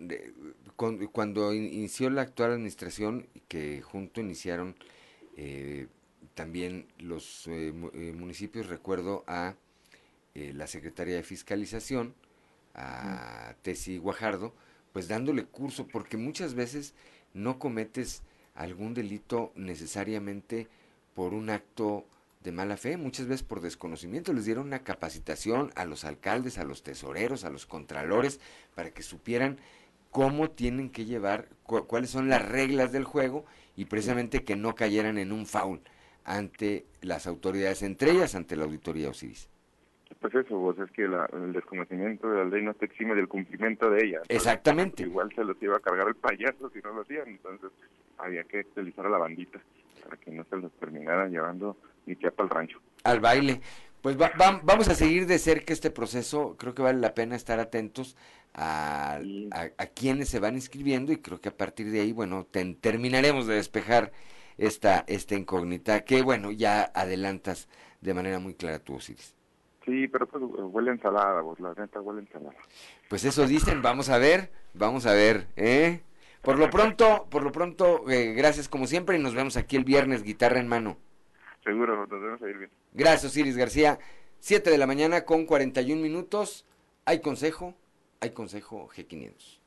con- 0.75 1.05
cuando 1.07 1.51
in- 1.53 1.65
inició 1.65 2.09
la 2.09 2.21
actual 2.21 2.51
administración, 2.53 3.27
que 3.47 3.81
junto 3.81 4.21
iniciaron 4.21 4.75
eh, 5.37 5.87
también 6.35 6.87
los 6.99 7.47
eh, 7.47 7.73
eh, 7.93 8.13
municipios, 8.15 8.67
recuerdo 8.67 9.23
a 9.27 9.55
eh, 10.35 10.53
la 10.53 10.67
Secretaría 10.67 11.15
de 11.15 11.23
Fiscalización, 11.23 12.13
a 12.75 13.55
Tesi 13.61 13.97
Guajardo, 13.97 14.53
pues 14.93 15.07
dándole 15.07 15.45
curso, 15.45 15.87
porque 15.87 16.17
muchas 16.17 16.53
veces 16.53 16.93
no 17.33 17.59
cometes 17.59 18.23
algún 18.55 18.93
delito 18.93 19.51
necesariamente 19.55 20.67
por 21.15 21.33
un 21.33 21.49
acto 21.49 22.05
de 22.43 22.51
mala 22.53 22.77
fe, 22.77 22.95
muchas 22.95 23.27
veces 23.27 23.43
por 23.43 23.59
desconocimiento. 23.59 24.31
Les 24.31 24.45
dieron 24.45 24.67
una 24.67 24.83
capacitación 24.83 25.71
a 25.75 25.83
los 25.85 26.05
alcaldes, 26.05 26.57
a 26.57 26.63
los 26.63 26.83
tesoreros, 26.83 27.43
a 27.43 27.49
los 27.49 27.65
contralores, 27.65 28.39
para 28.75 28.91
que 28.91 29.03
supieran 29.03 29.57
cómo 30.11 30.49
tienen 30.49 30.89
que 30.89 31.05
llevar, 31.05 31.49
cu- 31.63 31.85
cuáles 31.85 32.09
son 32.09 32.29
las 32.29 32.47
reglas 32.47 32.91
del 32.91 33.03
juego 33.03 33.45
y 33.75 33.85
precisamente 33.85 34.43
que 34.43 34.55
no 34.55 34.73
cayeran 34.73 35.17
en 35.17 35.31
un 35.31 35.45
foul 35.45 35.81
ante 36.25 36.85
las 37.01 37.27
autoridades, 37.27 37.81
entre 37.83 38.11
ellas 38.11 38.35
ante 38.35 38.55
la 38.55 38.65
auditoría 38.65 39.09
Osiris. 39.09 39.49
Pues 40.19 40.33
eso, 40.35 40.57
vos 40.57 40.77
es 40.79 40.91
que 40.91 41.07
la- 41.07 41.29
el 41.31 41.53
desconocimiento 41.53 42.29
de 42.29 42.37
la 42.39 42.45
ley 42.45 42.63
no 42.63 42.73
te 42.73 42.85
exime 42.85 43.15
del 43.15 43.27
cumplimiento 43.27 43.89
de 43.89 43.97
ella. 43.99 44.17
Entonces, 44.17 44.35
Exactamente. 44.37 45.03
Igual 45.03 45.31
se 45.35 45.43
los 45.43 45.55
iba 45.61 45.77
a 45.77 45.79
cargar 45.79 46.07
el 46.07 46.15
payaso 46.15 46.69
si 46.73 46.79
no 46.79 46.93
lo 46.93 47.01
hacían, 47.01 47.27
entonces 47.27 47.69
había 48.17 48.43
que 48.43 48.61
utilizar 48.61 49.05
a 49.05 49.09
la 49.09 49.17
bandita 49.17 49.61
para 50.03 50.17
que 50.17 50.31
no 50.31 50.43
se 50.49 50.57
los 50.57 50.71
terminara 50.73 51.27
llevando 51.27 51.77
ni 52.05 52.15
para 52.15 52.33
el 52.43 52.49
rancho. 52.49 52.79
al 53.03 53.19
baile. 53.19 53.61
Pues 54.01 54.19
va- 54.19 54.31
va- 54.39 54.61
vamos 54.63 54.87
a 54.89 54.95
seguir 54.95 55.25
de 55.27 55.37
cerca 55.39 55.73
este 55.73 55.91
proceso. 55.91 56.55
Creo 56.57 56.73
que 56.73 56.81
vale 56.81 56.99
la 56.99 57.13
pena 57.13 57.35
estar 57.35 57.59
atentos 57.59 58.15
a, 58.53 59.19
a, 59.51 59.69
a 59.77 59.85
quienes 59.87 60.29
se 60.29 60.39
van 60.39 60.55
inscribiendo 60.55 61.11
y 61.11 61.17
creo 61.17 61.39
que 61.39 61.49
a 61.49 61.55
partir 61.55 61.91
de 61.91 62.01
ahí, 62.01 62.13
bueno, 62.13 62.45
ten- 62.49 62.75
terminaremos 62.75 63.45
de 63.45 63.55
despejar 63.55 64.11
esta, 64.59 65.03
esta 65.07 65.35
incógnita 65.35 66.01
que, 66.01 66.21
bueno, 66.21 66.51
ya 66.51 66.91
adelantas 66.93 67.67
de 68.01 68.13
manera 68.13 68.39
muy 68.39 68.53
clara 68.53 68.79
tú, 68.79 68.95
Osiris. 68.95 69.35
Sí, 69.85 70.07
pero 70.07 70.27
pues 70.27 70.43
huele 70.43 70.91
ensalada, 70.91 71.41
vos, 71.41 71.59
la 71.59 71.73
neta 71.73 72.01
huele 72.01 72.21
ensalada. 72.21 72.55
Pues 73.09 73.23
eso 73.25 73.47
dicen, 73.47 73.81
vamos 73.81 74.09
a 74.09 74.17
ver, 74.17 74.51
vamos 74.73 75.05
a 75.05 75.13
ver, 75.13 75.47
¿eh? 75.55 76.01
Por 76.41 76.59
lo 76.59 76.69
pronto, 76.69 77.27
por 77.29 77.43
lo 77.43 77.51
pronto, 77.51 78.09
eh, 78.09 78.33
gracias 78.33 78.69
como 78.69 78.87
siempre 78.87 79.17
y 79.17 79.21
nos 79.21 79.33
vemos 79.33 79.57
aquí 79.57 79.75
el 79.75 79.83
viernes, 79.83 80.23
guitarra 80.23 80.59
en 80.59 80.67
mano. 80.67 80.97
Seguro, 81.63 82.07
nos 82.07 82.09
vemos 82.09 82.41
a 82.41 82.49
ir 82.49 82.57
bien. 82.57 82.71
Gracias, 82.93 83.31
Osiris 83.31 83.57
García. 83.57 83.99
7 84.39 84.69
de 84.69 84.77
la 84.77 84.87
mañana 84.87 85.25
con 85.25 85.45
41 85.45 86.01
minutos. 86.01 86.65
Hay 87.05 87.19
consejo, 87.19 87.75
hay 88.21 88.31
consejo 88.31 88.89
G500. 88.95 89.59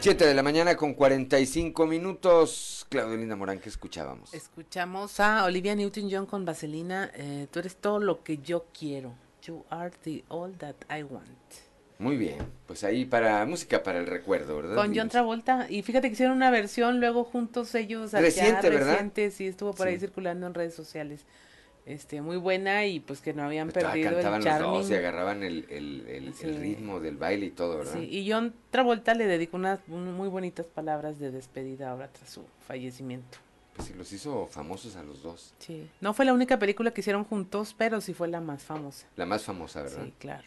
7 0.00 0.26
de 0.26 0.32
la 0.34 0.42
mañana 0.42 0.76
con 0.76 0.94
45 0.94 1.86
minutos. 1.86 2.86
Claudio 2.88 3.18
Linda 3.18 3.36
Morán, 3.36 3.58
¿qué 3.58 3.68
escuchábamos? 3.68 4.32
Escuchamos 4.32 5.20
a 5.20 5.44
Olivia 5.44 5.74
Newton-John 5.74 6.24
con 6.24 6.46
Vaselina. 6.46 7.10
eh, 7.14 7.48
tú 7.50 7.58
eres 7.58 7.76
todo 7.76 7.98
lo 7.98 8.22
que 8.24 8.38
yo 8.38 8.64
quiero. 8.76 9.12
You 9.42 9.62
are 9.68 9.90
the 10.02 10.24
all 10.28 10.56
that 10.56 10.76
I 10.88 11.02
want. 11.02 11.28
Muy 11.98 12.16
bien, 12.16 12.38
pues 12.66 12.82
ahí 12.82 13.04
para 13.04 13.44
música 13.44 13.82
para 13.82 13.98
el 13.98 14.06
recuerdo, 14.06 14.56
¿verdad? 14.56 14.74
Con 14.74 14.96
John. 14.96 15.10
Travolta. 15.10 15.66
Y 15.68 15.82
fíjate 15.82 16.08
que 16.08 16.14
hicieron 16.14 16.34
una 16.34 16.50
versión 16.50 16.98
luego 16.98 17.24
juntos 17.24 17.74
ellos. 17.74 18.14
allá, 18.14 18.24
Reciente, 18.24 18.70
¿verdad? 18.70 18.92
Reciente, 18.92 19.30
sí, 19.30 19.48
estuvo 19.48 19.74
por 19.74 19.86
ahí 19.86 19.98
circulando 19.98 20.46
en 20.46 20.54
redes 20.54 20.74
sociales. 20.74 21.26
Este, 21.90 22.20
muy 22.22 22.36
buena 22.36 22.86
y 22.86 23.00
pues 23.00 23.20
que 23.20 23.32
no 23.34 23.42
habían 23.42 23.68
Pues, 23.70 23.84
perdido 23.84 24.12
cantaban 24.12 24.40
el 24.40 24.44
los 24.44 24.54
charming. 24.54 24.72
dos 24.80 24.90
y 24.90 24.94
agarraban 24.94 25.42
el, 25.42 25.66
el- 25.70 26.06
el- 26.08 26.60
ritmo 26.60 27.00
del 27.00 27.16
baile 27.16 27.46
y 27.46 27.50
todo, 27.50 27.78
¿verdad? 27.78 27.94
Sí, 27.94 28.04
y 28.08 28.30
John 28.30 28.54
Travolta 28.70 29.12
le 29.14 29.26
dedicó 29.26 29.56
unas 29.56 29.80
un- 29.88 30.12
muy 30.14 30.28
bonitas 30.28 30.66
palabras 30.66 31.18
de 31.18 31.32
despedida 31.32 31.90
ahora 31.90 32.08
tras 32.08 32.30
su 32.30 32.44
fallecimiento. 32.68 33.38
Pues 33.74 33.88
sí, 33.88 33.94
los 33.94 34.12
hizo 34.12 34.46
famosos 34.46 34.94
a 34.94 35.02
los 35.02 35.22
dos. 35.24 35.52
Sí. 35.58 35.88
No 36.00 36.14
fue 36.14 36.24
la 36.26 36.32
única 36.32 36.60
película 36.60 36.92
que 36.92 37.00
hicieron 37.00 37.24
juntos, 37.24 37.74
pero 37.76 38.00
sí 38.00 38.14
fue 38.14 38.28
la 38.28 38.40
más 38.40 38.62
famosa. 38.62 39.06
La 39.16 39.26
más 39.26 39.42
famosa, 39.42 39.82
¿verdad? 39.82 40.04
Sí, 40.04 40.12
claro. 40.18 40.44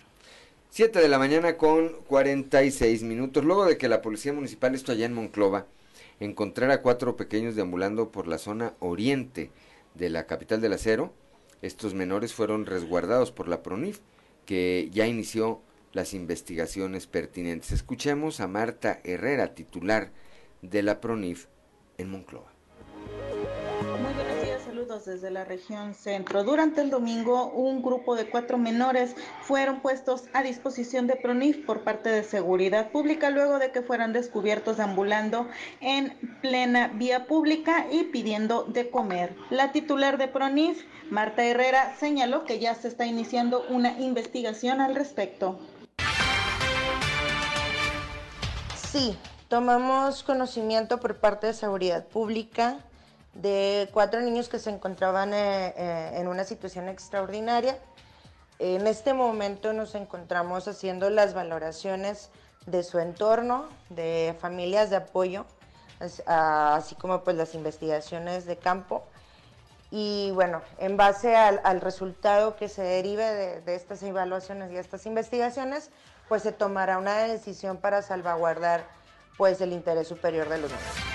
7 0.70 0.99
de 0.99 1.10
la 1.10 1.20
mañana 1.20 1.57
con 1.57 1.90
46 2.07 3.03
minutos. 3.03 3.44
Luego 3.44 3.65
de 3.65 3.78
que 3.78 3.90
la 3.90 4.02
Policía 4.02 4.32
Municipal, 4.32 4.74
esto 4.76 4.94
allá 4.94 5.06
en 5.06 5.14
Monclova, 5.14 5.65
encontrara 6.22 6.82
cuatro 6.82 7.18
pequeños 7.18 7.56
deambulando 7.56 8.10
por 8.10 8.28
la 8.28 8.38
zona 8.38 8.74
oriente 8.80 9.52
de 9.94 10.10
la 10.10 10.26
capital 10.26 10.61
del 10.61 10.74
acero, 10.74 11.14
estos 11.64 11.94
menores 11.94 12.34
fueron 12.34 12.65
resguardados 12.65 13.31
por 13.31 13.48
la 13.48 13.64
PRONIF, 13.64 13.99
que 14.45 14.90
ya 14.91 15.07
inició 15.07 15.61
las 15.94 16.14
investigaciones 16.14 17.07
pertinentes. 17.07 17.72
Escuchemos 17.72 18.41
a 18.41 18.48
Marta 18.48 18.99
Herrera, 19.03 19.56
titular 19.56 20.11
de 20.61 20.84
la 20.84 20.99
PRONIF 20.99 21.48
en 21.98 22.10
Monclova. 22.10 22.53
Desde 24.94 25.32
la 25.32 25.44
región 25.44 25.95
centro. 25.95 26.44
Durante 26.44 26.80
el 26.80 26.91
domingo, 26.91 27.48
un 27.48 27.82
grupo 27.82 28.15
de 28.15 28.30
cuatro 28.30 28.60
menores 28.60 29.15
fueron 29.41 29.82
puestos 29.82 30.26
a 30.34 30.44
disposición 30.44 31.07
de 31.07 31.15
PRONIF 31.15 31.65
por 31.65 31.82
parte 31.82 32.10
de 32.10 32.24
Seguridad 32.24 32.91
Pública 32.91 33.32
luego 33.32 33.57
de 33.57 33.72
que 33.72 33.82
fueran 33.82 34.14
descubiertos 34.14 34.80
ambulando 34.80 35.48
en 35.82 36.15
plena 36.41 36.90
vía 36.90 37.26
pública 37.26 37.88
y 37.91 38.03
pidiendo 38.03 38.65
de 38.65 38.91
comer. 38.91 39.36
La 39.49 39.72
titular 39.72 40.20
de 40.20 40.28
PRONIF, 40.28 40.86
Marta 41.10 41.44
Herrera, 41.44 41.95
señaló 41.99 42.45
que 42.45 42.60
ya 42.60 42.76
se 42.76 42.88
está 42.88 43.07
iniciando 43.07 43.65
una 43.70 43.99
investigación 43.99 44.80
al 44.80 44.94
respecto. 44.94 45.60
Sí, 48.76 49.18
tomamos 49.48 50.22
conocimiento 50.22 50.99
por 50.99 51.18
parte 51.18 51.48
de 51.48 51.53
Seguridad 51.53 52.06
Pública 52.06 52.78
de 53.34 53.89
cuatro 53.91 54.22
niños 54.22 54.49
que 54.49 54.60
se 54.60 54.69
encontraban 54.69 55.34
eh, 55.34 55.73
eh, 55.76 56.11
en 56.15 56.27
una 56.27 56.43
situación 56.43 56.88
extraordinaria. 56.88 57.77
En 58.60 58.88
este 58.88 59.14
momento 59.14 59.73
nos 59.73 59.95
encontramos 59.95 60.68
haciendo 60.68 61.10
las 61.10 61.34
valoraciones 61.34 62.30
de 62.65 62.84
su 62.84 62.99
entorno, 62.99 63.68
de 63.89 64.35
familias 64.39 64.89
de 64.89 64.97
apoyo, 64.97 65.45
así 66.26 66.95
como 66.95 67.23
pues 67.23 67.35
las 67.35 67.55
investigaciones 67.55 68.45
de 68.45 68.57
campo. 68.57 69.03
Y 69.91 70.31
bueno, 70.31 70.61
en 70.77 70.97
base 70.97 71.35
al, 71.35 71.60
al 71.64 71.81
resultado 71.81 72.55
que 72.55 72.68
se 72.69 72.81
derive 72.81 73.26
de, 73.26 73.61
de 73.61 73.76
estas 73.76 74.01
evaluaciones 74.03 74.72
y 74.72 74.77
estas 74.77 75.05
investigaciones, 75.05 75.89
pues 76.30 76.43
se 76.43 76.51
tomará 76.51 76.97
una 76.97 77.18
decisión 77.23 77.77
para 77.77 78.01
salvaguardar 78.01 78.85
pues 79.38 79.61
el 79.61 79.72
interés 79.72 80.07
superior 80.07 80.47
de 80.49 80.60
los 80.60 80.72
niños. 80.72 81.12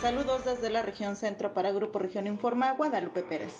Saludos 0.00 0.46
desde 0.46 0.70
la 0.70 0.80
región 0.80 1.14
centro 1.14 1.52
para 1.52 1.72
Grupo 1.72 1.98
Región 1.98 2.26
Informa, 2.26 2.72
Guadalupe 2.72 3.22
Pérez. 3.22 3.52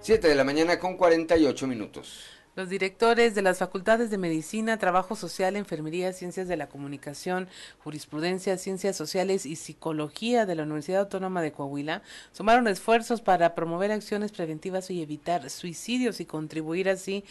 7 0.00 0.26
de 0.26 0.34
la 0.34 0.42
mañana 0.42 0.78
con 0.78 0.96
48 0.96 1.66
minutos. 1.66 2.24
Los 2.56 2.70
directores 2.70 3.34
de 3.34 3.42
las 3.42 3.58
facultades 3.58 4.10
de 4.10 4.16
Medicina, 4.16 4.78
Trabajo 4.78 5.16
Social, 5.16 5.56
Enfermería, 5.56 6.14
Ciencias 6.14 6.48
de 6.48 6.56
la 6.56 6.70
Comunicación, 6.70 7.46
Jurisprudencia, 7.84 8.56
Ciencias 8.56 8.96
Sociales 8.96 9.44
y 9.44 9.56
Psicología 9.56 10.46
de 10.46 10.54
la 10.54 10.62
Universidad 10.62 11.00
Autónoma 11.00 11.42
de 11.42 11.52
Coahuila 11.52 12.00
sumaron 12.32 12.68
esfuerzos 12.68 13.20
para 13.20 13.54
promover 13.54 13.92
acciones 13.92 14.32
preventivas 14.32 14.90
y 14.90 15.02
evitar 15.02 15.50
suicidios 15.50 16.20
y 16.20 16.24
contribuir 16.24 16.88
así 16.88 17.22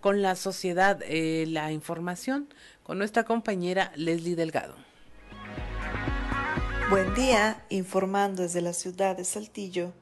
con 0.00 0.22
la 0.22 0.34
sociedad. 0.34 0.98
Eh, 1.02 1.44
la 1.46 1.72
información 1.72 2.48
con 2.82 2.96
nuestra 2.96 3.24
compañera 3.24 3.92
Leslie 3.96 4.34
Delgado. 4.34 4.91
Buen 6.92 7.14
día, 7.14 7.64
informando 7.70 8.42
desde 8.42 8.60
la 8.60 8.74
ciudad 8.74 9.16
de 9.16 9.24
Saltillo. 9.24 9.94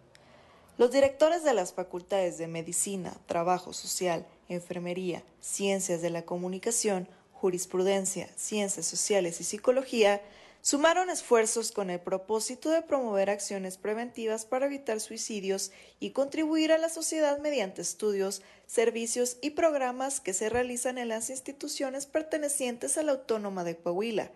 Los 0.76 0.90
directores 0.90 1.44
de 1.44 1.54
las 1.54 1.72
facultades 1.72 2.36
de 2.36 2.48
Medicina, 2.48 3.16
Trabajo 3.26 3.72
Social, 3.72 4.26
Enfermería, 4.48 5.22
Ciencias 5.40 6.02
de 6.02 6.10
la 6.10 6.22
Comunicación, 6.22 7.06
Jurisprudencia, 7.32 8.28
Ciencias 8.34 8.86
Sociales 8.86 9.40
y 9.40 9.44
Psicología 9.44 10.20
sumaron 10.62 11.10
esfuerzos 11.10 11.70
con 11.70 11.90
el 11.90 12.00
propósito 12.00 12.70
de 12.70 12.82
promover 12.82 13.30
acciones 13.30 13.76
preventivas 13.76 14.44
para 14.44 14.66
evitar 14.66 14.98
suicidios 14.98 15.70
y 16.00 16.10
contribuir 16.10 16.72
a 16.72 16.78
la 16.78 16.88
sociedad 16.88 17.38
mediante 17.38 17.82
estudios, 17.82 18.42
servicios 18.66 19.36
y 19.40 19.50
programas 19.50 20.18
que 20.18 20.34
se 20.34 20.48
realizan 20.48 20.98
en 20.98 21.06
las 21.06 21.30
instituciones 21.30 22.06
pertenecientes 22.06 22.98
a 22.98 23.04
la 23.04 23.12
Autónoma 23.12 23.62
de 23.62 23.76
Coahuila. 23.76 24.32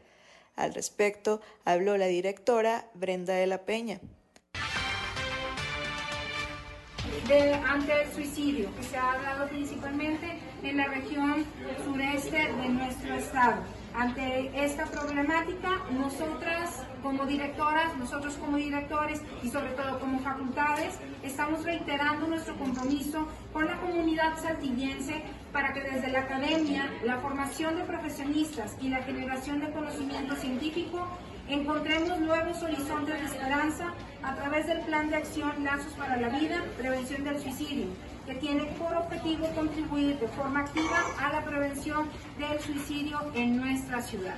Al 0.57 0.75
respecto, 0.75 1.41
habló 1.65 1.97
la 1.97 2.07
directora 2.07 2.87
Brenda 2.95 3.35
de 3.35 3.47
la 3.47 3.65
Peña. 3.65 4.01
de, 7.29 7.55
ante 7.55 8.03
el 8.03 8.13
suicidio 8.13 8.75
que 8.77 8.83
se 8.83 8.97
ha 8.97 9.19
dado 9.23 9.49
principalmente 9.49 10.39
en 10.63 10.77
la 10.77 10.87
región 10.87 11.45
sureste 11.85 12.37
de 12.37 12.69
nuestro 12.69 13.15
estado. 13.15 13.63
Ante 13.95 14.51
esta 14.65 14.87
problemática, 14.87 15.71
nosotras 15.93 16.83
como 17.01 17.27
directoras, 17.27 17.97
nosotros 17.97 18.35
como 18.35 18.57
directores 18.57 19.23
y 19.43 19.49
sobre 19.49 19.71
todo 19.71 20.01
como 20.01 20.19
facultades, 20.19 20.99
estamos 21.23 21.65
reiterando 21.65 22.27
nuestro 22.27 22.57
compromiso 22.57 23.29
con 23.53 23.67
la 23.67 23.77
comunidad 23.77 24.37
saltillense 24.43 25.23
para 25.53 25.73
que 25.73 25.83
desde 25.83 26.11
la 26.11 26.21
academia, 26.21 26.91
la 27.05 27.19
formación 27.19 27.77
de 27.77 27.85
profesionistas 27.85 28.77
y 28.81 28.89
la 28.89 29.03
generación 29.03 29.61
de 29.61 29.71
conocimiento 29.71 30.35
científico 30.35 31.07
Encontremos 31.49 32.19
nuevos 32.21 32.63
horizontes 32.63 33.21
de 33.21 33.27
esperanza 33.27 33.93
a 34.23 34.35
través 34.35 34.67
del 34.67 34.81
Plan 34.81 35.11
de 35.11 35.17
Acción 35.17 35.63
Lazos 35.63 35.93
para 35.93 36.17
la 36.17 36.31
Vida, 36.31 36.65
Prevención 36.79 37.23
del 37.23 37.39
Suicidio, 37.39 37.89
que 38.27 38.35
tiene 38.35 38.65
por 38.79 38.95
objetivo 38.97 39.47
contribuir 39.55 40.19
de 40.19 40.29
forma 40.29 40.61
activa 40.61 41.05
a 41.21 41.33
la 41.33 41.45
prevención 41.45 42.09
del 42.39 42.59
suicidio 42.61 43.19
en 43.35 43.59
nuestra 43.59 44.01
ciudad. 44.03 44.37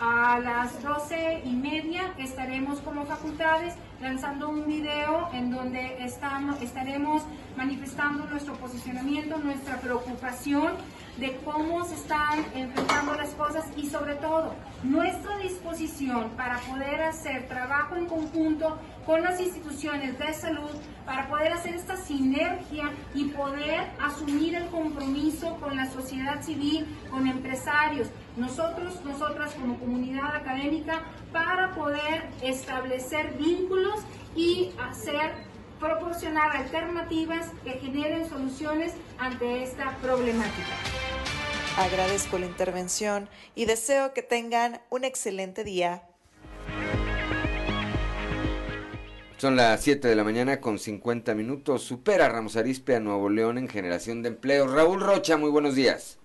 A 0.00 0.38
las 0.38 0.80
doce 0.82 1.42
y 1.44 1.52
media 1.54 2.12
estaremos 2.18 2.78
como 2.80 3.04
facultades 3.04 3.74
lanzando 4.00 4.48
un 4.48 4.64
video 4.64 5.28
en 5.32 5.50
donde 5.50 6.04
estamos, 6.04 6.62
estaremos 6.62 7.22
manifestando 7.56 8.24
nuestro 8.26 8.54
posicionamiento, 8.54 9.38
nuestra 9.38 9.80
preocupación 9.80 10.74
de 11.18 11.36
cómo 11.44 11.84
se 11.84 11.94
están 11.94 12.44
enfrentando 12.54 13.14
las 13.14 13.30
cosas 13.30 13.66
y 13.76 13.88
sobre 13.88 14.14
todo 14.14 14.54
nuestra 14.84 15.36
disposición 15.38 16.30
para 16.36 16.58
poder 16.58 17.02
hacer 17.02 17.48
trabajo 17.48 17.96
en 17.96 18.06
conjunto 18.06 18.78
con 19.04 19.22
las 19.22 19.40
instituciones 19.40 20.18
de 20.18 20.32
salud, 20.32 20.70
para 21.04 21.28
poder 21.28 21.52
hacer 21.52 21.74
esta 21.74 21.96
sinergia 21.96 22.90
y 23.14 23.24
poder 23.26 23.90
asumir 24.00 24.54
el 24.54 24.66
compromiso 24.66 25.56
con 25.56 25.76
la 25.76 25.90
sociedad 25.90 26.42
civil, 26.42 26.86
con 27.10 27.26
empresarios, 27.26 28.08
nosotros, 28.36 29.02
nosotras 29.04 29.54
como 29.54 29.78
comunidad 29.78 30.36
académica, 30.36 31.02
para 31.32 31.74
poder 31.74 32.28
establecer 32.42 33.34
vínculos 33.38 34.00
y 34.36 34.70
hacer 34.88 35.47
proporcionar 35.78 36.56
alternativas 36.56 37.46
que 37.64 37.72
generen 37.72 38.28
soluciones 38.28 38.94
ante 39.18 39.62
esta 39.62 39.96
problemática. 40.02 40.68
Agradezco 41.76 42.38
la 42.38 42.46
intervención 42.46 43.28
y 43.54 43.66
deseo 43.66 44.12
que 44.12 44.22
tengan 44.22 44.80
un 44.90 45.04
excelente 45.04 45.62
día. 45.64 46.02
Son 49.36 49.54
las 49.54 49.80
7 49.84 50.08
de 50.08 50.16
la 50.16 50.24
mañana 50.24 50.60
con 50.60 50.80
50 50.80 51.32
minutos. 51.36 51.84
Supera 51.84 52.28
Ramos 52.28 52.56
Arispe 52.56 52.96
a 52.96 53.00
Nuevo 53.00 53.30
León 53.30 53.56
en 53.56 53.68
generación 53.68 54.20
de 54.20 54.30
empleo. 54.30 54.66
Raúl 54.66 55.00
Rocha, 55.00 55.36
muy 55.36 55.50
buenos 55.50 55.76
días. 55.76 56.18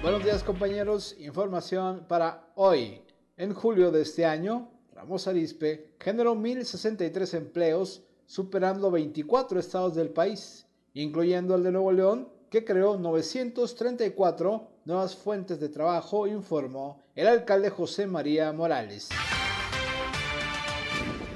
Buenos 0.00 0.24
días 0.24 0.42
compañeros. 0.42 1.14
Información 1.18 2.06
para 2.08 2.48
hoy. 2.54 3.02
En 3.36 3.52
julio 3.52 3.90
de 3.90 4.00
este 4.00 4.24
año, 4.24 4.70
Ramos 4.94 5.28
Arispe 5.28 5.90
generó 6.00 6.34
1.063 6.34 7.36
empleos, 7.36 8.05
superando 8.26 8.90
24 8.90 9.58
estados 9.58 9.94
del 9.94 10.10
país, 10.10 10.66
incluyendo 10.94 11.54
el 11.54 11.62
de 11.62 11.72
Nuevo 11.72 11.92
León, 11.92 12.28
que 12.50 12.64
creó 12.64 12.96
934 12.96 14.68
nuevas 14.84 15.16
fuentes 15.16 15.60
de 15.60 15.68
trabajo, 15.68 16.26
informó 16.26 17.02
el 17.14 17.26
alcalde 17.26 17.70
José 17.70 18.06
María 18.06 18.52
Morales. 18.52 19.08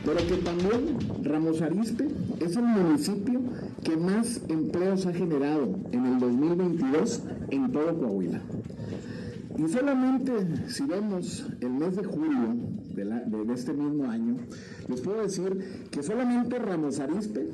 Pero 0.05 0.17
que 0.17 0.37
también 0.39 0.99
Ramos 1.23 1.61
Arizpe 1.61 2.09
es 2.41 2.57
el 2.57 2.62
municipio 2.62 3.41
que 3.85 3.97
más 3.97 4.41
empleos 4.49 5.05
ha 5.07 5.12
generado 5.12 5.75
en 5.93 6.07
el 6.07 6.19
2022 6.19 7.21
en 7.51 7.71
todo 7.71 7.99
Coahuila. 7.99 8.41
Y 9.59 9.69
solamente 9.69 10.33
si 10.69 10.85
vemos 10.85 11.45
el 11.61 11.71
mes 11.71 11.97
de 11.97 12.05
julio 12.05 12.55
de, 12.95 13.05
de, 13.05 13.55
este 13.55 13.73
mismo 13.73 14.11
año, 14.11 14.37
les 14.89 15.01
puedo 15.01 15.23
decir 15.23 15.89
que 15.91 16.03
solamente 16.03 16.59
Ramos 16.59 17.01
Arizpe 17.01 17.49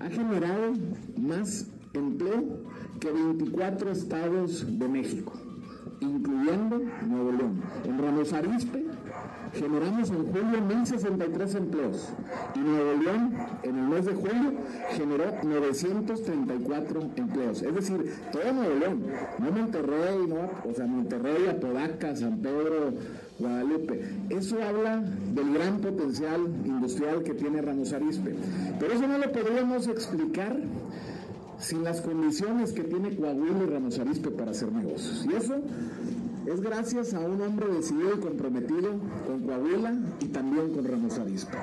ha 0.00 0.08
generado 0.08 0.72
más 1.16 1.66
empleo 1.94 2.44
que 3.00 3.10
24 3.10 3.90
estados 3.90 4.78
de 4.78 4.88
México, 4.88 5.32
incluyendo 6.00 6.80
Nuevo 7.06 7.32
León. 7.32 7.62
En 7.84 7.98
Ramos 7.98 8.32
Arizpe 8.32 8.84
generamos 9.54 10.10
en 10.10 10.26
julio 10.26 10.58
1.063 10.68 11.56
empleos 11.56 12.08
y 12.54 12.58
Nuevo 12.58 13.02
León 13.02 13.34
en 13.62 13.78
el 13.78 13.88
mes 13.88 14.04
de 14.06 14.14
julio 14.14 14.52
generó 14.90 15.24
934 15.42 17.00
empleos. 17.16 17.62
Es 17.62 17.74
decir, 17.74 18.12
todo 18.32 18.52
Nuevo 18.52 18.74
León, 18.78 19.06
no 19.38 19.50
Monterrey, 19.50 20.32
o 20.64 20.74
sea, 20.74 20.86
Monterrey, 20.86 21.48
Apodaca, 21.48 22.14
San 22.16 22.38
Pedro, 22.38 22.92
Guadalupe. 23.38 24.02
Eso 24.30 24.62
habla 24.62 25.02
del 25.34 25.52
gran 25.52 25.78
potencial 25.80 26.40
industrial 26.64 27.22
que 27.22 27.34
tiene 27.34 27.60
Ramos 27.60 27.92
Arizpe. 27.92 28.34
Pero 28.78 28.92
eso 28.92 29.06
no 29.06 29.18
lo 29.18 29.30
podríamos 29.30 29.88
explicar 29.88 30.56
sin 31.58 31.84
las 31.84 32.00
condiciones 32.00 32.72
que 32.72 32.84
tiene 32.84 33.16
Coahuila 33.16 33.64
y 33.64 33.66
Ramos 33.66 33.98
Arizpe 33.98 34.30
para 34.30 34.50
hacer 34.50 34.72
negocios. 34.72 35.26
Y 35.30 35.36
eso 35.36 35.56
es 36.46 36.60
gracias 36.60 37.12
a 37.14 37.20
un 37.20 37.40
hombre 37.42 37.66
decidido 37.68 38.14
y 38.14 38.20
comprometido 38.20 38.92
con 39.26 39.42
Coahuila 39.42 39.94
y 40.20 40.26
también 40.26 40.72
con 40.72 40.84
Ramos 40.84 41.18
Arizpe. 41.18 41.56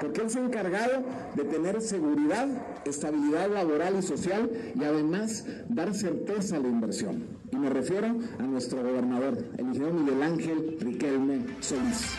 Porque 0.00 0.22
él 0.22 0.30
se 0.30 0.38
ha 0.38 0.44
encargado 0.44 1.02
de 1.34 1.44
tener 1.44 1.80
seguridad, 1.80 2.48
estabilidad 2.84 3.50
laboral 3.50 3.96
y 3.98 4.02
social 4.02 4.50
y 4.74 4.84
además 4.84 5.44
dar 5.68 5.94
certeza 5.94 6.56
a 6.56 6.60
la 6.60 6.68
inversión. 6.68 7.26
Y 7.50 7.56
me 7.56 7.70
refiero 7.70 8.16
a 8.38 8.42
nuestro 8.42 8.82
gobernador, 8.82 9.38
el 9.56 9.66
ingeniero 9.66 9.94
Miguel 9.94 10.22
Ángel 10.22 10.78
Riquelme 10.80 11.44
Solís. 11.60 12.14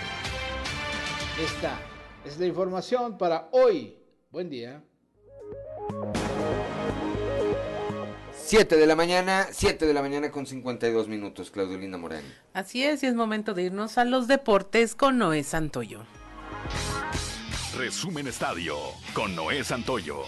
Esta 1.42 1.80
es 2.26 2.38
la 2.38 2.46
información 2.46 3.18
para 3.18 3.48
hoy. 3.52 3.96
Buen 4.30 4.50
día. 4.50 4.84
7 8.50 8.78
de 8.78 8.88
la 8.88 8.96
mañana, 8.96 9.46
7 9.52 9.86
de 9.86 9.94
la 9.94 10.02
mañana 10.02 10.32
con 10.32 10.48
52 10.48 11.08
minutos, 11.08 11.52
Claudio 11.52 11.78
Linda 11.78 12.00
Morán. 12.00 12.24
Así 12.52 12.84
es, 12.84 13.04
y 13.04 13.06
es 13.06 13.14
momento 13.14 13.54
de 13.54 13.62
irnos 13.62 14.00
a 14.00 14.06
los 14.06 14.28
deportes 14.28 14.96
con 14.96 15.20
Noé 15.20 15.44
Santoyo. 15.44 16.00
Resumen 17.78 18.28
Estadio 18.28 18.76
con 19.14 19.36
Noé 19.36 19.64
Santoyo. 19.64 20.24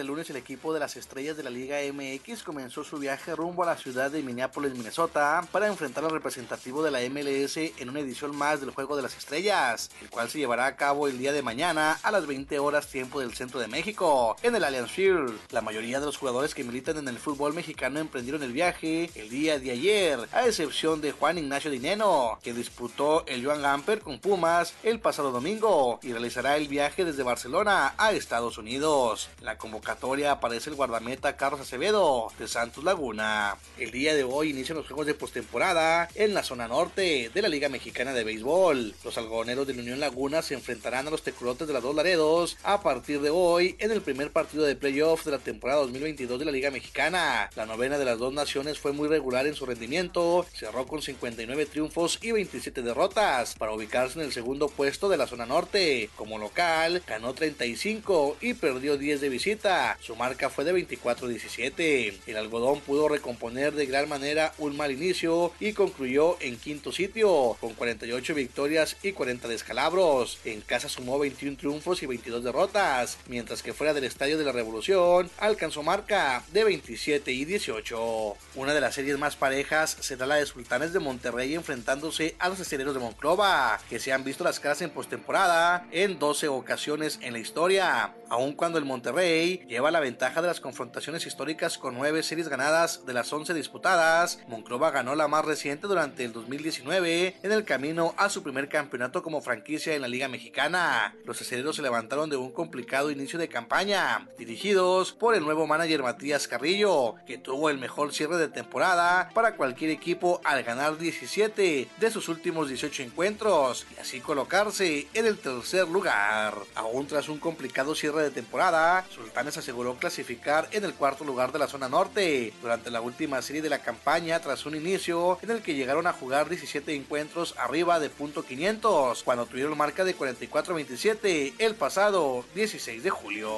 Este 0.00 0.08
lunes 0.08 0.30
el 0.30 0.36
equipo 0.36 0.72
de 0.72 0.80
las 0.80 0.96
estrellas 0.96 1.36
de 1.36 1.42
la 1.42 1.50
Liga 1.50 1.76
MX 1.92 2.42
comenzó 2.42 2.84
su 2.84 2.96
viaje 2.96 3.36
rumbo 3.36 3.64
a 3.64 3.66
la 3.66 3.76
ciudad 3.76 4.10
de 4.10 4.22
Minneapolis, 4.22 4.72
Minnesota, 4.72 5.46
para 5.52 5.66
enfrentar 5.66 6.06
al 6.06 6.10
representativo 6.10 6.82
de 6.82 6.90
la 6.90 7.00
MLS 7.10 7.58
en 7.58 7.90
una 7.90 8.00
edición 8.00 8.34
más 8.34 8.62
del 8.62 8.70
Juego 8.70 8.96
de 8.96 9.02
las 9.02 9.14
Estrellas, 9.18 9.90
el 10.00 10.08
cual 10.08 10.30
se 10.30 10.38
llevará 10.38 10.64
a 10.64 10.76
cabo 10.76 11.06
el 11.06 11.18
día 11.18 11.34
de 11.34 11.42
mañana 11.42 11.98
a 12.02 12.10
las 12.10 12.26
20 12.26 12.58
horas 12.60 12.86
tiempo 12.86 13.20
del 13.20 13.34
centro 13.34 13.60
de 13.60 13.68
México, 13.68 14.36
en 14.42 14.56
el 14.56 14.64
Allianz 14.64 14.90
Field. 14.90 15.38
La 15.50 15.60
mayoría 15.60 16.00
de 16.00 16.06
los 16.06 16.16
jugadores 16.16 16.54
que 16.54 16.64
militan 16.64 16.96
en 16.96 17.08
el 17.08 17.18
fútbol 17.18 17.52
mexicano 17.52 18.00
emprendieron 18.00 18.42
el 18.42 18.54
viaje 18.54 19.10
el 19.16 19.28
día 19.28 19.58
de 19.58 19.70
ayer, 19.70 20.26
a 20.32 20.46
excepción 20.46 21.02
de 21.02 21.12
Juan 21.12 21.36
Ignacio 21.36 21.70
Dineno, 21.70 22.38
que 22.42 22.54
disputó 22.54 23.26
el 23.26 23.44
Joan 23.44 23.60
Gamper 23.60 24.00
con 24.00 24.18
Pumas 24.18 24.72
el 24.82 24.98
pasado 24.98 25.30
domingo 25.30 26.00
y 26.02 26.12
realizará 26.12 26.56
el 26.56 26.68
viaje 26.68 27.04
desde 27.04 27.22
Barcelona 27.22 27.92
a 27.98 28.12
Estados 28.12 28.56
Unidos. 28.56 29.28
la 29.42 29.58
convocatoria 29.58 29.89
aparece 29.92 30.70
el 30.70 30.76
guardameta 30.76 31.36
Carlos 31.36 31.60
Acevedo 31.60 32.30
de 32.38 32.46
Santos 32.48 32.84
Laguna. 32.84 33.56
El 33.78 33.90
día 33.90 34.14
de 34.14 34.24
hoy 34.24 34.50
inician 34.50 34.76
los 34.76 34.86
juegos 34.86 35.06
de 35.06 35.14
postemporada 35.14 36.08
en 36.14 36.32
la 36.34 36.42
zona 36.42 36.68
norte 36.68 37.30
de 37.32 37.42
la 37.42 37.48
Liga 37.48 37.68
Mexicana 37.68 38.12
de 38.12 38.24
Béisbol. 38.24 38.94
Los 39.04 39.18
algodoneros 39.18 39.66
de 39.66 39.74
la 39.74 39.82
Unión 39.82 40.00
Laguna 40.00 40.42
se 40.42 40.54
enfrentarán 40.54 41.08
a 41.08 41.10
los 41.10 41.22
teculotes 41.22 41.66
de 41.66 41.74
las 41.74 41.82
dos 41.82 41.94
Laredos 41.94 42.56
a 42.62 42.82
partir 42.82 43.20
de 43.20 43.30
hoy 43.30 43.76
en 43.78 43.90
el 43.90 44.00
primer 44.00 44.30
partido 44.30 44.64
de 44.64 44.76
playoff 44.76 45.24
de 45.24 45.32
la 45.32 45.38
temporada 45.38 45.80
2022 45.80 46.38
de 46.38 46.44
la 46.44 46.52
Liga 46.52 46.70
Mexicana. 46.70 47.50
La 47.56 47.66
novena 47.66 47.98
de 47.98 48.04
las 48.04 48.18
dos 48.18 48.32
naciones 48.32 48.78
fue 48.78 48.92
muy 48.92 49.08
regular 49.08 49.46
en 49.46 49.54
su 49.54 49.66
rendimiento, 49.66 50.46
cerró 50.54 50.86
con 50.86 51.02
59 51.02 51.66
triunfos 51.66 52.18
y 52.22 52.32
27 52.32 52.82
derrotas 52.82 53.54
para 53.56 53.72
ubicarse 53.72 54.18
en 54.18 54.26
el 54.26 54.32
segundo 54.32 54.68
puesto 54.68 55.08
de 55.08 55.16
la 55.16 55.26
zona 55.26 55.46
norte. 55.46 56.10
Como 56.16 56.38
local, 56.38 57.02
ganó 57.06 57.34
35 57.34 58.36
y 58.40 58.54
perdió 58.54 58.96
10 58.96 59.20
de 59.20 59.28
visita. 59.28 59.79
Su 60.00 60.16
marca 60.16 60.50
fue 60.50 60.64
de 60.64 60.74
24-17. 60.74 62.14
El 62.26 62.36
algodón 62.36 62.80
pudo 62.80 63.08
recomponer 63.08 63.72
de 63.74 63.86
gran 63.86 64.08
manera 64.08 64.52
un 64.58 64.76
mal 64.76 64.90
inicio 64.90 65.52
y 65.60 65.72
concluyó 65.72 66.36
en 66.40 66.56
quinto 66.56 66.92
sitio 66.92 67.56
con 67.60 67.74
48 67.74 68.34
victorias 68.34 68.96
y 69.02 69.12
40 69.12 69.48
descalabros. 69.48 70.38
En 70.44 70.60
casa 70.60 70.88
sumó 70.88 71.18
21 71.18 71.56
triunfos 71.56 72.02
y 72.02 72.06
22 72.06 72.44
derrotas, 72.44 73.18
mientras 73.28 73.62
que 73.62 73.72
fuera 73.72 73.94
del 73.94 74.04
Estadio 74.04 74.38
de 74.38 74.44
la 74.44 74.52
Revolución 74.52 75.30
alcanzó 75.38 75.82
marca 75.82 76.42
de 76.52 76.64
27 76.64 77.32
y 77.32 77.44
18. 77.44 78.36
Una 78.56 78.74
de 78.74 78.80
las 78.80 78.94
series 78.94 79.18
más 79.18 79.36
parejas 79.36 79.96
será 80.00 80.26
la 80.26 80.36
de 80.36 80.46
Sultanes 80.46 80.92
de 80.92 81.00
Monterrey 81.00 81.54
enfrentándose 81.54 82.34
a 82.38 82.48
los 82.48 82.60
aceleros 82.60 82.94
de 82.94 83.00
Monclova, 83.00 83.80
que 83.88 84.00
se 84.00 84.12
han 84.12 84.24
visto 84.24 84.44
las 84.44 84.60
caras 84.60 84.82
en 84.82 84.90
postemporada 84.90 85.86
en 85.90 86.18
12 86.18 86.48
ocasiones 86.48 87.18
en 87.22 87.32
la 87.32 87.38
historia, 87.38 88.14
aun 88.28 88.52
cuando 88.52 88.78
el 88.78 88.84
Monterrey 88.84 89.59
lleva 89.66 89.90
la 89.90 90.00
ventaja 90.00 90.40
de 90.42 90.48
las 90.48 90.60
confrontaciones 90.60 91.26
históricas 91.26 91.78
con 91.78 91.94
9 91.96 92.22
series 92.22 92.48
ganadas 92.48 93.06
de 93.06 93.12
las 93.12 93.32
11 93.32 93.54
disputadas. 93.54 94.40
Monclova 94.48 94.90
ganó 94.90 95.14
la 95.14 95.28
más 95.28 95.44
reciente 95.44 95.86
durante 95.86 96.24
el 96.24 96.32
2019 96.32 97.36
en 97.42 97.52
el 97.52 97.64
camino 97.64 98.14
a 98.16 98.28
su 98.28 98.42
primer 98.42 98.68
campeonato 98.68 99.22
como 99.22 99.40
franquicia 99.40 99.94
en 99.94 100.02
la 100.02 100.08
Liga 100.08 100.28
Mexicana. 100.28 101.14
Los 101.24 101.40
aceleros 101.40 101.76
se 101.76 101.82
levantaron 101.82 102.30
de 102.30 102.36
un 102.36 102.52
complicado 102.52 103.10
inicio 103.10 103.38
de 103.38 103.48
campaña, 103.48 104.28
dirigidos 104.38 105.12
por 105.12 105.34
el 105.34 105.44
nuevo 105.44 105.66
manager 105.66 106.02
Matías 106.02 106.48
Carrillo, 106.48 107.14
que 107.26 107.38
tuvo 107.38 107.70
el 107.70 107.78
mejor 107.78 108.12
cierre 108.12 108.36
de 108.36 108.48
temporada 108.48 109.30
para 109.34 109.56
cualquier 109.56 109.90
equipo 109.90 110.40
al 110.44 110.62
ganar 110.62 110.98
17 110.98 111.88
de 111.96 112.10
sus 112.10 112.28
últimos 112.28 112.68
18 112.68 113.02
encuentros 113.02 113.86
y 113.96 114.00
así 114.00 114.20
colocarse 114.20 115.08
en 115.14 115.26
el 115.26 115.38
tercer 115.38 115.88
lugar. 115.88 116.54
Aún 116.74 117.06
tras 117.06 117.28
un 117.28 117.38
complicado 117.38 117.94
cierre 117.94 118.22
de 118.22 118.30
temporada, 118.30 119.04
Sultanes 119.10 119.49
aseguró 119.56 119.96
clasificar 119.96 120.68
en 120.72 120.84
el 120.84 120.94
cuarto 120.94 121.24
lugar 121.24 121.52
de 121.52 121.58
la 121.58 121.66
zona 121.66 121.88
norte 121.88 122.52
durante 122.60 122.90
la 122.90 123.00
última 123.00 123.42
serie 123.42 123.62
de 123.62 123.70
la 123.70 123.80
campaña 123.80 124.40
tras 124.40 124.66
un 124.66 124.74
inicio 124.74 125.38
en 125.42 125.50
el 125.50 125.62
que 125.62 125.74
llegaron 125.74 126.06
a 126.06 126.12
jugar 126.12 126.48
17 126.48 126.94
encuentros 126.94 127.54
arriba 127.58 128.00
de 128.00 128.10
punto 128.10 128.44
500 128.44 129.22
cuando 129.22 129.46
tuvieron 129.46 129.76
marca 129.76 130.04
de 130.04 130.16
44-27 130.16 131.54
el 131.58 131.74
pasado 131.74 132.44
16 132.54 133.02
de 133.02 133.10
julio. 133.10 133.50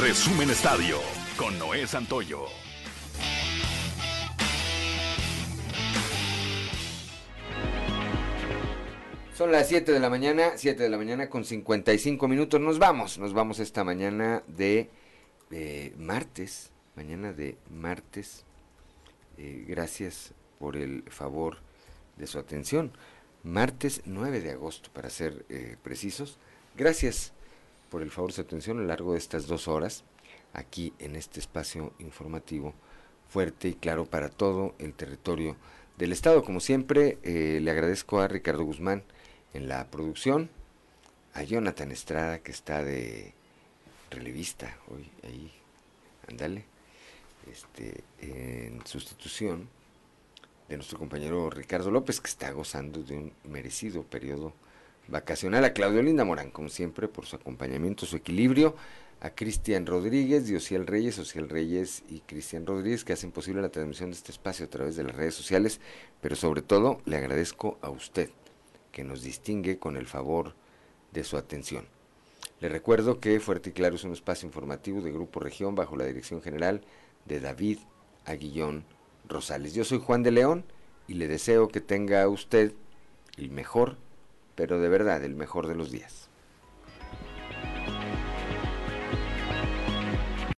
Resumen 0.00 0.50
Estadio 0.50 0.98
con 1.36 1.58
Noé 1.58 1.86
Santoyo. 1.86 2.67
Son 9.38 9.52
las 9.52 9.68
7 9.68 9.92
de 9.92 10.00
la 10.00 10.10
mañana, 10.10 10.54
7 10.56 10.82
de 10.82 10.88
la 10.88 10.98
mañana 10.98 11.30
con 11.30 11.44
55 11.44 12.26
minutos. 12.26 12.60
Nos 12.60 12.80
vamos, 12.80 13.18
nos 13.18 13.34
vamos 13.34 13.60
esta 13.60 13.84
mañana 13.84 14.42
de 14.48 14.90
eh, 15.52 15.94
martes, 15.96 16.72
mañana 16.96 17.32
de 17.32 17.56
martes. 17.70 18.44
Eh, 19.36 19.64
gracias 19.68 20.32
por 20.58 20.76
el 20.76 21.04
favor 21.04 21.58
de 22.16 22.26
su 22.26 22.40
atención. 22.40 22.90
Martes 23.44 24.02
9 24.06 24.40
de 24.40 24.50
agosto, 24.50 24.90
para 24.92 25.08
ser 25.08 25.46
eh, 25.50 25.76
precisos. 25.84 26.36
Gracias 26.76 27.32
por 27.90 28.02
el 28.02 28.10
favor 28.10 28.30
de 28.30 28.34
su 28.34 28.40
atención 28.40 28.78
a 28.78 28.80
lo 28.80 28.88
largo 28.88 29.12
de 29.12 29.18
estas 29.18 29.46
dos 29.46 29.68
horas, 29.68 30.02
aquí 30.52 30.92
en 30.98 31.14
este 31.14 31.38
espacio 31.38 31.92
informativo 32.00 32.74
fuerte 33.28 33.68
y 33.68 33.74
claro 33.74 34.04
para 34.04 34.30
todo 34.30 34.74
el 34.80 34.94
territorio 34.94 35.54
del 35.96 36.10
Estado. 36.10 36.42
Como 36.42 36.58
siempre, 36.58 37.18
le 37.22 37.70
agradezco 37.70 38.20
a 38.20 38.26
Ricardo 38.26 38.64
Guzmán 38.64 39.04
en 39.54 39.68
la 39.68 39.86
producción, 39.86 40.50
a 41.34 41.42
Jonathan 41.42 41.90
Estrada, 41.92 42.38
que 42.40 42.52
está 42.52 42.82
de 42.82 43.32
relevista 44.10 44.76
hoy, 44.88 45.10
ahí, 45.24 45.52
ándale, 46.28 46.64
este, 47.50 48.02
en 48.20 48.84
sustitución 48.86 49.68
de 50.68 50.76
nuestro 50.76 50.98
compañero 50.98 51.48
Ricardo 51.50 51.90
López, 51.90 52.20
que 52.20 52.28
está 52.28 52.50
gozando 52.52 53.02
de 53.02 53.16
un 53.16 53.32
merecido 53.44 54.02
periodo 54.02 54.52
vacacional. 55.08 55.64
A 55.64 55.72
Claudio 55.72 56.02
Linda 56.02 56.24
Morán, 56.24 56.50
como 56.50 56.68
siempre, 56.68 57.08
por 57.08 57.26
su 57.26 57.36
acompañamiento, 57.36 58.06
su 58.06 58.16
equilibrio. 58.16 58.76
A 59.20 59.30
Cristian 59.30 59.84
Rodríguez, 59.84 60.46
Diosiel 60.46 60.86
Reyes, 60.86 61.18
Ociel 61.18 61.48
Reyes 61.48 62.04
y 62.08 62.20
Cristian 62.20 62.64
Rodríguez, 62.64 63.04
que 63.04 63.14
hacen 63.14 63.32
posible 63.32 63.60
la 63.60 63.68
transmisión 63.68 64.10
de 64.10 64.16
este 64.16 64.30
espacio 64.30 64.66
a 64.66 64.70
través 64.70 64.94
de 64.94 65.02
las 65.02 65.16
redes 65.16 65.34
sociales. 65.34 65.80
Pero 66.20 66.36
sobre 66.36 66.62
todo, 66.62 67.00
le 67.04 67.16
agradezco 67.16 67.78
a 67.82 67.90
usted, 67.90 68.30
que 68.98 69.04
nos 69.04 69.22
distingue 69.22 69.78
con 69.78 69.96
el 69.96 70.08
favor 70.08 70.54
de 71.12 71.22
su 71.22 71.36
atención. 71.36 71.86
Le 72.58 72.68
recuerdo 72.68 73.20
que 73.20 73.38
Fuerte 73.38 73.70
y 73.70 73.72
Claro 73.72 73.94
es 73.94 74.02
un 74.02 74.10
espacio 74.10 74.44
informativo 74.44 75.02
de 75.02 75.12
Grupo 75.12 75.38
Región 75.38 75.76
bajo 75.76 75.96
la 75.96 76.04
dirección 76.04 76.42
general 76.42 76.80
de 77.24 77.38
David 77.38 77.78
Aguillón 78.24 78.82
Rosales. 79.28 79.72
Yo 79.72 79.84
soy 79.84 80.00
Juan 80.00 80.24
de 80.24 80.32
León 80.32 80.64
y 81.06 81.14
le 81.14 81.28
deseo 81.28 81.68
que 81.68 81.80
tenga 81.80 82.26
usted 82.28 82.72
el 83.36 83.52
mejor, 83.52 83.98
pero 84.56 84.80
de 84.80 84.88
verdad 84.88 85.22
el 85.22 85.36
mejor 85.36 85.68
de 85.68 85.76
los 85.76 85.92
días. 85.92 86.27